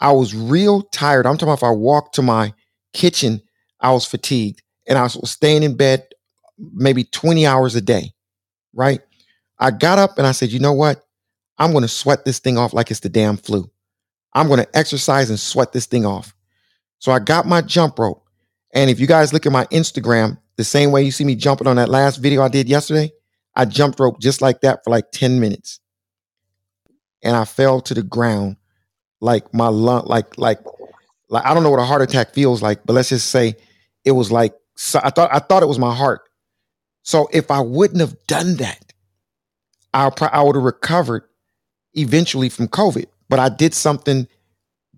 [0.00, 1.26] I was real tired.
[1.26, 2.54] I'm talking about if I walked to my
[2.92, 3.40] kitchen,
[3.80, 4.62] I was fatigued.
[4.86, 6.06] And I was staying in bed
[6.58, 8.12] maybe 20 hours a day,
[8.72, 9.00] right?
[9.58, 11.04] I got up and I said, you know what?
[11.58, 13.70] I'm going to sweat this thing off like it's the damn flu.
[14.34, 16.34] I'm going to exercise and sweat this thing off.
[16.98, 18.26] So I got my jump rope.
[18.72, 21.66] And if you guys look at my Instagram, the same way you see me jumping
[21.66, 23.12] on that last video I did yesterday,
[23.54, 25.80] I jumped rope just like that for like 10 minutes.
[27.22, 28.56] And I fell to the ground
[29.20, 30.60] like my lung, like, like,
[31.30, 33.56] like, I don't know what a heart attack feels like, but let's just say
[34.04, 36.22] it was like, so I thought, I thought it was my heart.
[37.04, 38.94] So if I wouldn't have done that,
[39.94, 41.24] I, pro- I would have recovered
[41.94, 43.06] eventually from COVID.
[43.30, 44.28] But I did something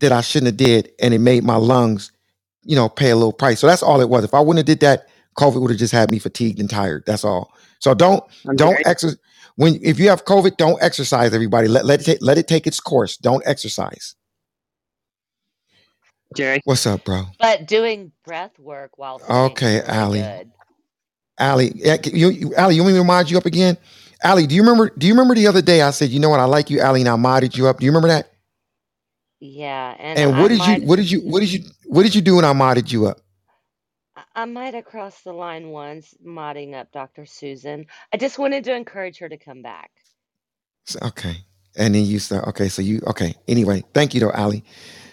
[0.00, 2.12] that I shouldn't have did, and it made my lungs,
[2.64, 3.60] you know, pay a little price.
[3.60, 4.24] So that's all it was.
[4.24, 7.04] If I wouldn't have did that, COVID would have just had me fatigued and tired.
[7.06, 7.52] That's all.
[7.80, 9.18] So don't I'm don't exercise
[9.56, 11.34] when if you have COVID, don't exercise.
[11.34, 13.16] Everybody, let let it take, let it take its course.
[13.18, 14.16] Don't exercise.
[16.36, 16.60] Jerry.
[16.64, 17.24] What's up, bro?
[17.40, 20.22] But doing breath work while Okay, is really Allie.
[20.22, 20.50] good.
[21.38, 23.78] Allie, yeah, you, you Allie, you want me to mod you up again?
[24.24, 24.90] Allie, do you remember?
[24.98, 27.02] Do you remember the other day I said, you know what, I like you, Allie,
[27.02, 27.80] and I modded you up.
[27.80, 28.32] Do you remember that?
[29.40, 30.86] Yeah, and And I what did you?
[30.86, 31.20] What did you?
[31.22, 31.64] What did you?
[31.86, 33.20] What did you do when I modded you up?
[34.16, 37.26] I I might have crossed the line once modding up Dr.
[37.26, 37.86] Susan.
[38.12, 39.90] I just wanted to encourage her to come back.
[40.86, 41.36] So- okay,
[41.76, 43.34] and then you said, okay, so you okay.
[43.48, 44.64] Anyway, thank you, though, Allie.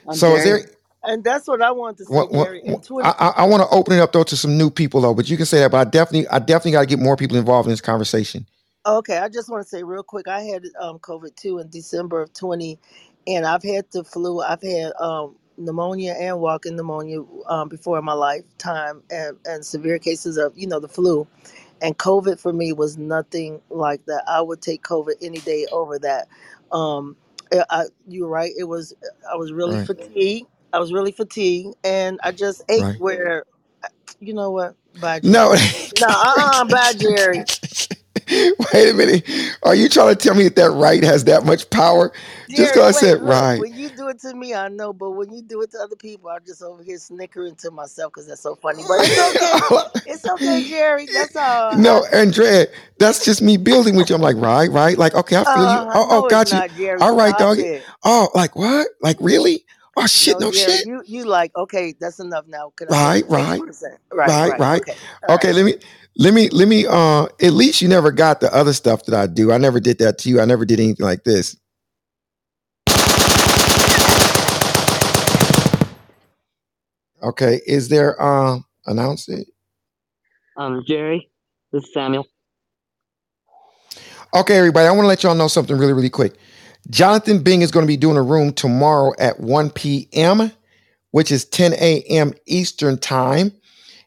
[0.08, 0.70] I'm So is there?
[1.06, 2.64] And that's what I wanted to say, What, what, Jerry.
[2.66, 5.02] In what- twenty I, I, want to open it up though to some new people
[5.02, 5.72] though, but you can say that.
[5.72, 8.48] But I definitely, I definitely got to get more people involved in this conversation.
[8.86, 10.28] Okay, I just want to say real quick.
[10.28, 12.80] I had um COVID too in December of twenty,
[13.30, 14.42] and I've had the flu.
[14.42, 20.02] I've had um pneumonia and walking pneumonia um before in my lifetime, and and severe
[20.02, 21.30] cases of you know the flu,
[21.82, 24.26] and COVID for me was nothing like that.
[24.28, 26.28] I would take COVID any day over that.
[26.74, 27.18] Um,
[27.54, 28.52] I, I- you're right.
[28.60, 28.94] It was
[29.32, 30.50] I was really Right, fatigued.
[30.74, 33.00] I was really fatigued, and I just ate right.
[33.00, 33.46] where
[34.20, 34.76] you know what?
[35.02, 35.34] Bye, Jerry.
[35.34, 35.54] No,
[36.02, 37.46] No, uh, uh bye, Jerry.
[38.30, 39.30] Wait a minute.
[39.64, 42.14] Are you trying to tell me that that right has that much power?
[42.50, 43.60] Just Jerry, because I wait, said look, right.
[43.60, 45.96] when you do it to me, I know, but when you do it to other
[45.98, 48.84] people, I'm just over here snickering to myself because that's so funny.
[48.88, 49.20] But it's
[49.76, 50.02] okay.
[50.12, 51.08] It's okay, Jerry.
[51.14, 51.78] That's all.
[51.78, 52.68] no, Andrea,
[53.00, 54.16] that's just me building with you.
[54.16, 54.98] I'm like, right, right.
[54.98, 55.70] Like, okay, I feel you.
[55.70, 56.60] Uh, Oh, oh, it's got you.
[56.60, 57.00] not, Jerry.
[57.02, 57.62] All right, Stop doggy.
[57.64, 57.84] it.
[58.04, 58.88] Oh, like what?
[59.02, 59.66] Like really?
[59.98, 60.86] Oh shit, No, no Jerry, shit.
[60.86, 62.74] you you like okay, that's enough now.
[62.78, 63.74] Can I Right, take take right, what I'm?
[64.14, 64.60] Right, right, right.
[64.60, 64.84] right.
[64.84, 65.54] Okay, all Okay, right.
[65.54, 65.76] let me
[66.18, 69.28] let me let me uh at least you never got the other stuff that I
[69.28, 69.52] do.
[69.52, 70.42] I never did that to you.
[70.42, 71.58] I never did anything like this.
[77.24, 79.48] Okay, is there um announce it?
[80.58, 81.32] Um, Jerry,
[81.74, 82.28] this is Samuel.
[84.34, 86.36] Okay, everybody, I want to let y'all know something really, really quick.
[86.90, 90.52] Jonathan Bing is going to be doing a room tomorrow at 1 p.m.,
[91.12, 92.34] which is 10 a.m.
[92.46, 93.52] Eastern time,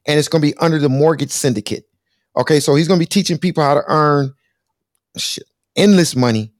[0.06, 1.84] and it's going to be under the mortgage syndicate.
[2.36, 4.34] Okay, so he's going to be teaching people how to earn
[5.76, 6.52] endless money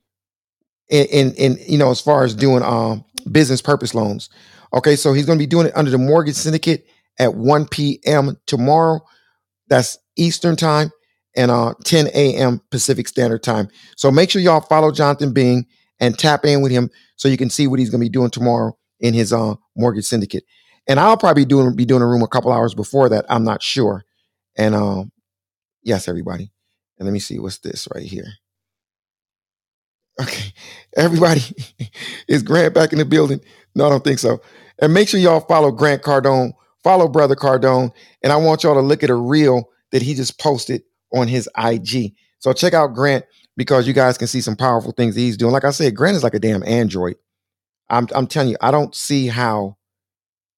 [0.89, 4.31] in, in, in you know as far as doing um business purpose loans.
[4.73, 6.87] Okay, so he's going to be doing it under the mortgage syndicate
[7.19, 8.37] at 1 p.m.
[8.47, 9.01] tomorrow.
[9.69, 10.91] That's Eastern time
[11.37, 12.61] and uh 10 a.m.
[12.71, 13.69] Pacific Standard Time.
[13.97, 15.67] So make sure y'all follow Jonathan Bing
[16.01, 18.31] and tap in with him so you can see what he's going to be doing
[18.31, 20.45] tomorrow in his uh mortgage syndicate.
[20.89, 23.27] And I'll probably doing be doing a room a couple hours before that.
[23.29, 24.05] I'm not sure.
[24.57, 25.13] And um
[25.83, 26.53] yes, everybody.
[26.99, 28.27] And let me see what's this right here.
[30.21, 30.53] Okay,
[30.97, 31.43] everybody,
[32.29, 33.41] is Grant back in the building?
[33.75, 34.41] No, I don't think so.
[34.79, 36.53] And make sure y'all follow Grant Cardone,
[36.83, 37.91] follow Brother Cardone,
[38.23, 40.83] and I want y'all to look at a reel that he just posted
[41.15, 42.15] on his IG.
[42.39, 43.25] So check out Grant
[43.57, 45.53] because you guys can see some powerful things that he's doing.
[45.53, 47.17] Like I said, Grant is like a damn android.
[47.89, 49.77] I'm I'm telling you, I don't see how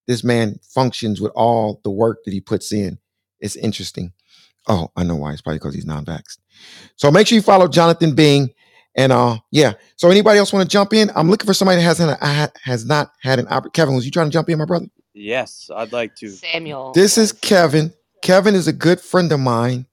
[0.07, 2.97] this man functions with all the work that he puts in.
[3.39, 4.13] It's interesting.
[4.67, 5.31] Oh, I know why.
[5.31, 6.39] It's probably because he's non-vaxxed.
[6.95, 8.49] So make sure you follow Jonathan Bing.
[8.95, 9.73] And uh, yeah.
[9.95, 11.11] So anybody else want to jump in?
[11.15, 12.21] I'm looking for somebody that hasn't
[12.63, 13.71] has not had an opportunity.
[13.73, 14.87] Kevin, was you trying to jump in, my brother?
[15.13, 16.29] Yes, I'd like to.
[16.29, 16.91] Samuel.
[16.93, 17.93] This is Kevin.
[18.21, 19.85] Kevin is a good friend of mine.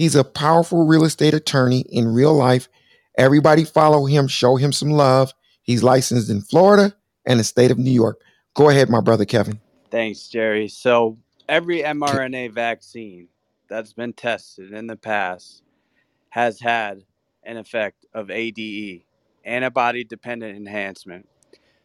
[0.00, 2.70] He's a powerful real estate attorney in real life.
[3.18, 5.34] Everybody follow him, show him some love.
[5.60, 6.96] He's licensed in Florida
[7.26, 8.18] and the state of New York.
[8.54, 9.60] Go ahead, my brother Kevin.
[9.90, 10.68] Thanks, Jerry.
[10.68, 11.18] So,
[11.50, 13.28] every mRNA vaccine
[13.68, 15.64] that's been tested in the past
[16.30, 17.02] has had
[17.42, 19.02] an effect of ADE,
[19.44, 21.28] antibody dependent enhancement.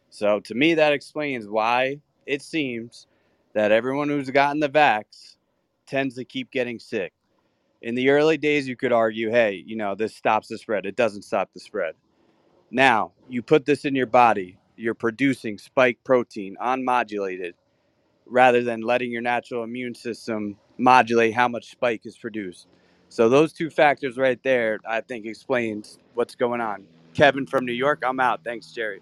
[0.08, 3.08] So, to me, that explains why it seems
[3.52, 5.36] that everyone who's gotten the vax
[5.86, 7.12] tends to keep getting sick.
[7.86, 10.86] In the early days, you could argue, hey, you know, this stops the spread.
[10.86, 11.94] It doesn't stop the spread.
[12.70, 17.54] Now, you put this in your body, you're producing spike protein unmodulated
[18.26, 22.68] rather than letting your natural immune system modulate how much spike is produced.
[23.08, 26.86] So those two factors right there, I think explains what's going on.
[27.14, 28.42] Kevin from New York, I'm out.
[28.44, 29.00] Thanks, Jerry.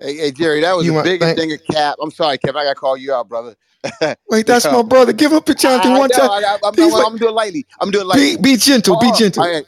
[0.00, 1.96] Hey, hey, Jerry, that was You the biggest thank thing of cap.
[2.02, 2.60] I'm sorry, Kevin.
[2.60, 3.56] I got to call you out, brother.
[4.30, 5.12] Wait, that's my brother.
[5.12, 6.16] Give up a chance I, I one know.
[6.16, 6.30] time.
[6.30, 7.06] I, I, I'm, Please I'm.
[7.14, 7.66] I'm doing lightly.
[7.80, 8.36] I'm doing Be lightly.
[8.42, 8.96] be gentle.
[8.96, 9.42] Be Oh, gentle.
[9.42, 9.62] I,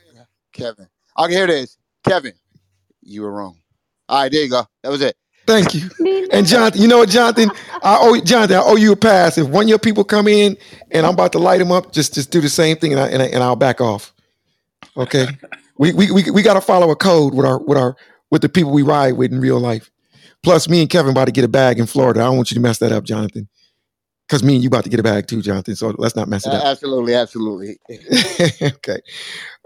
[0.52, 0.88] Kevin.
[1.18, 1.78] Okay, here it is.
[2.04, 2.32] Kevin,
[3.02, 3.56] you were wrong.
[4.08, 4.64] All right, there you go.
[4.82, 5.16] That was it.
[5.46, 5.90] Thank you.
[6.32, 7.50] And Jonathan, you know what, Jonathan?
[7.82, 9.36] I owe Jonathan, I owe you a pass.
[9.36, 10.56] If one of your people come in
[10.92, 13.08] and I'm about to light them up, just just do the same thing and I
[13.08, 14.14] and, I, and I'll back off.
[14.96, 15.26] Okay.
[15.76, 17.96] We we we, we got to follow a code with our with our
[18.30, 19.90] with the people we ride with in real life.
[20.42, 22.20] Plus, me and Kevin about to get a bag in Florida.
[22.20, 23.48] I don't want you to mess that up, Jonathan.
[24.26, 25.74] Because me and you about to get a bag too, Jonathan.
[25.76, 26.64] So let's not mess it Uh, up.
[26.64, 27.78] absolutely, absolutely.
[28.62, 29.00] okay.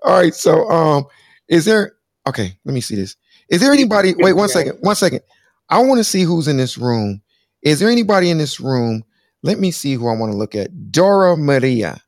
[0.03, 0.35] All right.
[0.35, 1.05] So um,
[1.49, 1.93] is there
[2.27, 3.15] okay, let me see this.
[3.51, 5.21] Is there anybody wait one second, one second.
[5.69, 7.21] I want to see who's in this room.
[7.63, 9.05] Is there anybody in this room?
[9.43, 10.91] Let me see who I want to look at.
[10.91, 12.01] Dora Maria.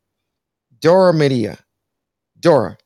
[0.80, 1.58] Dora Maria.
[2.40, 2.78] Dora.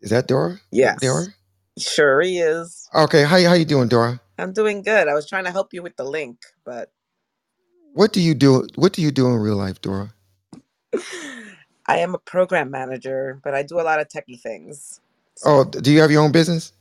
[0.00, 0.58] Is that Dora?
[0.72, 0.98] Yes.
[1.00, 1.26] Dora?
[1.80, 2.88] Sure he is.
[2.94, 3.24] Okay.
[3.24, 4.20] How, you- how you doing, Dora?
[4.38, 5.08] I'm doing good.
[5.08, 6.90] I was trying to help you with the link, but
[7.94, 8.68] What do you do?
[8.76, 10.14] What do you do in real life, Dora?
[11.86, 15.00] I am a program manager, but I do a lot of techie things.
[15.44, 16.72] Oh, do you have your own business?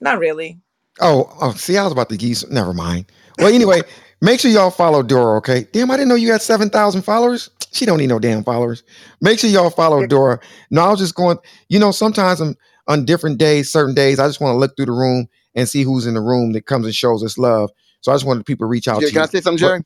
[0.00, 0.60] Not really.
[1.00, 2.46] Oh, oh, see, I was about to geese.
[2.50, 3.06] Never mind.
[3.38, 3.82] Well, anyway,
[4.20, 5.66] make sure y'all follow Dora, okay?
[5.72, 7.50] Damn, I didn't know you had 7,000 followers.
[7.72, 8.82] She don't need no damn followers.
[9.20, 10.40] Make sure y'all follow Dora.
[10.70, 12.56] No, I was just going, you know, sometimes I'm
[12.88, 15.82] on different days, certain days, I just want to look through the room and see
[15.82, 17.70] who's in the room that comes and shows us love.
[18.00, 19.20] So I just wanted people to reach out to can you.
[19.22, 19.82] I say something, But- Jerry?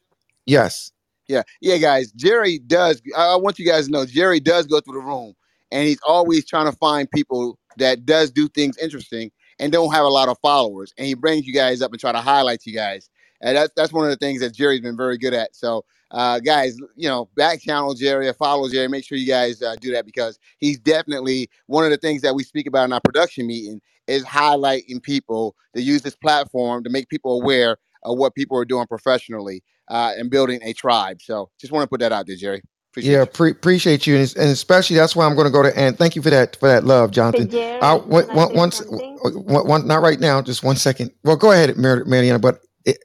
[0.47, 0.91] yes.
[1.29, 2.13] Yeah, yeah, guys.
[2.13, 3.03] Jerry does.
[3.17, 5.35] I, I want you guys to know Jerry does go through the room,
[5.73, 10.05] and he's always trying to find people that does do things interesting and don't have
[10.05, 12.73] a lot of followers, and he brings you guys up and try to highlight you
[12.73, 13.11] guys.
[13.41, 15.55] And that's that's one of the things that Jerry's been very good at.
[15.57, 18.89] So uh, guys, you know, back channel Jerry or follow Jerry.
[18.89, 22.35] Make sure you guys uh, do that because he's definitely one of the things that
[22.35, 26.91] we speak about in our production meeting is highlighting people to use this platform to
[26.91, 31.21] make people aware of what people are doing professionally uh, and building a tribe.
[31.21, 32.63] So just want to put that out there, Jerry.
[32.93, 33.27] Appreciate Yeah, you.
[33.27, 36.17] pre- appreciate you, and, and especially that's why I'm going to go to and thank
[36.17, 37.49] you for that for that love, Hey Jonathan.
[37.49, 39.19] Jerry, I can one, I one, say one, s- something?
[39.45, 41.11] one, one- not right now, just one second.
[41.25, 42.99] Well, go ahead, Mar- Mariana, but it,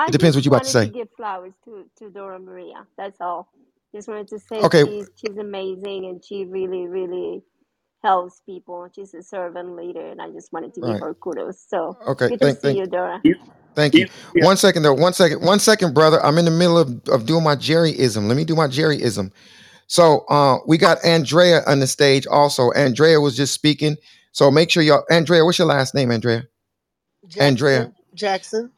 [0.00, 0.86] I it depends what you about to wanted to say.
[0.86, 2.86] give flowers to to Dora Maria.
[2.98, 3.50] That's all.
[3.94, 7.42] Just wanted to say Okay, she's she's amazing and she really really
[8.04, 8.88] helps people.
[8.94, 11.00] She's a servant leader, and I just wanted to give right.
[11.00, 11.64] her kudos.
[11.68, 13.24] So Okay, good to thank see thank you, Dora.
[13.74, 14.08] thank you.
[14.36, 16.24] One second though, one second, one second, brother.
[16.24, 18.28] I'm in the middle of, of doing my Jerryism.
[18.28, 19.32] Let me do my Jerryism.
[19.88, 22.72] So uh, we got Andrea on the stage also.
[22.72, 23.96] Andrea was just speaking.
[24.32, 26.48] So make sure y'all, Andrea, what's your last name, Andrea?
[27.40, 27.92] Andrea.
[28.14, 28.72] Jackson.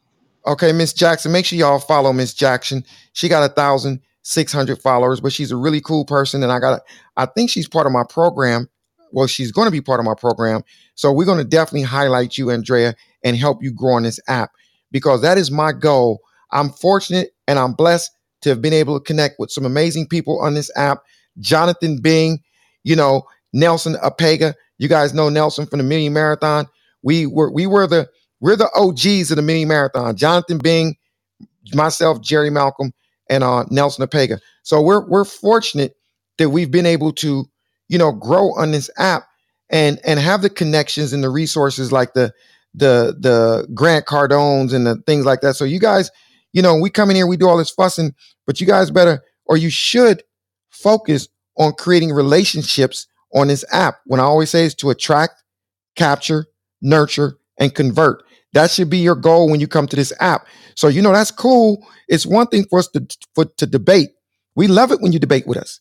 [0.45, 2.83] Okay, Miss Jackson, make sure y'all follow Miss Jackson.
[3.13, 6.59] She got a thousand six hundred followers, but she's a really cool person, and I
[6.59, 6.81] got.
[7.17, 8.69] I think she's part of my program.
[9.11, 10.63] Well, she's going to be part of my program,
[10.95, 14.51] so we're going to definitely highlight you, Andrea, and help you grow on this app
[14.91, 16.19] because that is my goal.
[16.51, 20.39] I'm fortunate and I'm blessed to have been able to connect with some amazing people
[20.39, 21.03] on this app.
[21.39, 22.39] Jonathan Bing,
[22.83, 23.23] you know
[23.53, 24.53] Nelson Apega.
[24.77, 26.67] You guys know Nelson from the Million Marathon.
[27.03, 28.09] We were we were the
[28.43, 30.17] we're the OGs of the Mini Marathon.
[30.17, 30.97] Jonathan Bing,
[31.73, 32.91] myself, Jerry Malcolm,
[33.29, 34.37] and uh, Nelson Apega.
[34.63, 35.95] So we're we're fortunate
[36.37, 37.45] that we've been able to,
[37.87, 39.23] you know, grow on this app
[39.69, 42.33] and and have the connections and the resources like the
[42.73, 45.53] the the Grant Cardones and the things like that.
[45.53, 46.11] So you guys,
[46.51, 48.13] you know, we come in here, we do all this fussing,
[48.45, 50.21] but you guys better or you should
[50.69, 53.99] focus on creating relationships on this app.
[54.05, 55.41] When I always say is to attract,
[55.95, 56.47] capture,
[56.81, 58.21] nurture, and convert.
[58.53, 60.47] That should be your goal when you come to this app.
[60.75, 61.87] So you know that's cool.
[62.07, 64.11] It's one thing for us to for to debate.
[64.55, 65.79] We love it when you debate with us.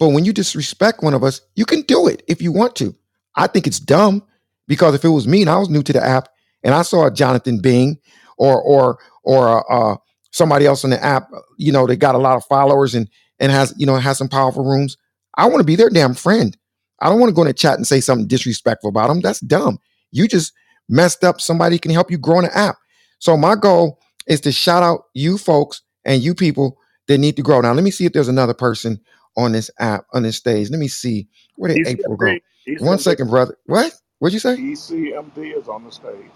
[0.00, 2.94] But when you disrespect one of us, you can do it if you want to.
[3.36, 4.24] I think it's dumb
[4.68, 6.28] because if it was me and I was new to the app
[6.64, 7.98] and I saw a Jonathan Bing
[8.38, 9.98] or or or uh,
[10.32, 13.10] somebody else on the app, you know, they got a lot of followers and
[13.40, 14.98] and has you know has some powerful rooms,
[15.36, 16.56] I want to be their damn friend.
[17.02, 19.20] I don't want to go in a chat and say something disrespectful about them.
[19.22, 19.80] That's dumb.
[20.12, 20.54] You just
[20.88, 22.76] messed up somebody can help you grow in the app.
[23.18, 27.42] So my goal is to shout out you folks and you people that need to
[27.42, 27.60] grow.
[27.60, 29.00] Now let me see if there's another person
[29.36, 30.70] on this app on this stage.
[30.70, 32.26] Let me see where did April go.
[32.68, 32.98] ECMD, One
[33.28, 33.56] brother.
[33.66, 33.92] What?
[34.18, 34.56] What'd you say?
[34.56, 36.30] ECMD is on the stage.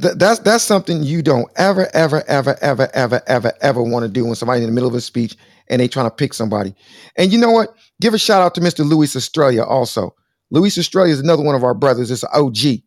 [0.00, 4.08] Th- that's that's something you don't ever, ever, ever, ever, ever, ever, ever want to
[4.10, 5.36] do when somebody in the middle of a speech
[5.68, 6.74] and they trying to pick somebody.
[7.16, 7.74] And you know what?
[8.00, 8.84] Give a shout out to Mr.
[8.88, 10.14] Luis Australia also.
[10.50, 12.10] Luis Australia is another one of our brothers.
[12.10, 12.82] It's an OG.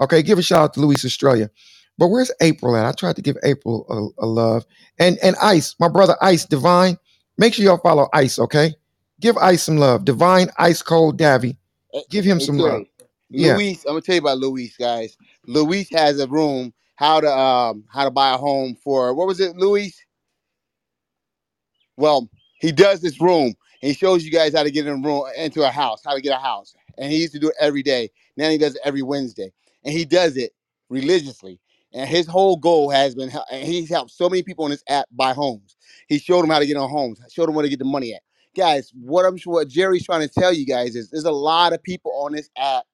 [0.00, 1.50] Okay, give a shout out to Luis Australia.
[1.98, 2.86] But where's April at?
[2.86, 3.86] I tried to give April
[4.18, 4.64] a, a love.
[4.98, 6.98] And and Ice, my brother Ice Divine.
[7.38, 8.74] Make sure y'all follow Ice, okay?
[9.20, 10.04] Give Ice some love.
[10.04, 11.56] Divine Ice Cold Davy.
[12.10, 12.82] Give him Hey, some love.
[13.30, 13.54] Yeah.
[13.56, 15.16] Luis, I'm gonna tell you about Luis, guys.
[15.46, 19.40] Luis has a room how to um how to buy a home for what was
[19.40, 20.00] it, Luis?
[21.96, 22.28] Well,
[22.60, 25.24] he does this room and he shows you guys how to get in a room
[25.36, 26.74] into a house, how to get a house.
[26.98, 28.10] And he used to do it every day.
[28.36, 29.52] Now he does it every Wednesday.
[29.84, 30.52] And he does it
[30.88, 31.60] religiously.
[31.92, 34.84] And his whole goal has been hel- and he's helped so many people on this
[34.88, 35.76] app buy homes.
[36.08, 38.14] He showed them how to get on homes, showed them where to get the money
[38.14, 38.22] at.
[38.56, 41.82] Guys, what I'm what Jerry's trying to tell you guys is there's a lot of
[41.82, 42.84] people on this app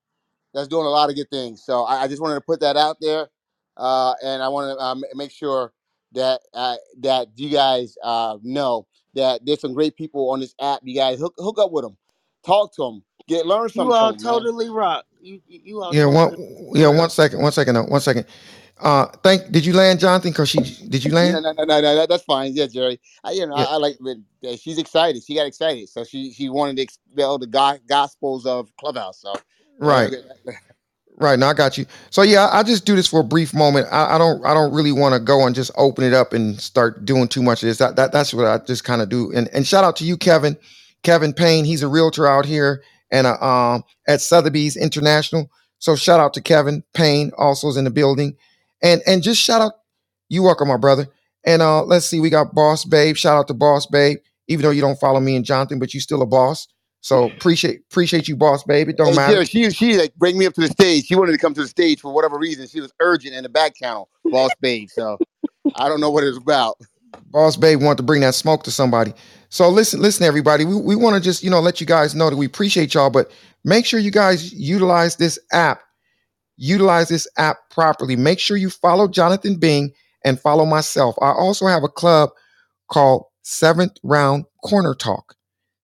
[0.54, 1.62] that's doing a lot of good things.
[1.64, 3.28] So I, I just wanted to put that out there,
[3.76, 5.72] uh, and I want to um, make sure
[6.12, 10.80] that uh, that you guys uh, know that there's some great people on this app.
[10.84, 11.96] You guys hook hook up with them,
[12.44, 13.86] talk to them, get learn something.
[13.86, 14.46] You something all from them, man.
[14.46, 15.06] totally rock.
[15.22, 16.34] You you you all Yeah, one
[16.74, 18.26] yeah, one second, one second, one second.
[18.80, 20.32] Uh thank did you land, Jonathan?
[20.34, 21.40] Cause she did you land?
[21.40, 22.54] no, no, no, no, that- that's fine.
[22.54, 23.00] Yeah, Jerry.
[23.24, 25.22] I, you know, I, Yeah, I like when uh, she's excited.
[25.24, 29.20] She got excited, so she she wanted to expel the go- gospels of Clubhouse.
[29.22, 29.34] So
[29.78, 30.12] right.
[31.18, 31.38] Right.
[31.38, 31.86] Now I got you.
[32.10, 33.88] So yeah, I I just do this for a brief moment.
[33.92, 36.60] I, I don't I don't really want to go and just open it up and
[36.60, 37.78] start doing too much of this.
[37.78, 39.32] That, that that's what I just kind of do.
[39.32, 40.58] And and shout out to you, Kevin.
[41.04, 41.64] Kevin Payne.
[41.66, 45.50] He's a realtor out here and uh, um at Sotheby's International.
[45.78, 48.36] So shout out to Kevin Payne, also is in the building.
[48.82, 49.72] And and just shout out,
[50.28, 51.06] you welcome, my brother.
[51.44, 53.16] And uh let's see, we got Boss Babe.
[53.16, 56.00] Shout out to Boss Babe, even though you don't follow me and Jonathan, but you
[56.00, 56.68] still a boss.
[57.02, 58.90] So appreciate appreciate you, Boss Babe.
[58.90, 59.44] It don't matter.
[59.44, 61.06] She she like bring me up to the stage.
[61.06, 62.68] She wanted to come to the stage for whatever reason.
[62.68, 64.88] She was urgent in the back channel, boss babe.
[64.90, 65.18] So
[65.76, 66.76] I don't know what it's about.
[67.30, 69.12] Boss Babe want to bring that smoke to somebody.
[69.48, 70.64] So listen, listen, everybody.
[70.64, 73.10] We, we want to just, you know, let you guys know that we appreciate y'all,
[73.10, 73.30] but
[73.64, 75.82] make sure you guys utilize this app.
[76.56, 78.16] Utilize this app properly.
[78.16, 79.92] Make sure you follow Jonathan Bing
[80.24, 81.16] and follow myself.
[81.20, 82.30] I also have a club
[82.90, 85.34] called seventh round corner talk.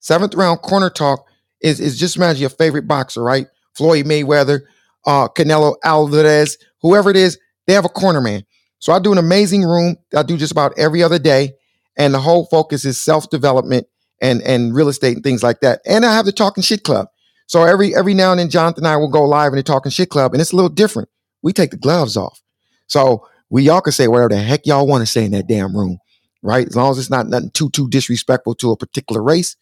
[0.00, 1.26] Seventh round corner talk
[1.60, 3.46] is, is just imagine your favorite boxer, right?
[3.74, 4.60] Floyd Mayweather,
[5.06, 8.44] uh, Canelo Alvarez, whoever it is, they have a corner man.
[8.80, 9.96] So I do an amazing room.
[10.16, 11.54] I do just about every other day,
[11.98, 13.86] and the whole focus is self development
[14.22, 15.80] and and real estate and things like that.
[15.86, 17.08] And I have the Talking Shit Club.
[17.46, 19.90] So every every now and then, Jonathan and I will go live in the Talking
[19.92, 21.08] Shit Club, and it's a little different.
[21.42, 22.40] We take the gloves off,
[22.88, 25.76] so we y'all can say whatever the heck y'all want to say in that damn
[25.76, 25.98] room,
[26.42, 26.66] right?
[26.68, 29.56] As long as it's not nothing too too disrespectful to a particular race,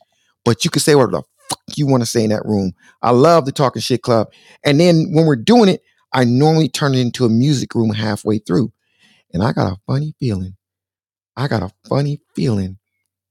[0.45, 2.73] but you can say whatever the fuck you want to say in that room.
[3.03, 4.29] I love the Talking Shit Club,
[4.65, 8.39] and then when we're doing it, I normally turn it into a music room halfway
[8.41, 8.73] through,
[9.35, 10.57] and I got a funny feeling.
[11.37, 12.79] I got a funny feeling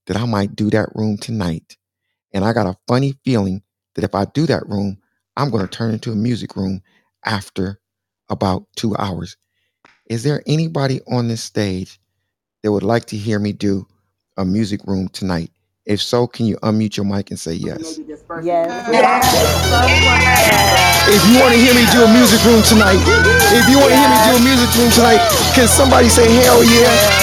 [0.06, 1.76] that I might do that room tonight.
[2.34, 3.62] And I got a funny feeling
[3.94, 4.98] that if I do that room,
[5.36, 6.82] I'm going to turn into a music room
[7.24, 7.80] after
[8.30, 9.36] about two hours.
[10.08, 12.00] Is there anybody on this stage
[12.62, 13.86] that would like to hear me do
[14.36, 15.52] a music room tonight?
[15.86, 17.98] If so, can you unmute your mic and say yes?
[17.98, 18.16] If you
[21.36, 22.96] want to hear me do a music room tonight,
[23.52, 25.20] if you want to hear me do a music room tonight,
[25.52, 27.20] can somebody say hell yeah?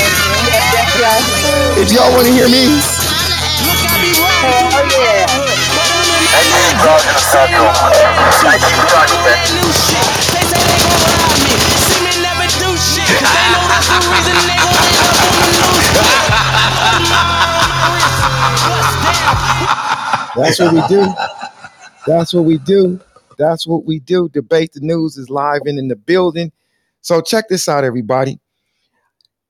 [1.82, 2.78] If y'all want to hear me,
[15.98, 16.21] that's
[20.62, 21.14] what we do.
[22.08, 23.00] That's what we do.
[23.38, 24.30] That's what we do.
[24.30, 26.52] Debate the news is live and in the building.
[27.02, 28.40] So check this out, everybody.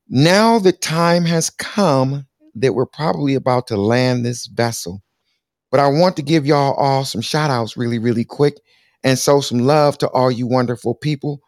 [0.08, 5.01] Now the time has come that we're probably about to land this vessel.
[5.69, 8.56] But I want to give y'all all some shout outs really, really quick
[9.03, 11.42] and show some love to all you wonderful people.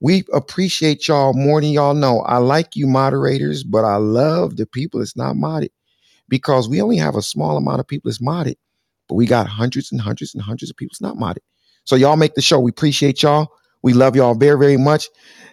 [0.00, 2.20] We appreciate y'all more than y'all know.
[2.20, 5.70] I like you moderators, but I love the people that's not modded
[6.32, 8.54] because we only have a small amount of people that's modded,
[9.06, 11.42] but we got hundreds and hundreds and hundreds of people that's not modded.
[11.84, 12.58] So y'all make the show.
[12.58, 13.48] We appreciate y'all.
[13.82, 15.10] We love y'all very, very much.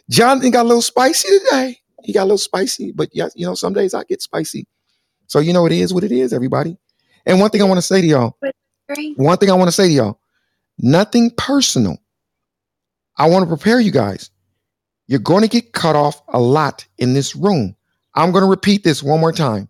[0.10, 1.80] Jonathan got a little spicy today.
[2.02, 4.68] He got a little spicy, but yes, you know, some days I get spicy.
[5.28, 6.78] So you know it is what it is, everybody.
[7.26, 8.38] And one thing I want to say to y'all,
[9.18, 10.20] one thing I want to say to y'all,
[10.78, 11.98] nothing personal.
[13.18, 14.32] I want to prepare you guys.
[15.08, 17.76] You're going to get cut off a lot in this room.
[18.16, 19.68] I'm going to repeat this one more time.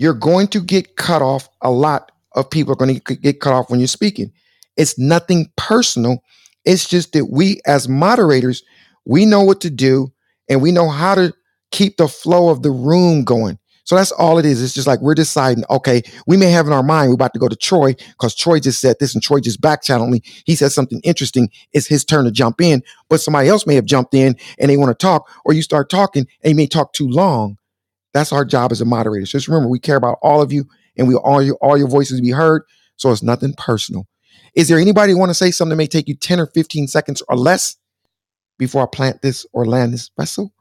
[0.00, 1.46] You're going to get cut off.
[1.60, 4.32] A lot of people are going to get cut off when you're speaking.
[4.78, 6.22] It's nothing personal.
[6.64, 8.62] It's just that we, as moderators,
[9.04, 10.10] we know what to do
[10.48, 11.34] and we know how to
[11.70, 13.58] keep the flow of the room going.
[13.84, 14.62] So that's all it is.
[14.62, 17.38] It's just like we're deciding, okay, we may have in our mind, we're about to
[17.38, 20.22] go to Troy because Troy just said this and Troy just back channeled me.
[20.46, 21.50] He said something interesting.
[21.74, 24.78] It's his turn to jump in, but somebody else may have jumped in and they
[24.78, 27.58] want to talk, or you start talking and you may talk too long.
[28.12, 29.26] That's our job as a moderator.
[29.26, 30.64] Just remember, we care about all of you
[30.96, 32.62] and we all your all your voices be heard.
[32.96, 34.06] So it's nothing personal.
[34.54, 37.22] Is there anybody want to say something that may take you 10 or 15 seconds
[37.28, 37.76] or less
[38.58, 40.52] before I plant this or land this vessel?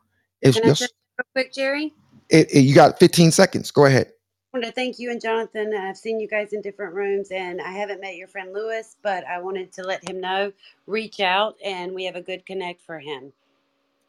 [0.41, 0.89] If Can I yes, real
[1.33, 1.93] quick, Jerry?
[2.29, 3.71] it- it- you got 15 seconds.
[3.71, 4.11] Go ahead.
[4.53, 5.73] I want to thank you and Jonathan.
[5.75, 9.23] I've seen you guys in different rooms, and I haven't met your friend Lewis, but
[9.25, 10.51] I wanted to let him know.
[10.87, 13.31] Reach out, and we have a good connect for him.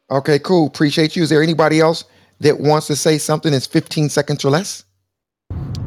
[0.09, 0.67] Okay, cool.
[0.67, 1.23] Appreciate you.
[1.23, 2.05] Is there anybody else
[2.41, 4.83] that wants to say something that's 15 seconds or less?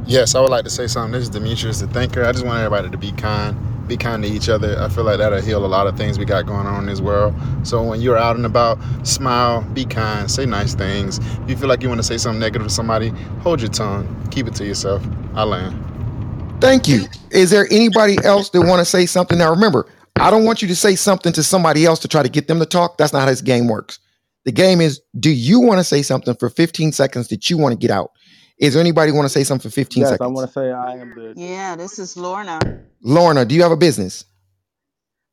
[0.06, 1.12] Yes, I would like to say something.
[1.12, 2.24] This is Demetrius, the thinker.
[2.24, 3.56] I just want everybody to be kind,
[3.88, 4.78] be kind to each other.
[4.78, 7.00] I feel like that'll heal a lot of things we got going on in this
[7.00, 7.34] world.
[7.62, 11.18] So when you're out and about, smile, be kind, say nice things.
[11.18, 13.08] If you feel like you want to say something negative to somebody,
[13.40, 15.02] hold your tongue, keep it to yourself.
[15.34, 16.60] I land.
[16.60, 17.04] Thank you.
[17.30, 19.38] Is there anybody else that want to say something?
[19.38, 22.28] Now remember, I don't want you to say something to somebody else to try to
[22.28, 22.98] get them to talk.
[22.98, 23.98] That's not how this game works.
[24.44, 27.72] The game is do you want to say something for 15 seconds that you want
[27.72, 28.10] to get out?
[28.58, 30.92] Is there anybody want to say something for 15 Yes, I want to say I
[30.96, 31.34] am the.
[31.36, 32.60] Yeah, this is Lorna.
[33.02, 34.24] Lorna, do you have a business?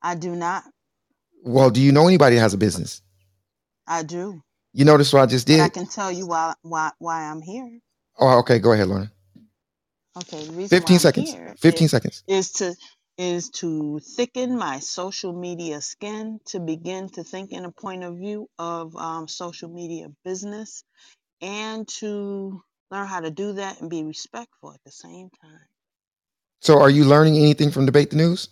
[0.02, 0.64] I do not.
[1.44, 3.02] Well, do you know anybody that has a business?
[3.88, 4.42] I do.
[4.74, 7.80] You notice what I just But I can tell you why why why I'm here.
[8.20, 8.60] Oh, okay.
[8.60, 9.12] Go ahead, Lorna.
[10.18, 11.32] Okay, the reason why 15 I'm seconds.
[11.32, 12.24] here 15 is seconds.
[12.28, 12.76] is to
[13.18, 18.18] is to thicken my social media skin to begin to think in a point of
[18.18, 20.84] view of um, social media business
[21.42, 25.60] and to learn how to do that and be respectful at the same time.
[26.62, 28.50] So are you learning anything from Debate the News?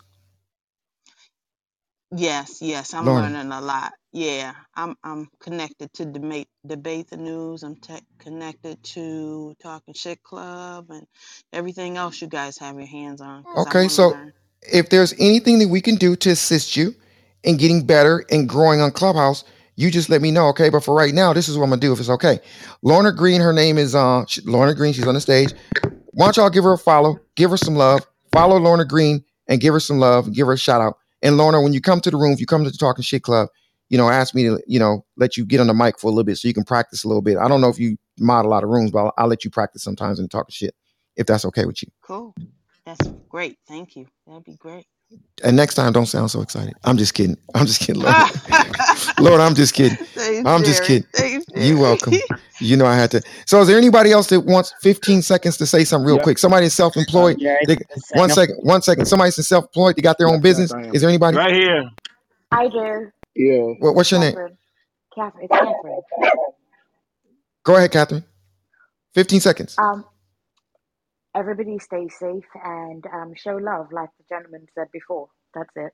[2.16, 3.94] Yes, yes, I'm learning a lot.
[4.14, 7.64] Yeah, I'm I'm connected to debate debate the news.
[7.64, 11.06] I'm tech connected to Talking Shit Club and
[11.54, 14.34] everything else you guys have your hands on Okay, so learn.
[14.64, 16.96] If there's anything that we can do to assist you
[17.44, 19.44] in getting better and growing on Clubhouse,
[19.76, 20.70] you just let me know, okay?
[20.70, 22.40] But for right now, this is what I'm gonna do if it's okay.
[22.84, 24.94] Lorna Green, her name is uh she- Lorna Green.
[24.94, 25.54] She's on the stage.
[26.14, 27.20] Why don't y'all give her a follow?
[27.36, 28.06] Give her some love.
[28.32, 30.34] Follow Lorna Green and give her some love.
[30.34, 30.98] Give her a shout out.
[31.22, 33.24] And Lorna, when you come to the room, if you come to the Talking Shit
[33.24, 33.50] Club,
[33.90, 36.12] you know, ask me to, you know, let you get on the mic for a
[36.12, 37.38] little bit so you can practice a little bit.
[37.38, 39.52] I don't know if you mod a lot of rooms, but I'll, I'll let you
[39.52, 40.76] practice sometimes and talk shit
[41.18, 41.90] if that's okay with you.
[42.04, 42.36] Cool.
[42.98, 43.58] That's great.
[43.68, 44.08] Thank you.
[44.26, 44.86] That'd be great.
[45.44, 46.74] And next time, don't sound so excited.
[46.84, 47.38] I'm just kidding.
[47.54, 48.16] I'm just kidding, Lord.
[49.20, 49.98] Lord, I'm just kidding.
[49.98, 51.08] Thanks, I'm just kidding.
[51.14, 51.76] Thanks, You Jerry.
[51.76, 52.14] welcome.
[52.60, 53.22] You know I had to.
[53.46, 56.24] So, is there anybody else that wants 15 seconds to say something real Yep.
[56.24, 56.38] quick?
[56.40, 57.38] Somebody is self-employed.
[57.40, 57.78] Yeah, They,
[58.14, 58.58] one second.
[58.62, 59.06] One second.
[59.06, 59.96] Somebody's self-employed.
[59.96, 60.72] They got their own business.
[60.94, 61.38] Is there anybody?
[61.38, 61.90] Right here.
[62.54, 63.14] Hi, Jer.
[63.36, 63.62] Yeah.
[63.80, 64.34] What, what's your name?
[64.34, 64.58] Catherine.
[65.16, 65.44] Catherine.
[65.46, 66.02] It's Catherine.
[67.64, 68.26] Go ahead, Catherine.
[69.16, 69.76] 15 seconds.
[69.78, 70.06] Um,
[71.36, 75.28] everybody stay safe and um, show love, like the gentleman said before.
[75.54, 75.94] That's it.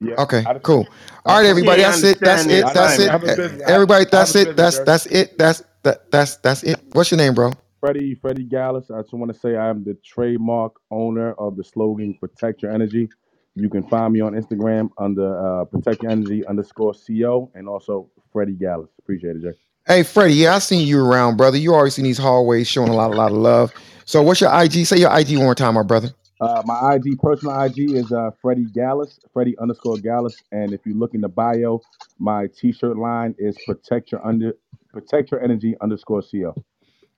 [0.00, 0.14] Yeah.
[0.18, 0.86] Okay, cool.
[1.26, 1.82] All right, everybody.
[1.82, 2.20] That's it.
[2.20, 2.64] That's it.
[2.72, 3.60] That's it.
[3.68, 4.56] Everybody, that's it.
[4.56, 5.38] That's that's it.
[5.38, 6.80] That's that that's that's it.
[6.92, 7.52] What's your name, bro?
[7.80, 8.90] Freddie Freddie Gallus.
[8.90, 12.72] I just want to say I am the trademark owner of the slogan "Protect Your
[12.72, 13.08] Energy."
[13.56, 18.10] You can find me on Instagram under uh, Protect Your Energy underscore co and also
[18.32, 18.90] Freddie Gallus.
[18.98, 19.69] Appreciate it, Jay.
[19.86, 20.34] Hey, Freddie.
[20.34, 21.56] Yeah, I seen you around, brother.
[21.56, 23.72] You always in these hallways showing a lot, a lot of love.
[24.04, 24.86] So, what's your IG?
[24.86, 26.10] Say your IG one more time, my brother.
[26.40, 30.36] Uh, my IG, personal IG, is uh, Freddie Gallus, Freddie underscore Gallus.
[30.52, 31.80] And if you look in the bio,
[32.18, 34.54] my T-shirt line is Protect Your Under
[34.88, 36.54] Protect Your Energy underscore co.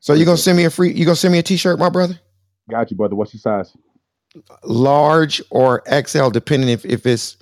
[0.00, 0.92] So you gonna send me a free?
[0.92, 2.18] You gonna send me a T-shirt, my brother?
[2.68, 3.14] Got you, brother.
[3.14, 3.76] What's your size?
[4.64, 7.36] Large or XL, depending if if it's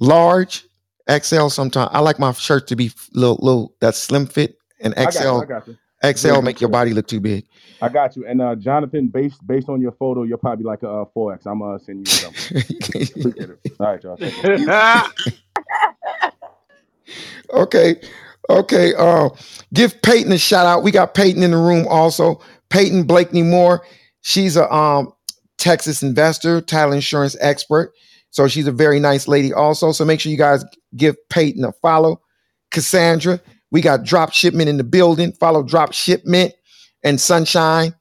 [0.00, 0.66] large,
[1.10, 1.48] XL.
[1.48, 5.14] Sometimes I like my shirt to be little, little that slim fit, and I got
[5.14, 5.22] XL.
[5.22, 5.42] you.
[5.42, 5.76] I got you.
[6.04, 7.46] XL make your body look too big.
[7.80, 8.26] I got you.
[8.26, 11.46] And uh, Jonathan, based based on your photo, you're probably like a uh, 4X.
[11.46, 13.56] I'm gonna send you something.
[13.80, 15.08] All right, y'all.
[17.52, 18.00] Okay.
[18.48, 18.94] Okay.
[18.94, 19.28] Uh,
[19.74, 20.82] give Peyton a shout out.
[20.82, 22.40] We got Peyton in the room also.
[22.70, 23.84] Peyton Blakeney Moore.
[24.22, 25.12] She's a um
[25.58, 27.92] Texas investor, title insurance expert.
[28.30, 29.92] So she's a very nice lady also.
[29.92, 30.64] So make sure you guys
[30.96, 32.20] give Peyton a follow.
[32.70, 33.40] Cassandra,
[33.70, 35.32] we got drop shipment in the building.
[35.32, 36.54] Follow drop shipment
[37.02, 37.94] and sunshine.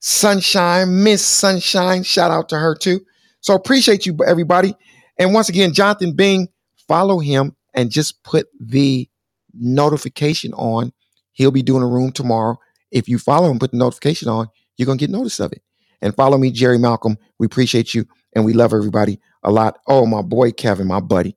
[0.00, 2.02] Sunshine, Miss Sunshine.
[2.02, 3.00] Shout out to her too.
[3.40, 4.74] So appreciate you, everybody.
[5.18, 6.48] And once again, Jonathan Bing,
[6.88, 9.08] follow him and just put the
[9.54, 10.92] notification on.
[11.32, 12.58] He'll be doing a room tomorrow.
[12.90, 15.62] If you follow him, put the notification on, you're gonna get notice of it.
[16.02, 17.18] And follow me, Jerry Malcolm.
[17.38, 19.78] We appreciate you and we love everybody a lot.
[19.86, 21.36] Oh, my boy Kevin, my buddy,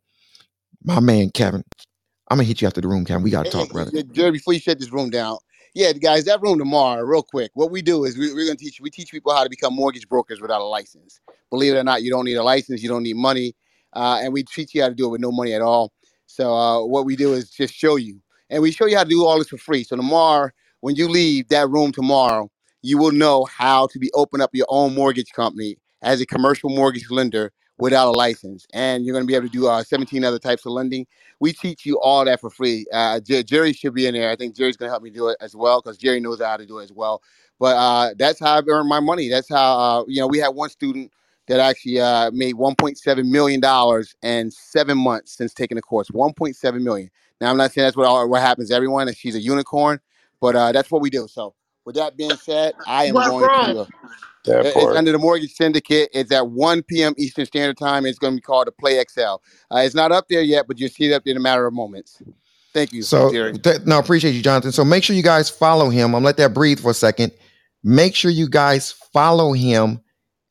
[0.86, 1.64] my man Kevin.
[2.30, 3.24] I'm gonna hit you after the room, Kevin.
[3.24, 3.92] We gotta talk, brother.
[4.12, 5.38] Jerry, before you shut this room down,
[5.76, 7.52] yeah, guys, that room tomorrow, real quick.
[7.53, 9.76] What we do is we, we're going to teach we teach people how to become
[9.76, 11.20] mortgage brokers without a license.
[11.52, 13.56] Believe it or not, you don't need a license, you don't need money,
[13.94, 15.94] uh, and we teach you how to do it with no money at all.
[16.28, 19.10] So uh, what we do is just show you, and we show you how to
[19.10, 19.84] do all this for free.
[19.84, 20.50] So tomorrow,
[20.82, 22.50] when you leave that room tomorrow,
[22.82, 26.70] you will know how to be open up your own mortgage company as a commercial
[26.70, 30.24] mortgage lender without a license, and you're going to be able to do uh, 17
[30.24, 31.06] other types of lending.
[31.40, 32.85] We teach you all that for free.
[32.93, 34.30] Uh, Jer- Jerry should be in there.
[34.30, 36.58] I think Jerry's going to help me do it as well because Jerry knows how
[36.58, 37.22] to do it as well.
[37.60, 39.30] But uh, that's how I've earned my money.
[39.30, 41.11] That's how uh, you know we had one student
[41.48, 46.10] that actually uh, made 1.7 million dollars in seven months since taking the course.
[46.10, 47.10] 1.7 million.
[47.42, 49.08] Now I'm not saying that's what all, what happens to everyone.
[49.08, 50.00] That she's a unicorn,
[50.40, 51.27] but uh, that's what we do.
[51.27, 51.53] So
[51.85, 53.88] with that being said, I am What going to.
[54.45, 54.97] That it's part.
[54.97, 56.09] under the mortgage syndicate.
[56.13, 57.13] It's at 1 p.m.
[57.17, 58.05] Eastern Standard Time.
[58.05, 59.22] It's going to be called the Play XL.
[59.22, 59.38] Uh,
[59.77, 61.73] it's not up there yet, but you'll see it up there in a matter of
[61.73, 62.22] moments.
[62.73, 63.53] Thank you, So Jerry.
[63.57, 64.72] th- no, appreciate you, Jonathan.
[64.72, 66.15] So make sure you guys follow him.
[66.15, 67.31] I'm let that breathe for a second.
[67.83, 70.01] Make sure you guys follow him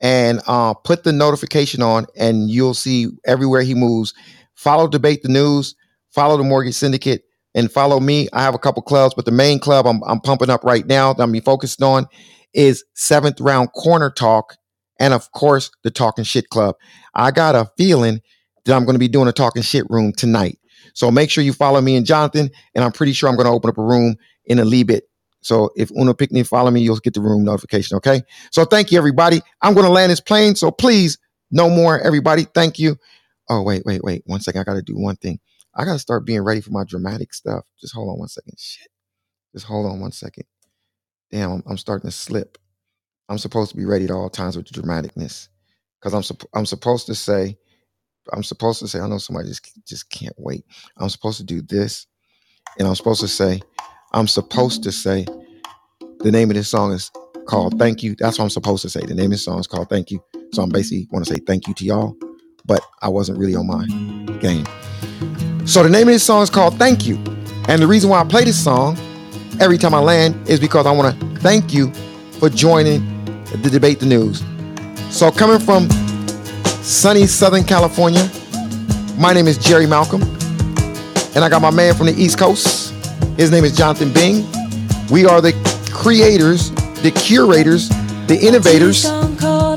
[0.01, 4.15] and uh, put the notification on, and you'll see everywhere he moves.
[4.55, 5.75] Follow Debate the News,
[6.11, 7.25] follow the Mortgage Syndicate,
[7.55, 8.29] and follow me.
[8.33, 11.13] I have a couple clubs, but the main club I'm, I'm pumping up right now
[11.13, 12.07] that I'm be focused on
[12.55, 14.57] is Seventh Round Corner Talk,
[15.01, 16.77] and of course the Talking Shit Club.
[17.15, 18.21] I got a feeling
[18.65, 20.59] that I'm going to be doing a Talking Shit room tonight.
[20.95, 23.53] So make sure you follow me and Jonathan, and I'm pretty sure I'm going to
[23.53, 24.17] open up a room
[24.47, 25.05] in a little bit.
[25.43, 27.97] So if Uno Picnic follow me, you'll get the room notification.
[27.97, 28.23] Okay.
[28.51, 29.41] So thank you, everybody.
[29.61, 30.55] I'm going to land this plane.
[30.55, 31.19] So please,
[31.51, 32.45] no more, everybody.
[32.55, 32.97] Thank you.
[33.49, 34.23] Oh, wait, wait, wait.
[34.27, 34.61] One second.
[34.61, 35.41] I got to do one thing.
[35.75, 37.65] I got to start being ready for my dramatic stuff.
[37.81, 38.55] Just hold on one second.
[38.59, 38.89] Shit.
[39.55, 40.45] Just hold on one second.
[41.31, 42.59] Damn, I'm, I'm starting to slip.
[43.29, 45.49] I'm supposed to be ready at all times with the dramaticness
[46.01, 47.57] because I'm supp- I'm supposed to say
[48.33, 50.65] I'm supposed to say I know somebody just just can't wait.
[50.99, 52.07] I'm supposed to do this,
[52.79, 53.63] and I'm supposed to say
[54.13, 55.27] I'm supposed to say
[56.21, 57.11] the name of this song is
[57.47, 58.15] called Thank You.
[58.17, 59.01] That's what I'm supposed to say.
[59.01, 60.23] The name of this song is called Thank You.
[60.53, 62.17] So I'm basically want to say thank you to y'all,
[62.65, 63.87] but I wasn't really on my
[64.39, 64.67] game.
[65.65, 67.17] So the name of this song is called Thank You.
[67.69, 68.97] And the reason why I play this song
[69.61, 71.93] every time I land is because I want to thank you
[72.41, 73.01] for joining
[73.63, 74.43] the debate the news.
[75.11, 75.89] So coming from
[76.83, 78.29] sunny Southern California,
[79.17, 80.23] my name is Jerry Malcolm,
[81.35, 82.93] and I got my man from the East Coast.
[83.37, 84.45] His name is Jonathan Bing.
[85.11, 85.53] We are the
[85.93, 86.71] creators,
[87.03, 87.89] the curators,
[88.27, 89.03] the innovators,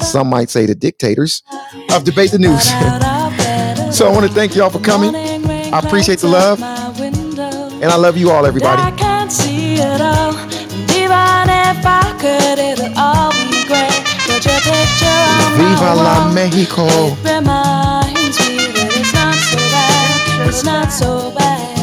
[0.06, 1.44] some might say the dictators
[1.92, 2.66] of Debate the News.
[3.96, 5.55] so I want to thank y'all for coming.
[5.76, 8.82] I appreciate the love, and I love you all, everybody.
[8.82, 10.34] I can't see it all.
[10.34, 13.92] And even if I could, it'll all be great.
[14.32, 16.32] Your picture on Viva la.
[16.32, 16.86] Mexico.
[16.88, 20.48] It reminds me that it's not so bad.
[20.48, 21.74] It's not so bad.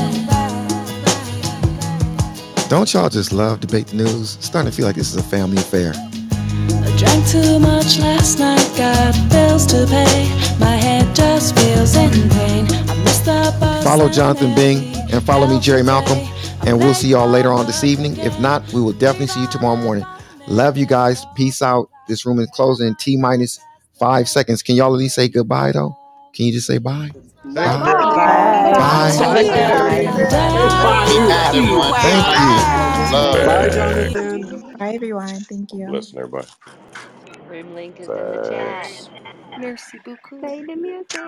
[2.70, 4.36] Don't y'all just love Debate the News?
[4.36, 5.92] It's starting to feel like this is a family affair.
[6.92, 10.28] I drank too much last night, got bills to pay.
[10.60, 12.66] My head just feels in pain.
[12.70, 13.82] I missed the bus.
[13.82, 16.18] Follow Jonathan Bing and follow me, Jerry Malcolm.
[16.66, 18.18] And we'll see y'all later on this evening.
[18.18, 20.04] If not, we will definitely see you tomorrow morning.
[20.46, 21.24] Love you guys.
[21.34, 21.88] Peace out.
[22.08, 23.58] This room is closing in T minus
[23.98, 24.62] five seconds.
[24.62, 25.96] Can y'all at least say goodbye though?
[26.34, 27.10] Can you just say bye?
[27.42, 27.72] Thank Bye.
[27.74, 27.94] you.
[28.74, 29.16] Bye.
[29.18, 29.44] Bye,
[31.54, 31.94] everyone.
[32.02, 33.16] Thank you.
[33.16, 33.46] Love.
[33.46, 34.31] Bye, Jonathan.
[34.82, 35.46] Bye, everyone.
[35.48, 35.88] Thank you.
[35.88, 36.48] Blessing everybody.
[37.46, 38.78] Room link is in the chat.
[38.80, 39.10] Thanks.
[39.56, 40.40] Merci beaucoup.
[40.40, 41.22] Play the music.